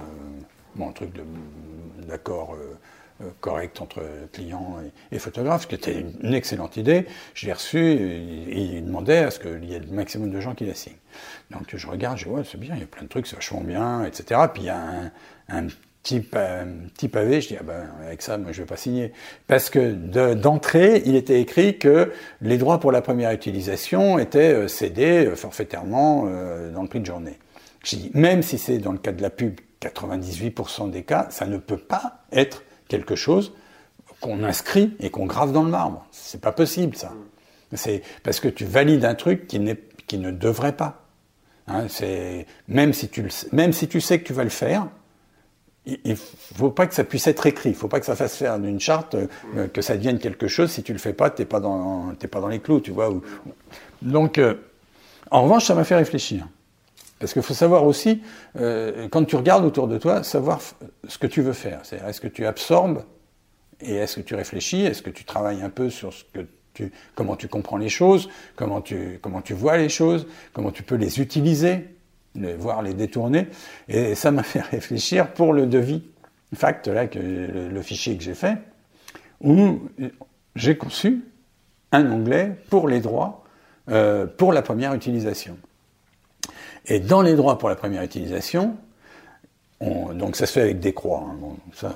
un 0.79 0.91
truc 0.91 1.11
d'accord 2.07 2.55
euh, 2.55 2.77
euh, 3.21 3.29
correct 3.39 3.81
entre 3.81 4.01
client 4.31 4.77
et, 5.11 5.19
photographe, 5.19 5.63
ce 5.63 5.67
qui 5.67 5.75
était 5.75 6.03
une, 6.21 6.33
excellente 6.33 6.77
idée. 6.77 7.05
Je 7.33 7.45
l'ai 7.45 7.53
reçu 7.53 7.79
et, 7.79 8.77
il 8.77 8.85
demandait 8.85 9.19
à 9.19 9.31
ce 9.31 9.39
qu'il 9.39 9.65
y 9.65 9.73
ait 9.73 9.79
le 9.79 9.87
maximum 9.87 10.31
de 10.31 10.39
gens 10.39 10.55
qui 10.55 10.65
la 10.65 10.73
signent. 10.73 10.93
Donc 11.51 11.75
je 11.75 11.87
regarde, 11.87 12.17
je 12.17 12.27
vois, 12.27 12.43
c'est 12.43 12.59
bien, 12.59 12.75
il 12.75 12.81
y 12.81 12.83
a 12.83 12.87
plein 12.87 13.03
de 13.03 13.07
trucs, 13.07 13.27
c'est 13.27 13.35
vachement 13.35 13.61
bien, 13.61 14.05
etc. 14.05 14.41
Puis 14.53 14.63
il 14.63 14.65
y 14.67 14.69
a 14.69 15.11
un, 15.49 15.67
petit, 16.01 16.21
petit, 16.21 17.09
pavé, 17.09 17.41
je 17.41 17.49
dis, 17.49 17.57
ah 17.59 17.63
ben, 17.63 17.89
avec 18.03 18.21
ça, 18.21 18.37
moi, 18.37 18.51
je 18.53 18.61
ne 18.61 18.65
vais 18.65 18.69
pas 18.69 18.77
signer. 18.77 19.13
Parce 19.47 19.69
que 19.69 19.91
d'entrée, 20.33 21.03
il 21.05 21.15
était 21.15 21.39
écrit 21.41 21.77
que 21.77 22.11
les 22.41 22.57
droits 22.57 22.79
pour 22.79 22.91
la 22.91 23.01
première 23.01 23.31
utilisation 23.31 24.17
étaient 24.17 24.53
euh, 24.53 24.67
cédés 24.67 25.31
forfaitairement 25.35 26.23
dans 26.73 26.81
le 26.81 26.87
prix 26.87 27.01
de 27.01 27.05
journée. 27.05 27.37
Je 27.83 27.95
dis, 27.97 28.11
même 28.13 28.41
si 28.41 28.57
c'est 28.57 28.77
dans 28.77 28.91
le 28.91 28.97
cas 28.97 29.11
de 29.11 29.21
la 29.21 29.29
pub 29.29 29.59
98% 29.81 30.89
des 30.91 31.03
cas, 31.03 31.27
ça 31.29 31.45
ne 31.45 31.57
peut 31.57 31.77
pas 31.77 32.23
être 32.31 32.63
quelque 32.87 33.15
chose 33.15 33.53
qu'on 34.19 34.43
inscrit 34.43 34.95
et 34.99 35.09
qu'on 35.09 35.25
grave 35.25 35.51
dans 35.51 35.63
le 35.63 35.69
marbre. 35.69 36.05
C'est 36.11 36.41
pas 36.41 36.51
possible, 36.51 36.95
ça. 36.95 37.13
C'est 37.73 38.03
parce 38.23 38.39
que 38.39 38.47
tu 38.47 38.65
valides 38.65 39.05
un 39.05 39.15
truc 39.15 39.47
qui, 39.47 39.59
qui 40.07 40.17
ne 40.17 40.31
devrait 40.31 40.75
pas. 40.75 41.05
Hein, 41.67 41.87
même 42.67 42.93
si 42.93 43.07
tu 43.07 43.25
même 43.51 43.71
si 43.71 43.87
tu 43.87 44.01
sais 44.01 44.19
que 44.19 44.25
tu 44.25 44.33
vas 44.33 44.43
le 44.43 44.49
faire, 44.49 44.87
il 45.85 45.99
ne 46.05 46.15
faut 46.15 46.69
pas 46.69 46.85
que 46.85 46.93
ça 46.93 47.03
puisse 47.03 47.27
être 47.27 47.45
écrit. 47.45 47.69
Il 47.69 47.73
ne 47.73 47.77
faut 47.77 47.87
pas 47.87 47.99
que 47.99 48.05
ça 48.05 48.15
fasse 48.15 48.35
faire 48.35 48.59
d'une 48.59 48.79
charte 48.79 49.15
euh, 49.15 49.67
que 49.67 49.81
ça 49.81 49.95
devienne 49.95 50.19
quelque 50.19 50.47
chose. 50.47 50.69
Si 50.69 50.83
tu 50.83 50.93
le 50.93 50.99
fais 50.99 51.13
pas, 51.13 51.29
t'es 51.29 51.45
pas 51.45 51.59
dans 51.59 52.13
pas 52.29 52.39
dans 52.39 52.49
les 52.49 52.59
clous, 52.59 52.81
tu 52.81 52.91
vois. 52.91 53.09
Donc, 54.01 54.37
euh, 54.37 54.55
en 55.31 55.43
revanche, 55.43 55.65
ça 55.65 55.73
m'a 55.73 55.83
fait 55.83 55.95
réfléchir. 55.95 56.47
Parce 57.21 57.33
qu'il 57.33 57.43
faut 57.43 57.53
savoir 57.53 57.85
aussi, 57.85 58.21
euh, 58.59 59.07
quand 59.09 59.23
tu 59.23 59.35
regardes 59.35 59.63
autour 59.63 59.87
de 59.87 59.97
toi, 59.97 60.23
savoir 60.23 60.59
ce 61.07 61.17
que 61.17 61.27
tu 61.27 61.41
veux 61.41 61.53
faire. 61.53 61.79
C'est-à-dire, 61.83 62.09
est-ce 62.09 62.19
que 62.19 62.27
tu 62.27 62.45
absorbes 62.45 63.03
et 63.79 63.95
est-ce 63.95 64.17
que 64.17 64.21
tu 64.21 64.35
réfléchis? 64.35 64.81
Est-ce 64.81 65.03
que 65.03 65.11
tu 65.11 65.23
travailles 65.23 65.61
un 65.61 65.69
peu 65.69 65.89
sur 65.89 66.11
ce 66.11 66.23
que 66.33 66.47
tu, 66.73 66.91
comment 67.15 67.35
tu 67.35 67.47
comprends 67.47 67.77
les 67.77 67.89
choses, 67.89 68.27
comment 68.55 68.81
tu, 68.81 69.19
comment 69.21 69.41
tu 69.41 69.53
vois 69.53 69.77
les 69.77 69.89
choses, 69.89 70.27
comment 70.51 70.71
tu 70.71 70.81
peux 70.81 70.95
les 70.95 71.21
utiliser, 71.21 71.85
les, 72.35 72.55
voir 72.55 72.81
les 72.81 72.95
détourner? 72.95 73.47
Et 73.87 74.15
ça 74.15 74.31
m'a 74.31 74.43
fait 74.43 74.61
réfléchir 74.61 75.31
pour 75.33 75.53
le 75.53 75.67
devis 75.67 76.03
fact, 76.55 76.87
là, 76.87 77.07
que, 77.07 77.19
le, 77.19 77.81
fichier 77.81 78.17
que 78.17 78.23
j'ai 78.23 78.33
fait, 78.33 78.57
où 79.41 79.79
j'ai 80.55 80.75
conçu 80.75 81.23
un 81.91 82.11
onglet 82.11 82.57
pour 82.69 82.87
les 82.87 82.99
droits 82.99 83.43
euh, 83.89 84.25
pour 84.25 84.53
la 84.53 84.61
première 84.61 84.93
utilisation. 84.93 85.57
Et 86.85 86.99
dans 86.99 87.21
les 87.21 87.35
droits 87.35 87.57
pour 87.57 87.69
la 87.69 87.75
première 87.75 88.03
utilisation, 88.03 88.75
on, 89.79 90.13
donc 90.13 90.35
ça 90.35 90.45
se 90.45 90.53
fait 90.53 90.61
avec 90.61 90.79
des 90.79 90.93
croix. 90.93 91.25
Hein. 91.27 91.35
Bon, 91.39 91.57
ça, 91.73 91.95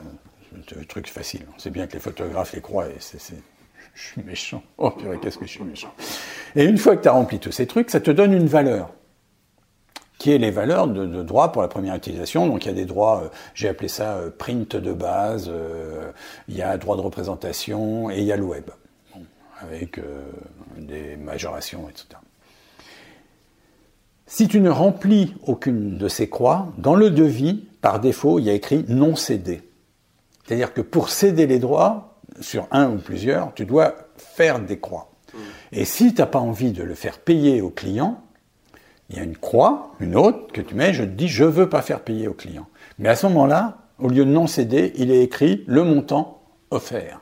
c'est 0.68 0.78
un 0.78 0.84
truc 0.84 1.08
facile. 1.10 1.46
On 1.56 1.60
sait 1.60 1.70
bien 1.70 1.88
que 1.88 1.94
les 1.94 2.00
photographes 2.00 2.54
les 2.54 2.62
croient 2.62 2.88
et 2.88 2.96
c'est, 3.00 3.20
je 3.94 4.04
suis 4.04 4.24
méchant. 4.24 4.62
Oh 4.78 4.92
purée, 4.92 5.20
qu'est-ce 5.22 5.38
que 5.38 5.46
je 5.46 5.52
suis 5.52 5.64
méchant. 5.64 5.94
Et 6.56 6.66
une 6.66 6.78
fois 6.78 6.96
que 6.96 7.04
tu 7.04 7.08
as 7.08 7.14
rempli 7.14 7.40
tous 7.40 7.52
ces 7.52 7.68
trucs, 7.68 7.90
ça 7.90 8.00
te 8.00 8.12
donne 8.12 8.34
une 8.34 8.48
valeur 8.48 8.92
qui 10.18 10.32
est 10.32 10.38
les 10.38 10.52
valeurs 10.52 10.88
de, 10.88 11.24
droits 11.24 11.52
pour 11.52 11.62
la 11.62 11.68
première 11.68 11.96
utilisation. 11.96 12.48
Donc 12.48 12.66
il 12.66 12.70
y 12.70 12.72
a 12.72 12.74
des 12.74 12.86
droits, 12.86 13.24
euh, 13.24 13.30
j'ai 13.54 13.68
appelé 13.68 13.88
ça 13.88 14.16
euh, 14.16 14.30
print 14.30 14.76
de 14.76 14.94
base, 14.94 15.50
euh, 15.50 16.12
il 16.48 16.56
y 16.56 16.62
a 16.62 16.78
droit 16.78 16.96
de 16.96 17.02
représentation 17.02 18.10
et 18.10 18.20
il 18.20 18.24
y 18.24 18.32
a 18.32 18.38
le 18.38 18.44
web, 18.44 18.70
avec 19.62 20.00
des 20.78 21.16
majorations, 21.18 21.90
etc. 21.90 22.20
Si 24.36 24.50
tu 24.50 24.60
ne 24.60 24.70
remplis 24.70 25.34
aucune 25.48 25.98
de 25.98 26.10
ces 26.10 26.28
croix, 26.28 26.74
dans 26.78 26.96
le 26.96 27.10
devis, 27.10 27.64
par 27.80 28.02
défaut, 28.02 28.38
il 28.38 28.44
y 28.44 28.50
a 28.50 28.54
écrit 28.54 28.84
non 28.90 29.16
cédé. 29.16 29.62
C'est-à-dire 30.44 30.74
que 30.74 30.82
pour 30.82 31.08
céder 31.08 31.48
les 31.48 31.58
droits, 31.58 32.20
sur 32.42 32.68
un 32.72 32.90
ou 32.90 32.98
plusieurs, 32.98 33.54
tu 33.54 33.64
dois 33.64 33.96
faire 34.18 34.60
des 34.60 34.78
croix. 34.78 35.10
Et 35.72 35.86
si 35.86 36.14
tu 36.14 36.20
n'as 36.20 36.28
pas 36.28 36.40
envie 36.40 36.74
de 36.74 36.84
le 36.84 36.96
faire 36.96 37.20
payer 37.20 37.62
au 37.62 37.70
client, 37.70 38.22
il 39.10 39.16
y 39.16 39.20
a 39.20 39.24
une 39.24 39.38
croix, 39.38 39.94
une 40.02 40.18
autre, 40.18 40.52
que 40.52 40.60
tu 40.60 40.76
mets, 40.76 40.94
je 40.94 41.04
te 41.04 41.12
dis, 41.12 41.30
je 41.30 41.46
ne 41.46 41.50
veux 41.50 41.70
pas 41.70 41.82
faire 41.82 42.02
payer 42.02 42.28
au 42.28 42.34
client. 42.34 42.68
Mais 43.00 43.08
à 43.08 43.16
ce 43.16 43.28
moment-là, 43.28 43.78
au 44.00 44.10
lieu 44.10 44.26
de 44.26 44.32
non 44.32 44.48
cédé, 44.48 44.92
il 44.98 45.12
est 45.12 45.24
écrit 45.24 45.64
le 45.66 45.86
montant 45.86 46.42
offert. 46.72 47.22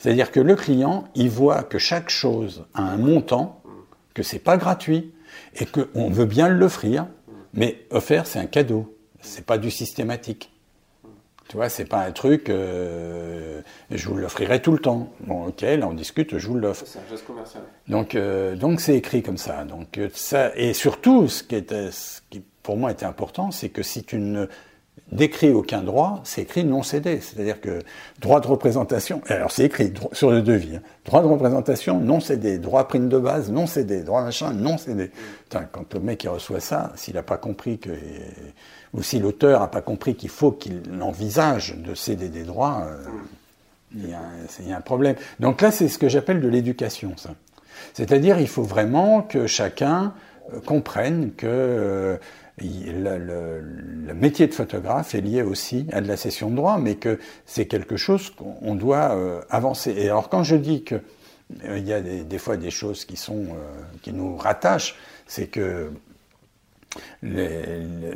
C'est-à-dire 0.00 0.32
que 0.32 0.40
le 0.40 0.56
client, 0.56 1.04
il 1.14 1.30
voit 1.30 1.62
que 1.62 1.78
chaque 1.78 2.10
chose 2.10 2.64
a 2.74 2.82
un 2.82 2.96
montant, 2.96 3.62
que 4.12 4.24
c'est 4.24 4.40
pas 4.40 4.56
gratuit, 4.56 5.12
et 5.54 5.66
qu'on 5.66 6.10
veut 6.10 6.24
bien 6.24 6.48
l'offrir, 6.48 7.06
mais 7.54 7.86
offert, 7.90 8.26
c'est 8.26 8.38
un 8.38 8.46
cadeau, 8.46 8.96
c'est 9.20 9.44
pas 9.44 9.58
du 9.58 9.70
systématique. 9.70 10.52
Tu 11.48 11.56
vois, 11.56 11.70
c'est 11.70 11.86
pas 11.86 12.00
un 12.00 12.12
truc, 12.12 12.50
euh, 12.50 13.62
je 13.90 14.08
vous 14.08 14.16
l'offrirai 14.16 14.60
tout 14.60 14.72
le 14.72 14.78
temps. 14.78 15.10
Bon, 15.20 15.46
ok, 15.46 15.62
là 15.62 15.88
on 15.88 15.94
discute, 15.94 16.36
je 16.36 16.46
vous 16.46 16.56
l'offre. 16.56 16.84
C'est 16.86 16.98
un 16.98 17.08
geste 17.10 17.26
commercial. 17.26 17.62
Donc, 17.88 18.14
euh, 18.14 18.54
donc 18.54 18.82
c'est 18.82 18.94
écrit 18.94 19.22
comme 19.22 19.38
ça. 19.38 19.64
Donc 19.64 19.96
euh, 19.96 20.10
ça, 20.12 20.54
et 20.56 20.74
surtout, 20.74 21.26
ce 21.26 21.42
qui, 21.42 21.54
était, 21.54 21.90
ce 21.90 22.20
qui 22.28 22.42
pour 22.62 22.76
moi 22.76 22.92
était 22.92 23.06
important, 23.06 23.50
c'est 23.50 23.70
que 23.70 23.82
si 23.82 24.04
tu 24.04 24.18
ne 24.18 24.46
décrit 25.12 25.50
aucun 25.50 25.82
droit, 25.82 26.20
c'est 26.24 26.42
écrit 26.42 26.64
non 26.64 26.82
cédé. 26.82 27.20
C'est-à-dire 27.20 27.60
que 27.60 27.80
droit 28.20 28.40
de 28.40 28.46
représentation, 28.46 29.20
alors 29.28 29.50
c'est 29.50 29.64
écrit 29.64 29.92
sur 30.12 30.30
le 30.30 30.42
devis, 30.42 30.76
hein. 30.76 30.82
droit 31.04 31.22
de 31.22 31.26
représentation 31.26 32.00
non 32.00 32.20
cédé, 32.20 32.58
droit 32.58 32.88
prime 32.88 33.08
de 33.08 33.18
base 33.18 33.50
non 33.50 33.66
cédé, 33.66 34.02
droit 34.02 34.22
machin 34.22 34.52
non 34.52 34.78
cédé. 34.78 35.10
quand 35.50 35.94
le 35.94 36.00
mec 36.00 36.26
reçoit 36.28 36.60
ça, 36.60 36.92
s'il 36.96 37.14
n'a 37.14 37.22
pas 37.22 37.36
compris 37.36 37.78
que, 37.78 37.90
ou 38.94 39.02
si 39.02 39.18
l'auteur 39.18 39.60
n'a 39.60 39.68
pas 39.68 39.82
compris 39.82 40.14
qu'il 40.14 40.30
faut 40.30 40.52
qu'il 40.52 40.82
envisage 41.00 41.76
de 41.76 41.94
céder 41.94 42.28
des 42.28 42.42
droits, 42.42 42.86
euh, 42.86 43.04
il, 43.94 44.08
y 44.08 44.72
a, 44.72 44.76
un 44.76 44.80
problème. 44.80 45.16
Donc 45.40 45.62
là, 45.62 45.70
c'est 45.70 45.88
ce 45.88 45.98
que 45.98 46.08
j'appelle 46.08 46.40
de 46.40 46.48
l'éducation, 46.48 47.12
ça. 47.16 47.30
C'est-à-dire, 47.94 48.38
il 48.38 48.48
faut 48.48 48.62
vraiment 48.62 49.22
que 49.22 49.46
chacun 49.46 50.12
euh, 50.52 50.60
comprenne 50.60 51.32
que 51.36 51.46
euh, 51.46 52.16
le, 52.60 54.14
métier 54.14 54.46
de 54.46 54.54
photographe 54.54 55.14
est 55.14 55.20
lié 55.20 55.42
aussi 55.42 55.86
à 55.92 56.00
de 56.00 56.08
la 56.08 56.16
cession 56.16 56.50
de 56.50 56.56
droit, 56.56 56.78
mais 56.78 56.96
que 56.96 57.18
c'est 57.46 57.66
quelque 57.66 57.96
chose 57.96 58.30
qu'on 58.30 58.74
doit 58.74 59.12
euh, 59.12 59.40
avancer. 59.50 59.94
Et 59.96 60.08
alors 60.08 60.28
quand 60.28 60.42
je 60.42 60.56
dis 60.56 60.82
que 60.82 61.00
il 61.64 61.86
y 61.86 61.94
a 61.94 62.00
des, 62.00 62.38
fois 62.38 62.58
des 62.58 62.70
choses 62.70 63.06
qui, 63.06 63.16
sont, 63.16 63.46
qui 64.02 64.12
nous 64.12 64.36
rattachent. 64.36 64.96
C'est 65.26 65.46
que 65.46 65.90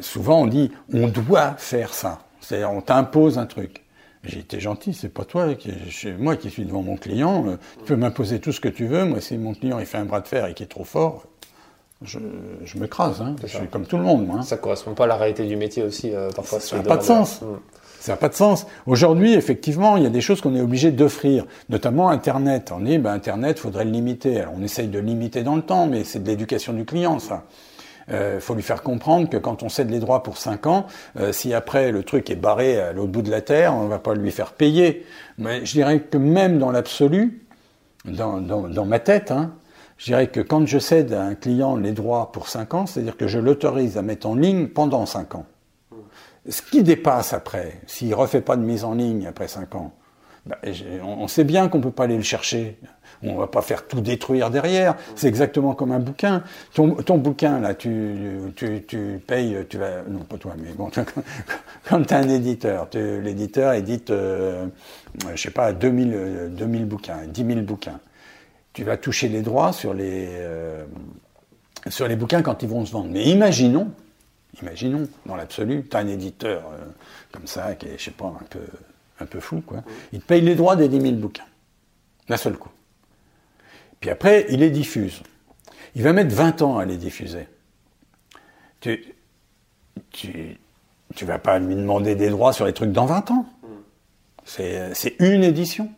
souvent 0.01 0.43
on 0.43 0.47
dit 0.47 0.71
on 0.93 1.09
doit 1.09 1.55
faire 1.55 1.95
ça. 1.95 2.21
C'est-à-dire 2.41 2.71
on 2.71 2.83
t'impose 2.83 3.39
un 3.39 3.47
truc. 3.47 3.83
J'ai 4.25 4.39
été 4.39 4.61
gentil, 4.61 4.95
c'est 4.95 5.09
pas 5.09 5.25
toi, 5.25 5.55
qui, 5.55 5.73
moi 6.19 6.37
qui 6.37 6.49
suis 6.49 6.65
devant 6.65 6.83
mon 6.83 6.97
client, 6.97 7.59
tu 7.79 7.85
peux 7.87 7.97
m'imposer 7.97 8.39
tout 8.39 8.53
ce 8.53 8.61
que 8.61 8.69
tu 8.69 8.87
veux. 8.87 9.05
Moi, 9.05 9.21
si 9.21 9.37
mon 9.37 9.53
client 9.53 9.81
il 9.81 9.87
fait 9.87 9.99
un 9.99 10.05
bras 10.05 10.21
de 10.21 10.29
fer 10.29 10.47
et 10.47 10.55
qui 10.55 10.63
est 10.63 10.67
trop 10.67 10.85
fort, 10.85 11.27
je, 12.05 12.79
me 12.79 12.87
crase. 12.87 13.21
Hein. 13.21 13.37
Je 13.43 13.49
suis 13.49 13.67
comme 13.67 13.87
tout 13.87 13.97
le 13.97 14.03
monde. 14.03 14.27
Moi, 14.27 14.37
hein. 14.39 14.43
Ça 14.43 14.57
correspond 14.57 14.95
pas 14.95 15.05
à 15.05 15.07
la 15.07 15.17
réalité 15.17 15.45
du 15.47 15.57
métier 15.57 15.83
aussi, 15.83 16.15
euh, 16.15 16.31
parfois. 16.31 16.61
Ça 16.61 16.77
n'a 16.77 16.83
pas 16.83 16.97
de 16.97 17.03
sens. 17.03 17.43
Mm. 17.43 17.47
Ça 18.01 18.13
n'a 18.13 18.17
pas 18.17 18.29
de 18.29 18.35
sens. 18.35 18.67
Aujourd'hui, 18.87 19.35
effectivement, 19.35 19.97
il 19.97 20.03
y 20.03 20.07
a 20.07 20.11
des 20.11 20.21
choses 20.21 20.41
qu'on 20.41 20.57
est 20.57 20.61
obligé 20.61 20.91
d'offrir, 20.91 21.47
notamment 21.69 22.09
Internet. 22.09 22.73
On 22.75 22.81
dit, 22.81 22.99
ben, 22.99 23.13
Internet, 23.13 23.61
faudrait 23.61 23.85
le 23.85 23.93
limiter. 23.93 24.41
Alors, 24.41 24.55
on 24.59 24.63
essaye 24.63 24.89
de 24.89 24.99
limiter 24.99 25.45
dans 25.45 25.55
le 25.55 25.63
temps, 25.63 25.87
mais 25.87 26.03
c'est 26.03 26.21
de 26.21 26.27
l'éducation 26.29 26.73
du 26.73 26.85
client, 26.85 27.21
ça. 27.21 27.45
Il 28.09 28.15
euh, 28.15 28.41
faut 28.41 28.55
lui 28.55 28.63
faire 28.63 28.83
comprendre 28.83 29.29
que 29.29 29.37
quand 29.37 29.63
on 29.63 29.69
cède 29.69 29.89
les 29.89 30.01
droits 30.01 30.25
pour 30.25 30.37
5 30.37 30.67
ans, 30.67 30.87
euh, 31.19 31.33
si 31.33 31.55
après 31.55 31.93
le 31.93 32.03
truc 32.03 32.29
est 32.31 32.37
barré 32.37 32.81
à 32.81 32.93
l'autre 32.93 33.13
bout 33.13 33.23
de 33.23 33.31
la 33.31 33.41
terre, 33.41 33.75
on 33.75 33.85
ne 33.85 33.89
va 33.89 34.01
pas 34.01 34.15
lui 34.15 34.33
faire 34.33 34.53
payer. 34.53 35.07
Mais 35.39 35.65
je 35.65 35.73
dirais 35.73 36.01
que 36.01 36.19
même 36.19 36.59
dans 36.59 36.73
l'absolu, 36.73 37.43
dans, 38.05 38.41
dans, 38.41 38.63
dans, 38.63 38.85
ma 38.85 38.99
tête, 38.99 39.31
hein, 39.31 39.53
je 40.03 40.07
dirais 40.07 40.27
que 40.27 40.41
quand 40.41 40.67
je 40.67 40.81
cède 40.81 41.13
à 41.13 41.23
un 41.23 41.37
client 41.37 41.77
les 41.77 41.93
droits 41.93 42.33
pour 42.33 42.49
5 42.49 42.75
ans, 42.75 42.87
c'est-à-dire 42.87 43.17
que 43.17 43.29
je 43.29 43.39
l'autorise 43.39 43.97
à 43.97 44.03
mettre 44.03 44.27
en 44.27 44.35
ligne 44.35 44.67
pendant 44.67 45.07
5 45.07 45.37
ans. 45.37 45.47
Ce 46.49 46.61
qui 46.61 46.83
dépasse 46.83 47.33
après, 47.33 47.81
s'il 47.87 48.13
refait 48.13 48.41
pas 48.41 48.57
de 48.57 48.63
mise 48.63 48.83
en 48.83 48.95
ligne 48.95 49.29
après 49.29 49.47
5 49.47 49.77
ans, 49.77 49.93
ben, 50.45 50.57
on 51.05 51.29
sait 51.29 51.45
bien 51.45 51.69
qu'on 51.69 51.81
peut 51.81 51.93
pas 51.93 52.03
aller 52.03 52.17
le 52.17 52.25
chercher. 52.25 52.81
On 53.23 53.37
va 53.37 53.47
pas 53.47 53.63
faire 53.63 53.87
tout 53.87 54.01
détruire 54.01 54.51
derrière. 54.51 54.97
C'est 55.15 55.29
exactement 55.29 55.75
comme 55.75 55.93
un 55.93 56.01
bouquin. 56.01 56.43
Ton, 56.75 56.89
bouquin, 57.19 57.61
là, 57.61 57.73
tu, 57.75 57.93
payes, 59.25 59.57
tu 59.69 59.79
vas, 59.79 60.03
non 60.09 60.25
pas 60.25 60.37
toi, 60.37 60.55
mais 60.59 60.73
bon, 60.73 60.91
quand 61.89 62.03
tu 62.03 62.13
as 62.13 62.17
un 62.17 62.29
éditeur, 62.29 62.89
l'éditeur 62.93 63.75
édite, 63.75 64.11
euh, 64.11 64.67
je 65.33 65.41
sais 65.41 65.53
pas, 65.53 65.73
2000, 65.73 66.51
2000 66.57 66.87
bouquins, 66.87 67.19
10 67.29 67.47
000 67.47 67.61
bouquins 67.61 68.01
tu 68.73 68.85
vas 68.85 68.97
toucher 68.97 69.29
les 69.29 69.43
droits 69.43 69.73
sur 69.73 69.95
les, 69.95 70.29
euh, 70.31 70.85
sur 71.89 72.09
les 72.09 72.17
bouquins 72.17 72.43
quand 72.43 72.63
ils 72.63 72.69
vont 72.69 72.85
se 72.85 72.93
vendre. 72.93 73.11
Mais 73.11 73.25
imaginons, 73.25 73.93
imaginons, 74.61 75.09
dans 75.27 75.37
l'absolu, 75.37 75.85
tu 75.89 75.97
as 75.97 76.01
un 76.01 76.09
éditeur 76.09 76.63
euh, 76.73 76.85
comme 77.33 77.47
ça, 77.47 77.75
qui 77.75 77.87
est, 77.87 77.99
je 77.99 78.05
sais 78.05 78.11
pas, 78.11 78.27
un 78.27 78.45
peu, 78.49 78.61
un 79.21 79.27
peu 79.27 79.41
fou, 79.41 79.63
quoi. 79.65 79.83
Il 80.13 80.21
te 80.21 80.27
paye 80.27 80.41
les 80.41 80.55
droits 80.55 80.77
des 80.77 80.89
10 80.89 81.01
000 81.01 81.15
bouquins, 81.15 81.47
d'un 82.29 82.37
seul 82.37 82.57
coup. 82.57 82.71
Puis 84.01 84.11
après, 84.11 84.47
il 84.49 84.61
les 84.61 84.71
diffuse. 84.71 85.23
Il 85.95 86.03
va 86.03 86.13
mettre 86.13 86.35
20 86.35 86.63
ans 86.63 86.79
à 86.79 86.85
les 86.85 86.97
diffuser. 86.97 87.47
Tu, 88.81 89.15
tu, 90.11 90.59
tu 91.15 91.25
vas 91.25 91.39
pas 91.39 91.59
lui 91.59 91.77
demander 91.77 92.15
des 92.15 92.31
droits 92.31 92.53
sur 92.53 92.65
les 92.65 92.73
trucs 92.73 92.93
dans 92.93 93.07
20 93.07 93.31
ans. 93.31 93.47
C'est 94.45 95.15
une 95.19 95.45
édition. 95.45 95.91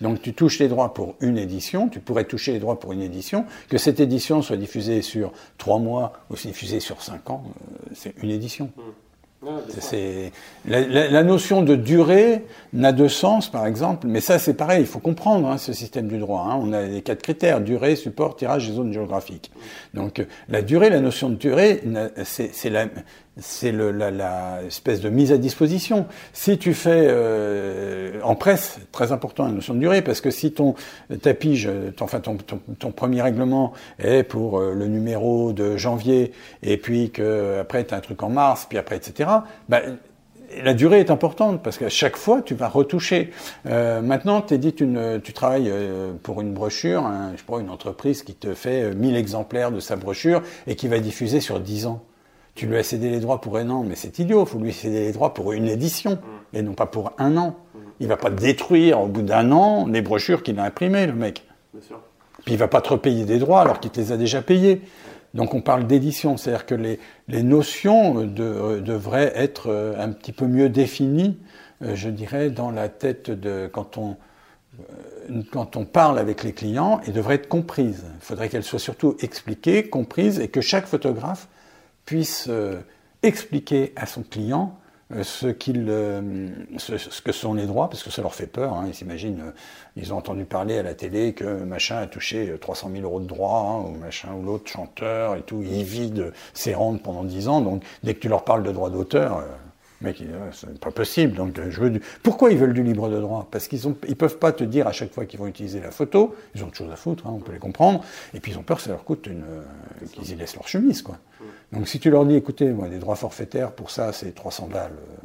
Donc 0.00 0.20
tu 0.20 0.34
touches 0.34 0.58
les 0.58 0.68
droits 0.68 0.92
pour 0.92 1.14
une 1.20 1.38
édition, 1.38 1.88
tu 1.88 2.00
pourrais 2.00 2.24
toucher 2.24 2.52
les 2.52 2.58
droits 2.58 2.78
pour 2.78 2.92
une 2.92 3.02
édition, 3.02 3.46
que 3.68 3.78
cette 3.78 4.00
édition 4.00 4.42
soit 4.42 4.56
diffusée 4.56 5.02
sur 5.02 5.32
trois 5.58 5.78
mois 5.78 6.12
ou 6.30 6.36
diffusée 6.36 6.80
sur 6.80 7.02
cinq 7.02 7.30
ans, 7.30 7.44
euh, 7.46 7.90
c'est 7.94 8.14
une 8.22 8.30
édition. 8.30 8.70
Mmh. 8.76 8.82
C'est 9.78 10.32
la, 10.66 11.22
notion 11.22 11.62
de 11.62 11.76
durée 11.76 12.44
n'a 12.72 12.92
de 12.92 13.06
sens, 13.06 13.48
par 13.48 13.66
exemple, 13.66 14.06
mais 14.06 14.20
ça 14.20 14.38
c'est 14.38 14.54
pareil, 14.54 14.80
il 14.80 14.86
faut 14.86 14.98
comprendre 14.98 15.48
hein, 15.48 15.58
ce 15.58 15.72
système 15.72 16.08
du 16.08 16.18
droit. 16.18 16.48
Hein. 16.48 16.58
On 16.60 16.72
a 16.72 16.82
les 16.82 17.02
quatre 17.02 17.22
critères 17.22 17.60
durée, 17.60 17.96
support, 17.96 18.34
tirage 18.34 18.68
et 18.68 18.72
zone 18.72 18.92
géographique. 18.92 19.52
Donc 19.94 20.24
la 20.48 20.62
durée, 20.62 20.90
la 20.90 21.00
notion 21.00 21.28
de 21.28 21.36
durée, 21.36 21.82
c'est 22.24 22.70
la, 22.70 22.86
c'est 23.38 23.72
la, 23.72 24.62
espèce 24.66 25.00
de 25.00 25.10
mise 25.10 25.30
à 25.30 25.36
disposition. 25.36 26.06
Si 26.32 26.56
tu 26.58 26.72
fais 26.72 27.06
euh, 27.08 28.20
en 28.22 28.34
presse, 28.34 28.78
très 28.92 29.12
important 29.12 29.44
la 29.44 29.52
notion 29.52 29.74
de 29.74 29.80
durée, 29.80 30.02
parce 30.02 30.20
que 30.20 30.30
si 30.30 30.52
ton 30.52 30.74
tapis, 31.22 31.66
ton, 31.96 32.04
enfin 32.04 32.20
ton, 32.20 32.36
ton, 32.36 32.90
premier 32.92 33.20
règlement 33.20 33.72
est 33.98 34.22
pour 34.22 34.58
euh, 34.58 34.72
le 34.74 34.86
numéro 34.86 35.52
de 35.52 35.76
janvier, 35.76 36.32
et 36.62 36.78
puis 36.78 37.10
que 37.10 37.58
après 37.60 37.84
tu 37.84 37.92
as 37.92 37.98
un 37.98 38.00
truc 38.00 38.22
en 38.22 38.30
mars, 38.30 38.66
puis 38.68 38.78
après 38.78 38.96
etc. 38.96 39.28
Ben, 39.68 39.98
la 40.62 40.74
durée 40.74 41.00
est 41.00 41.10
importante 41.10 41.62
parce 41.62 41.76
qu'à 41.76 41.88
chaque 41.90 42.16
fois 42.16 42.40
tu 42.40 42.54
vas 42.54 42.68
retoucher. 42.68 43.32
Euh, 43.66 44.00
maintenant, 44.00 44.40
dit 44.40 44.68
une, 44.80 45.20
tu 45.22 45.32
travailles 45.34 45.68
euh, 45.70 46.12
pour 46.22 46.40
une 46.40 46.54
brochure, 46.54 47.04
je 47.36 47.42
crois 47.42 47.60
une 47.60 47.70
entreprise 47.70 48.22
qui 48.22 48.34
te 48.34 48.54
fait 48.54 48.94
1000 48.94 49.16
exemplaires 49.16 49.72
de 49.72 49.80
sa 49.80 49.96
brochure 49.96 50.42
et 50.66 50.76
qui 50.76 50.88
va 50.88 51.00
diffuser 51.00 51.40
sur 51.40 51.60
10 51.60 51.86
ans 51.86 52.02
tu 52.56 52.66
lui 52.66 52.76
as 52.78 52.82
cédé 52.82 53.10
les 53.10 53.20
droits 53.20 53.40
pour 53.40 53.58
un 53.58 53.70
an, 53.70 53.84
mais 53.84 53.94
c'est 53.94 54.18
idiot, 54.18 54.44
il 54.44 54.48
faut 54.48 54.58
lui 54.58 54.72
céder 54.72 55.00
les 55.00 55.12
droits 55.12 55.34
pour 55.34 55.52
une 55.52 55.68
édition, 55.68 56.12
mm. 56.12 56.56
et 56.56 56.62
non 56.62 56.72
pas 56.72 56.86
pour 56.86 57.12
un 57.18 57.36
an. 57.36 57.54
Mm. 57.74 57.78
Il 58.00 58.08
va 58.08 58.16
pas 58.16 58.30
détruire 58.30 59.00
au 59.00 59.06
bout 59.06 59.22
d'un 59.22 59.52
an 59.52 59.86
les 59.86 60.00
brochures 60.00 60.42
qu'il 60.42 60.58
a 60.58 60.64
imprimées, 60.64 61.06
le 61.06 61.12
mec. 61.12 61.44
Bien 61.72 61.82
sûr. 61.82 62.00
Puis 62.44 62.54
il 62.54 62.58
va 62.58 62.68
pas 62.68 62.80
te 62.80 62.88
repayer 62.88 63.24
des 63.24 63.38
droits 63.38 63.60
alors 63.60 63.78
qu'il 63.78 63.90
te 63.90 64.00
les 64.00 64.10
a 64.10 64.16
déjà 64.16 64.42
payés. 64.42 64.82
Donc 65.34 65.52
on 65.52 65.60
parle 65.60 65.86
d'édition, 65.86 66.36
c'est-à-dire 66.36 66.64
que 66.64 66.74
les, 66.74 66.98
les 67.28 67.42
notions 67.42 68.24
de, 68.24 68.80
devraient 68.80 69.32
être 69.34 69.68
euh, 69.68 69.94
un 69.98 70.10
petit 70.10 70.32
peu 70.32 70.46
mieux 70.46 70.70
définies, 70.70 71.38
euh, 71.82 71.94
je 71.94 72.08
dirais, 72.08 72.50
dans 72.50 72.70
la 72.70 72.88
tête 72.88 73.30
de 73.30 73.68
quand 73.70 73.98
on 73.98 74.16
euh, 74.80 75.42
quand 75.50 75.76
on 75.76 75.84
parle 75.84 76.18
avec 76.18 76.42
les 76.42 76.52
clients 76.52 77.00
et 77.06 77.10
devraient 77.10 77.34
être 77.34 77.48
comprises. 77.48 78.04
Il 78.20 78.24
faudrait 78.24 78.48
qu'elles 78.48 78.62
soient 78.62 78.78
surtout 78.78 79.16
expliquées, 79.20 79.88
comprises 79.88 80.38
et 80.38 80.48
que 80.48 80.60
chaque 80.60 80.86
photographe 80.86 81.48
puisse 82.06 82.46
euh, 82.48 82.78
expliquer 83.22 83.92
à 83.96 84.06
son 84.06 84.22
client 84.22 84.78
euh, 85.14 85.22
ce, 85.22 85.46
euh, 85.46 86.48
ce, 86.78 87.22
que 87.22 87.32
sont 87.32 87.54
les 87.54 87.66
droits, 87.66 87.90
parce 87.90 88.02
que 88.02 88.10
ça 88.10 88.22
leur 88.22 88.34
fait 88.34 88.46
peur. 88.46 88.72
Hein. 88.72 88.86
Ils 88.88 88.94
s'imaginent, 88.94 89.52
ils 89.96 90.14
ont 90.14 90.16
entendu 90.16 90.44
parler 90.44 90.78
à 90.78 90.82
la 90.82 90.94
télé 90.94 91.32
que 91.34 91.44
machin 91.44 91.98
a 91.98 92.06
touché 92.06 92.56
300 92.60 92.90
000 92.92 93.04
euros 93.04 93.20
de 93.20 93.26
droits, 93.26 93.60
hein, 93.60 93.84
ou 93.86 93.98
machin 93.98 94.30
ou 94.32 94.42
l'autre 94.42 94.70
chanteur 94.70 95.36
et 95.36 95.42
tout, 95.42 95.62
il 95.62 95.84
vide 95.84 96.32
ses 96.54 96.74
rentes 96.74 97.02
pendant 97.02 97.24
10 97.24 97.48
ans. 97.48 97.60
Donc 97.60 97.82
dès 98.02 98.14
que 98.14 98.20
tu 98.20 98.28
leur 98.28 98.44
parles 98.44 98.62
de 98.62 98.72
droits 98.72 98.90
d'auteur, 98.90 99.44
Mec, 100.02 100.22
c'est 100.52 100.78
pas 100.78 100.90
possible. 100.90 101.36
Donc, 101.36 101.58
je 101.70 101.80
veux 101.80 102.00
Pourquoi 102.22 102.50
ils 102.52 102.58
veulent 102.58 102.74
du 102.74 102.82
libre 102.82 103.08
de 103.08 103.18
droit? 103.18 103.48
Parce 103.50 103.66
qu'ils 103.66 103.88
ont, 103.88 103.96
ils 104.06 104.14
peuvent 104.14 104.38
pas 104.38 104.52
te 104.52 104.62
dire 104.62 104.86
à 104.86 104.92
chaque 104.92 105.10
fois 105.10 105.24
qu'ils 105.24 105.40
vont 105.40 105.46
utiliser 105.46 105.80
la 105.80 105.90
photo. 105.90 106.36
Ils 106.54 106.62
ont 106.62 106.66
autre 106.66 106.76
chose 106.76 106.92
à 106.92 106.96
foutre, 106.96 107.26
hein, 107.26 107.32
on 107.32 107.38
peut 107.38 107.52
les 107.52 107.58
comprendre. 107.58 108.04
Et 108.34 108.40
puis 108.40 108.52
ils 108.52 108.58
ont 108.58 108.62
peur 108.62 108.76
que 108.76 108.82
ça 108.82 108.90
leur 108.90 109.04
coûte 109.04 109.26
qu'ils 110.12 110.32
y 110.32 110.34
laissent 110.34 110.54
leur 110.54 110.68
chemise, 110.68 111.00
quoi. 111.00 111.16
Donc, 111.76 111.88
si 111.88 112.00
tu 112.00 112.10
leur 112.10 112.24
dis, 112.24 112.34
écoutez, 112.34 112.70
moi, 112.70 112.88
des 112.88 112.98
droits 112.98 113.16
forfaitaires 113.16 113.70
pour 113.70 113.90
ça, 113.90 114.10
c'est 114.10 114.34
300 114.34 114.68
balles, 114.72 114.92
euh, 114.92 115.16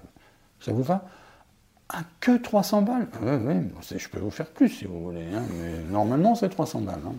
ça 0.59 0.73
vous 0.73 0.83
va? 0.83 1.05
Ah, 1.87 2.01
que 2.19 2.37
300 2.37 2.81
balles? 2.81 3.07
Oui, 3.21 3.31
oui, 3.45 3.97
je 3.97 4.09
peux 4.09 4.19
vous 4.19 4.31
faire 4.31 4.47
plus 4.47 4.67
si 4.67 4.85
vous 4.85 5.01
voulez, 5.01 5.23
hein, 5.33 5.43
mais 5.57 5.91
normalement 5.91 6.35
c'est 6.35 6.49
300 6.49 6.81
balles. 6.81 6.99
Hein. 7.05 7.13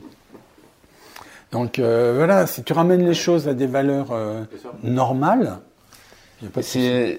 Donc 1.51 1.79
euh, 1.79 2.15
voilà, 2.17 2.47
si 2.47 2.63
tu 2.63 2.75
ramènes 2.75 3.07
les 3.07 3.15
choses 3.15 3.49
à 3.49 3.55
des 3.55 3.67
valeurs 3.67 4.15
normales, 4.83 5.59
c'est 6.61 7.19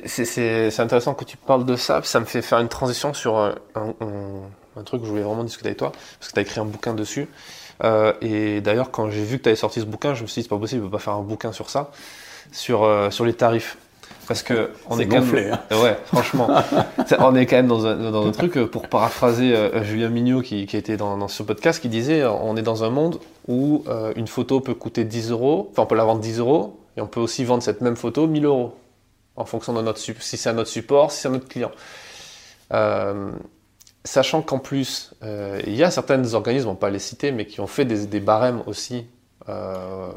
intéressant 0.79 1.13
que 1.13 1.25
tu 1.25 1.37
parles 1.37 1.65
de 1.65 1.75
ça, 1.75 2.01
ça 2.03 2.19
me 2.19 2.25
fait 2.25 2.41
faire 2.41 2.59
une 2.59 2.69
transition 2.69 3.13
sur 3.13 3.37
un, 3.37 3.53
truc 4.85 5.01
que 5.01 5.05
je 5.05 5.11
voulais 5.11 5.23
vraiment 5.23 5.43
discuter 5.43 5.69
avec 5.69 5.77
toi, 5.77 5.91
parce 6.19 6.29
que 6.29 6.33
tu 6.33 6.39
as 6.39 6.41
écrit 6.43 6.59
un 6.59 6.65
bouquin 6.65 6.93
dessus. 6.93 7.27
Euh, 7.83 8.13
et 8.21 8.61
d'ailleurs, 8.61 8.91
quand 8.91 9.09
j'ai 9.09 9.23
vu 9.23 9.37
que 9.37 9.43
tu 9.43 9.49
avais 9.49 9.55
sorti 9.55 9.79
ce 9.79 9.85
bouquin, 9.85 10.13
je 10.13 10.23
me 10.23 10.27
suis 10.27 10.41
dit, 10.41 10.43
c'est 10.43 10.49
pas 10.49 10.57
possible, 10.57 10.81
je 10.81 10.85
peux 10.87 10.91
pas 10.91 10.99
faire 10.99 11.13
un 11.13 11.21
bouquin 11.21 11.51
sur 11.51 11.69
ça, 11.69 11.91
sur, 12.51 12.83
euh, 12.83 13.09
sur 13.09 13.25
les 13.25 13.33
tarifs. 13.33 13.77
Parce 14.27 14.41
que 14.41 14.71
on 14.89 14.99
est, 14.99 15.05
quand 15.05 15.19
même, 15.19 15.53
hein. 15.53 15.81
ouais, 15.81 15.97
franchement, 16.05 16.47
on 17.19 17.35
est 17.35 17.45
quand 17.45 17.57
même 17.57 17.67
dans 17.67 17.85
un, 17.85 18.09
dans 18.09 18.25
un 18.25 18.31
truc 18.31 18.55
euh, 18.55 18.67
pour 18.67 18.87
paraphraser 18.87 19.53
Julien 19.83 20.07
Mignot 20.07 20.41
qui, 20.41 20.65
qui 20.65 20.77
était 20.77 20.95
dans, 20.95 21.17
dans, 21.17 21.27
ce 21.27 21.43
podcast, 21.43 21.81
qui 21.81 21.89
disait, 21.89 22.23
on 22.25 22.55
est 22.55 22.61
dans 22.61 22.85
un 22.85 22.89
monde 22.89 23.19
où 23.49 23.83
une 24.15 24.27
photo 24.27 24.61
peut 24.61 24.75
coûter 24.75 25.03
10 25.03 25.31
euros, 25.31 25.67
enfin 25.71 25.81
on 25.83 25.85
peut 25.87 25.95
la 25.95 26.05
vendre 26.05 26.21
10 26.21 26.39
euros, 26.39 26.79
et 26.95 27.01
on 27.01 27.07
peut 27.07 27.19
aussi 27.19 27.43
vendre 27.43 27.63
cette 27.63 27.81
même 27.81 27.97
photo 27.97 28.27
1000 28.27 28.45
euros 28.45 28.73
en 29.35 29.45
fonction 29.45 29.73
de 29.73 29.81
notre 29.81 29.99
si 29.99 30.37
c'est 30.37 30.53
notre 30.53 30.69
support, 30.69 31.11
si 31.11 31.21
c'est 31.21 31.27
un 31.27 31.31
notre 31.31 31.47
client. 31.47 31.71
Euh, 32.73 33.31
sachant 34.03 34.41
qu'en 34.41 34.59
plus, 34.59 35.13
euh, 35.23 35.61
il 35.65 35.75
y 35.75 35.83
a 35.83 35.91
certains 35.91 36.33
organismes, 36.33 36.67
on 36.67 36.71
ne 36.71 36.75
va 36.75 36.81
pas 36.81 36.89
les 36.89 36.99
citer, 36.99 37.31
mais 37.31 37.45
qui 37.45 37.59
ont 37.61 37.67
fait 37.67 37.85
des, 37.85 38.19
barèmes 38.19 38.61
aussi, 38.67 39.05
euh, 39.49 40.09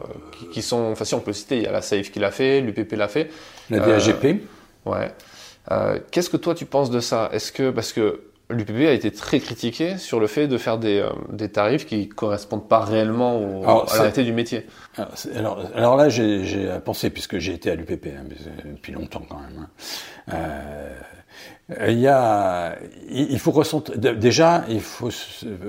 qui, 0.52 0.62
sont, 0.62 0.90
enfin 0.92 1.04
si 1.04 1.14
on 1.14 1.20
peut 1.20 1.32
citer, 1.32 1.56
il 1.56 1.62
y 1.62 1.66
a 1.66 1.72
la 1.72 1.82
SAFE 1.82 2.10
qui 2.10 2.18
l'a 2.18 2.30
fait, 2.30 2.60
l'UPP 2.60 2.92
l'a 2.92 3.08
fait. 3.08 3.30
La 3.70 3.80
DAGP. 3.80 4.42
ouais. 4.86 5.12
Qu'est-ce 6.10 6.30
que 6.30 6.36
toi 6.36 6.54
tu 6.54 6.64
penses 6.64 6.90
de 6.90 7.00
ça? 7.00 7.28
Est-ce 7.32 7.50
que, 7.52 7.70
parce 7.70 7.92
que 7.92 8.20
l'UPP 8.50 8.86
a 8.86 8.92
été 8.92 9.10
très 9.10 9.40
critiqué 9.40 9.98
sur 9.98 10.20
le 10.20 10.26
fait 10.26 10.46
de 10.46 10.58
faire 10.58 10.78
des, 10.78 11.00
euh, 11.00 11.10
des 11.30 11.48
tarifs 11.48 11.86
qui 11.86 12.08
correspondent 12.08 12.68
pas 12.68 12.80
réellement 12.80 13.38
au, 13.38 13.64
à 13.64 13.84
la 13.86 13.92
réalité 13.92 14.24
du 14.24 14.32
métier. 14.32 14.66
Alors, 15.34 15.60
alors, 15.74 15.96
là, 15.96 16.08
j'ai 16.08 16.68
pensé, 16.84 17.10
puisque 17.10 17.38
j'ai 17.38 17.54
été 17.54 17.70
à 17.70 17.74
l'UPP 17.74 18.06
hein, 18.06 18.24
depuis 18.64 18.92
longtemps 18.92 19.22
quand 19.28 19.40
même. 19.40 19.66
Hein. 20.28 20.36
Euh, 21.70 21.90
il 21.90 21.98
y 21.98 22.08
a, 22.08 22.76
il 23.08 23.38
faut 23.38 23.50
ressentir, 23.50 23.98
déjà, 23.98 24.64
il 24.68 24.80
faut, 24.80 25.10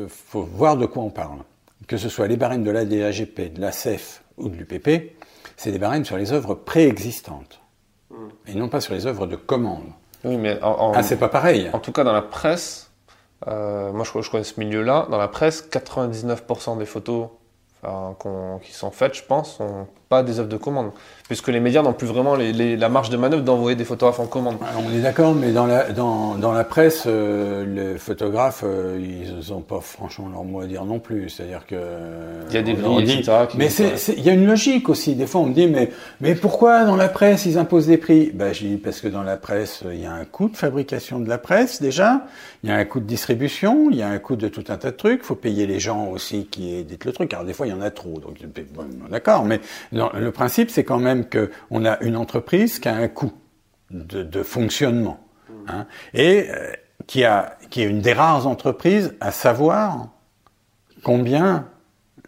faut 0.07 0.43
voir 0.43 0.77
de 0.77 0.85
quoi 0.85 1.03
on 1.03 1.09
parle. 1.09 1.39
Que 1.87 1.97
ce 1.97 2.09
soit 2.09 2.27
les 2.27 2.37
barèmes 2.37 2.63
de 2.63 2.71
l'ADAGP, 2.71 3.53
de 3.53 3.61
la 3.61 3.71
CEF 3.71 4.23
ou 4.37 4.49
de 4.49 4.55
l'UPP, 4.55 5.15
c'est 5.55 5.71
des 5.71 5.79
barèmes 5.79 6.05
sur 6.05 6.17
les 6.17 6.33
œuvres 6.33 6.53
préexistantes. 6.53 7.61
Et 8.47 8.55
non 8.55 8.69
pas 8.69 8.81
sur 8.81 8.93
les 8.93 9.05
œuvres 9.05 9.27
de 9.27 9.35
commande. 9.35 9.85
Oui, 10.23 10.37
mais 10.37 10.59
ah, 10.61 11.03
c'est 11.03 11.17
pas 11.17 11.29
pareil. 11.29 11.69
En 11.73 11.79
tout 11.79 11.91
cas, 11.91 12.03
dans 12.03 12.13
la 12.13 12.21
presse, 12.21 12.91
euh, 13.47 13.91
moi 13.91 14.03
je, 14.03 14.21
je, 14.21 14.31
connais 14.31 14.43
ce 14.43 14.59
milieu-là, 14.59 15.07
dans 15.09 15.17
la 15.17 15.27
presse, 15.27 15.67
99% 15.69 16.77
des 16.77 16.85
photos 16.85 17.29
qui 18.61 18.73
sont 18.73 18.91
faites, 18.91 19.15
je 19.15 19.23
pense, 19.23 19.57
sont 19.57 19.87
pas 20.09 20.23
des 20.23 20.39
œuvres 20.39 20.49
de 20.49 20.57
commande, 20.57 20.91
puisque 21.27 21.49
les 21.49 21.59
médias 21.59 21.81
n'ont 21.81 21.93
plus 21.93 22.07
vraiment 22.07 22.35
la 22.35 22.89
marge 22.89 23.09
de 23.09 23.17
manœuvre 23.17 23.43
d'envoyer 23.43 23.75
des 23.75 23.83
photographes 23.83 24.19
en 24.19 24.25
commande. 24.25 24.57
on 24.77 24.95
est 24.95 25.01
d'accord, 25.01 25.35
mais 25.35 25.51
dans 25.51 25.65
la, 25.65 25.91
dans, 25.91 26.35
dans 26.35 26.53
la 26.53 26.63
presse, 26.63 27.03
euh, 27.07 27.65
les 27.65 27.97
photographes, 27.97 28.63
euh, 28.65 28.97
ils 28.99 29.51
n'ont 29.51 29.61
pas 29.61 29.81
franchement 29.81 30.29
leur 30.29 30.43
mot 30.45 30.61
à 30.61 30.65
dire 30.65 30.85
non 30.85 30.99
plus. 30.99 31.29
C'est-à-dire 31.29 31.65
que... 31.65 31.75
Il 32.49 32.55
y 32.55 32.57
a 32.57 32.61
des 32.61 32.73
prix, 32.73 33.01
etc. 33.01 33.47
Mais 33.55 33.67
il 34.15 34.23
y 34.23 34.29
a 34.29 34.33
une 34.33 34.47
logique 34.47 34.87
aussi. 34.87 35.15
Des 35.15 35.27
fois, 35.27 35.41
on 35.41 35.47
me 35.47 35.53
dit, 35.53 35.67
mais, 35.67 35.91
mais 36.21 36.35
pourquoi 36.35 36.85
dans 36.85 36.95
la 36.95 37.09
presse, 37.09 37.45
ils 37.45 37.57
imposent 37.57 37.87
des 37.87 37.97
prix? 37.97 38.31
Ben, 38.33 38.53
Je 38.53 38.65
dis, 38.65 38.77
parce 38.77 39.01
que 39.01 39.09
dans 39.09 39.23
la 39.23 39.35
presse, 39.35 39.83
il 39.91 40.01
y 40.01 40.05
a 40.05 40.13
un 40.13 40.25
coût 40.25 40.47
de 40.47 40.55
fabrication 40.55 41.19
de 41.19 41.27
la 41.27 41.37
presse, 41.37 41.81
déjà. 41.81 42.25
Il 42.63 42.69
y 42.69 42.73
a 42.73 42.75
un 42.75 42.85
coût 42.85 42.99
de 42.99 43.05
distribution, 43.05 43.89
il 43.91 43.97
y 43.97 44.01
a 44.01 44.07
un 44.07 44.19
coût 44.19 44.35
de 44.35 44.47
tout 44.47 44.63
un 44.69 44.77
tas 44.77 44.91
de 44.91 44.95
trucs. 44.95 45.21
Il 45.23 45.25
faut 45.25 45.35
payer 45.35 45.67
les 45.67 45.79
gens 45.79 46.07
aussi 46.07 46.45
qui 46.45 46.75
éditent 46.75 47.05
le 47.05 47.11
truc. 47.11 47.33
Alors, 47.33 47.45
des 47.45 47.53
fois, 47.53 47.67
il 47.67 47.71
y 47.71 47.73
en 47.73 47.76
a 47.81 47.91
trop. 47.91 48.19
Donc, 48.19 48.39
d'accord, 49.09 49.45
mais 49.45 49.59
le 49.91 50.29
principe, 50.29 50.69
c'est 50.69 50.83
quand 50.83 50.99
même 50.99 51.25
qu'on 51.25 51.85
a 51.85 51.99
une 52.01 52.15
entreprise 52.15 52.79
qui 52.79 52.89
a 52.89 52.95
un 52.95 53.07
coût 53.07 53.33
de, 53.91 54.43
fonctionnement 54.43 55.19
hein, 55.67 55.85
et 56.13 56.47
euh, 56.49 56.71
qui, 57.05 57.23
a, 57.23 57.57
qui 57.69 57.81
est 57.81 57.85
une 57.85 58.01
des 58.01 58.13
rares 58.13 58.47
entreprises 58.47 59.15
à 59.19 59.31
savoir 59.31 60.09
combien, 61.03 61.67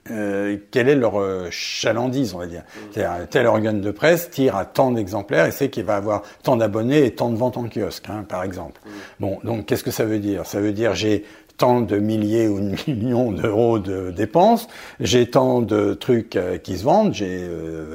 euh, 0.09 0.57
quelle 0.71 0.87
est 0.89 0.95
leur 0.95 1.19
euh, 1.19 1.47
chalandise, 1.51 2.33
on 2.33 2.39
va 2.39 2.47
dire. 2.47 2.63
C'est-à-dire, 2.91 3.27
tel 3.29 3.45
organe 3.45 3.81
de 3.81 3.91
presse 3.91 4.29
tire 4.29 4.55
à 4.55 4.65
tant 4.65 4.91
d'exemplaires 4.91 5.45
et 5.45 5.51
sait 5.51 5.69
qu'il 5.69 5.83
va 5.83 5.97
avoir 5.97 6.23
tant 6.43 6.55
d'abonnés 6.55 7.05
et 7.05 7.13
tant 7.13 7.29
de 7.29 7.35
ventes 7.35 7.57
en 7.57 7.67
kiosque, 7.67 8.05
hein, 8.09 8.25
par 8.27 8.43
exemple. 8.43 8.79
Bon, 9.19 9.39
donc 9.43 9.65
qu'est-ce 9.65 9.83
que 9.83 9.91
ça 9.91 10.05
veut 10.05 10.19
dire? 10.19 10.45
Ça 10.45 10.61
veut 10.61 10.71
dire 10.71 10.95
j'ai 10.95 11.25
tant 11.59 11.81
de 11.81 11.97
milliers 11.97 12.47
ou 12.47 12.59
de 12.59 12.75
millions 12.87 13.31
d'euros 13.31 13.79
de 13.79 14.11
dépenses, 14.11 14.67
j'ai 14.99 15.29
tant 15.29 15.61
de 15.61 15.93
trucs 15.93 16.37
euh, 16.37 16.57
qui 16.57 16.77
se 16.77 16.83
vendent, 16.83 17.13
j'ai 17.13 17.47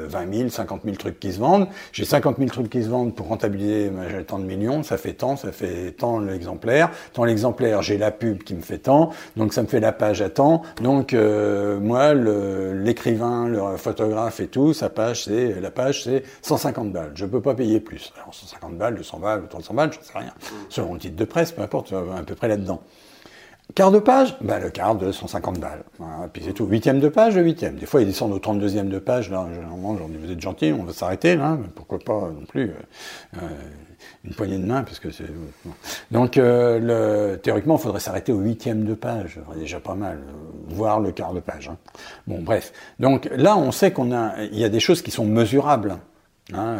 20 0.06 0.32
000, 0.32 0.48
50 0.50 0.82
000 0.84 0.96
trucs 0.96 1.18
qui 1.18 1.32
se 1.32 1.40
vendent, 1.40 1.66
j'ai 1.92 2.04
50 2.04 2.36
000 2.36 2.50
trucs 2.50 2.70
qui 2.70 2.82
se 2.82 2.88
vendent 2.88 3.14
pour 3.14 3.28
rentabiliser 3.28 3.90
j'ai 4.10 4.24
tant 4.24 4.38
de 4.38 4.44
millions, 4.44 4.82
ça 4.82 4.98
fait 4.98 5.14
tant, 5.14 5.36
ça 5.36 5.50
fait 5.50 5.92
tant 5.92 6.20
l'exemplaire, 6.20 6.90
tant 7.14 7.24
l'exemplaire, 7.24 7.82
j'ai 7.82 7.96
la 7.96 8.10
pub 8.10 8.42
qui 8.42 8.54
me 8.54 8.60
fait 8.60 8.78
tant, 8.78 9.10
donc 9.36 9.54
ça 9.54 9.62
me 9.62 9.66
fait 9.66 9.80
la 9.80 9.92
page 9.92 10.20
à 10.20 10.28
tant, 10.28 10.62
donc 10.82 11.14
euh, 11.14 11.80
moi, 11.80 12.12
l'écrivain, 12.12 13.48
le, 13.48 13.76
photographe 13.78 14.40
et 14.40 14.46
tout, 14.46 14.74
sa 14.74 14.90
page, 14.90 15.24
c'est 15.24 15.60
la 15.60 15.70
page, 15.70 16.04
c'est 16.04 16.22
150 16.42 16.92
balles, 16.92 17.12
je 17.14 17.24
peux 17.24 17.40
pas 17.40 17.54
payer 17.54 17.80
plus. 17.80 18.12
Alors 18.16 18.34
150 18.34 18.76
balles, 18.76 18.96
200 18.96 19.18
balles, 19.18 19.42
300 19.48 19.74
balles, 19.74 19.90
je 19.92 20.06
sais 20.06 20.18
rien. 20.18 20.34
Selon 20.68 20.94
le 20.94 21.00
titre 21.00 21.16
de 21.16 21.24
presse, 21.24 21.52
peu 21.52 21.62
importe, 21.62 21.92
à 21.92 22.22
peu 22.22 22.34
près 22.34 22.48
là-dedans. 22.48 22.82
Quart 23.74 23.90
de 23.90 23.98
page 23.98 24.36
ben, 24.40 24.60
Le 24.60 24.70
quart 24.70 24.94
de 24.94 25.10
150 25.10 25.58
balles. 25.58 25.82
Voilà, 25.98 26.28
puis 26.32 26.42
c'est 26.44 26.52
tout. 26.52 26.66
Huitième 26.66 27.00
de 27.00 27.08
page, 27.08 27.34
le 27.34 27.42
huitième. 27.42 27.76
Des 27.76 27.86
fois, 27.86 28.02
ils 28.02 28.06
descendent 28.06 28.32
au 28.32 28.38
32e 28.38 28.88
de 28.88 28.98
page. 28.98 29.30
Là, 29.30 29.46
généralement, 29.52 29.96
j'en 29.96 30.08
dis, 30.08 30.16
vous 30.16 30.30
êtes 30.30 30.40
gentil, 30.40 30.72
on 30.78 30.84
va 30.84 30.92
s'arrêter, 30.92 31.38
pourquoi 31.74 31.98
pas 31.98 32.30
non 32.30 32.44
plus 32.46 32.70
euh, 32.70 33.38
euh, 33.42 33.48
une 34.24 34.34
poignée 34.34 34.58
de 34.58 34.66
main, 34.66 34.82
parce 34.82 35.00
que 35.00 35.10
c'est... 35.10 35.24
Donc, 36.10 36.36
euh, 36.36 37.36
théoriquement, 37.38 37.76
il 37.76 37.80
faudrait 37.80 38.00
s'arrêter 38.00 38.32
au 38.32 38.38
huitième 38.38 38.84
de 38.84 38.94
page. 38.94 39.40
déjà 39.56 39.80
pas 39.80 39.94
mal. 39.94 40.18
Voire 40.68 41.00
le 41.00 41.10
quart 41.10 41.32
de 41.32 41.40
page. 41.40 41.68
Hein. 41.68 41.78
Bon, 42.26 42.42
bref. 42.42 42.72
Donc, 43.00 43.28
là, 43.34 43.56
on 43.56 43.72
sait 43.72 43.92
qu'on 43.92 44.12
a... 44.12 44.34
Il 44.52 44.58
y 44.58 44.64
a 44.64 44.68
des 44.68 44.80
choses 44.80 45.00
qui 45.00 45.10
sont 45.10 45.24
mesurables. 45.24 45.96
Hein, 46.52 46.76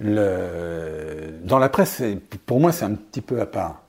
dans 0.00 1.58
la 1.58 1.68
presse, 1.68 2.02
pour 2.46 2.58
moi, 2.58 2.72
c'est 2.72 2.86
un 2.86 2.94
petit 2.94 3.20
peu 3.20 3.40
à 3.40 3.46
part. 3.46 3.82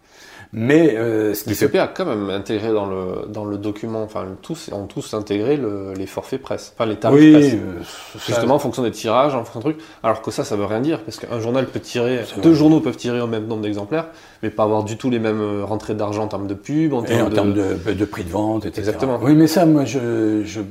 Mais 0.54 0.98
euh, 0.98 1.34
ce 1.34 1.46
qui 1.46 1.56
fait 1.56 1.80
a 1.80 1.88
quand 1.88 2.06
même 2.06 2.30
intégré 2.30 2.74
dans 2.74 2.86
le 2.86 3.26
dans 3.30 3.46
le 3.46 3.58
document, 3.58 4.04
enfin 4.04 4.26
tous 4.42 4.70
ont 4.74 4.86
tous 4.86 5.14
intégré 5.14 5.56
le, 5.56 5.94
les 5.94 6.06
forfaits 6.06 6.42
presse, 6.42 6.74
enfin 6.76 6.86
les 6.86 6.98
tarifs 6.98 7.34
presse, 7.34 7.54
euh, 7.54 7.80
justement 8.28 8.56
en 8.56 8.60
fonction 8.60 8.84
des 8.84 8.92
tirages, 8.92 9.34
en 9.34 9.46
fonction 9.46 9.60
de 9.70 9.76
trucs. 9.76 9.86
Alors 10.04 10.22
que 10.22 10.30
ça, 10.30 10.44
ça 10.44 10.58
veut 10.58 10.66
rien 10.66 10.82
dire 10.82 11.04
parce 11.04 11.20
qu'un 11.20 11.40
journal 11.40 11.68
peut 11.68 11.80
tirer, 11.80 12.26
deux 12.44 12.54
journaux 12.54 12.82
peuvent 12.82 12.98
tirer 12.98 13.22
au 13.22 13.28
même 13.28 13.48
nombre 13.48 13.62
d'exemplaires, 13.62 14.08
mais 14.44 14.50
pas 14.50 14.64
avoir 14.64 14.84
du 14.84 14.98
tout 14.98 15.10
les 15.10 15.20
mêmes 15.20 15.42
euh, 15.42 15.64
rentrées 15.64 15.96
d'argent 15.96 16.24
en 16.24 16.28
termes 16.28 16.48
de 16.48 16.54
pub, 16.54 16.94
en 16.94 17.04
termes, 17.04 17.54
de... 17.54 17.94
de... 17.94 18.06
prix 18.06 18.24
de 18.24 18.30
vente, 18.30 18.66
etc. 18.66 18.80
Exactement. 18.80 19.20
Oui, 19.22 19.34
mais 19.36 19.48
ça, 19.48 19.66
moi, 19.66 19.86
je, 19.86 20.44
je, 20.44 20.62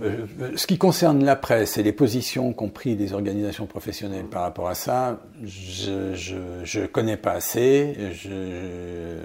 ce 0.57 0.67
qui 0.67 0.79
concerne 0.79 1.25
la 1.25 1.37
presse 1.37 1.79
et 1.79 1.83
les 1.83 1.93
positions 1.93 2.53
qu'ont 2.53 2.69
pris 2.69 2.97
des 2.97 3.13
organisations 3.13 3.67
professionnelles 3.67 4.27
par 4.27 4.43
rapport 4.43 4.69
à 4.69 4.75
ça, 4.75 5.21
je 5.45 6.15
je, 6.15 6.37
je 6.65 6.81
connais 6.87 7.17
pas 7.17 7.33
assez. 7.33 7.97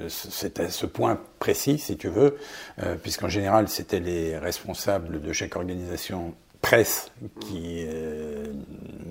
C'est 0.07 0.59
à 0.59 0.69
ce 0.69 0.85
point 0.85 1.19
précis, 1.39 1.77
si 1.77 1.97
tu 1.97 2.07
veux, 2.07 2.37
euh, 2.83 2.95
puisqu'en 3.01 3.29
général, 3.29 3.67
c'était 3.67 3.99
les 3.99 4.37
responsables 4.37 5.21
de 5.21 5.33
chaque 5.33 5.55
organisation 5.55 6.33
presse 6.65 7.11
qui 7.41 7.85
euh, 7.87 8.45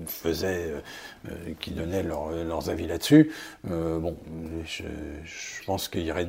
faisait, 0.07 0.73
euh, 1.29 1.31
qui 1.61 1.71
donnait 1.71 2.03
leurs 2.03 2.69
avis 2.69 2.85
là-dessus. 2.85 3.31
Euh, 3.71 3.97
bon, 3.97 4.17
je, 4.65 4.83
je, 5.23 5.65
pense 5.65 5.87
qu'il 5.87 6.05
y 6.05 6.11
aurait 6.11 6.27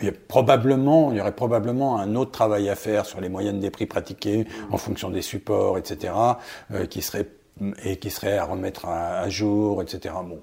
il 0.00 0.06
y, 0.06 0.08
a 0.08 0.12
probablement, 0.28 1.12
il 1.12 1.18
y 1.18 1.20
aurait 1.20 1.34
probablement 1.34 1.98
un 1.98 2.14
autre 2.14 2.30
travail 2.30 2.70
à 2.70 2.74
faire 2.74 3.04
sur 3.04 3.20
les 3.20 3.28
moyennes 3.28 3.60
des 3.60 3.70
prix 3.70 3.84
pratiqués 3.84 4.46
en 4.70 4.78
fonction 4.78 5.10
des 5.10 5.20
supports, 5.20 5.76
etc., 5.76 6.14
euh, 6.72 6.86
qui 6.86 7.02
serait 7.02 7.28
et 7.84 7.98
qui 7.98 8.08
serait 8.08 8.38
à 8.38 8.46
remettre 8.46 8.86
à, 8.86 9.28
jour, 9.28 9.82
etc. 9.82 10.14
Bon, 10.26 10.40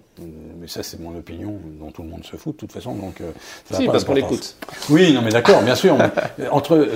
mais 0.59 0.67
ça 0.67 0.83
c'est 0.83 0.99
mon 0.99 1.17
opinion, 1.17 1.59
dont 1.79 1.89
tout 1.89 2.03
le 2.03 2.09
monde 2.09 2.23
se 2.23 2.37
fout 2.37 2.53
de 2.53 2.59
toute 2.59 2.71
façon, 2.71 2.93
donc 2.93 3.15
ça 3.65 3.77
si, 3.77 3.87
parce 3.87 4.03
qu'on 4.03 4.13
l'écoute. 4.13 4.55
Oui, 4.91 5.11
non 5.11 5.23
mais 5.23 5.31
d'accord, 5.31 5.63
bien 5.63 5.73
sûr. 5.73 5.97
entre 6.51 6.87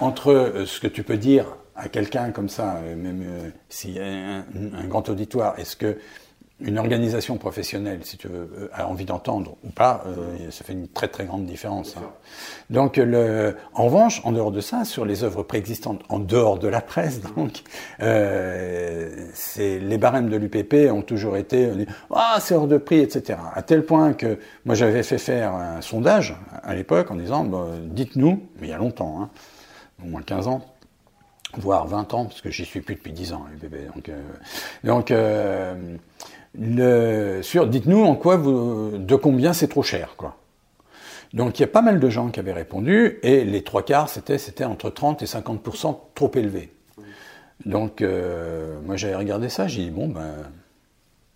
entre 0.00 0.64
ce 0.66 0.78
que 0.78 0.88
tu 0.88 1.02
peux 1.02 1.16
dire 1.16 1.46
à 1.76 1.88
quelqu'un 1.88 2.30
comme 2.30 2.48
ça, 2.48 2.76
euh, 2.76 2.96
même 2.96 3.22
euh, 3.24 3.50
s'il 3.68 3.94
y 3.94 4.00
a 4.00 4.04
un, 4.04 4.86
grand 4.86 5.08
auditoire, 5.08 5.58
est-ce 5.58 5.76
que 5.76 5.98
une 6.60 6.78
organisation 6.78 7.38
professionnelle, 7.38 8.00
si 8.04 8.16
tu 8.16 8.28
veux, 8.28 8.48
euh, 8.56 8.68
a 8.72 8.86
envie 8.86 9.04
d'entendre 9.04 9.56
ou 9.64 9.70
pas, 9.70 10.04
ça 10.50 10.62
fait 10.62 10.74
une 10.74 10.86
très 10.86 11.08
très 11.08 11.24
grande 11.24 11.44
différence. 11.44 11.96
Hein. 11.96 12.02
Donc, 12.70 13.00
en 13.00 13.84
revanche, 13.84 14.20
en 14.24 14.30
dehors 14.30 14.52
de 14.52 14.60
ça, 14.60 14.84
sur 14.84 15.04
les 15.04 15.24
œuvres 15.24 15.42
préexistantes, 15.42 16.02
en 16.08 16.20
dehors 16.20 16.60
de 16.60 16.68
la 16.68 16.80
presse, 16.80 17.20
donc, 17.36 17.62
euh, 18.00 19.26
les 19.58 19.98
barèmes 19.98 20.28
de 20.28 20.36
l'UPP 20.36 20.92
ont 20.92 21.02
toujours 21.02 21.36
été, 21.36 21.68
ah, 22.14 22.38
c'est 22.40 22.54
hors 22.54 22.68
de 22.68 22.76
prix, 22.76 23.00
etc. 23.00 23.40
À 23.54 23.62
tel 23.62 23.84
point 23.84 24.12
que 24.12 24.38
moi 24.64 24.76
j'avais 24.76 25.02
fait 25.02 25.18
faire 25.18 25.54
un 25.54 25.80
sondage 25.80 26.36
à 26.62 26.76
l'époque 26.76 27.10
en 27.10 27.16
disant, 27.16 27.50
dites-nous, 27.86 28.40
mais 28.60 28.68
il 28.68 28.70
y 28.70 28.74
a 28.74 28.78
longtemps, 28.78 29.20
hein, 29.20 29.30
au 30.04 30.06
moins 30.06 30.22
15 30.22 30.46
ans, 30.46 30.71
voire 31.58 31.86
20 31.86 32.14
ans, 32.14 32.24
parce 32.24 32.40
que 32.40 32.50
j'y 32.50 32.64
suis 32.64 32.80
plus 32.80 32.94
depuis 32.94 33.12
10 33.12 33.32
ans, 33.32 33.46
les 33.50 33.56
bébés. 33.56 33.86
Donc, 33.94 34.08
euh, 34.08 34.22
donc 34.84 35.10
euh, 35.10 35.96
le, 36.58 37.42
sur, 37.42 37.66
dites-nous 37.66 38.04
en 38.04 38.14
quoi 38.14 38.36
vous, 38.36 38.98
de 38.98 39.16
combien 39.16 39.52
c'est 39.52 39.68
trop 39.68 39.82
cher, 39.82 40.14
quoi. 40.16 40.36
Donc 41.32 41.58
il 41.58 41.62
y 41.62 41.64
a 41.64 41.68
pas 41.68 41.80
mal 41.80 41.98
de 41.98 42.10
gens 42.10 42.28
qui 42.28 42.40
avaient 42.40 42.52
répondu, 42.52 43.18
et 43.22 43.44
les 43.44 43.62
trois 43.62 43.82
quarts, 43.82 44.08
c'était, 44.08 44.36
c'était 44.36 44.64
entre 44.64 44.90
30 44.90 45.22
et 45.22 45.24
50% 45.24 45.98
trop 46.14 46.30
élevé. 46.34 46.72
Donc 47.64 48.02
euh, 48.02 48.78
moi 48.84 48.96
j'avais 48.96 49.14
regardé 49.14 49.48
ça, 49.48 49.66
j'ai 49.66 49.84
dit, 49.84 49.90
bon, 49.90 50.08
ben, 50.08 50.34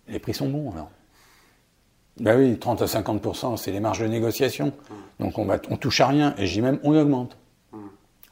les 0.07 0.19
prix 0.19 0.33
sont 0.33 0.49
bons 0.49 0.71
alors. 0.71 0.91
Ben 2.19 2.37
oui, 2.37 2.57
30 2.57 2.81
à 2.81 2.85
50%, 2.85 3.57
c'est 3.57 3.71
les 3.71 3.79
marges 3.79 3.99
de 3.99 4.07
négociation. 4.07 4.71
Donc 5.19 5.37
on, 5.37 5.45
va, 5.45 5.57
on 5.69 5.77
touche 5.77 6.01
à 6.01 6.07
rien, 6.07 6.35
et 6.37 6.47
j'ai 6.47 6.61
même, 6.61 6.79
on 6.83 6.95
augmente. 6.95 7.37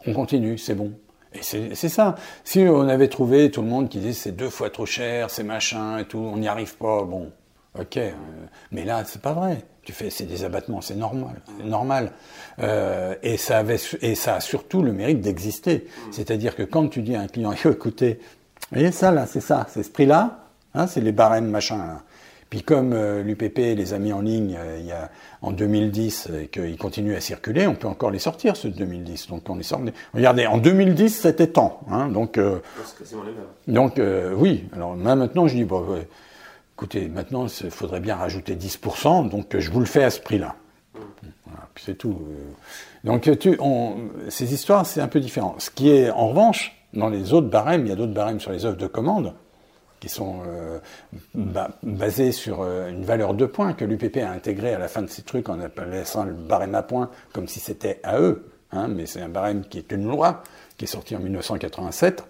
On 0.08 0.14
continue, 0.14 0.58
c'est 0.58 0.76
bon. 0.76 0.94
Et 1.36 1.76
c'est 1.76 1.90
ça. 1.90 2.16
Si 2.44 2.60
on 2.60 2.88
avait 2.88 3.08
trouvé 3.08 3.52
tout 3.52 3.62
le 3.62 3.68
monde 3.68 3.90
qui 3.90 4.00
disait 4.00 4.14
c'est 4.14 4.32
deux 4.32 4.50
fois 4.50 4.70
trop 4.70 4.86
cher, 4.86 5.30
c'est 5.30 5.44
machin 5.44 5.98
et 5.98 6.06
tout, 6.06 6.18
on 6.18 6.38
n'y 6.38 6.48
arrive 6.48 6.76
pas, 6.78 7.04
bon, 7.04 7.32
ok. 7.78 7.98
Euh, 7.98 8.12
mais 8.72 8.86
là, 8.86 9.04
c'est 9.06 9.22
pas 9.22 9.34
vrai. 9.34 9.64
Tu 9.84 9.92
fais, 9.92 10.10
c'est 10.10 10.26
des 10.26 10.44
abattements, 10.44 10.82
c'est 10.82 10.96
normal, 10.96 11.42
normal. 11.64 12.12
Euh, 12.60 13.16
et 13.22 13.38
ça 13.38 13.60
avait, 13.60 13.78
et 14.02 14.16
ça 14.16 14.36
a 14.36 14.40
surtout 14.40 14.82
le 14.82 14.94
mérite 14.94 15.22
d'exister. 15.22 15.88
C'est-à-dire 16.12 16.56
que 16.56 16.64
quand 16.64 16.88
tu 16.88 17.02
dis 17.02 17.16
à 17.16 17.22
un 17.22 17.28
client, 17.28 17.52
écoutez, 17.66 18.20
vous 18.72 18.78
voyez 18.78 18.92
ça 18.92 19.12
là, 19.12 19.28
c'est 19.28 19.42
ça, 19.42 19.68
c'est 19.70 19.84
ce 19.84 19.92
prix-là, 19.92 20.40
hein, 20.74 20.88
c'est 20.88 21.02
les 21.02 21.12
barèmes 21.12 21.50
machin 21.50 21.78
là. 21.78 22.02
Puis 22.50 22.62
comme 22.62 22.94
euh, 22.94 23.24
l'UPP 23.24 23.58
les 23.58 23.94
a 23.94 24.00
mis 24.00 24.14
en 24.14 24.22
ligne 24.22 24.56
euh, 24.58 24.78
il 24.80 24.86
y 24.86 24.92
a, 24.92 25.10
en 25.46 25.52
2010 25.52 26.30
et 26.42 26.48
qu'ils 26.48 26.78
continuent 26.78 27.16
à 27.16 27.22
circuler, 27.22 27.68
on 27.68 27.76
peut 27.76 27.88
encore 27.88 28.12
les 28.12 28.20
sortir 28.20 28.58
ceux 28.58 28.70
de 28.70 28.78
2010. 28.78 29.28
Donc 29.28 29.50
on 29.50 29.56
les 29.56 29.64
sort. 29.64 29.82
Regardez, 30.14 30.48
en 30.48 30.58
2010 30.58 31.10
c'était 31.10 31.48
temps. 31.48 31.82
Hein, 31.90 32.10
donc 32.10 32.38
euh, 32.38 32.60
donc 33.68 34.02
oui. 34.36 34.66
Alors 34.74 34.96
maintenant 34.96 35.48
je 35.48 35.56
dis 35.56 35.64
bon, 35.64 35.86
écoutez, 36.76 37.08
maintenant, 37.08 37.48
il 37.48 37.72
faudrait 37.72 38.02
bien 38.02 38.16
rajouter 38.16 38.56
10%, 38.56 39.30
donc 39.30 39.58
je 39.58 39.72
vous 39.72 39.80
le 39.80 39.86
fais 39.86 40.04
à 40.04 40.10
ce 40.10 40.20
prix-là. 40.20 40.56
Voilà, 41.46 41.70
puis 41.74 41.84
c'est 41.86 41.96
tout. 41.96 42.20
Donc 43.06 43.30
tu, 43.40 43.56
on, 43.60 43.96
ces 44.30 44.54
histoires, 44.54 44.86
c'est 44.86 45.00
un 45.00 45.08
peu 45.08 45.22
différent. 45.22 45.56
Ce 45.58 45.70
qui 45.70 45.90
est, 45.90 46.10
en 46.10 46.28
revanche, 46.28 46.76
dans 46.94 47.08
les 47.08 47.34
autres 47.34 47.48
barèmes, 47.48 47.86
il 47.86 47.90
y 47.90 47.92
a 47.92 47.96
d'autres 47.96 48.14
barèmes 48.14 48.40
sur 48.40 48.52
les 48.52 48.66
œuvres 48.66 48.78
de 48.78 48.88
commande 48.88 49.34
qui 50.00 50.10
sont 50.10 50.42
euh, 50.48 50.80
basés 51.84 52.32
sur 52.32 52.62
euh, 52.62 52.90
une 52.90 53.06
valeur 53.06 53.34
de 53.34 53.46
points 53.46 53.74
que 53.74 53.86
l'UPP 53.86 54.18
a 54.18 54.32
intégré 54.32 54.74
à 54.74 54.80
la 54.80 54.88
fin 54.88 55.02
de 55.02 55.08
ces 55.08 55.22
trucs 55.22 55.50
en 55.50 55.60
appellant 55.60 56.26
le 56.26 56.34
barème 56.34 56.76
à 56.76 56.84
points 56.84 57.10
comme 57.34 57.48
si 57.48 57.60
c'était 57.60 58.00
à 58.04 58.20
eux. 58.20 58.50
Hein, 58.72 58.88
mais 58.88 59.06
c'est 59.06 59.22
un 59.22 59.30
barème 59.30 59.64
qui 59.64 59.78
est 59.78 59.92
une 59.92 60.08
loi 60.08 60.44
qui 60.78 60.86
est 60.86 60.88
sortie 60.88 61.16
en 61.16 61.20
1987 61.20 62.24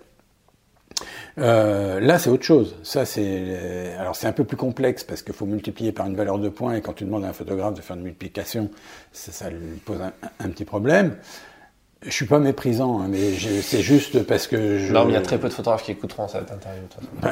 euh, 1.37 1.99
là, 1.99 2.19
c'est 2.19 2.29
autre 2.29 2.43
chose. 2.43 2.75
Ça, 2.83 3.05
c'est 3.05 3.93
alors 3.99 4.15
c'est 4.15 4.27
un 4.27 4.31
peu 4.31 4.45
plus 4.45 4.57
complexe 4.57 5.03
parce 5.03 5.21
qu'il 5.21 5.33
faut 5.33 5.45
multiplier 5.45 5.91
par 5.91 6.07
une 6.07 6.15
valeur 6.15 6.39
de 6.39 6.49
points 6.49 6.75
et 6.75 6.81
quand 6.81 6.93
tu 6.93 7.03
demandes 7.03 7.25
à 7.25 7.29
un 7.29 7.33
photographe 7.33 7.73
de 7.73 7.81
faire 7.81 7.95
une 7.95 8.03
multiplication, 8.03 8.69
ça, 9.11 9.31
ça 9.31 9.49
lui 9.49 9.75
pose 9.83 9.99
un, 10.01 10.49
petit 10.49 10.65
problème. 10.65 11.17
Je 12.05 12.11
suis 12.11 12.25
pas 12.25 12.39
méprisant, 12.39 13.01
hein, 13.01 13.07
mais 13.09 13.33
c'est 13.61 13.81
juste 13.81 14.23
parce 14.23 14.47
que 14.47 14.77
je... 14.77 14.93
Non, 14.93 15.05
mais 15.05 15.11
il 15.11 15.15
y 15.15 15.17
a 15.17 15.21
très 15.21 15.39
peu 15.39 15.49
de 15.49 15.53
photographes 15.53 15.83
qui 15.83 15.91
écouteront 15.91 16.27
cette 16.27 16.51
interview. 16.51 16.83
Bah, 17.21 17.31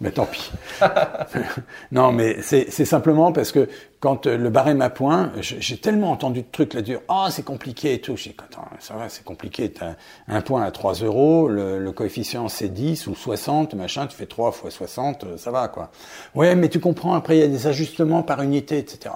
mais 0.00 0.10
tant 0.10 0.26
pis. 0.26 0.50
non, 1.92 2.10
mais 2.10 2.40
c'est 2.40 2.84
simplement 2.84 3.32
parce 3.32 3.52
que 3.52 3.68
quand 4.04 4.26
euh, 4.26 4.36
le 4.36 4.50
barème 4.50 4.82
à 4.82 4.90
points, 4.90 5.32
j'ai 5.40 5.78
tellement 5.78 6.10
entendu 6.10 6.42
de 6.42 6.46
trucs 6.52 6.74
là-dessus. 6.74 6.98
Ah, 7.08 7.24
oh, 7.26 7.30
c'est 7.30 7.44
compliqué 7.44 7.94
et 7.94 8.00
tout. 8.02 8.18
J'ai 8.18 8.36
attends, 8.38 8.68
ça 8.78 8.94
va, 8.94 9.08
c'est 9.08 9.24
compliqué. 9.24 9.72
T'as 9.72 9.94
un 10.28 10.42
point 10.42 10.62
à 10.62 10.70
3 10.70 10.94
euros, 11.04 11.48
le, 11.48 11.90
coefficient 11.92 12.48
c'est 12.48 12.68
10 12.68 13.06
ou 13.06 13.14
60, 13.14 13.72
machin, 13.74 14.06
tu 14.06 14.14
fais 14.14 14.26
3 14.26 14.52
fois 14.52 14.70
60, 14.70 15.24
euh, 15.24 15.36
ça 15.38 15.50
va, 15.50 15.68
quoi. 15.68 15.90
Ouais, 16.34 16.54
mais 16.54 16.68
tu 16.68 16.80
comprends, 16.80 17.14
après, 17.14 17.38
il 17.38 17.40
y 17.40 17.44
a 17.44 17.48
des 17.48 17.66
ajustements 17.66 18.22
par 18.22 18.42
unité, 18.42 18.76
etc. 18.76 19.14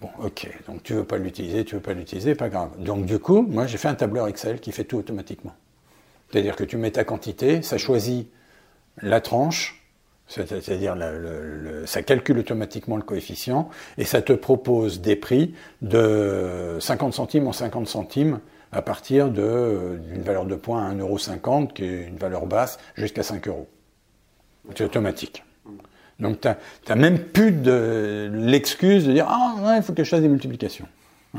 Bon, 0.00 0.08
ok, 0.18 0.48
donc 0.66 0.82
tu 0.82 0.94
veux 0.94 1.04
pas 1.04 1.18
l'utiliser, 1.18 1.64
tu 1.64 1.74
veux 1.74 1.82
pas 1.82 1.92
l'utiliser, 1.92 2.34
pas 2.34 2.48
grave. 2.48 2.70
Donc 2.78 3.04
du 3.04 3.18
coup, 3.18 3.42
moi 3.42 3.66
j'ai 3.66 3.76
fait 3.76 3.88
un 3.88 3.94
tableur 3.94 4.28
Excel 4.28 4.58
qui 4.60 4.72
fait 4.72 4.84
tout 4.84 4.96
automatiquement. 4.96 5.54
C'est-à-dire 6.30 6.56
que 6.56 6.64
tu 6.64 6.76
mets 6.76 6.92
ta 6.92 7.04
quantité, 7.04 7.60
ça 7.60 7.76
choisit 7.76 8.30
la 9.02 9.20
tranche, 9.20 9.84
c'est-à-dire 10.26 10.96
ça 11.86 12.02
calcule 12.02 12.38
automatiquement 12.38 12.96
le 12.96 13.02
coefficient, 13.02 13.68
et 13.98 14.04
ça 14.04 14.22
te 14.22 14.32
propose 14.32 15.00
des 15.00 15.16
prix 15.16 15.54
de 15.82 16.78
50 16.80 17.12
centimes 17.12 17.48
en 17.48 17.52
50 17.52 17.86
centimes 17.86 18.40
à 18.72 18.80
partir 18.82 19.28
d'une 19.28 20.22
valeur 20.22 20.46
de 20.46 20.54
points 20.54 20.88
à 20.88 20.94
1,50€, 20.94 21.72
qui 21.72 21.84
est 21.84 22.06
une 22.06 22.16
valeur 22.16 22.46
basse, 22.46 22.78
jusqu'à 22.94 23.24
5 23.24 23.48
euros. 23.48 23.68
C'est 24.76 24.84
automatique. 24.84 25.42
Donc 26.20 26.40
tu 26.40 26.48
n'as 26.88 26.94
même 26.94 27.18
plus 27.18 27.52
de 27.52 28.30
l'excuse 28.32 29.06
de 29.06 29.12
dire 29.12 29.26
Ah, 29.28 29.74
il 29.76 29.82
faut 29.82 29.92
que 29.92 30.04
je 30.04 30.08
fasse 30.08 30.20
des 30.20 30.28
multiplications. 30.28 30.86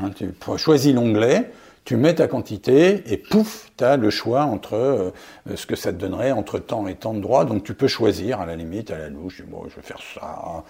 Hein, 0.00 0.10
tu 0.14 0.32
choisis 0.56 0.94
l'onglet, 0.94 1.50
tu 1.84 1.96
mets 1.96 2.14
ta 2.14 2.28
quantité 2.28 3.02
et 3.12 3.16
pouf, 3.16 3.70
tu 3.76 3.84
as 3.84 3.96
le 3.96 4.10
choix 4.10 4.44
entre 4.44 4.74
euh, 4.74 5.10
ce 5.54 5.66
que 5.66 5.76
ça 5.76 5.92
te 5.92 5.98
donnerait 5.98 6.32
entre 6.32 6.58
temps 6.58 6.86
et 6.86 6.94
temps 6.94 7.14
de 7.14 7.20
droit. 7.20 7.44
Donc 7.44 7.64
tu 7.64 7.74
peux 7.74 7.88
choisir 7.88 8.40
à 8.40 8.46
la 8.46 8.56
limite, 8.56 8.90
à 8.90 8.98
la 8.98 9.08
louche, 9.08 9.42
bon, 9.46 9.64
je 9.68 9.76
vais 9.76 9.82
faire 9.82 10.00
ça. 10.14 10.64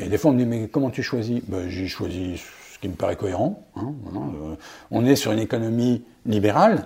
Et 0.00 0.08
des 0.08 0.18
fois 0.18 0.30
on 0.30 0.34
me 0.34 0.38
dit 0.38 0.46
Mais 0.46 0.68
comment 0.68 0.90
tu 0.90 1.02
choisis? 1.02 1.40
Ben, 1.46 1.68
J'ai 1.68 1.88
choisi 1.88 2.40
ce 2.72 2.78
qui 2.78 2.88
me 2.88 2.94
paraît 2.94 3.16
cohérent. 3.16 3.66
Hein, 3.76 3.94
euh, 4.14 4.54
on 4.90 5.04
est 5.04 5.16
sur 5.16 5.32
une 5.32 5.40
économie 5.40 6.04
libérale. 6.26 6.84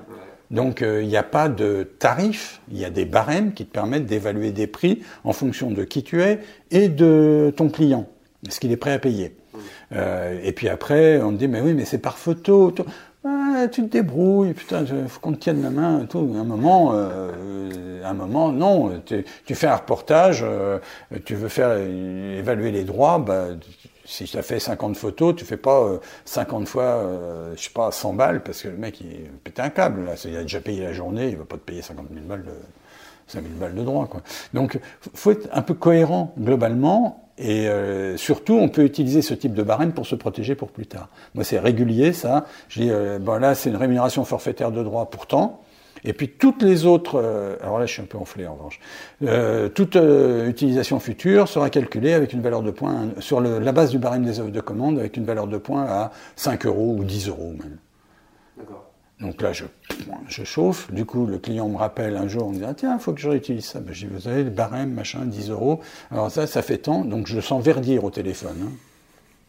Donc 0.53 0.83
euh, 0.83 1.03
il 1.03 1.09
n'y 1.09 1.17
a 1.17 1.23
pas 1.23 1.49
de 1.49 1.89
tarif, 1.99 2.61
il 2.71 2.79
y 2.79 2.85
a 2.85 2.91
des 2.91 3.07
barèmes 3.07 3.55
qui 3.55 3.65
te 3.65 3.73
permettent 3.73 4.07
d'évaluer 4.07 4.53
des 4.53 4.67
prix 4.67 5.03
en 5.25 5.33
fonction 5.33 5.71
de 5.71 5.83
qui 5.83 6.03
tu 6.03 6.23
es 6.23 6.41
et 6.71 6.89
de 6.89 7.53
ton 7.57 7.71
client, 7.71 8.07
ce 8.49 8.61
qu'il 8.61 8.71
est 8.71 8.77
prêt 8.77 8.93
à 8.93 8.99
payer. 8.99 9.35
Euh, 9.93 10.39
et 10.43 10.53
puis 10.53 10.69
après, 10.69 11.21
on 11.21 11.33
te 11.33 11.37
dit, 11.37 11.49
mais 11.49 11.61
oui, 11.61 11.75
mais 11.75 11.85
c'est 11.85 11.99
par 11.99 12.19
photo. 12.19 12.75
Ah, 13.25 13.67
tu 13.71 13.83
te 13.83 13.89
débrouilles, 13.89 14.53
putain, 14.53 14.85
faut 15.07 15.21
qu'on 15.21 15.33
te 15.33 15.39
tienne 15.39 15.63
la 15.63 15.71
main, 15.71 16.07
tout. 16.09 16.35
un 16.37 16.45
moment, 16.45 16.93
euh, 16.95 18.03
un 18.05 18.15
moment, 18.15 18.53
non. 18.53 19.01
Tu, 19.07 19.55
fais 19.55 19.69
un 19.69 19.77
reportage, 19.77 20.45
tu 21.25 21.35
veux 21.35 21.49
faire 21.49 21.77
évaluer 21.77 22.73
les 22.73 22.85
droits, 22.85 23.19
bah, 23.19 23.49
si 24.13 24.25
tu 24.25 24.37
as 24.37 24.43
fait 24.43 24.61
50 24.61 24.97
photos, 24.97 25.35
tu 25.35 25.45
fais 25.45 25.57
pas 25.57 26.01
50 26.27 26.63
euh, 26.63 26.67
fois, 26.67 26.83
euh, 26.83 27.55
je 27.57 27.63
sais 27.63 27.71
pas, 27.71 27.91
100 27.91 28.13
balles, 28.13 28.43
parce 28.43 28.63
que 28.63 28.69
le 28.69 28.77
mec, 28.77 29.01
il 29.01 29.31
pète 29.43 29.59
un 29.59 29.71
câble, 29.71 30.05
là. 30.05 30.13
Il 30.25 30.37
a 30.37 30.43
déjà 30.43 30.61
payé 30.61 30.83
la 30.83 30.93
journée, 30.93 31.29
il 31.31 31.37
va 31.37 31.45
pas 31.45 31.57
te 31.57 31.63
payer 31.63 31.81
50 31.81 32.09
000 32.13 32.27
balles 32.27 32.45
de, 32.45 32.53
5 33.29 33.43
000 33.43 33.55
balles 33.59 33.75
de 33.75 33.83
droit, 33.83 34.07
quoi. 34.07 34.21
Donc, 34.53 34.79
faut 35.15 35.31
être 35.31 35.49
un 35.53 35.63
peu 35.63 35.73
cohérent, 35.73 36.35
globalement, 36.39 37.31
et 37.39 37.69
euh, 37.69 38.19
surtout, 38.19 38.55
on 38.55 38.69
peut 38.69 38.85
utiliser 38.85 39.23
ce 39.23 39.33
type 39.33 39.55
de 39.55 39.63
barème 39.63 39.93
pour 39.93 40.07
se 40.07 40.15
protéger 40.15 40.55
pour 40.55 40.71
plus 40.71 40.87
tard. 40.87 41.09
Moi, 41.35 41.45
c'est 41.45 41.59
régulier, 41.59 42.13
ça. 42.13 42.45
Je 42.69 42.83
dis, 42.83 42.91
bon, 43.21 43.41
là, 43.41 43.55
c'est 43.55 43.71
une 43.71 43.77
rémunération 43.77 44.25
forfaitaire 44.27 44.71
de 44.71 44.83
droit, 44.83 45.09
pourtant. 45.09 45.63
Et 46.05 46.13
puis 46.13 46.29
toutes 46.29 46.63
les 46.63 46.85
autres, 46.85 47.21
euh, 47.23 47.57
alors 47.63 47.79
là 47.79 47.87
je 47.87 47.93
suis 47.93 48.03
un 48.03 48.07
peu 48.07 48.19
enflé 48.19 48.47
en 48.47 48.55
revanche, 48.55 48.81
euh, 49.23 49.69
toute 49.69 49.97
euh, 49.97 50.49
utilisation 50.49 50.99
future 50.99 51.49
sera 51.49 51.71
calculée 51.71 52.13
avec 52.13 52.33
une 52.33 52.41
valeur 52.41 52.63
de 52.63 52.71
points, 52.71 53.11
sur 53.21 53.41
la 53.41 53.73
base 53.73 53.91
du 53.91 53.99
barème 53.99 54.25
des 54.25 54.41
œuvres 54.41 54.51
de 54.51 54.61
commande, 54.61 54.99
avec 54.99 55.17
une 55.17 55.25
valeur 55.25 55.47
de 55.47 55.59
points 55.59 55.85
à 55.85 56.13
5 56.37 56.67
euros 56.67 56.97
ou 56.99 57.05
10 57.05 57.29
euros 57.29 57.55
même. 57.59 57.77
D'accord. 58.59 58.87
Donc 59.21 59.41
là 59.41 59.53
je, 59.53 59.65
je 60.27 60.43
chauffe, 60.43 60.93
du 60.93 61.05
coup 61.05 61.25
le 61.25 61.39
client 61.39 61.69
me 61.69 61.77
rappelle 61.77 62.17
un 62.17 62.27
jour, 62.27 62.49
on 62.49 62.51
me 62.51 62.57
dit 62.57 62.65
ah, 62.67 62.75
tiens, 62.75 62.97
il 62.99 63.01
faut 63.01 63.13
que 63.13 63.21
je 63.21 63.29
réutilise 63.29 63.67
ça. 63.67 63.79
Ben, 63.79 63.95
je 63.95 64.07
dis 64.07 64.13
vous 64.13 64.27
avez 64.27 64.43
le 64.43 64.51
barème, 64.51 64.93
machin, 64.93 65.21
10 65.25 65.51
euros. 65.51 65.81
Alors 66.11 66.33
ça, 66.33 66.49
ça 66.49 66.63
fait 66.63 66.79
tant, 66.79 67.05
donc 67.05 67.29
je 67.29 67.41
sens 67.41 67.63
verdir 67.63 68.03
au 68.03 68.11
téléphone. 68.11 68.57
Hein. 68.65 68.73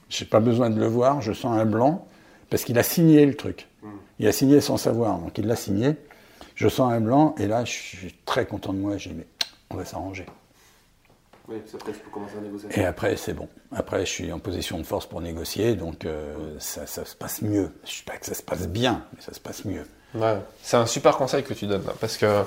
Je 0.10 0.24
n'ai 0.24 0.30
pas 0.30 0.40
besoin 0.40 0.70
de 0.70 0.80
le 0.80 0.86
voir, 0.86 1.22
je 1.22 1.34
sens 1.34 1.58
un 1.58 1.66
blanc, 1.66 2.06
parce 2.52 2.64
qu'il 2.64 2.78
a 2.78 2.84
signé 2.84 3.26
le 3.26 3.34
truc. 3.34 3.68
Hmm. 3.82 3.88
Il 4.20 4.28
a 4.28 4.32
signé 4.32 4.62
sans 4.62 4.78
savoir, 4.78 5.18
donc 5.18 5.36
il 5.40 5.48
l'a 5.48 5.56
signé. 5.56 5.96
Je 6.64 6.70
sens 6.70 6.94
un 6.94 7.02
blanc, 7.02 7.36
et 7.38 7.46
là, 7.46 7.66
je 7.66 7.74
suis 7.74 8.14
très 8.26 8.46
content 8.46 8.72
de 8.72 8.78
moi. 8.78 8.96
Je 8.96 9.10
dis, 9.10 9.16
mais 9.16 9.28
on 9.70 9.76
va 9.76 9.84
s'arranger. 9.84 10.26
Oui, 11.50 11.58
après, 11.74 11.92
tu 11.92 12.00
peux 12.00 12.10
commencer 12.10 12.38
à 12.38 12.40
négocier. 12.40 12.70
Et 12.74 12.86
après, 12.86 13.18
c'est 13.18 13.34
bon. 13.34 13.50
Après, 13.74 14.06
je 14.06 14.10
suis 14.10 14.32
en 14.32 14.40
position 14.40 14.78
de 14.78 14.84
force 14.84 15.06
pour 15.06 15.20
négocier, 15.20 15.76
donc 15.76 16.06
euh, 16.06 16.56
ça, 16.60 16.88
ça, 16.88 17.04
se 17.04 17.18
passe 17.18 17.42
mieux. 17.42 17.70
Je 17.84 17.92
ne 17.92 17.96
dis 17.98 18.04
pas 18.06 18.16
que 18.16 18.26
ça 18.26 18.34
se 18.34 18.42
passe 18.42 18.70
bien, 18.70 19.04
mais 19.14 19.22
ça 19.22 19.34
se 19.34 19.42
passe 19.42 19.66
mieux. 19.66 19.86
Ouais. 20.16 20.38
C'est 20.62 20.78
un 20.78 20.86
super 20.86 21.18
conseil 21.18 21.44
que 21.44 21.54
tu 21.54 21.68
donnes, 21.68 21.86
là, 21.86 21.96
parce 22.00 22.16
que 22.16 22.44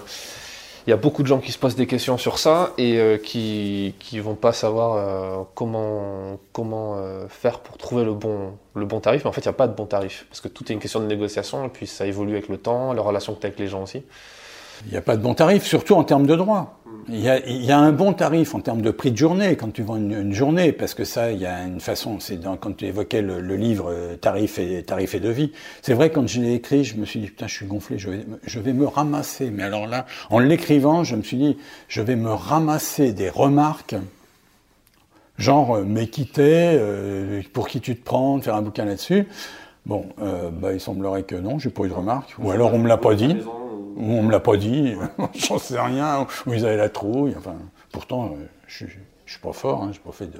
il 0.86 0.90
y 0.90 0.92
a 0.92 0.96
beaucoup 0.96 1.22
de 1.24 1.26
gens 1.26 1.40
qui 1.40 1.50
se 1.50 1.58
posent 1.58 1.74
des 1.74 1.88
questions 1.88 2.16
sur 2.16 2.38
ça 2.38 2.72
et 2.78 2.98
euh, 3.00 3.18
qui 3.18 3.92
ne 4.12 4.20
vont 4.20 4.36
pas 4.36 4.52
savoir 4.52 4.94
euh, 4.94 5.42
comment, 5.54 6.38
comment 6.52 6.96
euh, 6.98 7.26
faire 7.28 7.58
pour 7.58 7.76
trouver 7.76 8.04
le 8.04 8.14
bon, 8.14 8.52
le 8.74 8.86
bon 8.86 9.00
tarif. 9.00 9.24
Mais 9.24 9.28
en 9.28 9.32
fait, 9.32 9.40
il 9.40 9.48
n'y 9.48 9.50
a 9.50 9.54
pas 9.54 9.66
de 9.66 9.74
bon 9.74 9.86
tarif 9.86 10.26
parce 10.28 10.40
que 10.40 10.46
tout 10.46 10.64
est 10.70 10.74
une 10.74 10.78
question 10.78 11.00
de 11.00 11.06
négociation 11.06 11.64
et 11.64 11.68
puis 11.70 11.88
ça 11.88 12.06
évolue 12.06 12.32
avec 12.32 12.48
le 12.48 12.56
temps, 12.56 12.92
la 12.92 13.02
relation 13.02 13.34
que 13.34 13.40
tu 13.40 13.46
as 13.46 13.48
avec 13.48 13.58
les 13.58 13.66
gens 13.66 13.82
aussi. 13.82 14.04
Il 14.84 14.92
n'y 14.92 14.98
a 14.98 15.02
pas 15.02 15.16
de 15.16 15.22
bon 15.22 15.34
tarif, 15.34 15.64
surtout 15.64 15.94
en 15.94 16.04
termes 16.04 16.26
de 16.26 16.36
droit. 16.36 16.76
Il 17.08 17.20
y, 17.20 17.70
a, 17.70 17.78
un 17.78 17.92
bon 17.92 18.14
tarif 18.14 18.56
en 18.56 18.60
termes 18.60 18.82
de 18.82 18.90
prix 18.90 19.12
de 19.12 19.16
journée 19.16 19.54
quand 19.54 19.72
tu 19.72 19.82
vends 19.84 19.96
une, 19.96 20.32
journée, 20.32 20.72
parce 20.72 20.92
que 20.92 21.04
ça, 21.04 21.30
il 21.30 21.38
y 21.38 21.46
a 21.46 21.62
une 21.62 21.78
façon. 21.78 22.18
C'est 22.18 22.40
quand 22.60 22.76
tu 22.76 22.86
évoquais 22.86 23.22
le, 23.22 23.38
livre 23.54 23.92
euh, 23.92 24.16
Tarif 24.16 24.58
et 24.58 24.82
tarif 24.82 25.14
et 25.14 25.20
devis. 25.20 25.52
C'est 25.82 25.94
vrai 25.94 26.10
quand 26.10 26.26
je 26.26 26.40
l'ai 26.40 26.54
écrit, 26.54 26.82
je 26.82 26.96
me 26.96 27.04
suis 27.04 27.20
dit 27.20 27.26
putain, 27.26 27.46
je 27.46 27.54
suis 27.54 27.66
gonflé, 27.66 27.96
je 27.98 28.10
vais, 28.58 28.72
me 28.72 28.86
ramasser. 28.86 29.50
Mais 29.50 29.62
alors 29.62 29.86
là, 29.86 30.04
en 30.30 30.40
l'écrivant, 30.40 31.04
je 31.04 31.14
me 31.14 31.22
suis 31.22 31.36
dit, 31.36 31.56
je 31.86 32.02
vais 32.02 32.16
me 32.16 32.32
ramasser 32.32 33.12
des 33.12 33.30
remarques, 33.30 33.94
genre 35.38 35.76
euh, 35.76 35.84
mais 35.86 36.10
euh, 36.38 37.40
pour 37.52 37.68
qui 37.68 37.80
tu 37.80 37.94
te 37.94 38.04
prends, 38.04 38.40
faire 38.40 38.56
un 38.56 38.62
bouquin 38.62 38.84
là-dessus. 38.84 39.28
Bon, 39.84 40.06
bah, 40.18 40.72
il 40.72 40.80
semblerait 40.80 41.22
que 41.22 41.36
non, 41.36 41.60
j'ai 41.60 41.70
pas 41.70 41.84
eu 41.84 41.88
de 41.88 41.94
remarques. 41.94 42.34
Ou 42.40 42.50
alors 42.50 42.74
on 42.74 42.78
me 42.78 42.88
l'a 42.88 42.96
pas 42.96 43.14
dit 43.14 43.36
ou 43.96 44.12
on 44.12 44.22
me 44.22 44.30
l'a 44.30 44.40
pas 44.40 44.56
dit, 44.56 44.94
j'en 45.34 45.58
sais 45.58 45.80
rien, 45.80 46.26
ou 46.46 46.52
ils 46.52 46.64
avaient 46.64 46.76
la 46.76 46.88
trouille. 46.88 47.34
Enfin, 47.36 47.56
pourtant, 47.92 48.26
euh, 48.26 48.44
je, 48.66 48.84
ne 48.84 48.90
suis 49.26 49.40
pas 49.40 49.52
fort, 49.52 49.82
hein, 49.82 49.90
je 49.92 49.98
n'ai 49.98 50.04
pas 50.04 50.12
fait 50.12 50.26
de, 50.26 50.38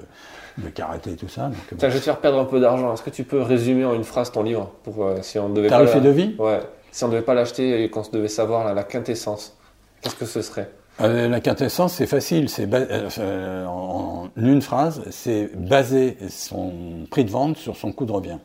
de, 0.63 0.69
karaté 0.69 1.11
et 1.11 1.15
tout 1.15 1.27
ça. 1.27 1.47
Donc, 1.47 1.57
je 1.71 1.87
vais 1.87 1.93
te 1.93 2.03
faire 2.03 2.19
perdre 2.19 2.39
un 2.39 2.45
peu 2.45 2.59
d'argent. 2.59 2.93
Est-ce 2.93 3.03
que 3.03 3.09
tu 3.09 3.23
peux 3.23 3.41
résumer 3.41 3.85
en 3.85 3.93
une 3.93 4.03
phrase 4.03 4.31
ton 4.31 4.43
livre 4.43 4.71
pour 4.83 5.03
euh, 5.03 5.17
si 5.21 5.39
on 5.39 5.49
devait 5.49 5.69
Tarif 5.69 5.95
et 5.95 6.01
devis 6.01 6.35
Ouais. 6.37 6.59
Si 6.91 7.03
on 7.03 7.07
ne 7.07 7.13
devait 7.13 7.25
pas 7.25 7.33
l'acheter 7.33 7.83
et 7.83 7.89
qu'on 7.89 8.03
devait 8.11 8.27
savoir 8.27 8.73
la, 8.73 8.83
quintessence, 8.83 9.57
qu'est-ce 10.01 10.15
que 10.15 10.25
ce 10.25 10.41
serait 10.41 10.69
euh, 11.01 11.27
La 11.27 11.41
quintessence, 11.41 11.93
c'est 11.93 12.07
facile. 12.07 12.49
C'est 12.49 12.67
en, 13.67 14.29
une 14.35 14.61
phrase, 14.61 15.03
c'est 15.11 15.51
baser 15.55 16.17
son 16.29 17.05
prix 17.11 17.25
de 17.25 17.29
vente 17.29 17.57
sur 17.57 17.75
son 17.75 17.91
coût 17.91 18.05
de 18.05 18.11
revient. 18.11 18.39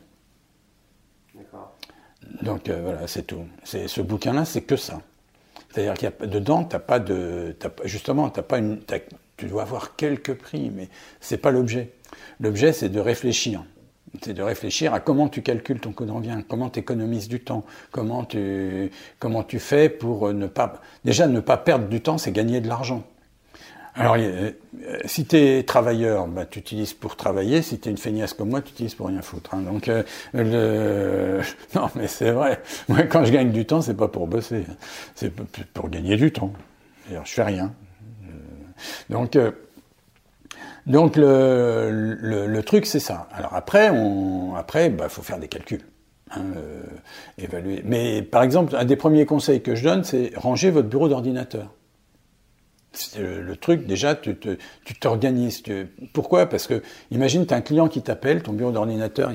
Donc 2.43 2.69
euh, 2.69 2.81
voilà, 2.83 3.07
c'est 3.07 3.23
tout. 3.23 3.45
C'est, 3.63 3.87
ce 3.87 4.01
bouquin-là, 4.01 4.45
c'est 4.45 4.61
que 4.61 4.75
ça. 4.75 5.01
C'est-à-dire 5.69 5.93
qu'il 5.93 6.09
y 6.09 6.23
a 6.23 6.27
dedans, 6.27 6.63
t'as 6.65 6.79
pas 6.79 6.99
de, 6.99 7.55
justement, 7.85 8.29
t'as 8.29 8.43
pas 8.43 8.59
une, 8.59 8.79
tu 9.37 9.45
dois 9.47 9.63
avoir 9.63 9.95
quelques 9.95 10.33
prix, 10.33 10.69
mais 10.69 10.89
c'est 11.19 11.37
pas 11.37 11.51
l'objet. 11.51 11.93
L'objet, 12.39 12.73
c'est 12.73 12.89
de 12.89 12.99
réfléchir. 12.99 13.63
C'est 14.21 14.33
de 14.33 14.43
réfléchir 14.43 14.93
à 14.93 14.99
comment 14.99 15.27
tu 15.29 15.41
calcules 15.41 15.79
ton 15.79 15.91
coût 15.91 16.05
de 16.05 16.41
comment 16.43 16.69
tu 16.69 16.79
économises 16.79 17.27
du 17.27 17.39
temps, 17.39 17.65
comment 17.91 18.23
tu, 18.23 18.91
comment 19.17 19.43
tu 19.43 19.57
fais 19.57 19.89
pour 19.89 20.31
ne 20.31 20.45
pas, 20.45 20.81
déjà 21.03 21.25
ne 21.25 21.39
pas 21.39 21.57
perdre 21.57 21.87
du 21.87 22.01
temps, 22.01 22.19
c'est 22.19 22.31
gagner 22.31 22.61
de 22.61 22.67
l'argent. 22.67 23.03
Alors, 23.95 24.15
euh, 24.17 24.51
si 25.05 25.25
tu 25.25 25.37
es 25.37 25.63
travailleur, 25.63 26.27
bah, 26.27 26.45
tu 26.45 26.59
utilises 26.59 26.93
pour 26.93 27.15
travailler. 27.15 27.61
Si 27.61 27.79
tu 27.79 27.89
es 27.89 27.91
une 27.91 27.97
feignasse 27.97 28.33
comme 28.33 28.49
moi, 28.49 28.61
tu 28.61 28.71
utilises 28.71 28.95
pour 28.95 29.07
rien 29.07 29.21
foutre. 29.21 29.53
Hein. 29.53 29.61
Donc, 29.61 29.87
euh, 29.87 30.03
le... 30.33 31.41
non, 31.75 31.89
mais 31.95 32.07
c'est 32.07 32.31
vrai. 32.31 32.61
Moi, 32.89 33.03
quand 33.03 33.23
je 33.23 33.31
gagne 33.31 33.51
du 33.51 33.65
temps, 33.65 33.81
c'est 33.81 33.93
pas 33.93 34.07
pour 34.07 34.27
bosser. 34.27 34.65
C'est 35.13 35.31
pour 35.73 35.89
gagner 35.89 36.17
du 36.17 36.31
temps. 36.31 36.53
Je 37.09 37.17
fais 37.23 37.43
rien. 37.43 37.71
Euh, 38.23 39.51
donc, 40.85 41.15
le 41.15 42.61
truc, 42.61 42.87
c'est 42.87 42.99
ça. 42.99 43.27
Alors 43.31 43.53
après, 43.53 43.91
on, 43.91 44.55
après, 44.55 44.89
bah, 44.89 45.07
faut 45.07 45.21
faire 45.21 45.37
des 45.37 45.47
calculs. 45.47 45.83
Hein, 46.31 46.45
évaluer. 47.37 47.83
Mais 47.85 48.23
par 48.23 48.41
exemple, 48.41 48.75
un 48.75 48.85
des 48.85 48.95
premiers 48.95 49.27
conseils 49.27 49.61
que 49.61 49.75
je 49.75 49.83
donne, 49.83 50.03
c'est 50.03 50.31
ranger 50.35 50.71
votre 50.71 50.87
bureau 50.87 51.07
d'ordinateur. 51.07 51.69
Le, 53.17 53.41
le, 53.41 53.55
truc, 53.55 53.87
déjà, 53.87 54.15
tu 54.15 54.35
t'organises. 54.99 55.63
Pourquoi? 56.13 56.45
Parce 56.45 56.67
que, 56.67 56.83
imagine, 57.11 57.45
tu 57.45 57.53
as 57.53 57.57
un 57.57 57.61
client 57.61 57.87
qui 57.87 58.01
t'appelle, 58.01 58.43
ton 58.43 58.53
bureau 58.53 58.71
d'ordinateur, 58.71 59.31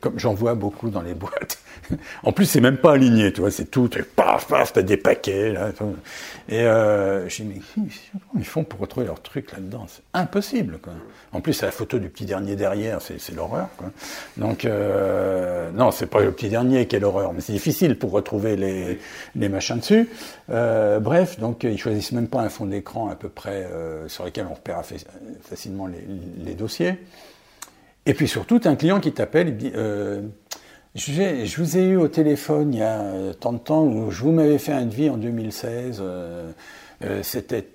comme 0.00 0.18
j'en 0.18 0.34
vois 0.34 0.54
beaucoup 0.54 0.90
dans 0.90 1.02
les 1.02 1.14
boîtes. 1.14 1.58
en 2.22 2.32
plus, 2.32 2.46
c'est 2.46 2.60
même 2.60 2.76
pas 2.76 2.92
aligné, 2.92 3.32
tu 3.32 3.40
vois, 3.40 3.50
c'est 3.50 3.70
tout, 3.70 3.88
paf, 4.16 4.46
paf, 4.46 4.72
t'as 4.72 4.82
des 4.82 4.96
paquets, 4.96 5.52
là. 5.52 5.70
Et 6.48 6.60
euh, 6.60 7.28
je 7.28 7.42
dis, 7.42 7.48
mais 7.48 7.60
comment 7.74 7.88
ils 8.36 8.44
font 8.44 8.64
pour 8.64 8.80
retrouver 8.80 9.06
leur 9.06 9.20
truc 9.20 9.52
là-dedans? 9.52 9.86
C'est 9.88 10.02
impossible, 10.14 10.78
quoi. 10.78 10.92
En 11.32 11.40
plus, 11.40 11.52
c'est 11.52 11.66
la 11.66 11.72
photo 11.72 11.98
du 11.98 12.08
petit 12.08 12.24
dernier 12.24 12.56
derrière, 12.56 13.00
c'est 13.02 13.34
l'horreur, 13.34 13.68
quoi. 13.76 13.90
Donc, 14.36 14.64
euh, 14.64 15.70
non, 15.72 15.90
c'est 15.90 16.06
pas 16.06 16.20
le 16.20 16.32
petit 16.32 16.48
dernier 16.48 16.86
qui 16.86 16.96
est 16.96 17.00
l'horreur, 17.00 17.32
mais 17.32 17.40
c'est 17.40 17.52
difficile 17.52 17.98
pour 17.98 18.10
retrouver 18.12 18.56
les, 18.56 18.98
les 19.34 19.48
machins 19.48 19.78
dessus. 19.78 20.08
Euh, 20.50 20.98
bref, 20.98 21.38
donc, 21.38 21.64
ils 21.64 21.78
choisissent 21.78 22.12
même 22.12 22.28
pas 22.28 22.40
un 22.40 22.48
fond 22.48 22.66
d'écran 22.66 23.08
à 23.08 23.14
peu 23.14 23.28
près 23.28 23.64
euh, 23.64 24.08
sur 24.08 24.24
lesquels 24.24 24.46
on 24.50 24.54
repère 24.54 24.82
facilement 25.42 25.86
les, 25.86 26.54
dossiers. 26.54 26.98
Et 28.06 28.14
puis 28.14 28.26
surtout, 28.26 28.60
un 28.64 28.74
client 28.76 29.00
qui 29.00 29.12
t'appelle 29.12 29.48
et 29.48 29.52
dit 29.52 29.72
euh, 29.74 30.22
je, 30.94 31.56
vous 31.56 31.78
ai 31.78 31.84
eu 31.84 31.96
au 31.96 32.08
téléphone 32.08 32.74
il 32.74 32.80
y 32.80 32.82
a 32.82 33.00
euh, 33.00 33.32
tant 33.32 33.52
de 33.52 33.58
temps 33.58 33.84
où 33.84 34.10
je 34.10 34.22
vous 34.22 34.32
m'avais 34.32 34.58
fait 34.58 34.72
un 34.72 34.86
devis 34.86 35.10
en 35.10 35.16
2016. 35.16 36.02
C'était 37.22 37.68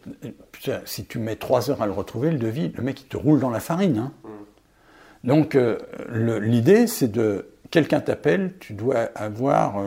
si 0.86 1.06
tu 1.06 1.18
mets 1.18 1.36
trois 1.36 1.72
heures 1.72 1.82
à 1.82 1.86
le 1.86 1.92
retrouver, 1.94 2.32
le 2.32 2.38
devis, 2.38 2.72
le 2.76 2.84
mec 2.84 3.02
il 3.02 3.08
te 3.08 3.18
roule 3.18 3.40
dans 3.40 3.50
la 3.50 3.60
farine. 3.60 3.98
Hein. 3.98 4.12
Mm. 4.24 5.28
Donc 5.28 5.58
l'idée 6.12 6.88
c'est 6.88 7.12
de 7.12 7.48
quelqu'un 7.72 8.02
t'appelle, 8.02 8.54
tu 8.60 8.74
dois 8.74 9.10
avoir 9.16 9.82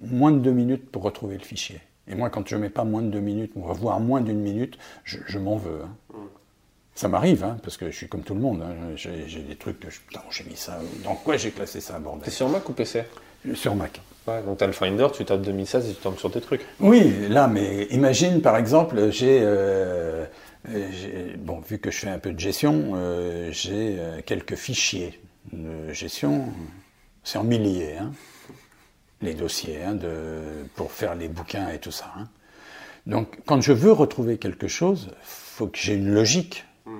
moins 0.00 0.32
de 0.32 0.38
deux 0.38 0.52
minutes 0.52 0.90
pour 0.90 1.02
retrouver 1.02 1.36
le 1.36 1.44
fichier. 1.44 1.80
Et 2.06 2.14
moi, 2.14 2.30
quand 2.30 2.48
je 2.48 2.56
ne 2.56 2.62
mets 2.62 2.70
pas 2.70 2.84
moins 2.84 3.02
de 3.02 3.08
deux 3.08 3.20
minutes, 3.20 3.52
voire 3.54 4.00
moins 4.00 4.20
d'une 4.20 4.40
minute, 4.40 4.78
je, 5.04 5.38
m'en 5.38 5.56
veux. 5.56 5.82
Hein. 5.84 5.94
Mm. 6.14 6.16
Ça 6.94 7.08
m'arrive, 7.08 7.44
hein, 7.44 7.58
parce 7.62 7.76
que 7.76 7.90
je 7.90 7.96
suis 7.96 8.08
comme 8.08 8.22
tout 8.22 8.34
le 8.34 8.40
monde. 8.40 8.62
Hein. 8.62 8.96
J'ai 8.96 9.42
des 9.42 9.56
trucs 9.56 9.78
que 9.78 9.90
je. 9.90 10.00
Putain, 10.00 10.22
j'ai 10.30 10.44
mis 10.44 10.56
ça. 10.56 10.80
Dans 11.04 11.14
quoi 11.14 11.36
j'ai 11.36 11.50
classé 11.50 11.80
ça, 11.80 11.98
bordel? 11.98 12.24
C'est 12.24 12.30
sur 12.30 12.48
Mac 12.48 12.68
ou 12.68 12.72
PC 12.72 13.04
Sur 13.54 13.76
Mac. 13.76 14.00
Ouais, 14.26 14.42
donc 14.42 14.58
tu 14.58 14.64
as 14.64 14.66
le 14.66 14.72
Finder, 14.72 15.06
tu 15.14 15.24
tapes 15.24 15.42
2016 15.42 15.90
et 15.90 15.94
tu 15.94 16.00
tombes 16.00 16.18
sur 16.18 16.30
tes 16.30 16.40
trucs. 16.40 16.62
Oui, 16.80 17.28
là, 17.28 17.46
mais 17.46 17.84
imagine 17.90 18.40
par 18.42 18.56
exemple, 18.56 19.10
j'ai. 19.10 19.40
Euh, 19.42 20.26
bon, 21.38 21.60
vu 21.60 21.78
que 21.78 21.90
je 21.90 21.98
fais 21.98 22.10
un 22.10 22.18
peu 22.18 22.32
de 22.32 22.38
gestion, 22.40 22.92
euh, 22.96 23.50
j'ai 23.52 23.96
euh, 23.98 24.20
quelques 24.24 24.56
fichiers 24.56 25.20
de 25.52 25.92
gestion. 25.92 26.46
C'est 27.22 27.38
en 27.38 27.44
milliers. 27.44 27.96
Hein 27.98 28.12
les 29.20 29.34
dossiers 29.34 29.82
hein, 29.82 29.94
de, 29.94 30.40
pour 30.76 30.92
faire 30.92 31.14
les 31.14 31.28
bouquins 31.28 31.68
et 31.68 31.78
tout 31.78 31.90
ça. 31.90 32.12
Hein. 32.16 32.28
Donc, 33.06 33.38
quand 33.46 33.60
je 33.60 33.72
veux 33.72 33.92
retrouver 33.92 34.38
quelque 34.38 34.68
chose, 34.68 35.10
faut 35.22 35.66
que 35.66 35.78
j'ai 35.78 35.94
une 35.94 36.12
logique 36.12 36.66
hmm. 36.86 36.92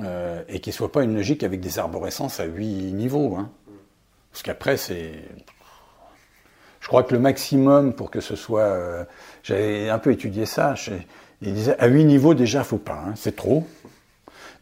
euh, 0.00 0.42
et 0.48 0.60
qu'il 0.60 0.72
soit 0.72 0.92
pas 0.92 1.02
une 1.02 1.14
logique 1.14 1.42
avec 1.44 1.60
des 1.60 1.78
arborescences 1.78 2.40
à 2.40 2.44
huit 2.44 2.92
niveaux. 2.92 3.36
Hein. 3.36 3.50
Parce 4.32 4.42
qu'après, 4.42 4.76
c'est. 4.76 5.12
Je 6.80 6.88
crois 6.88 7.02
que 7.02 7.14
le 7.14 7.20
maximum 7.20 7.94
pour 7.94 8.10
que 8.10 8.20
ce 8.20 8.36
soit. 8.36 8.60
Euh, 8.60 9.04
j'avais 9.42 9.88
un 9.88 9.98
peu 9.98 10.12
étudié 10.12 10.46
ça. 10.46 10.74
il 11.40 11.54
disait 11.54 11.78
à 11.78 11.86
huit 11.86 12.04
niveaux, 12.04 12.34
déjà, 12.34 12.64
faut 12.64 12.76
pas. 12.76 13.02
Hein, 13.06 13.14
c'est 13.16 13.36
trop. 13.36 13.66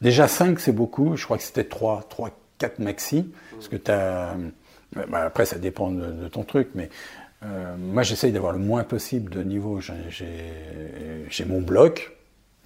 Déjà 0.00 0.28
5, 0.28 0.60
c'est 0.60 0.72
beaucoup. 0.72 1.16
Je 1.16 1.24
crois 1.24 1.38
que 1.38 1.42
c'était 1.42 1.64
3, 1.64 2.04
3, 2.08 2.30
4 2.58 2.78
maxi. 2.78 3.32
Parce 3.52 3.68
que 3.68 3.76
tu 3.76 3.90
as 3.90 4.36
bah, 4.94 5.24
après, 5.24 5.46
ça 5.46 5.58
dépend 5.58 5.90
de, 5.90 6.28
ton 6.28 6.44
truc, 6.44 6.68
mais 6.74 6.88
euh, 7.42 7.76
moi, 7.76 8.02
j'essaye 8.02 8.32
d'avoir 8.32 8.52
le 8.52 8.58
moins 8.58 8.84
possible 8.84 9.30
de 9.30 9.42
niveau. 9.42 9.80
J'ai 9.80 11.44
mon 11.44 11.60
bloc, 11.60 12.16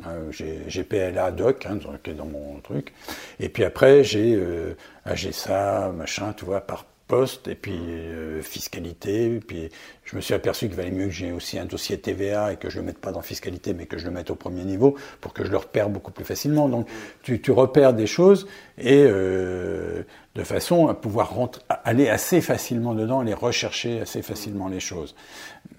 euh, 0.07 0.31
j'ai 0.31 0.85
PLA 0.85 1.31
doc 1.33 1.67
hein, 1.67 1.79
est 2.05 2.15
dans 2.15 2.27
mon 2.27 2.61
truc, 2.61 2.93
et 3.41 3.49
puis 3.49 3.65
après, 3.65 4.05
j'ai 4.05 4.35
euh, 4.35 4.75
AGSA, 5.05 5.93
machin, 5.97 6.33
tu 6.37 6.45
vois, 6.45 6.61
par 6.61 6.87
poste, 7.09 7.49
et 7.49 7.55
puis 7.55 7.77
euh, 7.77 8.43
fiscalité. 8.43 9.35
Et 9.35 9.41
puis 9.41 9.71
je 10.05 10.15
me 10.15 10.21
suis 10.21 10.35
aperçu 10.35 10.69
qu'il 10.69 10.77
valait 10.77 10.91
mieux 10.91 11.07
que 11.07 11.13
j'ai 11.13 11.33
aussi 11.33 11.59
un 11.59 11.65
dossier 11.65 11.99
TVA 11.99 12.53
et 12.53 12.57
que 12.57 12.71
je 12.71 12.77
ne 12.77 12.83
le 12.83 12.87
mette 12.89 12.99
pas 12.99 13.11
dans 13.11 13.23
fiscalité, 13.23 13.75
mais 13.75 13.87
que 13.87 13.99
je 13.99 14.05
le 14.05 14.13
mette 14.13 14.31
au 14.31 14.35
premier 14.37 14.65
niveau 14.65 14.97
pour 15.21 15.33
que 15.33 15.45
je 15.45 15.51
le 15.51 15.57
repère 15.57 15.89
beaucoup 15.89 16.13
plus 16.13 16.25
facilement. 16.25 16.69
Donc 16.69 16.87
tu, 17.23 17.41
repères 17.51 17.95
des 17.95 18.07
choses 18.07 18.47
et 18.77 19.05
euh, 19.07 20.03
de 20.35 20.45
façon 20.45 20.87
à 20.87 20.95
pouvoir 20.95 21.35
rentrer, 21.35 21.63
aller 21.85 22.09
assez 22.09 22.41
facilement 22.41 22.95
dedans, 22.95 23.23
les 23.23 23.35
rechercher 23.35 24.03
assez 24.03 24.23
facilement 24.23 24.69
les 24.69 24.81
choses. 24.81 25.17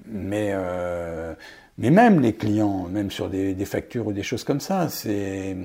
Mais 0.08 0.50
euh, 0.54 1.34
mais 1.78 1.92
même 1.92 2.20
les 2.20 2.34
clients, 2.34 2.88
même 2.90 3.10
sur 3.10 3.30
des, 3.30 3.54
des 3.54 3.66
factures 3.66 4.08
ou 4.08 4.12
des 4.12 4.24
choses 4.24 4.44
comme 4.44 4.60
ça, 4.60 4.90
c'est 4.90 5.56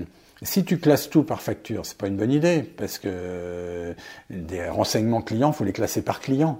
si 0.44 0.64
tu 0.64 0.78
classes 0.78 1.10
tout 1.10 1.22
par 1.22 1.42
facture, 1.42 1.84
c'est 1.84 1.98
pas 1.98 2.06
une 2.06 2.16
bonne 2.16 2.32
idée, 2.32 2.62
parce 2.62 2.98
que 2.98 3.94
des 4.30 4.68
renseignements 4.68 5.22
clients, 5.22 5.52
faut 5.52 5.64
les 5.64 5.72
classer 5.72 6.02
par 6.02 6.20
client. 6.20 6.58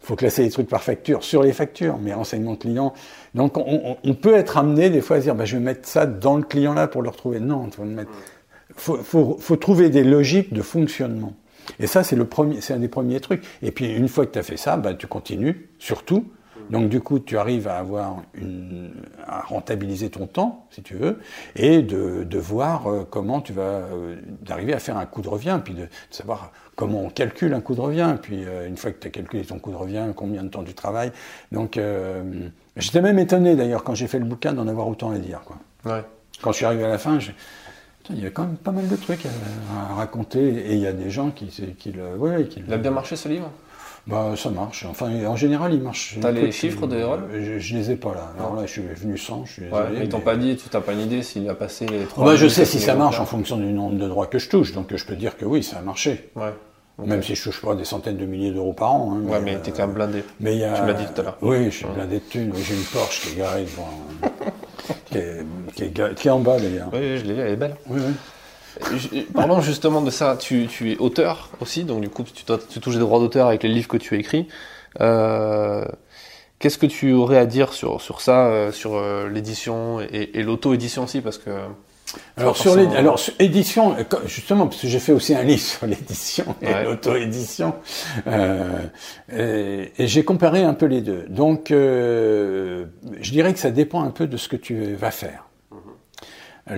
Faut 0.00 0.16
classer 0.16 0.42
les 0.42 0.50
trucs 0.50 0.68
par 0.68 0.82
facture 0.82 1.24
sur 1.24 1.42
les 1.42 1.54
factures, 1.54 1.98
mais 1.98 2.12
renseignements 2.12 2.56
clients. 2.56 2.92
Donc 3.34 3.56
on, 3.56 4.14
peut 4.14 4.34
être 4.34 4.58
amené 4.58 4.90
des 4.90 5.00
fois 5.00 5.16
à 5.16 5.20
dire, 5.20 5.34
bah, 5.34 5.46
je 5.46 5.56
vais 5.56 5.62
mettre 5.62 5.88
ça 5.88 6.04
dans 6.04 6.36
le 6.36 6.42
client 6.42 6.74
là 6.74 6.88
pour 6.88 7.00
le 7.00 7.08
retrouver. 7.08 7.40
Non, 7.40 7.70
faut, 8.76 8.98
faut, 9.02 9.56
trouver 9.56 9.88
des 9.88 10.04
logiques 10.04 10.52
de 10.52 10.60
fonctionnement. 10.60 11.32
Et 11.80 11.86
ça, 11.86 12.04
c'est 12.04 12.16
un 12.16 12.78
des 12.78 12.88
premiers 12.88 13.20
trucs. 13.20 13.42
Et 13.62 13.70
puis 13.70 13.86
une 13.86 14.08
fois 14.08 14.26
que 14.26 14.32
tu 14.32 14.38
as 14.38 14.42
fait 14.42 14.58
ça, 14.58 14.76
bah, 14.76 14.92
tu 14.92 15.06
continues, 15.06 15.70
surtout, 15.78 16.30
donc 16.70 16.88
du 16.88 17.00
coup, 17.00 17.18
tu 17.18 17.36
arrives 17.36 17.68
à 17.68 17.76
avoir 17.78 18.22
une, 18.34 18.92
à 19.26 19.40
rentabiliser 19.40 20.10
ton 20.10 20.26
temps, 20.26 20.66
si 20.70 20.82
tu 20.82 20.94
veux, 20.94 21.20
et 21.56 21.82
de, 21.82 22.24
de 22.24 22.38
voir 22.38 22.86
euh, 22.86 23.06
comment 23.08 23.40
tu 23.40 23.52
vas 23.52 23.62
euh, 23.62 24.16
d'arriver 24.42 24.72
à 24.72 24.78
faire 24.78 24.96
un 24.96 25.06
coût 25.06 25.22
de 25.22 25.28
revient, 25.28 25.60
puis 25.62 25.74
de, 25.74 25.88
savoir 26.10 26.52
comment 26.76 27.02
on 27.02 27.10
calcule 27.10 27.54
un 27.54 27.60
coût 27.60 27.74
de 27.74 27.80
revient, 27.80 28.16
puis 28.20 28.44
euh, 28.44 28.66
une 28.66 28.76
fois 28.76 28.92
que 28.92 28.98
tu 28.98 29.08
as 29.08 29.10
calculé 29.10 29.44
ton 29.44 29.58
coût 29.58 29.70
de 29.70 29.76
revient, 29.76 30.06
combien 30.14 30.42
de 30.42 30.48
temps 30.48 30.64
tu 30.64 30.74
travailles. 30.74 31.12
Donc 31.52 31.78
j'étais 32.76 33.00
même 33.00 33.18
étonné 33.18 33.56
d'ailleurs 33.56 33.84
quand 33.84 33.94
j'ai 33.94 34.06
fait 34.06 34.18
le 34.18 34.24
bouquin 34.24 34.52
d'en 34.52 34.68
avoir 34.68 34.88
autant 34.88 35.10
à 35.10 35.18
dire. 35.18 35.42
Quoi. 35.44 35.56
Ouais. 35.84 36.02
Quand 36.40 36.52
je 36.52 36.56
suis 36.56 36.64
arrivé 36.66 36.84
à 36.84 36.88
la 36.88 36.98
fin, 36.98 37.18
je, 37.18 37.30
il 38.10 38.22
y 38.22 38.26
a 38.26 38.30
quand 38.30 38.44
même 38.44 38.56
pas 38.56 38.72
mal 38.72 38.88
de 38.88 38.96
trucs 38.96 39.26
à, 39.26 39.94
raconter, 39.94 40.40
et 40.40 40.74
il 40.74 40.80
y 40.80 40.86
a 40.86 40.92
des 40.92 41.10
gens 41.10 41.30
qui, 41.30 41.46
qui 41.78 41.92
le... 41.92 42.16
Ouais, 42.16 42.46
qui 42.46 42.62
il 42.66 42.72
a 42.72 42.76
bien 42.76 42.90
marché 42.90 43.16
ce 43.16 43.28
livre? 43.28 43.50
Bah, 44.06 44.34
ça 44.36 44.50
marche. 44.50 44.84
Enfin, 44.88 45.10
en 45.26 45.36
général, 45.36 45.72
il 45.72 45.80
marche. 45.80 46.18
T'as 46.20 46.30
les 46.30 46.52
chiffres 46.52 46.86
de 46.86 46.96
Erol? 46.96 47.20
je, 47.32 47.58
je, 47.58 47.74
les 47.74 47.90
ai 47.92 47.96
pas 47.96 48.14
là. 48.14 48.32
Alors 48.38 48.54
là, 48.54 48.66
je 48.66 48.72
suis 48.72 48.82
venu 48.82 49.16
sans, 49.16 49.44
je 49.46 49.52
suis 49.52 49.62
désolé. 49.62 49.80
Ouais, 49.80 50.04
ils 50.04 50.08
t'ont 50.08 50.20
pas 50.20 50.36
dit, 50.36 50.56
tu 50.56 50.68
t'as 50.68 50.80
pas 50.80 50.92
une 50.92 51.00
idée 51.00 51.22
s'il 51.22 51.48
a 51.48 51.54
passé 51.54 51.86
les 51.86 52.04
trois. 52.04 52.24
Bah, 52.24 52.36
je 52.36 52.46
sais 52.46 52.64
si 52.64 52.80
ça 52.80 52.94
marche 52.94 53.18
en 53.18 53.26
fonction 53.26 53.56
du 53.56 53.72
nombre 53.72 53.96
de 53.96 54.08
droits 54.08 54.26
que 54.26 54.38
je 54.38 54.48
touche, 54.48 54.72
donc 54.72 54.94
je 54.94 55.04
peux 55.04 55.16
dire 55.16 55.36
que 55.36 55.44
oui, 55.44 55.62
ça 55.62 55.78
a 55.78 55.82
marché. 55.82 56.30
Ouais. 56.36 56.52
Même 56.98 57.22
si 57.22 57.34
je 57.34 57.42
touche 57.42 57.60
pas 57.60 57.74
des 57.74 57.84
centaines 57.84 58.18
de 58.18 58.24
milliers 58.24 58.52
d'euros 58.52 58.72
par 58.72 58.92
an. 58.92 59.16
Hein, 59.16 59.28
ouais, 59.28 59.40
mais, 59.40 59.56
t'es 59.58 59.72
quand 59.72 59.86
même 59.86 59.94
blindé. 59.94 60.22
Mais 60.38 60.56
y 60.56 60.64
a... 60.64 60.74
Tu 60.74 60.82
m'as 60.82 60.92
dit 60.92 61.04
tout 61.12 61.20
à 61.20 61.24
l'heure. 61.24 61.38
Oui, 61.42 61.64
je 61.64 61.70
suis 61.70 61.86
blindé 61.86 62.16
de 62.16 62.24
thunes. 62.24 62.52
J'ai 62.56 62.74
une 62.74 62.84
Porsche 62.84 63.20
qui 63.20 63.32
est 63.32 63.38
garée 63.38 63.64
devant. 63.64 63.90
qui, 65.06 65.18
est, 65.18 65.46
qui, 65.74 65.84
est, 65.84 66.14
qui, 66.14 66.28
est, 66.28 66.30
en 66.30 66.38
bas 66.38 66.58
d'ailleurs. 66.58 66.90
Oui, 66.92 67.18
je 67.18 67.24
l'ai 67.24 67.34
vu, 67.34 67.40
elle 67.40 67.52
est 67.52 67.56
belle. 67.56 67.76
Oui, 67.88 68.00
oui. 68.06 68.14
Parlons 69.34 69.60
justement 69.60 70.02
de 70.02 70.10
ça, 70.10 70.36
tu, 70.40 70.66
tu, 70.66 70.92
es 70.92 70.96
auteur 70.98 71.50
aussi, 71.60 71.84
donc 71.84 72.00
du 72.00 72.08
coup 72.08 72.24
tu, 72.24 72.44
tu 72.44 72.80
touches 72.80 72.94
des 72.94 73.00
droits 73.00 73.20
d'auteur 73.20 73.48
avec 73.48 73.62
les 73.62 73.68
livres 73.68 73.88
que 73.88 73.96
tu 73.96 74.18
écris. 74.18 74.48
Euh, 75.00 75.84
Qu'est-ce 76.60 76.78
que 76.78 76.86
tu 76.86 77.12
aurais 77.12 77.38
à 77.38 77.46
dire 77.46 77.72
sur, 77.74 78.00
sur 78.00 78.20
ça, 78.20 78.46
euh, 78.46 78.72
sur 78.72 78.94
euh, 78.94 79.28
l'édition 79.28 80.00
et, 80.00 80.30
et 80.34 80.42
l'auto-édition 80.42 81.04
aussi? 81.04 81.20
Parce 81.20 81.36
que 81.36 81.50
alors 82.36 82.56
sur 82.56 82.78
alors 82.96 83.20
édition, 83.38 83.96
justement 84.26 84.66
parce 84.66 84.80
que 84.80 84.88
j'ai 84.88 84.98
fait 84.98 85.12
aussi 85.12 85.34
un 85.34 85.42
livre 85.42 85.60
sur 85.60 85.86
l'édition 85.86 86.54
et 86.62 86.84
l'auto-édition, 86.84 87.74
euh, 88.26 88.78
et, 89.32 89.92
et 89.98 90.06
j'ai 90.06 90.24
comparé 90.24 90.62
un 90.62 90.74
peu 90.74 90.86
les 90.86 91.00
deux. 91.00 91.24
Donc, 91.28 91.70
euh, 91.70 92.86
je 93.20 93.30
dirais 93.30 93.52
que 93.52 93.58
ça 93.58 93.70
dépend 93.70 94.02
un 94.02 94.10
peu 94.10 94.26
de 94.26 94.36
ce 94.36 94.48
que 94.48 94.56
tu 94.56 94.94
vas 94.94 95.10
faire. 95.10 95.44
Et 96.66 96.72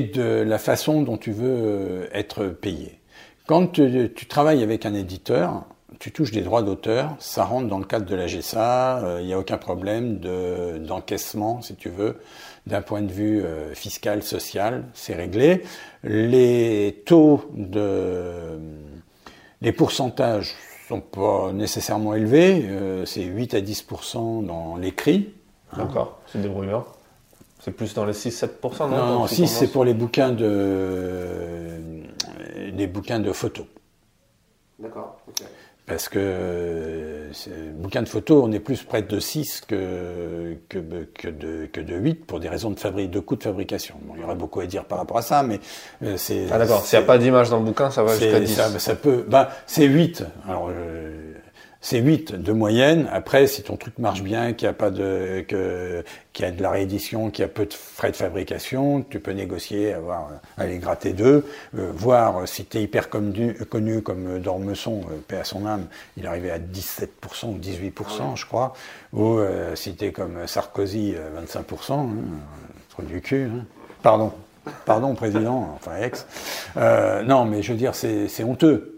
de 0.00 0.44
la 0.46 0.58
façon 0.58 1.02
dont 1.02 1.16
tu 1.16 1.32
veux 1.32 2.08
être 2.12 2.46
payé. 2.46 3.00
Quand 3.46 3.66
tu, 3.68 4.12
travailles 4.28 4.62
avec 4.62 4.86
un 4.86 4.94
éditeur, 4.94 5.64
tu 5.98 6.12
touches 6.12 6.30
des 6.30 6.42
droits 6.42 6.62
d'auteur, 6.62 7.16
ça 7.18 7.44
rentre 7.44 7.68
dans 7.68 7.78
le 7.78 7.84
cadre 7.84 8.06
de 8.06 8.14
la 8.14 8.26
GSA, 8.26 9.18
il 9.20 9.26
n'y 9.26 9.32
a 9.32 9.38
aucun 9.38 9.58
problème 9.58 10.18
d'encaissement, 10.80 11.62
si 11.62 11.74
tu 11.74 11.88
veux, 11.88 12.18
d'un 12.66 12.82
point 12.82 13.02
de 13.02 13.12
vue 13.12 13.42
fiscal, 13.74 14.22
social, 14.22 14.84
c'est 14.94 15.14
réglé. 15.14 15.62
Les 16.04 17.02
taux 17.06 17.50
de... 17.54 18.58
Les 19.62 19.72
pourcentages 19.72 20.54
sont 20.88 21.00
pas 21.00 21.50
nécessairement 21.52 22.14
élevés, 22.14 22.68
c'est 23.06 23.22
8 23.22 23.54
à 23.54 23.60
10% 23.60 24.44
dans 24.44 24.76
l'écrit. 24.76 25.32
D'accord, 25.76 26.20
c'est 26.26 26.40
débrouillard. 26.40 26.84
C'est 27.60 27.72
plus 27.72 27.94
dans 27.94 28.04
les 28.04 28.12
6-7% 28.12 28.88
Non, 28.88 28.88
non, 28.88 29.06
non 29.20 29.26
6 29.26 29.46
c'est 29.46 29.68
pour 29.68 29.84
les 29.84 29.94
bouquins 29.94 30.30
de, 30.30 31.70
les 32.54 32.86
bouquins 32.86 33.18
de 33.18 33.32
photos. 33.32 33.66
D'accord, 34.78 35.18
Parce 35.86 36.08
que 36.08 37.30
bouquins 37.74 38.02
de 38.02 38.08
photos, 38.08 38.44
on 38.44 38.52
est 38.52 38.60
plus 38.60 38.82
près 38.82 39.02
de 39.02 39.18
6 39.18 39.62
que, 39.62 40.58
que, 40.68 40.78
que, 41.14 41.28
de, 41.28 41.66
que 41.66 41.80
de 41.80 41.96
8 41.96 42.26
pour 42.26 42.40
des 42.40 42.48
raisons 42.48 42.70
de, 42.70 42.78
fabri 42.78 43.08
de 43.08 43.20
coût 43.20 43.36
de 43.36 43.42
fabrication. 43.42 43.96
Bon, 44.02 44.14
il 44.16 44.20
y 44.20 44.24
aurait 44.24 44.34
beaucoup 44.34 44.60
à 44.60 44.66
dire 44.66 44.84
par 44.84 44.98
rapport 44.98 45.18
à 45.18 45.22
ça, 45.22 45.42
mais 45.42 45.58
euh, 46.02 46.16
c'est. 46.16 46.46
Ah 46.52 46.58
d'accord, 46.58 46.84
s'il 46.84 46.98
n'y 46.98 47.04
a 47.04 47.06
pas 47.06 47.18
d'image 47.18 47.48
dans 47.50 47.58
le 47.58 47.64
bouquin, 47.64 47.90
ça 47.90 48.02
va 48.02 48.16
jusqu'à 48.16 48.38
10. 48.38 48.54
Ça, 48.54 48.78
ça 48.78 48.94
peut. 48.94 49.24
Bah, 49.26 49.50
c'est 49.66 49.86
8. 49.86 50.24
Alors, 50.46 50.68
euh, 50.70 51.32
c'est 51.86 52.00
8 52.00 52.34
de 52.34 52.50
moyenne. 52.50 53.08
Après, 53.12 53.46
si 53.46 53.62
ton 53.62 53.76
truc 53.76 53.96
marche 54.00 54.20
bien, 54.20 54.54
qu'il 54.54 54.66
y 54.66 54.68
a 54.68 54.72
pas 54.72 54.90
de, 54.90 55.44
que, 55.46 56.02
qu'il 56.32 56.44
y 56.44 56.48
a 56.48 56.50
de 56.50 56.60
la 56.60 56.70
réédition, 56.70 57.30
qu'il 57.30 57.42
y 57.42 57.44
a 57.44 57.48
peu 57.48 57.64
de 57.64 57.72
frais 57.72 58.10
de 58.10 58.16
fabrication, 58.16 59.04
tu 59.08 59.20
peux 59.20 59.30
négocier, 59.30 59.92
avoir, 59.92 60.30
aller 60.58 60.78
gratter 60.78 61.12
deux, 61.12 61.46
euh, 61.78 61.92
voir 61.94 62.48
si 62.48 62.64
tu 62.64 62.78
es 62.78 62.82
hyper 62.82 63.08
connu, 63.08 63.54
connu 63.70 64.02
comme 64.02 64.40
Dormesson, 64.40 65.02
euh, 65.12 65.18
paix 65.28 65.36
à 65.36 65.44
son 65.44 65.64
âme, 65.64 65.86
il 66.16 66.26
arrivait 66.26 66.50
à 66.50 66.58
17% 66.58 67.52
ou 67.52 67.58
18%, 67.58 68.34
je 68.34 68.46
crois, 68.46 68.72
ou 69.12 69.38
euh, 69.38 69.76
si 69.76 69.94
tu 69.94 70.06
es 70.06 70.10
comme 70.10 70.44
Sarkozy, 70.48 71.14
25%, 71.40 71.92
hein, 71.92 72.08
trop 72.90 73.04
du 73.04 73.20
cul, 73.20 73.44
hein. 73.44 73.64
pardon. 74.02 74.32
Pardon, 74.84 75.14
président, 75.14 75.76
enfin 75.76 75.92
ex. 76.02 76.26
non, 76.74 77.44
mais 77.44 77.62
je 77.62 77.70
veux 77.70 77.78
dire, 77.78 77.94
c'est 77.94 78.42
honteux. 78.42 78.95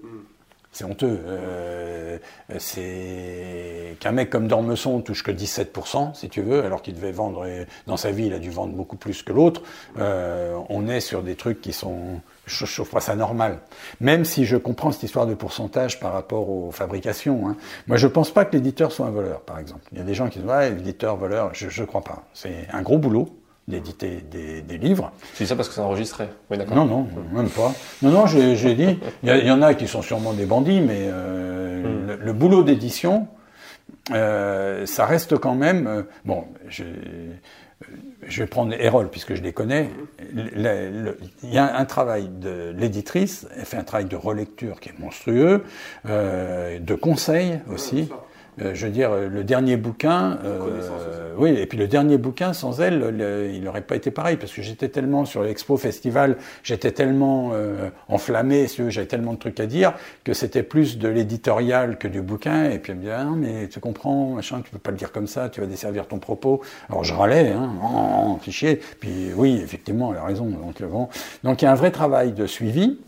C'est 0.78 0.84
honteux. 0.84 1.18
Euh, 1.26 2.18
c'est 2.58 3.96
qu'un 3.98 4.12
mec 4.12 4.30
comme 4.30 4.46
Dormesson 4.46 5.00
touche 5.00 5.24
que 5.24 5.32
17%, 5.32 6.14
si 6.14 6.28
tu 6.28 6.40
veux, 6.40 6.64
alors 6.64 6.82
qu'il 6.82 6.94
devait 6.94 7.10
vendre, 7.10 7.48
dans 7.88 7.96
sa 7.96 8.12
vie, 8.12 8.26
il 8.26 8.32
a 8.32 8.38
dû 8.38 8.50
vendre 8.50 8.74
beaucoup 8.74 8.94
plus 8.94 9.24
que 9.24 9.32
l'autre. 9.32 9.64
Euh, 9.98 10.56
on 10.68 10.86
est 10.86 11.00
sur 11.00 11.24
des 11.24 11.34
trucs 11.34 11.60
qui 11.60 11.72
sont, 11.72 12.20
je, 12.46 12.64
trouve 12.64 12.90
pas 12.90 13.00
ça 13.00 13.16
normal. 13.16 13.58
Même 14.00 14.24
si 14.24 14.44
je 14.44 14.56
comprends 14.56 14.92
cette 14.92 15.02
histoire 15.02 15.26
de 15.26 15.34
pourcentage 15.34 15.98
par 15.98 16.12
rapport 16.12 16.48
aux 16.48 16.70
fabrications. 16.70 17.48
Hein. 17.48 17.56
Moi, 17.88 17.96
je 17.96 18.06
pense 18.06 18.30
pas 18.30 18.44
que 18.44 18.54
l'éditeur 18.54 18.92
soit 18.92 19.06
un 19.06 19.10
voleur, 19.10 19.40
par 19.40 19.58
exemple. 19.58 19.82
Il 19.90 19.98
y 19.98 20.00
a 20.00 20.04
des 20.04 20.14
gens 20.14 20.28
qui 20.28 20.38
disent, 20.38 20.48
ouais, 20.48 20.70
l'éditeur, 20.70 21.16
voleur, 21.16 21.50
je, 21.54 21.68
je 21.68 21.82
crois 21.82 22.02
pas. 22.02 22.22
C'est 22.34 22.68
un 22.72 22.82
gros 22.82 22.98
boulot 22.98 23.36
d'éditer 23.68 24.24
des, 24.30 24.78
livres. 24.78 25.12
C'est 25.34 25.46
ça 25.46 25.54
parce 25.54 25.68
que 25.68 25.74
c'est 25.74 25.80
enregistré 25.80 26.28
Oui, 26.50 26.56
d'accord. 26.56 26.74
Non, 26.74 26.86
non, 26.86 27.06
même 27.32 27.48
pas. 27.48 27.72
Non, 28.02 28.10
non, 28.10 28.26
j'ai 28.26 28.74
dit, 28.74 28.98
il 29.22 29.46
y, 29.46 29.50
en 29.50 29.62
a 29.62 29.74
qui 29.74 29.86
sont 29.86 30.02
sûrement 30.02 30.32
des 30.32 30.46
bandits, 30.46 30.80
mais 30.80 31.02
euh, 31.02 32.16
hmm. 32.16 32.24
le, 32.24 32.32
boulot 32.32 32.62
d'édition, 32.62 33.28
euh, 34.10 34.86
ça 34.86 35.04
reste 35.04 35.36
quand 35.36 35.54
même. 35.54 35.86
Euh, 35.86 36.02
bon, 36.24 36.46
je, 36.68 36.84
je, 38.26 38.42
vais 38.42 38.48
prendre 38.48 38.72
Erol 38.72 39.10
puisque 39.10 39.34
je 39.34 39.42
les 39.42 39.52
connais. 39.52 39.90
Il 40.34 41.52
y 41.52 41.58
a 41.58 41.76
un 41.76 41.84
travail 41.84 42.28
de 42.28 42.74
l'éditrice, 42.76 43.46
elle 43.56 43.66
fait 43.66 43.76
un 43.76 43.84
travail 43.84 44.06
de 44.06 44.16
relecture 44.16 44.80
qui 44.80 44.88
est 44.88 44.98
monstrueux, 44.98 45.64
de 46.06 46.94
conseil 46.94 47.60
aussi. 47.70 48.08
Euh, 48.62 48.74
je 48.74 48.86
veux 48.86 48.92
dire, 48.92 49.10
le 49.14 49.44
dernier 49.44 49.76
bouquin, 49.76 50.38
euh, 50.44 51.34
oui, 51.36 51.50
et 51.50 51.66
puis 51.66 51.78
le 51.78 51.86
dernier 51.86 52.18
bouquin, 52.18 52.52
sans 52.52 52.80
elle, 52.80 53.14
il 53.52 53.62
n'aurait 53.62 53.82
pas 53.82 53.96
été 53.96 54.10
pareil, 54.10 54.36
parce 54.36 54.52
que 54.52 54.62
j'étais 54.62 54.88
tellement 54.88 55.24
sur 55.24 55.42
l'expo 55.42 55.76
festival, 55.76 56.36
j'étais 56.62 56.90
tellement 56.90 57.50
euh, 57.52 57.90
enflammé, 58.08 58.66
j'avais 58.88 59.06
tellement 59.06 59.34
de 59.34 59.38
trucs 59.38 59.60
à 59.60 59.66
dire, 59.66 59.92
que 60.24 60.32
c'était 60.32 60.62
plus 60.62 60.98
de 60.98 61.08
l'éditorial 61.08 61.98
que 61.98 62.08
du 62.08 62.20
bouquin, 62.20 62.70
et 62.70 62.78
puis 62.78 62.92
elle 62.92 62.98
me 62.98 63.04
dit, 63.04 63.10
ah, 63.10 63.28
mais 63.36 63.68
tu 63.68 63.80
comprends, 63.80 64.30
machin, 64.30 64.60
tu 64.64 64.70
peux 64.70 64.78
pas 64.78 64.90
le 64.90 64.96
dire 64.96 65.12
comme 65.12 65.28
ça, 65.28 65.48
tu 65.48 65.60
vas 65.60 65.66
desservir 65.66 66.06
ton 66.06 66.18
propos. 66.18 66.60
Alors 66.88 67.04
je 67.04 67.14
râlais, 67.14 67.52
hein, 67.52 67.70
en 67.82 68.38
fichier, 68.38 68.80
puis 69.00 69.32
oui, 69.36 69.60
effectivement, 69.62 70.12
elle 70.12 70.18
a 70.18 70.24
raison. 70.24 70.46
Donc, 70.46 70.82
bon. 70.82 71.08
donc 71.44 71.62
il 71.62 71.66
y 71.66 71.68
a 71.68 71.72
un 71.72 71.76
vrai 71.76 71.90
travail 71.90 72.32
de 72.32 72.46
suivi, 72.46 72.98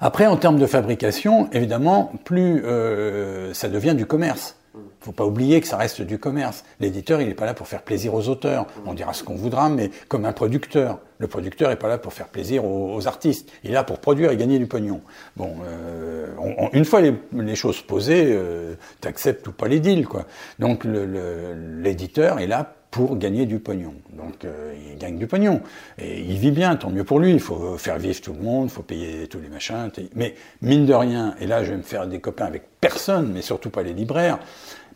après, 0.00 0.26
en 0.26 0.36
termes 0.36 0.58
de 0.58 0.66
fabrication, 0.66 1.48
évidemment, 1.52 2.12
plus 2.24 2.64
euh, 2.64 3.52
ça 3.54 3.68
devient 3.68 3.94
du 3.94 4.06
commerce. 4.06 4.56
Faut 5.00 5.12
pas 5.12 5.24
oublier 5.24 5.60
que 5.60 5.66
ça 5.66 5.76
reste 5.76 6.02
du 6.02 6.18
commerce. 6.18 6.64
L'éditeur, 6.78 7.20
il 7.20 7.28
n'est 7.28 7.34
pas 7.34 7.46
là 7.46 7.54
pour 7.54 7.66
faire 7.66 7.82
plaisir 7.82 8.14
aux 8.14 8.28
auteurs. 8.28 8.66
On 8.86 8.94
dira 8.94 9.12
ce 9.12 9.24
qu'on 9.24 9.34
voudra, 9.34 9.68
mais 9.68 9.90
comme 10.08 10.24
un 10.24 10.32
producteur. 10.32 11.00
Le 11.18 11.26
producteur 11.26 11.70
n'est 11.70 11.76
pas 11.76 11.88
là 11.88 11.98
pour 11.98 12.12
faire 12.12 12.28
plaisir 12.28 12.64
aux, 12.64 13.06
artistes. 13.08 13.50
Il 13.64 13.70
est 13.70 13.74
là 13.74 13.82
pour 13.82 13.98
produire 13.98 14.30
et 14.30 14.36
gagner 14.36 14.58
du 14.58 14.66
pognon. 14.66 15.00
Bon, 15.36 15.56
euh, 15.66 16.26
une 16.72 16.84
fois 16.84 17.00
les, 17.00 17.56
choses 17.56 17.82
posées, 17.82 18.26
euh, 18.28 18.74
tu 19.00 19.08
acceptes 19.08 19.48
ou 19.48 19.52
pas 19.52 19.66
les 19.66 19.80
deals, 19.80 20.06
quoi. 20.06 20.26
Donc 20.60 20.84
l'éditeur 20.84 22.38
est 22.38 22.46
là 22.46 22.74
pour 22.90 23.16
gagner 23.16 23.46
du 23.46 23.58
pognon. 23.58 23.94
Donc 24.12 24.44
euh, 24.44 24.74
il 24.90 24.98
gagne 24.98 25.18
du 25.18 25.26
pognon. 25.26 25.60
Et 25.98 26.20
il 26.20 26.38
vit 26.38 26.50
bien, 26.50 26.76
tant 26.76 26.90
mieux 26.90 27.04
pour 27.04 27.20
lui. 27.20 27.32
Il 27.32 27.40
faut 27.40 27.76
faire 27.76 27.98
vivre 27.98 28.20
tout 28.20 28.32
le 28.32 28.40
monde, 28.40 28.64
il 28.66 28.70
faut 28.70 28.82
payer 28.82 29.28
tous 29.28 29.40
les 29.40 29.48
machins. 29.48 29.90
Mais 30.14 30.34
mine 30.62 30.86
de 30.86 30.94
rien, 30.94 31.34
et 31.40 31.46
là 31.46 31.64
je 31.64 31.70
vais 31.70 31.76
me 31.76 31.82
faire 31.82 32.06
des 32.06 32.20
copains 32.20 32.46
avec 32.46 32.64
personne, 32.80 33.32
mais 33.32 33.42
surtout 33.42 33.70
pas 33.70 33.82
les 33.82 33.92
libraires, 33.92 34.38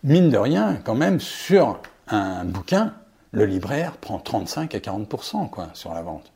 mine 0.05 0.31
de 0.31 0.39
rien, 0.39 0.78
quand 0.85 0.94
même, 0.94 1.20
sur 1.20 1.81
un 2.09 2.44
bouquin, 2.44 2.94
le 3.32 3.47
libraire 3.47 3.97
prend 3.97 4.19
35 4.19 4.74
à 4.74 4.78
40% 4.78 5.51
quoi, 5.51 5.69
sur 5.74 5.94
la 5.94 6.02
vente. 6.02 6.32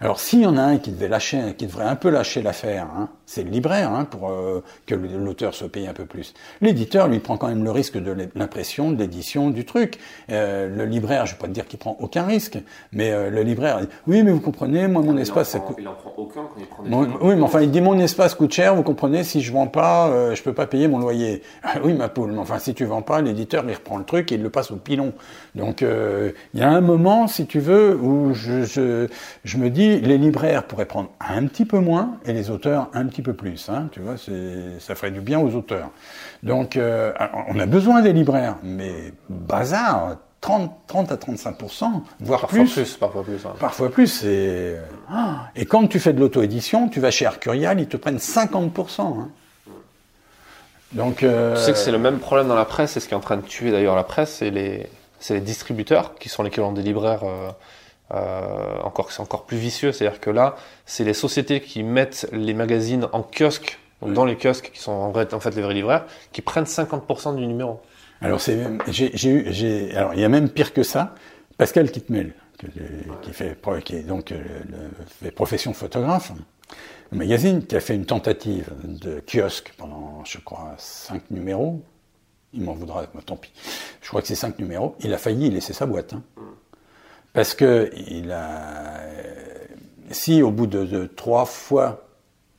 Alors 0.00 0.20
s'il 0.20 0.40
y 0.40 0.46
en 0.46 0.56
a 0.56 0.62
un 0.62 0.78
qui 0.78 0.90
devait 0.90 1.08
lâcher, 1.08 1.54
qui 1.56 1.66
devrait 1.66 1.86
un 1.86 1.96
peu 1.96 2.08
lâcher 2.08 2.42
l'affaire, 2.42 2.86
hein, 2.96 3.08
c'est 3.32 3.44
le 3.44 3.50
libraire 3.50 3.90
hein, 3.92 4.04
pour 4.04 4.28
euh, 4.28 4.62
que 4.84 4.94
l'auteur 4.94 5.54
soit 5.54 5.70
payé 5.70 5.88
un 5.88 5.94
peu 5.94 6.04
plus. 6.04 6.34
L'éditeur 6.60 7.08
lui 7.08 7.18
prend 7.18 7.38
quand 7.38 7.48
même 7.48 7.64
le 7.64 7.70
risque 7.70 7.96
de 7.96 8.14
l'impression, 8.34 8.92
de 8.92 8.98
l'édition, 8.98 9.48
du 9.48 9.64
truc. 9.64 9.98
Euh, 10.30 10.68
le 10.68 10.84
libraire, 10.84 11.24
je 11.24 11.32
vais 11.32 11.38
pas 11.38 11.46
te 11.46 11.52
dire 11.52 11.66
qu'il 11.66 11.78
prend 11.78 11.96
aucun 11.98 12.24
risque, 12.24 12.58
mais 12.92 13.10
euh, 13.10 13.30
le 13.30 13.42
libraire, 13.42 13.80
dit, 13.80 13.88
oui 14.06 14.22
mais 14.22 14.32
vous 14.32 14.40
comprenez, 14.40 14.86
moi 14.86 15.00
mon 15.00 15.16
espace, 15.16 15.48
ça 15.48 15.60
coûte. 15.60 15.76
Il 15.78 15.88
en 15.88 15.94
prend 15.94 16.12
aucun 16.18 16.42
quand 16.42 16.60
il 16.60 16.66
prend 16.66 16.82
des 16.82 16.90
Oui 17.22 17.36
mais 17.36 17.42
enfin 17.42 17.62
il 17.62 17.70
dit 17.70 17.80
mon 17.80 17.98
espace 17.98 18.34
coûte 18.34 18.52
cher, 18.52 18.74
vous 18.74 18.82
comprenez, 18.82 19.24
si 19.24 19.40
je 19.40 19.50
vends 19.50 19.66
pas, 19.66 20.34
je 20.34 20.42
peux 20.42 20.52
pas 20.52 20.66
payer 20.66 20.86
mon 20.86 20.98
loyer. 20.98 21.42
oui 21.84 21.94
ma 21.94 22.10
poule, 22.10 22.32
mais 22.32 22.38
enfin 22.38 22.58
si 22.58 22.74
tu 22.74 22.84
vends 22.84 23.02
pas, 23.02 23.22
l'éditeur 23.22 23.64
il 23.66 23.74
reprend 23.74 23.96
le 23.96 24.04
truc 24.04 24.30
et 24.30 24.34
il 24.34 24.42
le 24.42 24.50
passe 24.50 24.70
au 24.70 24.76
pilon. 24.76 25.14
Donc 25.54 25.80
il 25.80 26.60
y 26.60 26.62
a 26.62 26.68
un 26.68 26.82
moment, 26.82 27.28
si 27.28 27.46
tu 27.46 27.60
veux, 27.60 27.96
où 27.96 28.34
je, 28.34 28.64
je, 28.64 29.06
je 29.44 29.56
me 29.56 29.70
dis, 29.70 30.00
les 30.00 30.18
libraires 30.18 30.64
pourraient 30.64 30.84
prendre 30.84 31.08
un 31.20 31.46
petit 31.46 31.64
peu 31.64 31.78
moins 31.78 32.18
et 32.26 32.34
les 32.34 32.50
auteurs 32.50 32.90
un 32.92 33.06
petit 33.06 33.21
peu 33.21 33.21
plus. 33.30 33.68
Hein, 33.68 33.88
tu 33.92 34.00
vois, 34.00 34.16
ça 34.16 34.94
ferait 34.94 35.10
du 35.10 35.20
bien 35.20 35.38
aux 35.38 35.54
auteurs. 35.54 35.90
Donc, 36.42 36.76
euh, 36.76 37.12
on 37.48 37.58
a 37.58 37.66
besoin 37.66 38.02
des 38.02 38.12
libraires, 38.12 38.56
mais 38.62 39.12
bazar, 39.28 40.16
30, 40.42 40.72
30 40.88 41.12
à 41.12 41.16
35% 41.16 42.02
voire 42.20 42.40
parfois 42.40 42.64
plus. 42.64 42.96
Parfois 42.96 43.22
plus. 43.22 43.46
Hein. 43.46 43.54
Parfois 43.58 43.90
plus. 43.90 44.24
Et, 44.24 44.76
ah, 45.08 45.48
et 45.54 45.64
quand 45.64 45.86
tu 45.86 46.00
fais 46.00 46.12
de 46.12 46.20
l'auto-édition, 46.20 46.88
tu 46.88 47.00
vas 47.00 47.10
chez 47.10 47.26
Arcurial, 47.26 47.80
ils 47.80 47.86
te 47.86 47.96
prennent 47.96 48.18
50 48.18 48.98
hein. 48.98 49.28
Donc, 50.92 51.22
euh... 51.22 51.54
Tu 51.56 51.62
sais 51.62 51.72
que 51.72 51.78
c'est 51.78 51.92
le 51.92 51.98
même 51.98 52.18
problème 52.18 52.48
dans 52.48 52.56
la 52.56 52.64
presse, 52.64 52.92
c'est 52.92 53.00
ce 53.00 53.08
qui 53.08 53.14
est 53.14 53.16
en 53.16 53.20
train 53.20 53.36
de 53.36 53.42
tuer 53.42 53.70
d'ailleurs 53.70 53.96
la 53.96 54.04
presse, 54.04 54.34
c'est 54.38 54.50
les, 54.50 54.88
les 55.30 55.40
distributeurs 55.40 56.16
qui 56.16 56.28
sont 56.28 56.42
l'équivalent 56.42 56.72
des 56.72 56.82
libraires. 56.82 57.22
Euh, 57.24 57.50
euh, 58.12 58.78
encore 58.82 59.10
c'est 59.10 59.20
encore 59.20 59.44
plus 59.44 59.56
vicieux, 59.56 59.92
c'est-à-dire 59.92 60.20
que 60.20 60.30
là, 60.30 60.56
c'est 60.84 61.04
les 61.04 61.14
sociétés 61.14 61.60
qui 61.60 61.82
mettent 61.82 62.28
les 62.32 62.52
magazines 62.52 63.08
en 63.12 63.22
kiosque, 63.22 63.78
dans 64.02 64.24
les 64.24 64.36
kiosques 64.36 64.70
qui 64.72 64.80
sont 64.80 64.92
en, 64.92 65.40
fait 65.40 65.54
les 65.54 65.62
vrais 65.62 65.74
libraires, 65.74 66.04
qui 66.32 66.42
prennent 66.42 66.64
50% 66.64 67.36
du 67.36 67.46
numéro. 67.46 67.80
Alors 68.20 68.40
c'est 68.40 68.58
j'ai 68.88 69.28
eu 69.28 69.46
j'ai 69.50 69.96
alors 69.96 70.14
il 70.14 70.20
y 70.20 70.24
a 70.24 70.28
même 70.28 70.48
pire 70.48 70.72
que 70.72 70.82
ça. 70.82 71.14
Pascal 71.56 71.90
Kitmel, 71.90 72.34
qui, 73.22 73.32
fait 73.32 73.58
qui 73.84 73.96
est 73.96 74.02
donc 74.02 74.32
euh, 74.32 74.42
le, 75.22 75.30
profession 75.30 75.72
photographe, 75.72 76.32
le 77.10 77.18
magazine 77.18 77.64
qui 77.64 77.76
a 77.76 77.80
fait 77.80 77.94
une 77.94 78.06
tentative 78.06 78.70
de 78.84 79.22
kiosque 79.26 79.72
pendant 79.76 80.24
je 80.24 80.38
crois 80.38 80.74
cinq 80.78 81.30
numéros. 81.30 81.82
Il 82.54 82.64
m'en 82.64 82.74
voudra, 82.74 83.06
tant 83.24 83.36
pis. 83.36 83.50
Je 84.02 84.08
crois 84.08 84.20
que 84.20 84.28
c'est 84.28 84.34
cinq 84.34 84.58
numéros. 84.58 84.94
Il 85.00 85.14
a 85.14 85.18
failli 85.18 85.48
laisser 85.48 85.72
sa 85.72 85.86
boîte. 85.86 86.12
Hein. 86.12 86.22
Parce 87.32 87.54
que 87.54 87.90
il 88.10 88.30
a, 88.30 89.00
si 90.10 90.42
au 90.42 90.50
bout 90.50 90.66
de, 90.66 91.06
trois 91.06 91.44
fois 91.46 92.08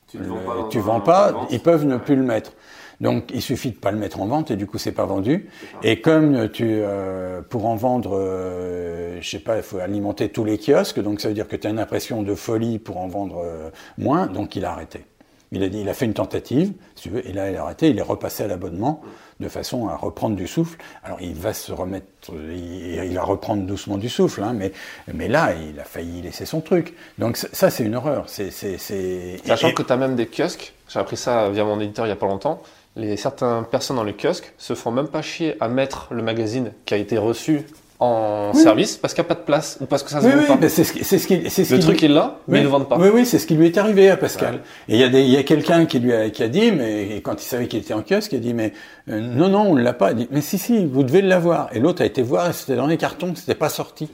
tu 0.08 0.18
ne 0.18 0.80
vends 0.80 1.00
pas, 1.00 1.46
ils 1.50 1.60
peuvent 1.60 1.84
ne 1.84 1.96
plus 1.96 2.16
le 2.16 2.22
mettre. 2.22 2.52
Donc 3.00 3.30
il 3.34 3.42
suffit 3.42 3.70
de 3.70 3.76
pas 3.76 3.90
le 3.90 3.98
mettre 3.98 4.20
en 4.20 4.26
vente 4.26 4.50
et 4.50 4.56
du 4.56 4.66
coup 4.66 4.78
c'est 4.78 4.92
pas 4.92 5.04
vendu. 5.04 5.48
Et 5.82 6.00
comme 6.00 6.48
tu 6.50 6.64
euh, 6.68 7.42
pour 7.42 7.66
en 7.66 7.76
vendre, 7.76 8.16
euh, 8.18 9.18
je 9.20 9.28
sais 9.28 9.40
pas, 9.40 9.56
il 9.56 9.62
faut 9.62 9.78
alimenter 9.78 10.28
tous 10.28 10.44
les 10.44 10.58
kiosques, 10.58 11.00
donc 11.00 11.20
ça 11.20 11.28
veut 11.28 11.34
dire 11.34 11.48
que 11.48 11.56
tu 11.56 11.66
as 11.66 11.70
une 11.70 11.80
impression 11.80 12.22
de 12.22 12.34
folie 12.34 12.78
pour 12.78 12.98
en 12.98 13.08
vendre 13.08 13.42
euh, 13.44 13.70
moins, 13.98 14.26
donc 14.26 14.56
il 14.56 14.64
a 14.64 14.72
arrêté. 14.72 15.04
Il 15.54 15.62
a, 15.62 15.68
dit, 15.68 15.80
il 15.80 15.88
a 15.88 15.94
fait 15.94 16.04
une 16.04 16.14
tentative, 16.14 16.72
si 16.96 17.04
tu 17.04 17.08
veux, 17.10 17.26
et 17.26 17.32
là 17.32 17.50
il 17.50 17.56
a 17.56 17.62
arrêté, 17.62 17.88
il 17.88 17.98
est 17.98 18.02
repassé 18.02 18.42
à 18.42 18.46
l'abonnement 18.48 19.02
de 19.40 19.48
façon 19.48 19.88
à 19.88 19.96
reprendre 19.96 20.36
du 20.36 20.46
souffle. 20.46 20.78
Alors 21.02 21.18
il 21.20 21.34
va 21.34 21.52
se 21.52 21.72
remettre, 21.72 22.06
il, 22.30 23.14
va 23.14 23.22
reprendre 23.22 23.62
doucement 23.64 23.96
du 23.96 24.08
souffle, 24.08 24.42
hein, 24.42 24.52
mais, 24.52 24.72
mais 25.12 25.28
là 25.28 25.52
il 25.54 25.78
a 25.78 25.84
failli 25.84 26.22
laisser 26.22 26.46
son 26.46 26.60
truc. 26.60 26.94
Donc 27.18 27.36
ça 27.36 27.70
c'est 27.70 27.84
une 27.84 27.94
horreur. 27.94 28.24
C'est, 28.28 28.50
Sachant 28.50 29.72
que 29.72 29.82
tu 29.82 29.92
as 29.92 29.96
même 29.96 30.16
des 30.16 30.26
kiosques, 30.26 30.74
j'ai 30.88 30.98
appris 30.98 31.16
ça 31.16 31.48
via 31.50 31.64
mon 31.64 31.80
éditeur 31.80 32.06
il 32.06 32.08
n'y 32.08 32.12
a 32.12 32.16
pas 32.16 32.26
longtemps, 32.26 32.62
les, 32.96 33.16
certaines 33.16 33.64
personnes 33.64 33.96
dans 33.96 34.04
les 34.04 34.14
kiosques 34.14 34.52
se 34.58 34.74
font 34.74 34.90
même 34.90 35.08
pas 35.08 35.22
chier 35.22 35.56
à 35.60 35.68
mettre 35.68 36.08
le 36.12 36.22
magazine 36.22 36.72
qui 36.84 36.94
a 36.94 36.96
été 36.96 37.18
reçu 37.18 37.66
en 38.00 38.52
service 38.54 38.96
parce 38.96 39.14
qu'il 39.14 39.22
n'y 39.22 39.26
a 39.26 39.34
pas 39.34 39.40
de 39.40 39.46
place 39.46 39.78
ou 39.80 39.86
parce 39.86 40.02
que 40.02 40.10
ça 40.10 40.20
se 40.20 40.26
oui, 40.26 40.32
vend 40.32 40.54
oui, 40.54 40.60
pas. 40.60 40.68
C'est 40.68 40.84
ce, 40.84 40.92
qui, 40.92 41.04
ce 41.04 41.74
le 41.74 41.80
truc 41.80 42.02
est 42.02 42.08
là, 42.08 42.38
mais 42.48 42.58
ils 42.58 42.60
ne 42.60 42.64
le 42.66 42.70
vendent 42.70 42.88
pas. 42.88 42.98
Oui, 42.98 43.08
oui, 43.12 43.26
c'est 43.26 43.38
ce 43.38 43.46
qui 43.46 43.54
lui 43.54 43.66
est 43.66 43.78
arrivé 43.78 44.10
à 44.10 44.16
Pascal. 44.16 44.60
Et 44.88 44.94
il 44.94 45.00
y 45.00 45.04
a, 45.04 45.08
des, 45.08 45.22
il 45.22 45.30
y 45.30 45.36
a 45.36 45.42
quelqu'un 45.42 45.86
qui 45.86 46.00
lui 46.00 46.12
a, 46.12 46.30
qui 46.30 46.42
a 46.42 46.48
dit, 46.48 46.72
mais 46.72 47.20
quand 47.22 47.40
il 47.40 47.46
savait 47.46 47.68
qu'il 47.68 47.80
était 47.80 47.94
en 47.94 48.02
kiosque, 48.02 48.32
il 48.32 48.36
a 48.36 48.40
dit, 48.40 48.54
mais 48.54 48.72
euh, 49.08 49.20
non, 49.20 49.48
non, 49.48 49.62
on 49.62 49.74
ne 49.74 49.82
l'a 49.82 49.92
pas. 49.92 50.10
Il 50.10 50.16
dit, 50.16 50.28
mais 50.30 50.40
si, 50.40 50.58
si, 50.58 50.84
vous 50.84 51.04
devez 51.04 51.22
l'avoir. 51.22 51.68
Et 51.72 51.78
l'autre 51.78 52.02
a 52.02 52.04
été 52.04 52.22
voir, 52.22 52.50
et 52.50 52.52
c'était 52.52 52.76
dans 52.76 52.86
les 52.86 52.96
cartons, 52.96 53.32
c'était 53.36 53.54
pas 53.54 53.68
sorti. 53.68 54.08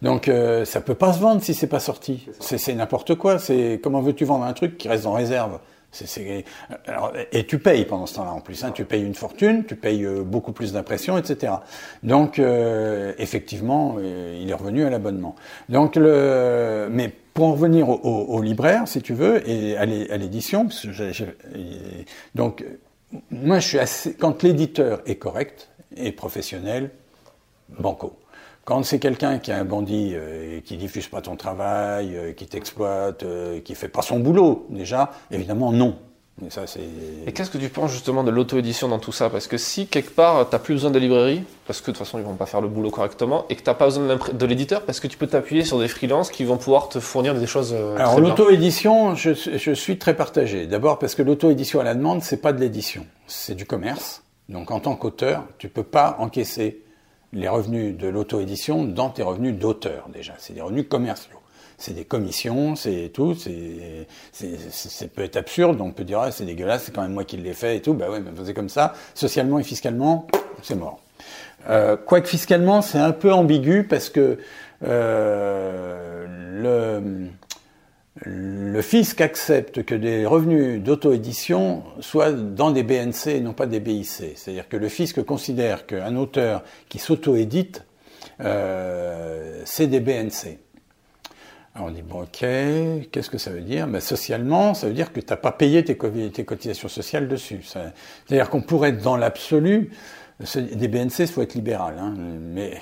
Donc 0.00 0.26
euh, 0.26 0.64
ça 0.64 0.80
peut 0.80 0.96
pas 0.96 1.12
se 1.12 1.20
vendre 1.20 1.42
si 1.42 1.54
c'est 1.54 1.68
pas 1.68 1.78
sorti. 1.78 2.26
C'est 2.40 2.74
n'importe 2.74 3.14
quoi. 3.14 3.38
C'est 3.38 3.78
comment 3.82 4.00
veux-tu 4.00 4.24
vendre 4.24 4.44
un 4.44 4.52
truc 4.52 4.76
qui 4.76 4.88
reste 4.88 5.06
en 5.06 5.12
réserve? 5.12 5.58
Et 7.32 7.46
tu 7.46 7.58
payes 7.58 7.84
pendant 7.84 8.06
ce 8.06 8.14
temps-là 8.16 8.32
en 8.32 8.40
plus. 8.40 8.64
Hein, 8.64 8.72
tu 8.72 8.84
payes 8.84 9.02
une 9.02 9.14
fortune, 9.14 9.64
tu 9.64 9.76
payes 9.76 10.04
euh, 10.04 10.22
beaucoup 10.22 10.52
plus 10.52 10.72
d'impression, 10.72 11.18
etc. 11.18 11.52
Donc 12.02 12.38
euh, 12.38 13.12
effectivement, 13.18 13.96
euh, 13.98 14.38
il 14.40 14.50
est 14.50 14.54
revenu 14.54 14.84
à 14.84 14.90
l'abonnement. 14.90 15.36
Donc 15.68 15.96
le, 15.96 16.88
mais 16.90 17.12
pour 17.34 17.46
en 17.46 17.52
revenir 17.52 17.88
au, 17.88 17.96
au, 18.02 18.42
libraire, 18.42 18.86
si 18.86 19.02
tu 19.02 19.14
veux, 19.14 19.48
et 19.48 19.76
à 19.76 19.86
l'édition, 19.86 20.68
donc 22.34 22.64
moi 23.30 23.58
je 23.58 23.68
suis 23.68 23.78
assez, 23.78 24.14
quand 24.14 24.42
l'éditeur 24.42 25.00
est 25.06 25.16
correct 25.16 25.70
et 25.96 26.12
professionnel, 26.12 26.90
banco. 27.78 28.18
Quand 28.64 28.84
c'est 28.84 29.00
quelqu'un 29.00 29.38
qui 29.38 29.50
est 29.50 29.54
un 29.54 29.64
bandit 29.64 30.12
euh, 30.14 30.58
et 30.58 30.62
qui 30.62 30.76
diffuse 30.76 31.08
pas 31.08 31.20
ton 31.20 31.34
travail, 31.34 32.16
euh, 32.16 32.32
qui 32.32 32.46
t'exploite, 32.46 33.24
euh, 33.24 33.60
qui 33.60 33.74
fait 33.74 33.88
pas 33.88 34.02
son 34.02 34.20
boulot, 34.20 34.66
déjà, 34.70 35.10
évidemment 35.32 35.72
non. 35.72 35.96
Mais 36.40 36.48
ça, 36.48 36.66
c'est... 36.66 36.80
Et 37.26 37.32
qu'est-ce 37.32 37.50
que 37.50 37.58
tu 37.58 37.68
penses 37.68 37.90
justement 37.90 38.22
de 38.22 38.30
l'auto-édition 38.30 38.88
dans 38.88 39.00
tout 39.00 39.12
ça? 39.12 39.30
Parce 39.30 39.48
que 39.48 39.58
si 39.58 39.86
quelque 39.88 40.12
part 40.12 40.48
tu 40.48 40.54
n'as 40.54 40.60
plus 40.60 40.74
besoin 40.74 40.92
de 40.92 40.98
librairie, 40.98 41.42
parce 41.66 41.80
que 41.80 41.90
de 41.90 41.96
toute 41.96 41.98
façon 41.98 42.18
ils 42.18 42.24
vont 42.24 42.34
pas 42.34 42.46
faire 42.46 42.60
le 42.60 42.68
boulot 42.68 42.90
correctement, 42.90 43.46
et 43.50 43.56
que 43.56 43.62
tu 43.62 43.68
n'as 43.68 43.74
pas 43.74 43.86
besoin 43.86 44.16
de 44.32 44.46
l'éditeur, 44.46 44.82
parce 44.82 45.00
que 45.00 45.08
tu 45.08 45.18
peux 45.18 45.26
t'appuyer 45.26 45.64
sur 45.64 45.80
des 45.80 45.88
freelances 45.88 46.30
qui 46.30 46.44
vont 46.44 46.56
pouvoir 46.56 46.88
te 46.88 47.00
fournir 47.00 47.34
des 47.34 47.46
choses. 47.46 47.74
Alors 47.74 48.20
l'auto-édition, 48.20 49.16
je, 49.16 49.32
je, 49.34 49.72
suis 49.72 49.98
très 49.98 50.14
partagé. 50.14 50.66
D'abord 50.66 51.00
parce 51.00 51.16
que 51.16 51.22
l'auto-édition 51.22 51.80
à 51.80 51.84
la 51.84 51.94
demande, 51.94 52.22
c'est 52.22 52.40
pas 52.40 52.52
de 52.52 52.60
l'édition, 52.60 53.06
c'est 53.26 53.54
du 53.54 53.66
commerce. 53.66 54.22
Donc 54.48 54.70
en 54.70 54.80
tant 54.80 54.94
qu'auteur, 54.94 55.44
tu 55.58 55.68
peux 55.68 55.82
pas 55.82 56.16
encaisser 56.18 56.82
les 57.32 57.48
revenus 57.48 57.96
de 57.96 58.08
l'auto-édition 58.08 58.84
dans 58.84 59.10
tes 59.10 59.22
revenus 59.22 59.54
d'auteur 59.54 60.08
déjà. 60.12 60.34
C'est 60.38 60.52
des 60.52 60.60
revenus 60.60 60.86
commerciaux. 60.88 61.38
C'est 61.78 61.94
des 61.94 62.04
commissions, 62.04 62.76
c'est 62.76 63.10
tout. 63.12 63.34
C'est, 63.34 64.06
ça 64.32 65.06
peut 65.08 65.22
être 65.22 65.36
absurde. 65.36 65.80
On 65.80 65.90
peut 65.90 66.04
dire 66.04 66.20
ah, 66.20 66.30
c'est 66.30 66.44
dégueulasse, 66.44 66.84
c'est 66.84 66.94
quand 66.94 67.02
même 67.02 67.14
moi 67.14 67.24
qui 67.24 67.36
l'ai 67.36 67.54
fait 67.54 67.78
et 67.78 67.82
tout. 67.82 67.94
Bah 67.94 68.08
ouais, 68.10 68.20
mais 68.20 68.30
c'est 68.44 68.54
comme 68.54 68.68
ça. 68.68 68.94
Socialement 69.14 69.58
et 69.58 69.64
fiscalement, 69.64 70.28
c'est 70.62 70.76
mort. 70.76 71.00
Euh, 71.68 71.96
quoique 71.96 72.28
fiscalement, 72.28 72.82
c'est 72.82 72.98
un 72.98 73.12
peu 73.12 73.32
ambigu 73.32 73.84
parce 73.84 74.10
que 74.10 74.38
euh, 74.84 76.26
le 76.28 77.28
le 78.24 78.82
fisc 78.82 79.20
accepte 79.20 79.82
que 79.82 79.94
des 79.94 80.26
revenus 80.26 80.80
d'auto-édition 80.80 81.82
soient 82.00 82.32
dans 82.32 82.70
des 82.70 82.84
BNC 82.84 83.28
et 83.28 83.40
non 83.40 83.52
pas 83.52 83.66
des 83.66 83.80
BIC. 83.80 84.36
C'est-à-dire 84.36 84.68
que 84.68 84.76
le 84.76 84.88
fisc 84.88 85.22
considère 85.24 85.86
qu'un 85.86 86.16
auteur 86.16 86.62
qui 86.88 86.98
s'auto-édite, 86.98 87.84
euh, 88.40 89.62
c'est 89.64 89.88
des 89.88 90.00
BNC. 90.00 90.58
Alors 91.74 91.88
on 91.88 91.90
dit, 91.90 92.02
bon 92.02 92.22
ok, 92.22 92.38
qu'est-ce 93.10 93.30
que 93.30 93.38
ça 93.38 93.50
veut 93.50 93.62
dire? 93.62 93.88
Ben, 93.88 94.00
Socialement, 94.00 94.74
ça 94.74 94.86
veut 94.86 94.92
dire 94.92 95.12
que 95.12 95.20
tu 95.20 95.26
n'as 95.30 95.36
pas 95.36 95.52
payé 95.52 95.82
tes, 95.84 95.96
cotisations 95.96 96.88
sociales 96.88 97.28
dessus. 97.28 97.62
C'est-à-dire 97.64 98.50
qu'on 98.50 98.60
pourrait 98.60 98.90
être 98.90 99.02
dans 99.02 99.16
l'absolu, 99.16 99.90
des 100.56 100.88
BNC, 100.88 101.20
il 101.20 101.26
faut 101.28 101.42
être 101.42 101.54
libéral, 101.54 101.96
hein, 101.98 102.14
mais 102.16 102.74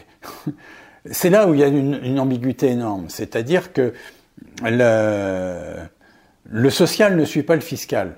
c'est 1.11 1.31
là 1.31 1.47
où 1.47 1.55
il 1.55 1.61
y 1.61 1.63
a 1.63 1.69
une, 1.69 2.01
une 2.03 2.19
ambiguïté 2.19 2.69
énorme. 2.69 3.07
C'est-à-dire 3.09 3.73
que 3.73 3.95
le, 4.63 5.77
le 6.51 6.71
social 6.71 7.17
ne 7.17 7.25
suit 7.25 7.43
pas 7.43 7.55
le 7.55 7.61
fiscal. 7.61 8.17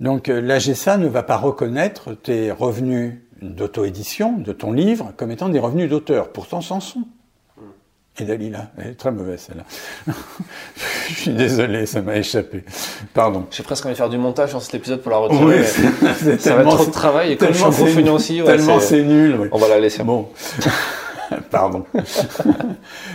Donc 0.00 0.28
euh, 0.28 0.40
l'AGSA 0.40 0.96
ne 0.96 1.08
va 1.08 1.22
pas 1.22 1.36
reconnaître 1.36 2.14
tes 2.14 2.50
revenus 2.52 3.14
d'auto-édition 3.42 4.32
de 4.38 4.52
ton 4.52 4.72
livre 4.72 5.12
comme 5.16 5.30
étant 5.30 5.48
des 5.48 5.58
revenus 5.58 5.88
d'auteur. 5.88 6.32
Pourtant, 6.32 6.60
c'en 6.60 6.80
sont. 6.80 7.04
Et 8.20 8.24
Dalila, 8.24 8.72
elle 8.78 8.88
est 8.88 8.94
très 8.94 9.12
mauvaise 9.12 9.46
celle-là. 9.46 9.62
Je 11.08 11.14
suis 11.14 11.30
désolé, 11.32 11.86
ça 11.86 12.02
m'a 12.02 12.16
échappé. 12.16 12.64
Pardon. 13.14 13.46
J'ai 13.52 13.62
presque 13.62 13.86
envie 13.86 13.92
de 13.92 13.96
faire 13.96 14.08
du 14.08 14.18
montage 14.18 14.52
dans 14.52 14.60
cet 14.60 14.74
épisode 14.74 15.02
pour 15.02 15.12
la 15.12 15.18
retirer. 15.18 15.60
Oui, 15.60 16.38
ça 16.38 16.56
va 16.56 16.62
être 16.62 16.74
trop 16.76 16.86
de 16.86 16.90
travail 16.90 17.32
et 17.32 17.36
comme 17.36 17.52
je 17.52 17.58
suis 17.58 18.08
un 18.08 18.12
aussi, 18.12 18.42
tellement 18.44 18.80
c'est 18.80 19.04
nul. 19.04 19.48
On 19.52 19.58
va 19.58 19.68
la 19.68 19.78
laisser. 19.78 20.02
Bon. 20.02 20.28
Pardon. 21.50 21.84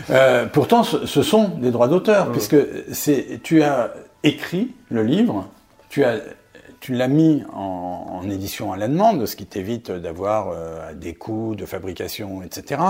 euh, 0.10 0.45
pourtant, 0.45 0.84
ce, 0.84 1.23
sont 1.23 1.49
des 1.49 1.72
droits 1.72 1.88
d'auteur, 1.88 2.31
puisque 2.31 2.57
c'est, 2.91 3.40
tu 3.44 3.64
as 3.64 3.94
écrit 4.23 4.73
le 4.90 5.03
livre, 5.03 5.48
tu 5.90 6.03
as 6.03 6.19
tu 6.84 6.94
l'as 6.94 7.07
mis 7.07 7.44
en, 7.53 8.19
en, 8.22 8.30
édition 8.30 8.73
à 8.73 8.77
la 8.77 8.90
demande, 8.90 9.26
ce 9.26 9.38
qui 9.38 9.45
t'évite 9.45 9.90
d'avoir 9.90 10.49
euh, 10.49 10.94
des 10.94 11.14
coûts 11.14 11.56
de 11.56 11.65
fabrication, 11.65 12.44
etc. 12.44 12.81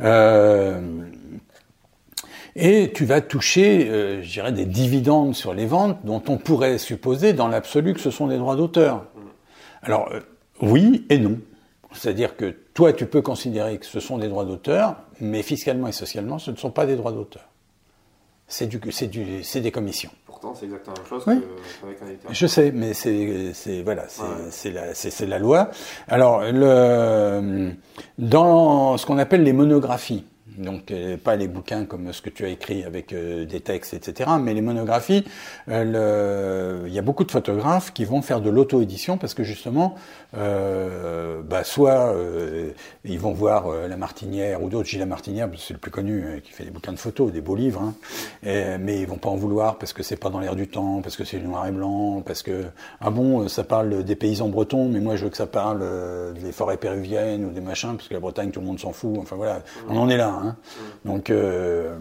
Euh, 0.00 0.80
et 2.54 2.92
tu 2.94 3.04
vas 3.04 3.20
toucher, 3.20 3.90
euh, 3.90 4.22
je 4.22 4.30
dirais, 4.30 4.52
des 4.52 4.64
dividendes 4.64 5.34
sur 5.34 5.54
les 5.54 5.66
ventes 5.66 5.98
dont 6.04 6.22
on 6.28 6.38
pourrait 6.38 6.78
supposer 6.78 7.32
dans 7.32 7.48
l'absolu 7.48 7.94
que 7.94 8.00
ce 8.00 8.12
sont 8.12 8.28
des 8.28 8.38
droits 8.38 8.54
d'auteur. 8.54 9.06
Alors, 9.82 10.08
oui 10.62 11.04
et 11.10 11.18
non. 11.18 11.40
C'est-à-dire 11.96 12.36
que 12.36 12.54
toi, 12.74 12.92
tu 12.92 13.06
peux 13.06 13.22
considérer 13.22 13.78
que 13.78 13.86
ce 13.86 14.00
sont 14.00 14.18
des 14.18 14.28
droits 14.28 14.44
d'auteur, 14.44 14.96
mais 15.20 15.42
fiscalement 15.42 15.88
et 15.88 15.92
socialement, 15.92 16.38
ce 16.38 16.50
ne 16.50 16.56
sont 16.56 16.70
pas 16.70 16.86
des 16.86 16.96
droits 16.96 17.12
d'auteur. 17.12 17.48
C'est 18.48 18.66
des 18.66 19.70
commissions. 19.72 20.10
Pourtant, 20.26 20.54
c'est 20.54 20.66
exactement 20.66 20.94
la 20.94 21.02
même 21.02 21.08
chose 21.08 21.24
qu'avec 21.80 22.02
un 22.02 22.06
éditeur. 22.06 22.32
Je 22.32 22.46
sais, 22.46 22.70
mais 22.70 22.94
c'est, 22.94 23.82
voilà, 23.82 24.04
c'est, 24.50 25.26
la, 25.26 25.38
loi. 25.38 25.70
Alors, 26.06 26.42
le, 26.44 27.72
dans 28.18 28.96
ce 28.96 29.06
qu'on 29.06 29.18
appelle 29.18 29.42
les 29.42 29.52
monographies, 29.52 30.24
donc 30.58 30.90
euh, 30.90 31.16
pas 31.16 31.36
les 31.36 31.48
bouquins 31.48 31.84
comme 31.84 32.12
ce 32.12 32.22
que 32.22 32.30
tu 32.30 32.44
as 32.44 32.48
écrit 32.48 32.84
avec 32.84 33.12
euh, 33.12 33.44
des 33.44 33.60
textes, 33.60 33.94
etc., 33.94 34.30
mais 34.40 34.54
les 34.54 34.60
monographies, 34.60 35.24
euh, 35.68 36.84
il 36.86 36.92
y 36.92 36.98
a 36.98 37.02
beaucoup 37.02 37.24
de 37.24 37.30
photographes 37.30 37.92
qui 37.92 38.04
vont 38.04 38.22
faire 38.22 38.40
de 38.40 38.48
l'auto-édition 38.48 39.18
parce 39.18 39.34
que 39.34 39.42
justement, 39.42 39.96
bah, 40.32 41.64
soit 41.64 42.14
ils 43.04 43.18
vont 43.18 43.32
voir 43.32 43.70
La 43.88 43.96
Martinière 43.96 44.62
ou 44.62 44.68
d'autres, 44.68 44.88
Gilles 44.88 45.00
La 45.00 45.06
Martinière, 45.06 45.48
c'est 45.56 45.72
le 45.72 45.80
plus 45.80 45.90
connu, 45.90 46.42
qui 46.44 46.52
fait 46.52 46.64
des 46.64 46.70
bouquins 46.70 46.92
de 46.92 46.98
photos, 46.98 47.32
des 47.32 47.40
beaux 47.40 47.56
livres, 47.56 47.82
hein, 47.82 47.94
mais 48.78 49.00
ils 49.00 49.06
vont 49.06 49.16
pas 49.16 49.30
en 49.30 49.36
vouloir 49.36 49.78
parce 49.78 49.92
que 49.92 50.02
c'est 50.02 50.16
pas 50.16 50.28
dans 50.28 50.40
l'air 50.40 50.54
du 50.54 50.68
temps, 50.68 51.00
parce 51.00 51.16
que 51.16 51.24
c'est 51.24 51.38
noir 51.38 51.66
et 51.66 51.72
blanc, 51.72 52.22
parce 52.24 52.42
que, 52.42 52.64
ah 53.00 53.10
bon, 53.10 53.48
ça 53.48 53.64
parle 53.64 54.04
des 54.04 54.16
paysans 54.16 54.48
bretons, 54.48 54.88
mais 54.88 55.00
moi 55.00 55.16
je 55.16 55.24
veux 55.24 55.30
que 55.30 55.38
ça 55.38 55.46
parle 55.46 55.84
des 56.34 56.52
forêts 56.52 56.76
péruviennes 56.76 57.44
ou 57.46 57.50
des 57.50 57.62
machins, 57.62 57.96
parce 57.96 58.08
que 58.08 58.14
la 58.14 58.20
Bretagne, 58.20 58.50
tout 58.50 58.60
le 58.60 58.66
monde 58.66 58.78
s'en 58.78 58.92
fout, 58.92 59.16
enfin 59.18 59.36
voilà, 59.36 59.62
on 59.88 59.96
en 59.96 60.08
est 60.08 60.18
là. 60.18 60.35
Hein. 60.44 60.56
Donc, 61.04 61.30
euh, 61.30 61.96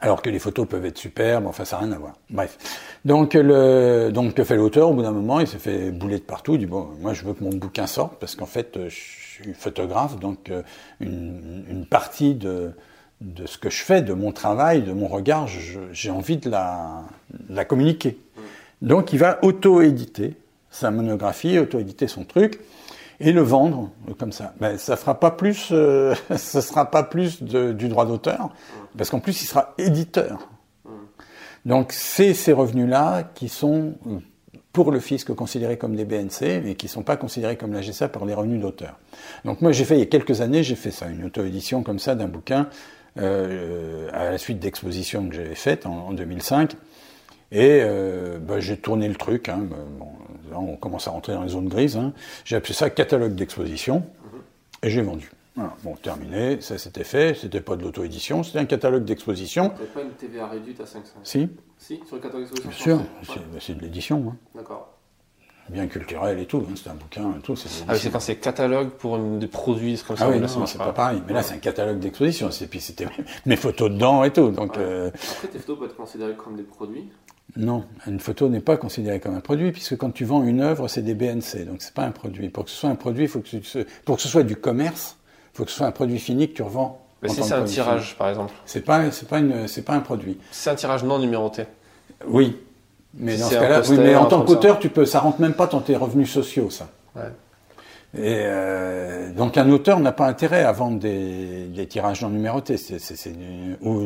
alors 0.00 0.20
que 0.20 0.30
les 0.30 0.38
photos 0.38 0.66
peuvent 0.66 0.84
être 0.84 0.98
superbes, 0.98 1.46
enfin 1.46 1.64
ça 1.64 1.76
n'a 1.76 1.84
rien 1.84 1.92
à 1.92 1.98
voir. 1.98 2.14
Bref. 2.30 2.58
Donc, 3.04 3.34
le, 3.34 4.10
donc 4.12 4.34
que 4.34 4.44
fait 4.44 4.56
l'auteur 4.56 4.90
Au 4.90 4.94
bout 4.94 5.02
d'un 5.02 5.12
moment, 5.12 5.40
il 5.40 5.46
s'est 5.46 5.58
fait 5.58 5.90
bouler 5.90 6.18
de 6.18 6.24
partout. 6.24 6.54
Il 6.54 6.58
dit 6.58 6.66
bon, 6.66 6.88
moi 7.00 7.12
je 7.12 7.24
veux 7.24 7.34
que 7.34 7.44
mon 7.44 7.54
bouquin 7.54 7.86
sorte 7.86 8.18
parce 8.18 8.34
qu'en 8.34 8.46
fait 8.46 8.78
je 8.88 8.94
suis 8.94 9.54
photographe, 9.54 10.18
donc 10.18 10.50
euh, 10.50 10.62
une, 11.00 11.86
partie 11.88 12.34
de, 12.34 12.72
de 13.20 13.46
ce 13.46 13.58
que 13.58 13.70
je 13.70 13.82
fais, 13.82 14.02
de 14.02 14.12
mon 14.12 14.32
travail, 14.32 14.82
de 14.82 14.92
mon 14.92 15.06
regard, 15.06 15.48
j'ai 15.92 16.10
envie 16.10 16.36
de 16.36 16.50
la, 16.50 17.02
de 17.30 17.54
la 17.54 17.64
communiquer. 17.64 18.18
Donc 18.82 19.12
il 19.12 19.18
va 19.18 19.38
auto-éditer 19.42 20.34
sa 20.70 20.90
monographie, 20.90 21.58
auto-éditer 21.58 22.08
son 22.08 22.24
truc 22.24 22.60
et 23.22 23.32
le 23.32 23.40
vendre 23.40 23.90
comme 24.18 24.32
ça. 24.32 24.52
Ben, 24.60 24.76
ça 24.76 24.96
fera 24.96 25.18
pas 25.18 25.30
plus, 25.30 25.68
euh, 25.72 26.14
ça 26.36 26.60
sera 26.60 26.90
pas 26.90 27.02
plus 27.02 27.42
du 27.42 27.88
droit 27.88 28.04
d'auteur, 28.04 28.50
parce 28.96 29.10
qu'en 29.10 29.20
plus 29.20 29.42
il 29.42 29.46
sera 29.46 29.74
éditeur. 29.78 30.48
Donc 31.64 31.92
c'est 31.92 32.34
ces 32.34 32.52
revenus-là 32.52 33.22
qui 33.34 33.48
sont 33.48 33.94
pour 34.72 34.90
le 34.90 34.98
fisc 34.98 35.32
considérés 35.34 35.78
comme 35.78 35.94
des 35.94 36.04
BNC, 36.04 36.62
mais 36.64 36.74
qui 36.74 36.88
sont 36.88 37.02
pas 37.02 37.16
considérés 37.16 37.56
comme 37.56 37.72
la 37.72 37.82
GSA 37.82 38.08
par 38.08 38.24
les 38.24 38.34
revenus 38.34 38.60
d'auteur. 38.60 38.98
Donc 39.44 39.60
moi 39.60 39.70
j'ai 39.70 39.84
fait 39.84 39.94
il 39.94 40.00
y 40.00 40.02
a 40.02 40.06
quelques 40.06 40.40
années, 40.40 40.64
j'ai 40.64 40.74
fait 40.74 40.90
ça, 40.90 41.08
une 41.08 41.24
auto-édition 41.24 41.82
comme 41.82 42.00
ça 42.00 42.16
d'un 42.16 42.28
bouquin 42.28 42.68
euh, 43.18 44.08
à 44.12 44.30
la 44.30 44.38
suite 44.38 44.58
d'expositions 44.58 45.28
que 45.28 45.36
j'avais 45.36 45.54
faites 45.54 45.86
en, 45.86 46.08
en 46.08 46.12
2005. 46.12 46.74
Et 47.52 47.80
euh, 47.82 48.38
bah, 48.38 48.60
j'ai 48.60 48.78
tourné 48.78 49.06
le 49.06 49.14
truc. 49.14 49.50
Hein, 49.50 49.68
là, 50.52 50.58
on 50.58 50.76
commence 50.76 51.08
à 51.08 51.10
rentrer 51.10 51.32
dans 51.34 51.42
les 51.42 51.48
zones 51.50 51.68
grises. 51.68 51.96
Hein. 51.96 52.12
J'ai 52.44 52.56
appelé 52.56 52.74
ça 52.74 52.90
catalogue 52.90 53.34
d'exposition 53.34 54.04
et 54.82 54.90
j'ai 54.90 55.02
vendu. 55.02 55.30
Voilà, 55.54 55.74
bon, 55.82 55.94
terminé, 55.96 56.60
ça 56.62 56.78
c'était 56.78 57.04
fait, 57.04 57.34
c'était 57.38 57.60
pas 57.60 57.76
de 57.76 57.82
l'auto-édition, 57.82 58.42
c'était 58.42 58.58
un 58.60 58.64
catalogue 58.64 59.04
d'exposition. 59.04 59.72
Vous 59.78 59.84
pas 59.86 60.00
une 60.00 60.10
TVA 60.12 60.46
réduite 60.46 60.80
à 60.80 60.84
5,5 60.84 61.00
Si, 61.24 61.48
Si, 61.76 62.00
sur 62.06 62.16
le 62.16 62.22
catalogue 62.22 62.46
d'exposition 62.48 62.70
bien 62.70 62.78
sûr, 62.78 62.96
français 62.96 63.20
c'est 63.22 63.32
Ouais. 63.40 63.46
bah, 63.52 63.58
c'est 63.60 63.74
de 63.76 63.80
l'édition, 63.82 64.24
hein. 64.32 64.36
D'accord. 64.54 64.88
bien 65.68 65.86
culturel 65.88 66.38
et 66.38 66.46
tout, 66.46 66.64
hein, 66.68 66.72
c'est 66.74 66.88
un 66.90 66.94
bouquin 66.94 67.34
et 67.38 67.40
tout. 67.42 67.54
c'est 67.54 67.68
Ah, 67.68 67.70
oui, 67.72 67.86
l'édition. 67.88 67.96
c'est 68.08 68.10
quand 68.12 68.20
c'est 68.20 68.36
catalogue 68.36 68.88
pour 68.90 69.16
une- 69.16 69.38
des 69.38 69.46
produits, 69.46 69.96
c'est 69.98 70.06
comme 70.06 70.16
ça. 70.16 70.24
Ah 70.26 70.30
oui, 70.30 70.40
là, 70.40 70.46
non, 70.56 70.66
c'est 70.66 70.78
pas 70.78 70.92
pareil. 70.92 71.22
Mais 71.26 71.32
là, 71.34 71.42
c'est 71.42 71.54
un 71.54 71.58
catalogue 71.58 71.98
d'exposition. 71.98 72.48
Et 72.48 72.66
puis, 72.66 72.80
c'était 72.80 73.06
mes 73.46 73.56
photos 73.56 73.90
dedans 73.90 74.24
et 74.24 74.32
tout. 74.32 74.50
Donc, 74.50 74.72
Ouais. 74.76 74.82
euh, 74.82 75.08
Après, 75.08 75.48
tes 75.48 75.58
photos 75.58 75.78
peuvent 75.80 75.88
être 75.90 75.96
considérées 75.96 76.34
comme 76.34 76.56
des 76.56 76.62
produits. 76.62 77.10
Non, 77.56 77.84
une 78.06 78.20
photo 78.20 78.48
n'est 78.48 78.60
pas 78.60 78.76
considérée 78.76 79.20
comme 79.20 79.34
un 79.34 79.40
produit, 79.40 79.72
puisque 79.72 79.96
quand 79.96 80.10
tu 80.10 80.24
vends 80.24 80.42
une 80.42 80.60
œuvre, 80.60 80.88
c'est 80.88 81.02
des 81.02 81.14
BNC. 81.14 81.66
Donc, 81.66 81.82
c'est 81.82 81.92
pas 81.94 82.04
un 82.04 82.10
produit. 82.10 82.48
Pour 82.48 82.64
que 82.64 82.70
ce 82.70 82.76
soit 82.76 82.90
un 82.90 82.94
produit, 82.94 83.24
il 83.24 83.28
faut 83.28 83.40
que 83.40 83.48
ce, 83.62 83.80
pour 84.04 84.16
que 84.16 84.22
ce 84.22 84.28
soit 84.28 84.42
du 84.42 84.56
commerce, 84.56 85.16
il 85.52 85.58
faut 85.58 85.64
que 85.64 85.70
ce 85.70 85.76
soit 85.76 85.86
un 85.86 85.92
produit 85.92 86.18
fini 86.18 86.48
que 86.48 86.54
tu 86.54 86.62
revends. 86.62 87.00
Mais 87.22 87.28
si 87.28 87.42
c'est 87.42 87.54
un 87.54 87.64
tirage, 87.64 88.06
fini. 88.06 88.18
par 88.18 88.28
exemple. 88.30 88.52
C'est 88.64 88.80
pas, 88.84 89.10
c'est 89.10 89.28
pas 89.28 89.38
une, 89.38 89.68
c'est 89.68 89.82
pas 89.82 89.92
un 89.94 90.00
produit. 90.00 90.38
C'est 90.50 90.70
un 90.70 90.74
tirage 90.74 91.04
non 91.04 91.18
numéroté. 91.18 91.64
Oui. 92.26 92.56
Mais 93.14 93.34
Si 93.36 93.40
dans 93.42 93.48
c'est 93.48 93.54
ce 93.54 93.58
un 93.58 93.62
cas-là, 93.62 93.80
oui, 93.80 93.88
poster, 93.88 94.02
mais 94.02 94.16
en 94.16 94.24
tant 94.26 94.42
qu'auteur, 94.42 94.78
tu 94.78 94.88
peux, 94.88 95.04
ça 95.04 95.20
rentre 95.20 95.40
même 95.40 95.52
pas 95.54 95.66
dans 95.66 95.80
tes 95.80 95.94
revenus 95.94 96.30
sociaux, 96.30 96.70
ça. 96.70 96.88
Ouais. 97.14 97.22
Et 98.14 98.42
euh, 98.44 99.32
donc 99.32 99.56
un 99.56 99.70
auteur 99.70 99.98
n'a 100.00 100.12
pas 100.12 100.26
intérêt 100.26 100.64
à 100.64 100.72
vendre 100.72 100.98
des, 100.98 101.64
des 101.66 101.86
tirages 101.86 102.22
non 102.22 102.28
numérotés, 102.28 102.76
c'est, 102.76 102.98
ou 103.80 104.02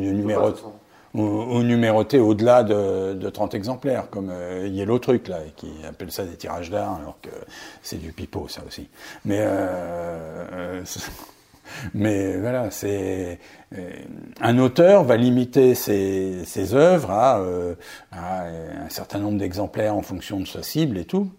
ou, 1.17 1.23
ou 1.23 1.63
numérotés 1.63 2.21
au-delà 2.21 2.63
de, 2.63 3.15
de 3.15 3.31
30 3.31 3.55
exemplaires, 3.55 4.09
comme 4.11 4.29
euh, 4.31 4.69
Yellow 4.69 4.99
Truc 4.99 5.29
là, 5.29 5.39
qui 5.57 5.69
appelle 5.89 6.13
ça 6.13 6.25
des 6.25 6.37
tirages 6.37 6.71
d'art, 6.71 6.97
alors 7.01 7.19
que 7.23 7.31
c'est 7.83 7.97
du 7.97 8.13
pipeau 8.13 8.47
ça 8.49 8.63
aussi. 8.67 8.89
Mais 9.25 9.39
euh, 9.41 10.47
euh, 10.53 10.83
mais 11.95 12.37
voilà, 12.37 12.71
c'est 12.71 13.41
euh, 13.75 13.91
un 14.41 14.59
auteur 14.59 15.05
va 15.05 15.17
limiter 15.17 15.75
ses, 15.75 16.45
ses 16.45 16.75
œuvres 16.75 17.11
à, 17.11 17.41
à 18.13 18.45
un 18.45 18.89
certain 18.91 19.19
nombre 19.19 19.39
d'exemplaires 19.39 19.97
en 19.97 20.03
fonction 20.03 20.39
de 20.39 20.47
sa 20.47 20.63
cible 20.63 20.99
et 20.99 21.05
tout. 21.07 21.31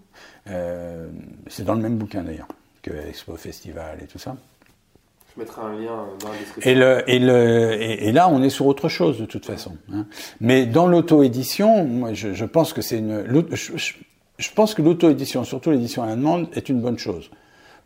C'est 0.45 1.65
dans 1.65 1.73
le 1.73 1.81
même 1.81 1.97
bouquin 1.97 2.23
d'ailleurs 2.23 2.47
que 2.81 2.91
Expo 3.09 3.35
Festival 3.35 3.99
et 4.01 4.07
tout 4.07 4.17
ça. 4.17 4.37
Je 5.37 5.41
mettrai 5.43 5.61
un 5.61 5.73
lien 5.75 6.05
dans 6.19 6.29
la 6.31 6.37
description. 6.39 6.71
Et, 6.71 6.73
le, 6.75 7.03
et, 7.07 7.19
le, 7.19 7.73
et, 7.81 8.07
et 8.07 8.11
là, 8.11 8.27
on 8.27 8.41
est 8.41 8.49
sur 8.49 8.65
autre 8.65 8.89
chose 8.89 9.19
de 9.19 9.25
toute 9.25 9.45
façon. 9.45 9.77
hein. 9.93 10.07
Mais 10.41 10.65
dans 10.65 10.87
l'auto-édition, 10.87 11.85
moi, 11.85 12.13
je, 12.13 12.33
je 12.33 12.45
pense 12.45 12.73
que 12.73 12.81
c'est 12.81 12.97
une. 12.99 13.23
Je, 13.51 13.77
je- 13.77 13.93
je 14.39 14.49
pense 14.53 14.75
que 14.75 14.83
l'auto-édition, 14.83 15.43
surtout 15.43 15.71
l'édition 15.71 16.03
à 16.03 16.07
la 16.07 16.15
demande, 16.15 16.47
est 16.53 16.69
une 16.69 16.79
bonne 16.79 16.99
chose. 16.99 17.31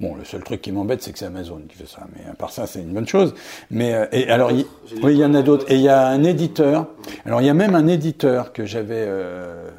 Bon, 0.01 0.15
le 0.15 0.25
seul 0.25 0.43
truc 0.43 0.61
qui 0.61 0.71
m'embête, 0.73 1.01
c'est 1.01 1.13
que 1.13 1.19
c'est 1.19 1.25
Amazon 1.25 1.61
qui 1.69 1.77
fait 1.77 1.87
ça. 1.87 2.05
Mais 2.13 2.29
à 2.29 2.33
part 2.33 2.51
ça, 2.51 2.67
c'est 2.67 2.81
une 2.81 2.91
bonne 2.93 3.07
chose. 3.07 3.33
Mais 3.69 3.93
euh, 3.93 4.05
et 4.11 4.29
alors, 4.29 4.51
il, 4.51 4.65
oui, 5.03 5.13
il 5.13 5.19
y 5.19 5.23
en 5.25 5.33
a 5.33 5.43
d'autres. 5.43 5.69
Et 5.71 5.75
il 5.75 5.81
y 5.81 5.87
a 5.89 6.07
un 6.07 6.23
éditeur. 6.23 6.87
Alors, 7.25 7.39
il 7.41 7.45
y 7.47 7.49
a 7.49 7.53
même 7.53 7.75
un 7.75 7.87
éditeur 7.87 8.51
que 8.51 8.65
j'avais, 8.65 8.95
euh, 9.07 9.69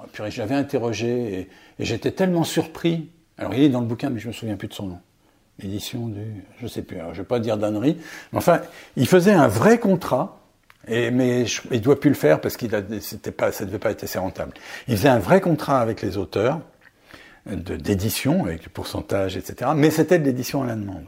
oh, 0.00 0.02
j'avais 0.28 0.54
interrogé 0.56 1.08
et, 1.08 1.48
et 1.78 1.84
j'étais 1.84 2.10
tellement 2.10 2.42
surpris. 2.44 3.10
Alors, 3.36 3.54
il 3.54 3.62
est 3.62 3.68
dans 3.68 3.80
le 3.80 3.86
bouquin, 3.86 4.10
mais 4.10 4.18
je 4.18 4.26
me 4.28 4.32
souviens 4.32 4.56
plus 4.56 4.68
de 4.68 4.74
son 4.74 4.86
nom. 4.86 4.98
Édition 5.62 6.06
du, 6.08 6.44
je 6.60 6.66
sais 6.66 6.82
plus. 6.82 6.98
Alors, 6.98 7.14
je 7.14 7.22
vais 7.22 7.26
pas 7.26 7.40
dire. 7.40 7.56
Mais 7.56 7.96
enfin, 8.32 8.60
il 8.96 9.08
faisait 9.08 9.32
un 9.32 9.48
vrai 9.48 9.78
contrat. 9.78 10.34
Mais 10.88 11.44
je, 11.44 11.60
il 11.70 11.80
doit 11.82 12.00
plus 12.00 12.08
le 12.10 12.16
faire 12.16 12.40
parce 12.40 12.56
qu'il 12.56 12.70
c'était 13.00 13.30
pas, 13.32 13.52
ça 13.52 13.66
devait 13.66 13.78
pas 13.78 13.90
être 13.90 14.04
assez 14.04 14.18
rentable. 14.18 14.52
Il 14.86 14.96
faisait 14.96 15.08
un 15.10 15.18
vrai 15.18 15.40
contrat 15.42 15.80
avec 15.80 16.00
les 16.00 16.16
auteurs 16.16 16.60
de- 17.46 17.76
d'édition 17.76 18.44
avec 18.46 18.64
le 18.64 18.70
pourcentage, 18.70 19.36
etc. 19.36 19.72
Mais 19.76 19.90
c'était 19.90 20.18
de 20.18 20.24
l'édition 20.24 20.62
à 20.62 20.66
la 20.66 20.76
demande. 20.76 21.04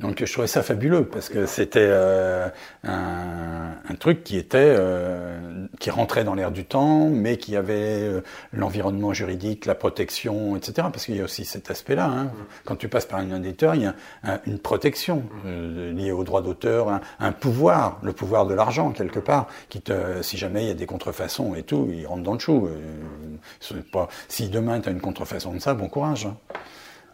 Donc 0.00 0.24
je 0.24 0.32
trouvais 0.32 0.46
ça 0.46 0.62
fabuleux 0.62 1.04
parce 1.04 1.28
que 1.28 1.44
c'était 1.44 1.78
euh, 1.82 2.48
un, 2.84 3.72
un 3.88 3.94
truc 3.96 4.24
qui 4.24 4.38
était 4.38 4.56
euh, 4.58 5.66
qui 5.78 5.90
rentrait 5.90 6.24
dans 6.24 6.34
l'air 6.34 6.50
du 6.50 6.64
temps, 6.64 7.08
mais 7.10 7.36
qui 7.36 7.54
avait 7.54 8.00
euh, 8.02 8.20
l'environnement 8.54 9.12
juridique, 9.12 9.66
la 9.66 9.74
protection, 9.74 10.56
etc. 10.56 10.88
Parce 10.90 11.04
qu'il 11.04 11.16
y 11.16 11.20
a 11.20 11.24
aussi 11.24 11.44
cet 11.44 11.70
aspect-là. 11.70 12.06
Hein. 12.06 12.30
Quand 12.64 12.76
tu 12.76 12.88
passes 12.88 13.04
par 13.04 13.18
un 13.20 13.42
éditeur, 13.42 13.74
il 13.74 13.82
y 13.82 13.86
a 13.86 13.94
un- 14.24 14.40
une 14.46 14.58
protection 14.58 15.22
euh, 15.44 15.92
liée 15.92 16.12
au 16.12 16.24
droit 16.24 16.40
d'auteur, 16.40 16.88
un, 16.88 17.00
un 17.18 17.32
pouvoir, 17.32 17.98
le 18.02 18.14
pouvoir 18.14 18.46
de 18.46 18.54
l'argent 18.54 18.92
quelque 18.92 19.18
part, 19.20 19.48
qui 19.68 19.82
te, 19.82 20.22
si 20.22 20.38
jamais 20.38 20.64
il 20.64 20.68
y 20.68 20.72
a 20.72 20.74
des 20.74 20.86
contrefaçons 20.86 21.54
et 21.54 21.62
tout, 21.62 21.88
il 21.92 22.06
rentre 22.06 22.22
dans 22.22 22.32
le 22.34 22.38
chou. 22.38 22.68
Euh, 22.68 23.80
pas, 23.92 24.08
si 24.28 24.48
demain 24.48 24.80
tu 24.80 24.88
as 24.88 24.92
une 24.92 25.00
contrefaçon 25.02 25.52
de 25.52 25.58
ça, 25.58 25.74
bon 25.74 25.88
courage. 25.88 26.24
hein. 26.26 26.36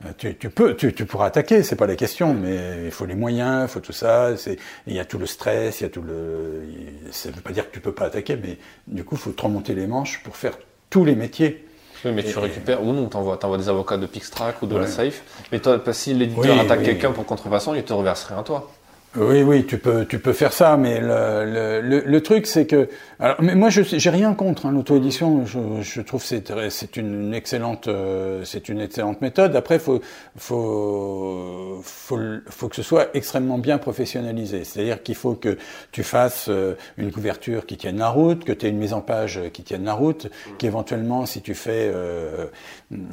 Euh, 0.05 0.10
Tu, 0.18 0.36
tu 0.36 0.51
peux, 0.51 0.77
tu, 0.77 0.93
tu 0.93 1.06
pourras 1.06 1.27
attaquer, 1.27 1.62
c'est 1.62 1.77
pas 1.77 1.86
la 1.86 1.97
question, 1.97 2.35
mais 2.35 2.85
il 2.85 2.90
faut 2.90 3.06
les 3.06 3.14
moyens, 3.14 3.64
il 3.64 3.73
faut 3.73 3.81
tout 3.81 3.93
ça. 3.93 4.36
C'est, 4.36 4.59
il 4.86 4.94
y 4.94 5.01
a 5.01 5.05
tout 5.05 5.18
le 5.18 5.27
stress, 5.27 5.81
il 5.81 5.85
y 5.85 5.86
a 5.86 5.90
tout 5.90 6.02
le. 6.02 6.62
Ça 7.10 7.31
veut 7.31 7.40
pas 7.40 7.52
dire 7.52 7.68
que 7.68 7.73
tu 7.74 7.81
peux 7.81 7.93
pas 7.93 8.06
attaquer, 8.06 8.36
mais 8.36 8.59
du 8.86 9.05
coup, 9.05 9.14
il 9.14 9.20
faut 9.20 9.31
te 9.32 9.43
remonter 9.43 9.74
les 9.74 9.86
manches 9.86 10.23
pour 10.23 10.36
faire 10.36 10.59
tous 10.90 11.05
les 11.05 11.14
métiers. 11.14 11.64
Oui, 12.05 12.12
mais 12.12 12.23
tu 12.23 12.39
récupères, 12.39 12.82
ou 12.85 12.93
non, 12.93 13.06
t'envoies, 13.09 13.39
t'envoies 13.39 13.56
des 13.56 13.70
avocats 13.70 13.97
de 13.97 14.06
Pixtrack 14.06 14.60
ou 14.62 14.66
de 14.66 14.77
la. 14.77 14.86
Safe. 14.86 15.23
Mais 15.51 15.60
toi, 15.60 15.81
si 15.93 16.12
l'éditeur 16.12 16.44
Oui, 16.55 16.60
attaque 16.60 16.81
oui. 16.81 16.85
quelqu'un 16.85 17.12
pour 17.12 17.24
contrefaçon, 17.24 17.74
il 17.74 17.82
te 17.82 17.93
reverse 17.94 18.24
rien 18.24 18.39
à 18.40 18.43
toi. 18.43 18.70
Oui, 19.19 19.43
oui, 19.43 19.65
tu 19.65 19.79
peux, 19.79 20.05
tu 20.05 20.19
peux 20.19 20.35
faire 20.35 20.53
ça, 20.53 20.77
mais 20.77 21.01
le, 21.01 21.45
le, 21.47 21.81
le, 21.81 22.01
le 22.01 22.23
truc, 22.23 22.47
c'est 22.47 22.67
que, 22.67 22.89
alors, 23.19 23.37
mais 23.41 23.55
moi, 23.55 23.71
je 23.71 23.81
j'ai 23.83 24.11
rien 24.11 24.35
contre 24.35 24.67
hein, 24.67 24.73
l'auto-édition. 24.73 25.47
Je, 25.47 25.59
je 25.81 26.03
trouve 26.03 26.23
c'est 26.23 26.53
c'est 26.69 26.99
une 26.99 27.33
excellente, 27.33 27.89
euh, 27.89 28.45
c'est 28.45 28.69
une 28.69 28.79
excellente 28.79 29.23
méthode. 29.23 29.57
Après, 29.57 29.79
faut, 29.79 30.03
faut, 30.37 31.81
faut, 31.83 32.19
faut 32.47 32.69
que 32.69 32.77
ce 32.77 32.83
soit 32.83 33.09
extrêmement 33.15 33.57
bien 33.57 33.79
professionnalisé. 33.79 34.65
C'est-à-dire 34.65 35.03
qu'il 35.03 35.15
faut 35.15 35.33
que 35.35 35.57
tu 35.93 36.03
fasses 36.03 36.49
euh, 36.51 36.75
une 36.99 37.11
couverture 37.11 37.65
qui 37.65 37.79
tienne 37.79 37.97
la 37.97 38.11
route, 38.11 38.45
que 38.45 38.53
tu 38.53 38.67
aies 38.67 38.71
une 38.71 38.77
mise 38.77 38.93
en 38.93 39.01
page 39.01 39.41
qui 39.55 39.63
tienne 39.63 39.85
la 39.85 39.95
route, 39.95 40.29
qu'éventuellement, 40.59 41.25
si 41.25 41.41
tu 41.41 41.55
fais, 41.55 41.91
euh, 41.95 42.47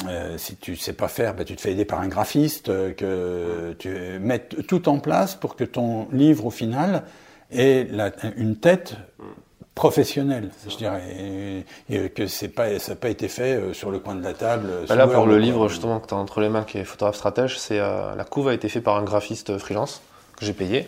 euh, 0.09 0.37
si 0.37 0.57
tu 0.57 0.75
sais 0.75 0.93
pas 0.93 1.07
faire, 1.07 1.33
bah, 1.33 1.45
tu 1.45 1.55
te 1.55 1.61
fais 1.61 1.71
aider 1.71 1.85
par 1.85 2.01
un 2.01 2.09
graphiste, 2.09 2.65
que 2.95 3.73
tu 3.79 3.89
mettes 4.19 4.67
tout 4.67 4.89
en 4.89 4.99
place 4.99 5.35
pour 5.35 5.55
que 5.55 5.63
ton 5.63 5.92
livre, 6.11 6.45
au 6.45 6.51
final, 6.51 7.03
la- 7.51 8.11
une 8.37 8.55
tête 8.55 8.95
professionnelle, 9.75 10.49
je 10.69 10.75
dirais, 10.77 11.01
et, 11.89 11.95
et 12.05 12.09
que 12.09 12.27
c'est 12.27 12.47
pas, 12.49 12.77
ça 12.79 12.91
n'a 12.91 12.95
pas 12.95 13.09
été 13.09 13.27
fait 13.27 13.55
euh, 13.55 13.73
sur 13.73 13.89
le 13.89 13.97
coin 13.99 14.13
de 14.15 14.23
la 14.23 14.33
table. 14.33 14.67
euh, 14.69 14.85
Bah 14.87 14.95
là, 14.95 15.07
pour 15.07 15.25
le 15.25 15.37
livre 15.39 15.67
justement 15.67 15.99
que 15.99 16.07
tu 16.07 16.13
as 16.13 16.17
entre 16.17 16.41
les 16.41 16.49
mains, 16.49 16.63
qui 16.63 16.77
est 16.77 16.83
photographe 16.83 17.15
stratège, 17.15 17.57
c'est 17.57 17.79
euh, 17.79 18.13
la 18.15 18.23
couve 18.23 18.49
a 18.49 18.53
été 18.53 18.69
faite 18.69 18.83
par 18.83 18.97
un 18.97 19.03
graphiste 19.03 19.57
freelance 19.57 20.01
que 20.37 20.45
j'ai 20.45 20.53
payé. 20.53 20.87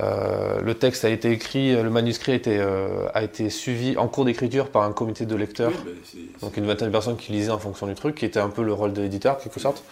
Euh, 0.00 0.60
le 0.62 0.74
texte 0.74 1.04
a 1.04 1.10
été 1.10 1.30
écrit, 1.30 1.74
le 1.80 1.90
manuscrit 1.90 2.32
a 2.32 2.34
été, 2.34 2.58
euh, 2.58 3.06
a 3.14 3.22
été 3.22 3.50
suivi 3.50 3.96
en 3.98 4.08
cours 4.08 4.24
d'écriture 4.24 4.68
par 4.70 4.82
un 4.84 4.92
comité 4.92 5.26
de 5.26 5.36
lecteurs, 5.36 5.70
Oui, 5.84 5.92
bah, 6.32 6.38
donc 6.46 6.56
une 6.56 6.64
vingtaine 6.66 6.88
de 6.88 6.92
personnes 6.92 7.16
qui 7.16 7.30
lisaient 7.30 7.50
en 7.50 7.58
fonction 7.58 7.86
du 7.86 7.94
truc, 7.94 8.14
qui 8.16 8.24
était 8.24 8.40
un 8.40 8.48
peu 8.48 8.62
le 8.62 8.72
rôle 8.72 8.94
de 8.94 9.02
l'éditeur, 9.02 9.36
quelque 9.38 9.60
sorte. 9.60 9.84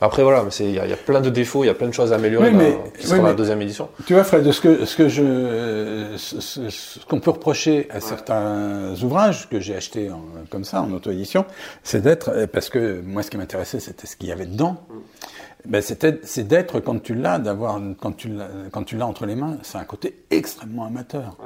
Après, 0.00 0.22
voilà, 0.22 0.44
il 0.60 0.70
y, 0.72 0.78
a- 0.78 0.84
il 0.84 0.90
y 0.90 0.92
a 0.92 0.96
plein 0.96 1.20
de 1.22 1.30
défauts, 1.30 1.64
il 1.64 1.68
y 1.68 1.70
a 1.70 1.74
plein 1.74 1.88
de 1.88 1.94
choses 1.94 2.12
à 2.12 2.16
améliorer 2.16 2.48
Oui, 2.48 2.52
dans- 2.52 2.58
mais- 2.58 2.78
qui 2.98 3.06
oui, 3.06 3.16
sera 3.16 3.28
la 3.28 3.34
deuxième 3.34 3.62
édition. 3.62 3.88
Tu 4.06 4.12
vois, 4.12 4.24
Fred, 4.24 4.50
ce 4.52 4.60
que, 4.60 4.84
ce 4.84 4.94
que 4.96 5.08
je, 5.08 6.14
ce, 6.18 6.40
ce- 6.40 6.68
ce 6.68 7.06
qu'on 7.06 7.18
peut 7.20 7.30
reprocher 7.30 7.88
à 7.90 8.00
certains 8.00 8.94
ouvrages 9.02 9.48
que 9.48 9.58
j'ai 9.58 9.74
achetés 9.74 10.10
en- 10.10 10.22
comme 10.50 10.64
ça, 10.64 10.82
en 10.82 10.92
auto-édition, 10.92 11.46
c'est 11.82 12.02
d'être, 12.02 12.28
euh, 12.30 12.46
parce 12.46 12.68
que 12.68 13.00
moi, 13.00 13.22
ce 13.22 13.30
qui 13.30 13.38
m'intéressait, 13.38 13.80
c'était 13.80 14.06
ce 14.06 14.16
qu'il 14.16 14.28
y 14.28 14.32
avait 14.32 14.46
dedans. 14.46 14.76
Ben, 15.64 15.82
c'était, 15.82 16.20
c'est 16.22 16.46
d'être, 16.46 16.78
quand 16.78 17.02
tu 17.02 17.14
l'as, 17.14 17.38
d'avoir, 17.38 17.80
quand 18.00 18.12
tu 18.16 18.28
l'as, 18.28 18.46
quand 18.70 18.84
tu 18.84 18.96
l'as 18.96 19.06
entre 19.06 19.26
les 19.26 19.34
mains, 19.34 19.56
c'est 19.62 19.78
un 19.78 19.84
côté 19.84 20.14
extrêmement 20.30 20.84
amateur. 20.86 21.36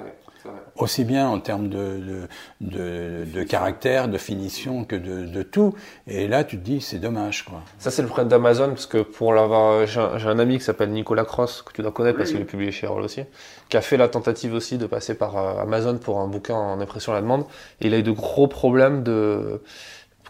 Aussi 0.77 1.05
bien 1.05 1.29
en 1.29 1.41
termes 1.41 1.69
de, 1.69 1.99
de, 1.99 2.29
de, 2.61 3.25
de 3.25 3.43
caractère, 3.43 4.09
de 4.09 4.19
finition 4.19 4.85
que 4.85 4.97
de, 4.97 5.27
de 5.27 5.43
tout. 5.43 5.75
Et 6.07 6.29
là, 6.29 6.45
tu 6.45 6.59
te 6.59 6.65
dis, 6.65 6.81
c'est 6.81 6.99
dommage, 6.99 7.45
quoi. 7.45 7.63
Ça, 7.79 7.91
c'est 7.91 8.03
le 8.03 8.09
problème 8.09 8.29
d'Amazon, 8.29 8.69
parce 8.69 8.87
que 8.87 8.99
pour 8.99 9.33
l'avoir, 9.35 9.87
j'ai 9.87 10.01
un, 10.01 10.39
ami 10.39 10.59
qui 10.59 10.65
s'appelle 10.65 10.91
Nicolas 10.91 11.25
Cross, 11.25 11.63
que 11.63 11.73
tu 11.73 11.83
dois 11.83 11.93
connaître 11.93 12.19
parce 12.19 12.31
qu'il 12.31 12.41
est 12.41 12.45
publié 12.45 12.73
chez 12.73 12.87
Erol 12.87 13.03
aussi, 13.03 13.23
qui 13.69 13.77
a 13.77 13.81
fait 13.81 13.97
la 13.97 14.09
tentative 14.09 14.55
aussi 14.55 14.79
de 14.79 14.87
passer 14.87 15.15
par 15.15 15.37
euh, 15.37 15.63
Amazon 15.63 15.99
pour 15.99 16.21
un 16.21 16.27
bouquin 16.27 16.55
en 16.55 16.81
impression 16.81 17.13
à 17.13 17.17
la 17.17 17.23
demande. 17.23 17.45
Et 17.81 17.89
il 17.89 17.95
a 17.95 17.99
eu 17.99 18.03
de 18.03 18.13
gros 18.13 18.49
problèmes 18.49 19.03
de, 19.03 19.61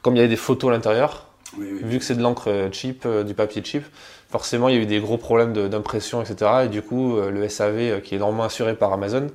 comme 0.02 0.14
il 0.14 0.18
y 0.18 0.20
avait 0.20 0.28
des 0.28 0.36
photos 0.36 0.70
à 0.70 0.72
l'intérieur, 0.72 1.26
vu 1.58 1.98
que 1.98 2.04
c'est 2.04 2.14
de 2.14 2.22
l'encre 2.22 2.68
cheap, 2.72 3.04
euh, 3.06 3.24
du 3.24 3.34
papier 3.34 3.62
cheap, 3.64 3.84
forcément 4.28 4.68
il 4.68 4.76
y 4.76 4.78
a 4.78 4.82
eu 4.82 4.86
des 4.86 5.00
gros 5.00 5.18
problèmes 5.18 5.52
d'impression, 5.68 6.22
etc. 6.22 6.50
Et 6.64 6.68
du 6.68 6.82
coup, 6.82 7.16
euh, 7.16 7.30
le 7.30 7.48
SAV, 7.48 8.00
qui 8.02 8.14
est 8.14 8.18
normalement 8.18 8.44
assuré 8.44 8.74
par 8.74 8.92
Amazon, 8.92 9.26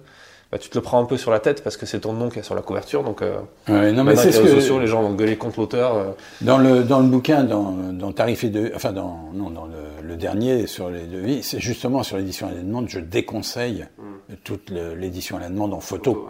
bah, 0.51 0.57
tu 0.59 0.69
te 0.69 0.77
le 0.77 0.81
prends 0.81 0.99
un 1.01 1.05
peu 1.05 1.17
sur 1.17 1.31
la 1.31 1.39
tête 1.39 1.63
parce 1.63 1.76
que 1.77 1.85
c'est 1.85 2.01
ton 2.01 2.13
nom 2.13 2.30
qui 2.30 2.39
est 2.39 2.43
sur 2.43 2.55
la 2.55 2.61
couverture. 2.61 3.03
Donc, 3.03 3.22
euh, 3.22 3.38
Ouais, 3.67 3.91
non, 3.91 4.03
mais 4.03 4.13
maintenant, 4.13 4.22
c'est 4.23 4.31
ce 4.31 4.38
les 4.38 4.43
réseaux 4.43 4.55
que, 4.55 4.61
sociaux, 4.61 4.80
les 4.80 4.88
gens 4.88 5.01
vont 5.01 5.13
gueuler 5.13 5.38
contre 5.38 5.59
l'auteur. 5.59 5.95
euh, 5.95 6.11
Dans 6.41 6.57
le, 6.57 6.84
dans 6.84 6.99
le 6.99 7.07
bouquin, 7.07 7.43
dans, 7.43 7.72
dans 7.72 8.11
Tarif 8.11 8.43
et 8.43 8.49
de, 8.49 8.72
enfin 8.76 8.91
dans, 8.93 9.30
non, 9.34 9.49
dans 9.49 9.65
le, 9.65 9.73
le 10.07 10.15
dernier 10.15 10.67
sur 10.67 10.89
les 10.89 11.01
devis, 11.07 11.41
c'est 11.43 11.59
justement 11.59 12.03
sur 12.03 12.17
l'édition 12.17 12.47
à 12.47 12.51
la 12.51 12.61
demande, 12.61 12.88
je 12.89 12.99
déconseille 12.99 13.85
toute 14.43 14.72
l'édition 14.72 15.38
à 15.38 15.39
la 15.39 15.49
demande 15.49 15.73
en 15.73 15.80
photo. 15.80 16.27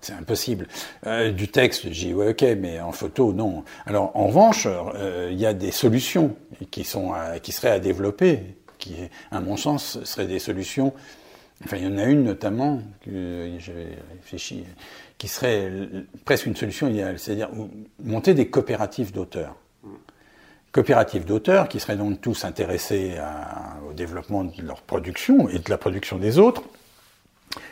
c'est 0.00 0.12
impossible. 0.14 0.68
Euh, 1.06 1.30
du 1.32 1.48
texte, 1.48 1.86
j'ai 1.90 2.14
ouais, 2.14 2.30
ok, 2.30 2.44
mais 2.60 2.80
en 2.80 2.92
photo, 2.92 3.32
non. 3.32 3.64
Alors, 3.86 4.10
en 4.14 4.26
revanche, 4.28 4.66
il 5.30 5.38
y 5.38 5.46
a 5.46 5.54
des 5.54 5.70
solutions 5.72 6.34
qui, 6.70 6.84
sont 6.84 7.12
qui 7.42 7.52
seraient 7.52 7.70
à 7.70 7.78
développer, 7.80 8.40
qui, 8.78 8.94
à 9.30 9.40
mon 9.40 9.56
sens, 9.56 10.02
seraient 10.04 10.26
des 10.26 10.38
solutions. 10.38 10.92
Enfin, 11.64 11.78
il 11.78 11.84
y 11.84 11.86
en 11.86 11.98
a 11.98 12.04
une 12.04 12.24
notamment, 12.24 12.80
que 13.04 13.50
j'avais 13.58 13.96
réfléchi, 14.12 14.64
qui 15.18 15.28
serait 15.28 15.70
presque 16.24 16.46
une 16.46 16.56
solution 16.56 16.88
idéale, 16.88 17.18
c'est-à-dire 17.18 17.48
monter 18.02 18.34
des 18.34 18.48
coopératives 18.48 19.12
d'auteurs. 19.12 19.56
Coopératives 20.72 21.24
d'auteurs 21.24 21.68
qui 21.68 21.80
seraient 21.80 21.96
donc 21.96 22.20
tous 22.20 22.44
intéressés 22.44 23.14
au 23.88 23.94
développement 23.94 24.44
de 24.44 24.62
leur 24.62 24.82
production 24.82 25.48
et 25.48 25.58
de 25.58 25.70
la 25.70 25.78
production 25.78 26.18
des 26.18 26.38
autres, 26.38 26.62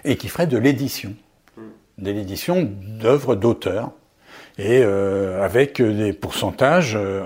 et 0.05 0.17
qui 0.17 0.29
feraient 0.29 0.47
de 0.47 0.57
l'édition, 0.57 1.15
de 1.99 2.11
l'édition 2.11 2.63
d'œuvres 2.63 3.37
d'auteurs, 3.37 3.93
et 4.57 4.83
euh, 4.83 5.45
avec 5.45 5.83
des 5.83 6.13
pourcentages 6.13 6.97
euh, 6.97 7.25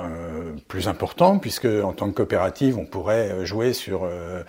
plus 0.67 0.89
importants, 0.89 1.39
puisque 1.39 1.67
en 1.67 1.93
tant 1.93 2.09
que 2.09 2.17
coopérative, 2.17 2.79
on 2.79 2.87
pourrait 2.87 3.45
jouer 3.45 3.73
sur, 3.75 4.05
euh, 4.05 4.43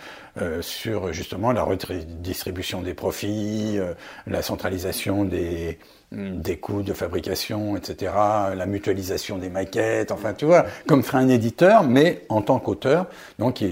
sur 0.60 1.12
justement 1.12 1.52
la 1.52 1.62
redistribution 1.62 2.82
des 2.82 2.94
profits, 2.94 3.78
la 4.26 4.42
centralisation 4.42 5.24
des, 5.24 5.78
des 6.12 6.56
coûts 6.56 6.82
de 6.82 6.92
fabrication, 6.92 7.76
etc., 7.76 8.12
la 8.54 8.66
mutualisation 8.66 9.38
des 9.38 9.48
maquettes, 9.48 10.12
enfin, 10.12 10.34
tu 10.34 10.44
vois, 10.44 10.66
comme 10.86 11.02
ferait 11.02 11.18
un 11.18 11.28
éditeur, 11.28 11.82
mais 11.84 12.24
en 12.28 12.42
tant 12.42 12.58
qu'auteur. 12.58 13.06
Donc, 13.38 13.62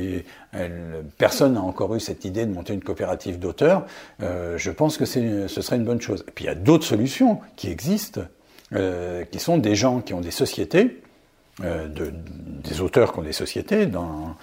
personne 1.17 1.55
n'a 1.55 1.63
encore 1.63 1.95
eu 1.95 2.01
cette 2.01 2.25
idée 2.25 2.47
de 2.47 2.53
monter 2.53 2.75
une 2.75 2.83
coopérative 2.83 3.39
d'auteurs. 3.39 3.85
Euh, 4.23 4.57
je 4.57 4.71
pense 4.71 4.97
que 4.97 5.05
ce 5.05 5.49
serait 5.49 5.77
une 5.77 5.85
bonne 5.85 6.01
chose. 6.01 6.25
Et 6.29 6.31
puis, 6.31 6.45
il 6.45 6.49
y 6.49 6.51
a 6.51 6.55
d'autres 6.55 6.87
solutions 6.87 7.41
qui 7.57 7.71
existent, 7.71 8.21
euh, 8.75 9.25
qui 9.25 9.39
sont 9.39 9.59
des 9.59 9.75
gens 9.75 10.01
qui 10.01 10.15
ont 10.15 10.21
des 10.21 10.31
sociétés, 10.31 10.85
euh, 10.85 11.08
de, 11.61 12.13
des 12.63 12.81
auteurs 12.81 13.13
qui 13.13 13.19
ont 13.19 13.23
des 13.23 13.33
sociétés, 13.33 13.87
dans, 13.87 14.37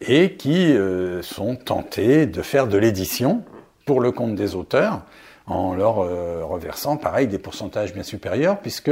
et 0.00 0.34
qui 0.34 0.74
sont 1.22 1.56
tentés 1.56 2.26
de 2.26 2.42
faire 2.42 2.68
de 2.68 2.78
l'édition 2.78 3.42
pour 3.84 4.00
le 4.00 4.12
compte 4.12 4.34
des 4.34 4.54
auteurs 4.54 5.02
en 5.46 5.74
leur 5.74 5.98
euh, 5.98 6.42
reversant, 6.44 6.96
pareil, 6.96 7.26
des 7.26 7.38
pourcentages 7.38 7.92
bien 7.92 8.02
supérieurs, 8.02 8.60
puisque 8.60 8.90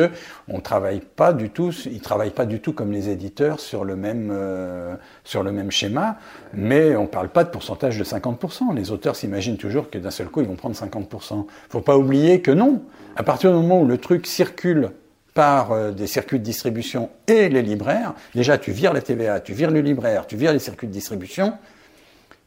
on 0.49 0.61
travaille 0.61 1.01
pas 1.01 1.33
du 1.33 1.49
tout, 1.49 1.71
ils 1.87 2.01
travaillent 2.01 2.31
pas 2.31 2.45
du 2.45 2.61
tout 2.61 2.75
comme 2.75 2.93
les 2.93 3.09
éditeurs 3.09 3.59
sur 3.59 3.85
le 3.85 3.97
même 3.97 4.31
euh, 4.31 4.95
sur 5.25 5.43
le 5.43 5.51
même 5.51 5.71
schéma, 5.71 6.19
mais 6.53 6.95
on 6.95 7.07
parle 7.07 7.31
pas 7.31 7.45
de 7.45 7.49
pourcentage 7.49 7.99
de 7.99 8.05
50%. 8.05 8.75
Les 8.75 8.91
auteurs 8.91 9.17
s'imaginent 9.17 9.57
toujours 9.57 9.89
que 9.89 9.99
d'un 9.99 10.11
seul 10.11 10.29
coup 10.29 10.43
ils 10.43 10.49
vont 10.49 10.57
prendre 10.57 10.77
50%. 10.77 11.47
Faut 11.71 11.81
pas 11.81 11.97
oublier 11.97 12.43
que 12.43 12.51
non. 12.51 12.83
À 13.17 13.23
partir 13.23 13.51
du 13.51 13.57
moment 13.57 13.81
où 13.81 13.87
le 13.87 13.99
truc 13.99 14.27
circule 14.27 14.91
par 15.35 15.73
euh, 15.73 15.91
des 15.93 16.07
circuits 16.07 16.39
de 16.39 16.45
distribution 16.45 17.11
et 17.27 17.49
les 17.49 17.63
libraires, 17.63 18.15
déjà 18.35 18.59
tu 18.59 18.73
vires 18.73 18.93
la 18.93 19.01
TVA, 19.01 19.41
tu 19.41 19.55
vires 19.55 19.71
le 19.71 19.81
libraire, 19.81 20.27
tu 20.27 20.37
vires 20.37 20.53
les 20.53 20.59
circuits 20.59 20.87
de 20.87 20.93
distribution, 20.93 21.55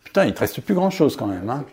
putain, 0.03 0.25
il 0.25 0.33
te 0.33 0.39
reste 0.39 0.61
plus 0.61 0.75
grand 0.75 0.89
chose 0.89 1.15
quand 1.15 1.27
même. 1.27 1.49
Hein. 1.49 1.65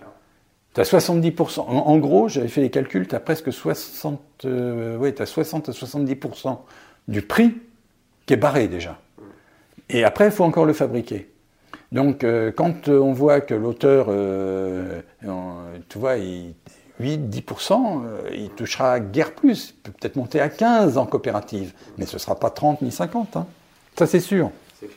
Tu 0.74 0.80
as 0.80 0.84
70%. 0.84 1.60
En, 1.60 1.98
gros, 1.98 2.28
j'avais 2.28 2.48
fait 2.48 2.62
les 2.62 2.70
calculs, 2.70 3.06
tu 3.06 3.14
as 3.14 3.20
presque 3.20 3.52
60, 3.52 4.20
euh, 4.46 4.96
ouais, 4.96 5.20
as 5.20 5.26
60 5.26 5.68
à 5.68 5.72
70% 5.72 6.58
du 7.08 7.20
prix 7.20 7.54
qui 8.24 8.32
est 8.32 8.38
barré 8.38 8.68
déjà. 8.68 8.98
Et 9.90 10.04
après, 10.04 10.26
il 10.26 10.30
faut 10.30 10.44
encore 10.44 10.64
le 10.64 10.72
fabriquer. 10.72 11.28
Donc, 11.90 12.24
euh, 12.24 12.50
quand 12.50 12.88
on 12.88 13.12
voit 13.12 13.42
que 13.42 13.52
l'auteur, 13.52 14.06
euh, 14.08 15.02
tu 15.90 15.98
vois, 15.98 16.16
8-10%, 17.02 18.02
il 18.32 18.50
touchera 18.50 19.00
guère 19.00 19.34
plus. 19.34 19.70
Il 19.70 19.82
peut 19.82 19.92
peut-être 19.92 20.16
monter 20.16 20.40
à 20.40 20.48
15 20.48 20.98
en 20.98 21.06
coopérative, 21.06 21.72
mais 21.98 22.06
ce 22.06 22.14
ne 22.14 22.18
sera 22.18 22.36
pas 22.36 22.50
30 22.50 22.82
ni 22.82 22.92
50. 22.92 23.36
Hein. 23.36 23.46
Ça, 23.98 24.06
c'est 24.06 24.20
sûr. 24.20 24.50
Clair. 24.78 24.90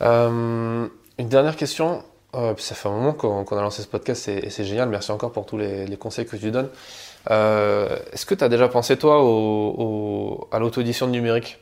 une 0.00 1.28
dernière 1.28 1.56
question. 1.56 2.02
Euh, 2.36 2.54
ça 2.58 2.74
fait 2.74 2.88
un 2.88 2.92
moment 2.92 3.12
qu'on 3.12 3.44
a 3.44 3.62
lancé 3.62 3.82
ce 3.82 3.88
podcast 3.88 4.28
et, 4.28 4.50
c'est 4.50 4.64
génial. 4.64 4.88
Merci 4.88 5.10
encore 5.10 5.32
pour 5.32 5.46
tous 5.46 5.58
les, 5.58 5.96
conseils 5.98 6.26
que 6.26 6.36
tu 6.36 6.50
donnes. 6.50 6.68
Euh, 7.30 7.96
est-ce 8.12 8.24
que 8.24 8.34
tu 8.34 8.44
as 8.44 8.48
déjà 8.48 8.68
pensé, 8.68 8.96
toi, 8.96 9.16
à 9.16 10.58
l'auto-édition 10.58 11.06
numérique? 11.06 11.58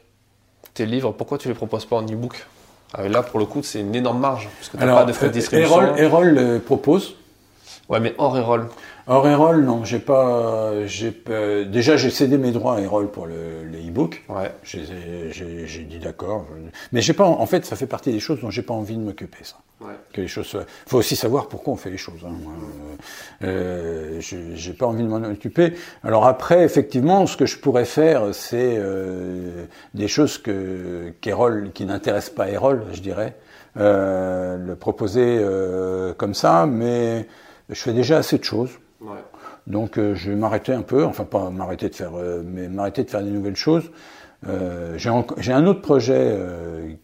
Tes 0.74 0.86
livres, 0.86 1.12
pourquoi 1.12 1.38
tu 1.38 1.48
les 1.48 1.54
proposes 1.54 1.86
pas 1.86 1.96
en 1.96 2.04
e-book? 2.04 2.46
Ah, 2.94 3.08
Là, 3.08 3.22
pour 3.22 3.38
le 3.38 3.46
coup, 3.46 3.62
c'est 3.62 3.80
une 3.80 3.94
énorme 3.94 4.20
marge, 4.20 4.48
parce 4.58 4.68
que 4.68 4.76
tu 4.76 4.84
pas 4.84 5.04
de 5.04 5.12
frais 5.12 5.28
de 5.28 5.32
distribution. 5.32 5.96
Erol, 5.96 6.60
propose. 6.64 7.16
Ouais, 7.88 8.00
mais 8.00 8.14
hors 8.18 8.36
Erol. 8.36 8.68
Or 9.10 9.26
Erol, 9.26 9.64
non, 9.64 9.84
j'ai 9.84 10.00
pas, 10.00 10.86
j'ai 10.86 11.10
déjà 11.66 11.96
j'ai 11.96 12.10
cédé 12.10 12.36
mes 12.36 12.50
droits 12.50 12.76
à 12.76 12.80
Erol 12.80 13.10
pour 13.10 13.26
le, 13.26 13.64
les 13.64 13.88
e-books. 13.88 14.22
Ouais. 14.28 14.52
J'ai 14.62 15.86
dit 15.88 15.98
d'accord, 15.98 16.46
mais 16.92 17.00
j'ai 17.00 17.14
pas, 17.14 17.24
en 17.24 17.46
fait, 17.46 17.64
ça 17.64 17.74
fait 17.74 17.86
partie 17.86 18.12
des 18.12 18.20
choses 18.20 18.40
dont 18.42 18.50
j'ai 18.50 18.60
pas 18.60 18.74
envie 18.74 18.96
de 18.96 19.02
m'occuper, 19.02 19.38
ça. 19.42 19.56
Ouais. 19.80 19.94
Que 20.12 20.20
les 20.20 20.28
choses, 20.28 20.58
faut 20.86 20.98
aussi 20.98 21.16
savoir 21.16 21.48
pourquoi 21.48 21.72
on 21.72 21.76
fait 21.76 21.88
les 21.88 21.96
choses. 21.96 22.20
Hein. 22.26 22.32
Euh, 23.44 24.20
j'ai 24.20 24.72
pas 24.74 24.86
envie 24.86 25.04
de 25.04 25.08
m'en 25.08 25.22
occuper. 25.22 25.72
Alors 26.04 26.26
après, 26.26 26.64
effectivement, 26.64 27.26
ce 27.26 27.38
que 27.38 27.46
je 27.46 27.58
pourrais 27.58 27.86
faire, 27.86 28.34
c'est 28.34 28.74
euh, 28.76 29.64
des 29.94 30.08
choses 30.08 30.36
que 30.36 31.14
qu'Erol, 31.22 31.70
qui 31.72 31.86
n'intéressent 31.86 32.34
pas 32.34 32.50
Erol, 32.50 32.84
je 32.92 33.00
dirais, 33.00 33.36
euh, 33.78 34.58
le 34.58 34.76
proposer 34.76 35.38
euh, 35.40 36.12
comme 36.12 36.34
ça, 36.34 36.66
mais 36.66 37.26
je 37.70 37.80
fais 37.80 37.94
déjà 37.94 38.18
assez 38.18 38.36
de 38.36 38.44
choses. 38.44 38.70
Donc 39.66 39.98
euh, 39.98 40.14
je 40.14 40.30
vais 40.30 40.36
m'arrêter 40.36 40.72
un 40.72 40.82
peu, 40.82 41.04
enfin 41.04 41.24
pas 41.24 41.50
m'arrêter 41.50 41.88
de 41.88 41.94
faire, 41.94 42.12
euh, 42.16 42.42
mais 42.44 42.68
m'arrêter 42.68 43.04
de 43.04 43.10
faire 43.10 43.22
des 43.22 43.30
nouvelles 43.30 43.56
choses. 43.56 43.90
Euh, 44.46 44.96
j'ai 44.96 45.52
un 45.52 45.66
autre 45.66 45.80
projet 45.80 46.38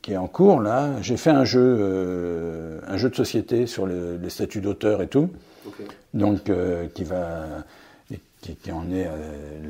qui 0.02 0.12
est 0.12 0.16
en 0.16 0.28
cours 0.28 0.60
là. 0.60 0.90
J'ai 1.00 1.16
fait 1.16 1.30
un 1.30 1.44
jeu, 1.44 2.80
un 2.86 2.96
jeu 2.96 3.10
de 3.10 3.16
société 3.16 3.66
sur 3.66 3.86
les 3.86 4.30
statuts 4.30 4.60
d'auteur 4.60 5.02
et 5.02 5.08
tout, 5.08 5.30
donc 6.14 6.50
qui 6.94 7.04
va 7.04 7.64
qui, 8.52 8.72
en 8.72 8.90
est. 8.92 9.06
Euh, 9.06 9.10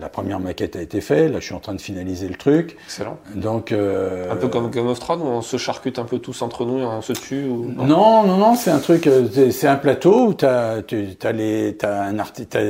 la 0.01 0.09
première 0.09 0.41
maquette 0.41 0.77
a 0.77 0.83
été 0.83 1.01
faite. 1.01 1.33
Là, 1.33 1.41
je 1.41 1.45
suis 1.45 1.55
en 1.55 1.61
train 1.61 1.75
de 1.75 1.81
finaliser 1.81 2.29
le 2.29 2.35
truc. 2.35 2.77
Excellent. 2.85 3.19
Donc. 3.35 3.73
Euh, 3.73 4.31
un 4.31 4.37
peu 4.37 4.49
comme 4.49 4.71
Game 4.71 4.87
of 4.87 4.99
Thrones 4.99 5.23
où 5.23 5.27
on 5.27 5.43
se 5.43 5.57
charcute 5.57 5.99
un 5.99 6.05
peu 6.05 6.19
tous 6.19 6.43
entre 6.43 6.65
nous 6.65 6.79
et 6.81 6.85
on 6.85 7.03
se 7.03 7.13
tue. 7.13 7.45
Ou... 7.45 7.73
Non, 7.77 8.25
non, 8.25 8.37
non, 8.37 8.55
c'est 8.55 8.71
un 8.71 8.79
truc. 8.79 9.07
Euh, 9.07 9.51
c'est 9.51 9.69
un 9.69 9.77
plateau 9.77 10.29
où 10.29 10.37
as, 10.45 10.83
tu, 10.83 11.07
as 11.23 11.33
les, 11.33 11.77
as 11.83 12.03
un 12.03 12.15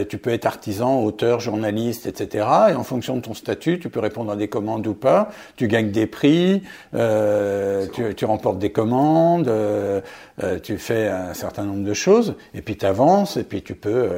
tu 0.09 0.19
peux 0.19 0.31
être 0.31 0.47
artisan, 0.47 1.03
auteur, 1.03 1.41
journaliste, 1.41 2.07
etc. 2.07 2.47
Et 2.71 2.75
en 2.75 2.85
fonction 2.85 3.17
de 3.17 3.23
ton 3.23 3.35
statut, 3.35 3.79
tu 3.79 3.89
peux 3.89 4.01
répondre 4.01 4.31
à 4.31 4.37
des 4.37 4.49
commandes 4.49 4.87
ou 4.87 4.95
pas. 4.95 5.31
Tu 5.57 5.69
gagnes 5.69 5.91
des 5.91 6.07
prix. 6.07 6.63
Euh, 6.95 7.87
tu, 7.93 8.15
tu, 8.15 8.25
remportes 8.25 8.59
des 8.59 8.71
commandes. 8.71 9.49
Euh, 9.49 10.01
tu 10.63 10.79
fais 10.79 11.09
un 11.09 11.35
certain 11.35 11.65
nombre 11.65 11.85
de 11.85 11.95
choses. 11.95 12.35
Et 12.55 12.63
puis 12.63 12.77
tu 12.77 12.87
avances. 12.87 13.37
Et 13.37 13.45
puis 13.45 13.63
tu 13.63 13.75
peux 13.75 14.09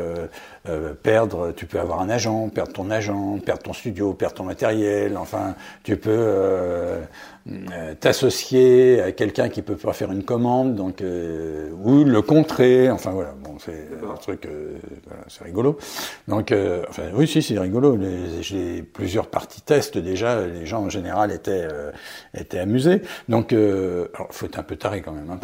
euh, 0.69 0.95
perdre, 0.95 1.53
tu 1.53 1.67
peux 1.67 1.79
avoir 1.79 2.01
un 2.01 2.09
agent, 2.09 2.49
perdre 2.49 2.73
ton 2.73 2.91
agent, 2.91 3.39
perdre 3.45 3.63
ton 3.63 3.73
studio, 3.73 4.13
perdre 4.15 4.35
ton 4.37 4.45
matériel, 4.45 5.17
enfin, 5.17 5.55
tu 5.85 5.97
peux 5.97 6.11
euh, 6.11 7.03
t'associer 8.01 9.01
à 9.01 9.13
quelqu'un 9.13 9.49
qui 9.49 9.63
peut 9.63 9.77
pas 9.77 9.93
faire 9.93 10.11
une 10.11 10.25
commande, 10.25 10.75
donc 10.75 11.01
euh, 11.01 11.71
ou 11.83 12.03
le 12.03 12.21
contrer. 12.21 12.91
Enfin 12.91 13.11
voilà, 13.11 13.35
bon, 13.41 13.57
c'est 13.65 13.89
un 14.03 14.17
truc, 14.17 14.47
euh, 14.47 14.77
c'est 15.29 15.45
rigolo. 15.45 15.79
Donc, 16.27 16.53
enfin 16.89 17.05
oui, 17.15 17.29
si, 17.29 17.43
c'est 17.43 17.59
rigolo. 17.59 17.99
J'ai 18.41 18.83
plusieurs 18.83 19.29
parties 19.29 19.61
tests 19.61 19.99
déjà. 19.99 20.45
Les 20.45 20.67
gens 20.67 20.83
en 20.83 20.91
général 20.91 21.31
étaient 21.31 21.69
étaient 22.35 22.59
amusés. 22.59 23.03
Donc, 23.29 23.53
alors, 23.53 24.29
faut 24.31 24.47
être 24.47 24.59
un 24.59 24.65
peu 24.65 24.77
taré 24.77 25.01
quand 25.03 25.13
même 25.13 25.31
hein, 25.31 25.39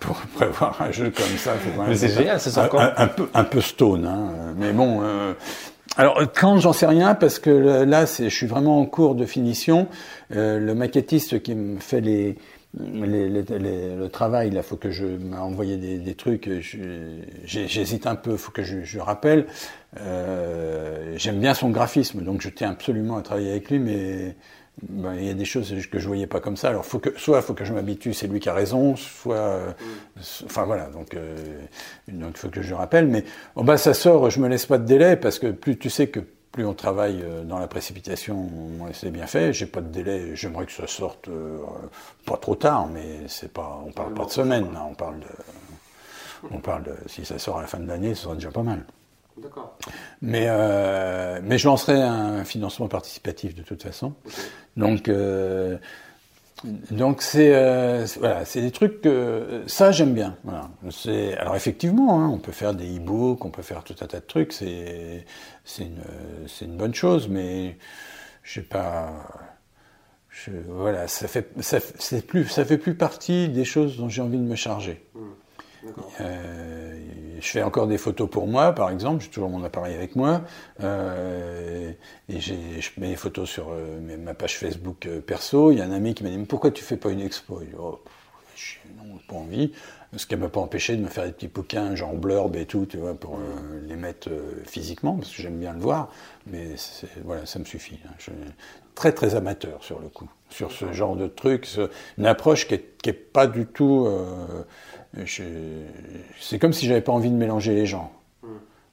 pour, 0.00 0.14
pour, 0.14 0.16
prévoir 0.34 0.82
un 0.82 0.90
jeu 0.90 1.10
comme 1.10 1.36
ça. 1.38 1.52
Mais 1.86 1.96
c'est 1.96 2.08
génial, 2.08 2.40
c'est 2.40 2.50
ça. 2.50 2.68
Un, 2.72 3.04
un, 3.04 3.08
peu 3.08 3.28
un 3.32 3.44
peu 3.44 3.60
stone, 3.60 4.06
hein, 4.06 4.54
mais 4.56 4.72
bon. 4.72 5.02
Alors 5.98 6.20
quand 6.34 6.58
j'en 6.58 6.72
sais 6.74 6.86
rien 6.86 7.14
parce 7.14 7.38
que 7.38 7.50
là 7.50 8.04
je 8.04 8.28
suis 8.28 8.46
vraiment 8.46 8.80
en 8.80 8.86
cours 8.86 9.14
de 9.14 9.24
finition. 9.24 9.88
Euh, 10.34 10.58
le 10.58 10.74
maquettiste 10.74 11.42
qui 11.42 11.54
me 11.54 11.78
fait 11.78 12.00
les, 12.00 12.36
les, 12.78 13.28
le 13.30 14.08
travail, 14.08 14.50
il 14.52 14.62
faut 14.62 14.76
que 14.76 14.90
je 14.90 15.06
m'a 15.06 15.40
envoyé 15.40 15.76
des, 15.76 15.98
des 15.98 16.14
trucs. 16.14 16.50
J'hésite 17.44 18.06
un 18.06 18.16
peu, 18.16 18.36
faut 18.36 18.52
que 18.52 18.62
je, 18.62 18.82
je 18.82 18.98
rappelle. 18.98 19.46
Euh, 20.00 21.14
J'aime 21.16 21.40
bien 21.40 21.54
son 21.54 21.70
graphisme, 21.70 22.22
donc 22.22 22.42
je 22.42 22.50
tiens 22.50 22.72
absolument 22.72 23.16
à 23.16 23.22
travailler 23.22 23.50
avec 23.50 23.70
lui, 23.70 23.78
mais 23.78 24.36
ben, 24.82 25.14
il 25.14 25.24
y 25.24 25.30
a 25.30 25.34
des 25.34 25.44
choses 25.44 25.74
que 25.90 25.98
je 25.98 26.06
voyais 26.06 26.26
pas 26.26 26.40
comme 26.40 26.56
ça. 26.56 26.68
Alors, 26.68 26.84
faut 26.84 26.98
que, 26.98 27.18
soit 27.18 27.38
il 27.38 27.42
faut 27.42 27.54
que 27.54 27.64
je 27.64 27.72
m'habitue, 27.72 28.12
c'est 28.12 28.26
lui 28.26 28.40
qui 28.40 28.48
a 28.48 28.54
raison, 28.54 28.94
soit, 28.96 29.58
mm. 29.58 30.20
enfin 30.44 30.64
voilà, 30.64 30.86
donc, 30.88 31.14
euh, 31.14 31.36
il 32.08 32.22
faut 32.34 32.48
que 32.48 32.62
je 32.62 32.74
rappelle. 32.74 33.06
Mais 33.06 33.24
bon, 33.54 33.64
bah, 33.64 33.78
ça 33.78 33.94
sort, 33.94 34.28
je 34.28 34.40
me 34.40 34.48
laisse 34.48 34.66
pas 34.66 34.78
de 34.78 34.84
délai 34.84 35.16
parce 35.16 35.38
que 35.38 35.50
plus 35.50 35.78
tu 35.78 35.88
sais 35.88 36.08
que 36.08 36.20
plus 36.56 36.64
on 36.64 36.74
travaille 36.74 37.22
euh, 37.22 37.44
dans 37.44 37.58
la 37.58 37.68
précipitation, 37.68 38.50
c'est 38.92 39.10
bien 39.10 39.26
fait. 39.26 39.52
J'ai 39.52 39.66
pas 39.66 39.82
de 39.82 39.88
délai. 39.88 40.34
J'aimerais 40.34 40.66
que 40.66 40.72
ça 40.72 40.86
sorte 40.86 41.28
euh, 41.28 41.58
pas 42.24 42.36
trop 42.38 42.54
tard, 42.54 42.88
mais 42.88 43.28
c'est 43.28 43.52
pas, 43.52 43.82
on 43.86 43.92
parle 43.92 44.14
pas 44.14 44.24
de 44.24 44.30
semaine, 44.30 44.66
on 44.74 44.94
parle 44.94 45.20
de 45.20 46.48
On 46.50 46.58
parle 46.58 46.84
de, 46.84 46.94
si 47.06 47.24
ça 47.24 47.38
sort 47.38 47.58
à 47.58 47.62
la 47.62 47.66
fin 47.66 47.78
de 47.78 47.86
l'année, 47.86 48.14
ce 48.14 48.24
sera 48.24 48.34
déjà 48.34 48.50
pas 48.50 48.62
mal. 48.62 48.84
D'accord. 49.38 49.76
Mais, 50.22 50.46
euh, 50.48 51.40
mais 51.42 51.58
je 51.58 51.66
lancerai 51.66 52.00
un 52.00 52.44
financement 52.44 52.88
participatif 52.88 53.54
de 53.54 53.62
toute 53.62 53.82
façon. 53.82 54.14
Donc, 54.76 55.08
euh, 55.08 55.76
donc 56.90 57.20
c'est 57.20 57.54
euh, 57.54 58.06
voilà, 58.18 58.46
c'est 58.46 58.62
des 58.62 58.70
trucs 58.70 59.02
que 59.02 59.62
ça 59.66 59.92
j'aime 59.92 60.14
bien. 60.14 60.36
Voilà. 60.44 60.70
C'est 60.90 61.36
alors 61.36 61.54
effectivement, 61.54 62.18
hein, 62.18 62.28
on 62.28 62.38
peut 62.38 62.52
faire 62.52 62.72
des 62.74 62.96
e-books, 62.96 63.44
on 63.44 63.50
peut 63.50 63.62
faire 63.62 63.84
tout 63.84 63.96
un 64.00 64.06
tas 64.06 64.20
de 64.20 64.26
trucs. 64.26 64.54
C'est 64.54 65.26
c'est 65.64 65.84
une 65.84 66.02
c'est 66.48 66.64
une 66.64 66.76
bonne 66.78 66.94
chose, 66.94 67.28
mais 67.28 67.76
je 68.42 68.54
sais 68.54 68.66
pas. 68.66 69.12
Je, 70.30 70.50
voilà, 70.68 71.08
ça 71.08 71.28
fait 71.28 71.50
ça, 71.60 71.78
c'est 71.98 72.26
plus 72.26 72.46
ça 72.46 72.64
fait 72.64 72.78
plus 72.78 72.94
partie 72.94 73.48
des 73.48 73.64
choses 73.64 73.98
dont 73.98 74.08
j'ai 74.08 74.22
envie 74.22 74.38
de 74.38 74.42
me 74.42 74.56
charger. 74.56 75.04
D'accord. 75.84 76.10
Je 77.40 77.48
fais 77.48 77.62
encore 77.62 77.86
des 77.86 77.98
photos 77.98 78.28
pour 78.30 78.46
moi, 78.46 78.72
par 78.72 78.90
exemple. 78.90 79.22
J'ai 79.22 79.30
toujours 79.30 79.50
mon 79.50 79.62
appareil 79.64 79.94
avec 79.94 80.16
moi. 80.16 80.42
Euh, 80.82 81.92
et 82.28 82.40
je 82.40 82.54
mets 82.98 83.08
des 83.10 83.16
photos 83.16 83.48
sur 83.48 83.68
euh, 83.70 84.00
ma 84.18 84.34
page 84.34 84.56
Facebook 84.58 85.06
euh, 85.06 85.20
perso. 85.20 85.70
Il 85.72 85.78
y 85.78 85.80
a 85.80 85.84
un 85.84 85.92
ami 85.92 86.14
qui 86.14 86.22
m'a 86.24 86.30
dit 86.30 86.38
Mais 86.38 86.46
pourquoi 86.46 86.70
tu 86.70 86.82
fais 86.82 86.96
pas 86.96 87.10
une 87.10 87.20
expo? 87.20 87.60
Je 87.60 87.66
dis, 87.66 87.72
Oh, 87.78 88.00
pff, 88.54 88.80
Non, 88.96 89.18
pas 89.28 89.36
envie. 89.36 89.72
Ce 90.16 90.24
qui 90.26 90.36
m'a 90.36 90.48
pas 90.48 90.60
empêché 90.60 90.96
de 90.96 91.02
me 91.02 91.08
faire 91.08 91.24
des 91.24 91.32
petits 91.32 91.48
bouquins, 91.48 91.94
genre 91.94 92.14
blurb 92.14 92.56
et 92.56 92.64
tout, 92.64 92.86
tu 92.86 92.96
vois, 92.96 93.14
pour 93.14 93.34
euh, 93.36 93.80
les 93.86 93.96
mettre 93.96 94.30
physiquement, 94.66 95.16
parce 95.16 95.34
que 95.34 95.42
j'aime 95.42 95.58
bien 95.58 95.74
le 95.74 95.80
voir. 95.80 96.10
Mais 96.46 96.74
voilà, 97.24 97.44
ça 97.44 97.58
me 97.58 97.64
suffit. 97.64 97.98
hein. 98.06 98.12
Je, 98.18 98.30
très 98.94 99.12
très 99.12 99.34
amateur 99.34 99.82
sur 99.84 100.00
le 100.00 100.08
coup, 100.08 100.28
sur 100.48 100.72
ce 100.72 100.90
genre 100.92 101.16
de 101.16 101.26
truc, 101.26 101.66
ce- 101.66 101.90
une 102.18 102.26
approche 102.26 102.66
qui 102.66 102.74
est, 102.74 102.96
qui 103.02 103.10
est 103.10 103.12
pas 103.12 103.46
du 103.46 103.66
tout. 103.66 104.08
Euh, 105.18 105.22
je- 105.24 105.84
c'est 106.40 106.58
comme 106.58 106.72
si 106.72 106.86
j'avais 106.86 107.00
pas 107.00 107.12
envie 107.12 107.30
de 107.30 107.36
mélanger 107.36 107.74
les 107.74 107.86
gens. 107.86 108.12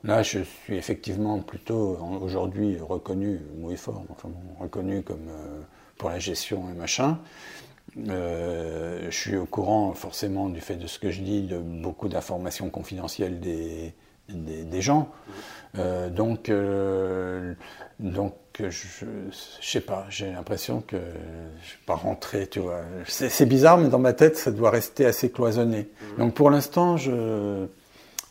Là, 0.05 0.21
je 0.21 0.39
suis 0.39 0.75
effectivement 0.75 1.39
plutôt 1.39 1.97
aujourd'hui 2.21 2.77
reconnu, 2.77 3.39
mot 3.57 3.71
est 3.71 3.77
fort, 3.77 4.03
enfin 4.09 4.29
reconnu 4.59 5.01
comme 5.01 5.29
euh, 5.29 5.61
pour 5.97 6.09
la 6.09 6.19
gestion 6.19 6.69
et 6.69 6.73
machin. 6.73 7.19
Euh, 8.09 9.07
je 9.09 9.15
suis 9.17 9.37
au 9.37 9.45
courant 9.45 9.93
forcément 9.93 10.49
du 10.49 10.59
fait 10.59 10.75
de 10.75 10.87
ce 10.87 10.99
que 10.99 11.09
je 11.11 11.21
dis, 11.21 11.43
de 11.43 11.57
beaucoup 11.57 12.09
d'informations 12.09 12.69
confidentielles 12.69 13.39
des, 13.39 13.93
des, 14.29 14.63
des 14.63 14.81
gens. 14.81 15.09
Euh, 15.77 16.09
donc, 16.09 16.49
euh, 16.49 17.53
donc 18.59 18.69
je, 18.69 19.05
je 19.61 19.67
sais 19.67 19.81
pas, 19.81 20.05
j'ai 20.09 20.31
l'impression 20.31 20.81
que 20.81 20.97
je 20.97 21.71
vais 21.71 21.79
pas 21.85 21.95
rentrer, 21.95 22.47
tu 22.47 22.59
vois. 22.59 22.81
C'est 23.07 23.45
bizarre, 23.47 23.77
mais 23.77 23.89
dans 23.89 23.99
ma 23.99 24.13
tête, 24.13 24.37
ça 24.37 24.51
doit 24.51 24.69
rester 24.69 25.05
assez 25.05 25.31
cloisonné. 25.31 25.87
Donc 26.19 26.33
pour 26.33 26.49
l'instant, 26.49 26.97
je 26.97 27.65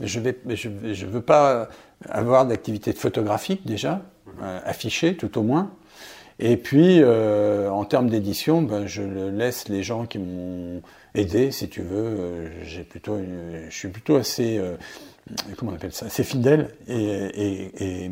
je 0.00 0.20
vais, 0.20 0.36
je, 0.48 0.68
je 0.92 1.06
veux 1.06 1.20
pas 1.20 1.68
avoir 2.08 2.46
d'activité 2.46 2.92
photographique 2.92 3.64
déjà 3.66 4.02
euh, 4.42 4.60
affichée, 4.64 5.16
tout 5.16 5.38
au 5.38 5.42
moins. 5.42 5.70
Et 6.38 6.56
puis, 6.56 7.00
euh, 7.02 7.68
en 7.70 7.84
termes 7.84 8.08
d'édition, 8.08 8.62
ben, 8.62 8.86
je 8.86 9.02
laisse 9.02 9.68
les 9.68 9.82
gens 9.84 10.06
qui 10.06 10.18
m'ont 10.18 10.82
aidé, 11.14 11.52
si 11.52 11.68
tu 11.68 11.82
veux. 11.82 11.96
Euh, 12.18 12.48
J'ai 12.64 12.82
plutôt, 12.82 13.16
une- 13.18 13.66
je 13.68 13.76
suis 13.76 13.88
plutôt 13.88 14.16
assez, 14.16 14.58
euh, 14.58 14.74
comment 15.56 15.70
on 15.72 15.74
appelle 15.74 15.92
ça, 15.92 16.06
assez 16.06 16.24
fidèle 16.24 16.70
et, 16.88 16.94
et, 16.94 18.04
et, 18.04 18.10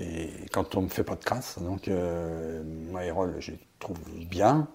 et 0.00 0.30
quand 0.52 0.76
on 0.76 0.82
me 0.82 0.88
fait 0.88 1.04
pas 1.04 1.14
de 1.16 1.24
crasse. 1.24 1.58
Donc, 1.60 1.88
euh, 1.88 2.62
Myroll, 2.92 3.36
je 3.40 3.52
les 3.52 3.58
trouve 3.78 3.98
bien. 4.30 4.66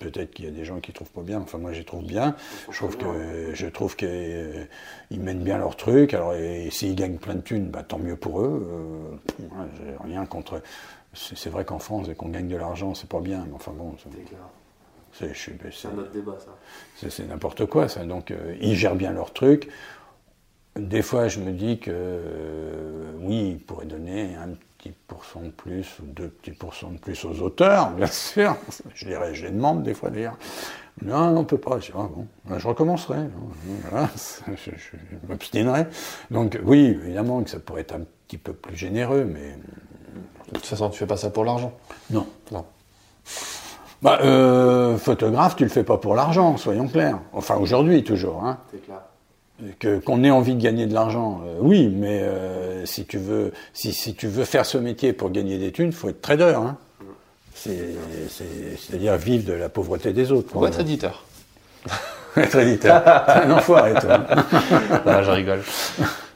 Peut-être 0.00 0.32
qu'il 0.32 0.46
y 0.46 0.48
a 0.48 0.50
des 0.50 0.64
gens 0.64 0.80
qui 0.80 0.92
trouvent 0.92 1.10
pas 1.12 1.20
bien, 1.20 1.38
enfin 1.40 1.56
moi 1.58 1.72
je 1.72 1.78
les 1.78 1.84
trouve 1.84 2.02
bien. 2.04 2.34
Je 2.68 2.76
trouve 2.78 2.96
que 2.96 3.54
je 3.54 3.66
trouve 3.68 3.94
qu'ils 3.94 4.66
mènent 5.20 5.44
bien 5.44 5.58
leur 5.58 5.76
truc. 5.76 6.14
Alors 6.14 6.34
et, 6.34 6.68
s'ils 6.72 6.96
gagnent 6.96 7.18
plein 7.18 7.36
de 7.36 7.42
thunes, 7.42 7.70
bah, 7.70 7.84
tant 7.84 7.98
mieux 8.00 8.16
pour 8.16 8.40
eux. 8.40 8.66
Euh, 9.40 9.44
ouais, 9.44 9.68
j'ai 9.76 9.94
rien 10.12 10.26
contre. 10.26 10.60
C'est 11.14 11.50
vrai 11.50 11.64
qu'en 11.64 11.78
France, 11.78 12.08
qu'on 12.16 12.30
gagne 12.30 12.48
de 12.48 12.56
l'argent, 12.56 12.94
c'est 12.94 13.08
pas 13.08 13.20
bien. 13.20 13.44
Mais 13.46 13.54
enfin 13.54 13.70
bon, 13.72 13.94
c'est- 14.02 14.08
C'est 15.12 15.88
un 15.88 15.98
autre 15.98 16.10
débat, 16.10 16.36
ça. 16.40 16.56
c'est 16.96 17.10
c'est 17.10 17.26
n'importe 17.28 17.66
quoi 17.66 17.86
ça. 17.86 18.04
Donc 18.04 18.30
euh, 18.32 18.56
ils 18.60 18.74
gèrent 18.74 18.96
bien 18.96 19.12
leur 19.12 19.32
truc. 19.32 19.68
Des 20.76 21.02
fois, 21.02 21.28
je 21.28 21.40
me 21.40 21.52
dis 21.52 21.78
que 21.78 21.90
euh, 21.92 23.12
oui, 23.20 23.50
ils 23.50 23.58
pourraient 23.58 23.86
donner 23.86 24.34
un 24.36 24.48
petit 24.78 24.92
pourcent 25.06 25.42
de 25.42 25.50
plus 25.50 25.98
ou 26.00 26.06
deux 26.06 26.28
petits 26.28 26.52
pourcents 26.52 26.90
de 26.90 26.98
plus 26.98 27.24
aux 27.24 27.40
auteurs, 27.42 27.90
bien 27.96 28.06
sûr. 28.06 28.56
Je 28.94 29.06
dirais, 29.06 29.34
je 29.34 29.46
les 29.46 29.52
demande 29.52 29.82
des 29.82 29.94
fois 29.94 30.10
d'ailleurs. 30.10 30.36
Non, 31.02 31.36
on 31.36 31.44
peut 31.44 31.58
pas. 31.58 31.78
Je, 31.78 31.86
dis, 31.86 31.92
ah 31.94 32.08
bon, 32.14 32.26
ben, 32.46 32.58
je 32.58 32.66
recommencerai. 32.68 33.18
Voilà, 33.90 34.08
je, 34.48 34.70
je 34.70 35.28
m'abstiendrai. 35.28 35.86
Donc 36.30 36.58
oui, 36.64 36.98
évidemment 37.02 37.42
que 37.42 37.50
ça 37.50 37.58
pourrait 37.60 37.82
être 37.82 37.94
un 37.94 38.02
petit 38.26 38.38
peu 38.38 38.52
plus 38.52 38.76
généreux, 38.76 39.24
mais 39.24 39.56
De 40.48 40.54
toute 40.54 40.66
façon, 40.66 40.88
tu 40.90 40.98
fais 40.98 41.06
pas 41.06 41.16
ça 41.16 41.30
pour 41.30 41.44
l'argent. 41.44 41.72
non. 42.10 42.26
Non. 42.50 42.64
Bah, 44.02 44.18
euh, 44.22 44.98
photographe, 44.98 45.54
tu 45.54 45.62
le 45.62 45.70
fais 45.70 45.84
pas 45.84 45.96
pour 45.96 46.16
l'argent, 46.16 46.56
soyons 46.56 46.88
clairs. 46.88 47.20
Enfin, 47.32 47.54
aujourd'hui, 47.56 48.02
toujours. 48.02 48.44
Hein. 48.44 48.58
C'est 48.72 48.84
clair. 48.84 48.98
Que- 49.78 49.98
qu'on 49.98 50.24
ait 50.24 50.30
envie 50.30 50.54
de 50.56 50.60
gagner 50.60 50.86
de 50.86 50.94
l'argent, 50.94 51.42
euh, 51.46 51.58
oui, 51.60 51.86
mais 51.88 52.20
euh, 52.22 52.84
si 52.84 53.04
tu 53.04 53.18
veux, 53.18 53.52
si, 53.72 53.92
si 53.92 54.14
tu 54.14 54.26
veux 54.26 54.44
faire 54.44 54.66
ce 54.66 54.76
métier 54.78 55.12
pour 55.12 55.30
gagner 55.30 55.56
des 55.58 55.70
thunes, 55.70 55.92
faut 55.92 56.08
être 56.08 56.20
trader. 56.22 56.54
Hein. 56.56 56.76
C'est, 57.54 57.94
c'est, 58.28 58.44
c'est-à-dire 58.76 59.16
vivre 59.16 59.44
de 59.44 59.52
la 59.52 59.68
pauvreté 59.68 60.12
des 60.12 60.32
autres. 60.32 60.48
Pourquoi 60.48 60.68
être 60.68 60.80
éditeur 60.80 61.24
être 62.36 62.56
éditeur. 62.56 63.02
Un 63.28 63.50
enfoiré, 63.52 63.92
toi. 64.00 64.20
Non, 65.06 65.22
je 65.22 65.30
rigole. 65.30 65.60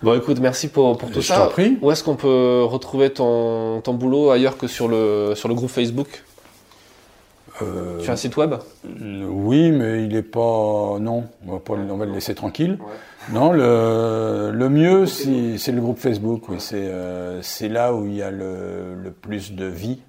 Bon, 0.03 0.15
écoute, 0.15 0.39
merci 0.41 0.69
pour, 0.69 0.97
pour 0.99 1.11
tout 1.11 1.21
Je 1.23 1.27
ça. 1.27 1.37
t'en 1.39 1.47
prie. 1.49 1.79
Où 1.81 1.91
est-ce 1.91 2.05
qu'on 2.05 2.17
peut 2.17 2.63
retrouver 2.65 3.11
ton, 3.11 3.81
ton 3.81 3.95
boulot 3.95 4.31
ailleurs 4.31 4.57
que 4.59 4.67
sur 4.69 4.87
le, 4.89 5.33
sur 5.35 5.49
le 5.49 5.55
groupe 5.55 5.71
Facebook? 5.71 6.23
Euh, 7.63 7.99
Tu 8.03 8.11
as 8.11 8.13
un 8.13 8.17
site 8.17 8.37
web 8.37 8.55
oui, 8.85 9.71
mais 9.71 10.05
il 10.05 10.15
est 10.15 10.23
pas. 10.23 10.99
Non, 11.01 11.25
on 11.47 11.53
va, 11.53 11.59
pas, 11.61 11.75
on 11.75 11.97
va 11.97 12.05
le 12.05 12.13
laisser 12.13 12.35
tranquille. 12.35 12.79
Non, 13.33 13.53
le, 13.53 14.51
le 14.53 14.69
mieux, 14.69 15.07
c'est, 15.07 15.73
le 15.73 15.81
groupe 15.81 15.99
Facebook. 15.99 16.49
Oui, 16.49 16.57
c'est, 16.61 16.77
euh, 16.89 17.41
c'est 17.43 17.69
là 17.69 17.95
où 17.95 18.07
il 18.07 18.15
y 18.15 18.23
a 18.23 18.31
le, 18.31 18.95
le 18.95 19.11
plus 19.11 19.53
de 19.53 19.65
vie, 19.67 20.01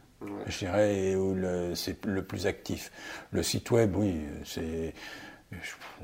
je 0.48 0.58
dirais, 0.60 0.96
et 0.98 1.16
où 1.16 1.34
le, 1.34 1.74
c'est 1.74 2.06
le 2.06 2.22
plus 2.22 2.46
actif. 2.48 2.92
Le 3.32 3.42
site 3.44 3.72
web, 3.72 3.96
oui, 3.96 4.16
c'est. 4.46 4.94
je- 5.52 5.58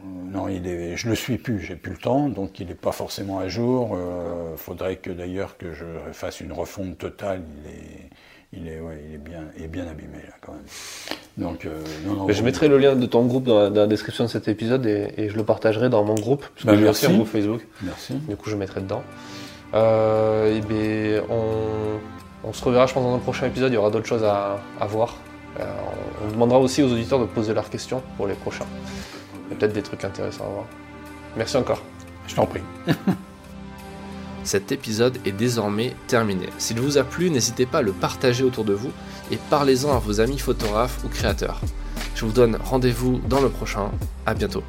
non, 0.03 0.47
il 0.47 0.65
est, 0.67 0.95
je 0.97 1.07
le 1.09 1.15
suis 1.15 1.37
plus, 1.37 1.59
j'ai 1.59 1.75
plus 1.75 1.91
le 1.91 1.97
temps, 1.99 2.29
donc 2.29 2.59
il 2.59 2.67
n'est 2.67 2.73
pas 2.75 2.91
forcément 2.93 3.39
à 3.39 3.47
jour. 3.47 3.97
Il 4.53 4.57
faudrait 4.57 4.95
que 4.95 5.11
d'ailleurs 5.11 5.57
que 5.57 5.73
je 5.73 5.85
fasse 6.13 6.39
une 6.41 6.51
refonte 6.53 6.97
totale. 6.97 7.41
Il 7.63 7.69
est, 7.71 8.09
il 8.55 8.67
est, 8.67 8.79
ouais, 8.79 9.03
il 9.09 9.15
est 9.15 9.17
bien, 9.17 9.43
il 9.57 9.63
est 9.63 9.67
bien 9.67 9.83
abîmé 9.87 10.17
là 10.27 10.33
quand 10.41 10.53
même. 10.53 10.61
Donc, 11.37 11.65
euh, 11.65 11.81
non, 12.05 12.13
non, 12.13 12.25
Mais 12.25 12.33
Je 12.33 12.43
mettrai 12.43 12.67
le 12.67 12.77
lien 12.77 12.95
de 12.95 13.05
ton 13.07 13.25
groupe 13.25 13.45
dans 13.45 13.59
la, 13.63 13.69
dans 13.69 13.81
la 13.81 13.87
description 13.87 14.23
de 14.25 14.29
cet 14.29 14.47
épisode 14.47 14.85
et, 14.85 15.07
et 15.17 15.29
je 15.29 15.35
le 15.35 15.43
partagerai 15.43 15.89
dans 15.89 16.03
mon 16.03 16.13
groupe. 16.15 16.45
Parce 16.53 16.61
que 16.61 16.67
Bah, 16.67 16.77
j'ai 16.77 16.87
aussi 16.87 17.05
un 17.05 17.09
merci. 17.09 17.17
groupe 17.23 17.31
Facebook. 17.31 17.67
Merci. 17.81 18.13
Du 18.29 18.35
coup, 18.35 18.49
je 18.49 18.55
mettrai 18.55 18.81
dedans. 18.81 19.03
Euh, 19.73 20.55
et 20.55 20.61
ben, 20.61 21.23
on, 21.29 22.47
on 22.47 22.53
se 22.53 22.63
reverra, 22.63 22.85
je 22.85 22.93
pense, 22.93 23.03
dans 23.03 23.15
un 23.15 23.19
prochain 23.19 23.47
épisode. 23.47 23.71
Il 23.71 23.75
y 23.75 23.77
aura 23.77 23.89
d'autres 23.89 24.05
choses 24.05 24.23
à, 24.23 24.59
à 24.79 24.85
voir. 24.85 25.17
Euh, 25.59 25.63
on, 26.23 26.27
on 26.27 26.31
demandera 26.31 26.59
aussi 26.59 26.83
aux 26.83 26.91
auditeurs 26.91 27.19
de 27.19 27.25
poser 27.25 27.53
leurs 27.55 27.69
questions 27.71 28.03
pour 28.17 28.27
les 28.27 28.35
prochains. 28.35 28.65
Il 29.47 29.53
y 29.53 29.55
a 29.55 29.59
peut-être 29.59 29.73
des 29.73 29.81
trucs 29.83 30.03
intéressants 30.05 30.45
à 30.45 30.49
voir. 30.49 30.65
Merci 31.35 31.57
encore. 31.57 31.81
Je 32.27 32.35
t'en 32.35 32.45
prie. 32.45 32.61
Cet 34.43 34.71
épisode 34.71 35.17
est 35.25 35.31
désormais 35.31 35.95
terminé. 36.07 36.47
S'il 36.57 36.79
vous 36.79 36.97
a 36.97 37.03
plu, 37.03 37.29
n'hésitez 37.29 37.65
pas 37.65 37.79
à 37.79 37.81
le 37.81 37.93
partager 37.93 38.43
autour 38.43 38.65
de 38.65 38.73
vous 38.73 38.91
et 39.31 39.37
parlez-en 39.49 39.95
à 39.95 39.99
vos 39.99 40.19
amis 40.19 40.39
photographes 40.39 41.03
ou 41.05 41.07
créateurs. 41.07 41.61
Je 42.15 42.25
vous 42.25 42.31
donne 42.31 42.57
rendez-vous 42.63 43.21
dans 43.29 43.41
le 43.41 43.49
prochain. 43.49 43.89
À 44.25 44.33
bientôt. 44.33 44.63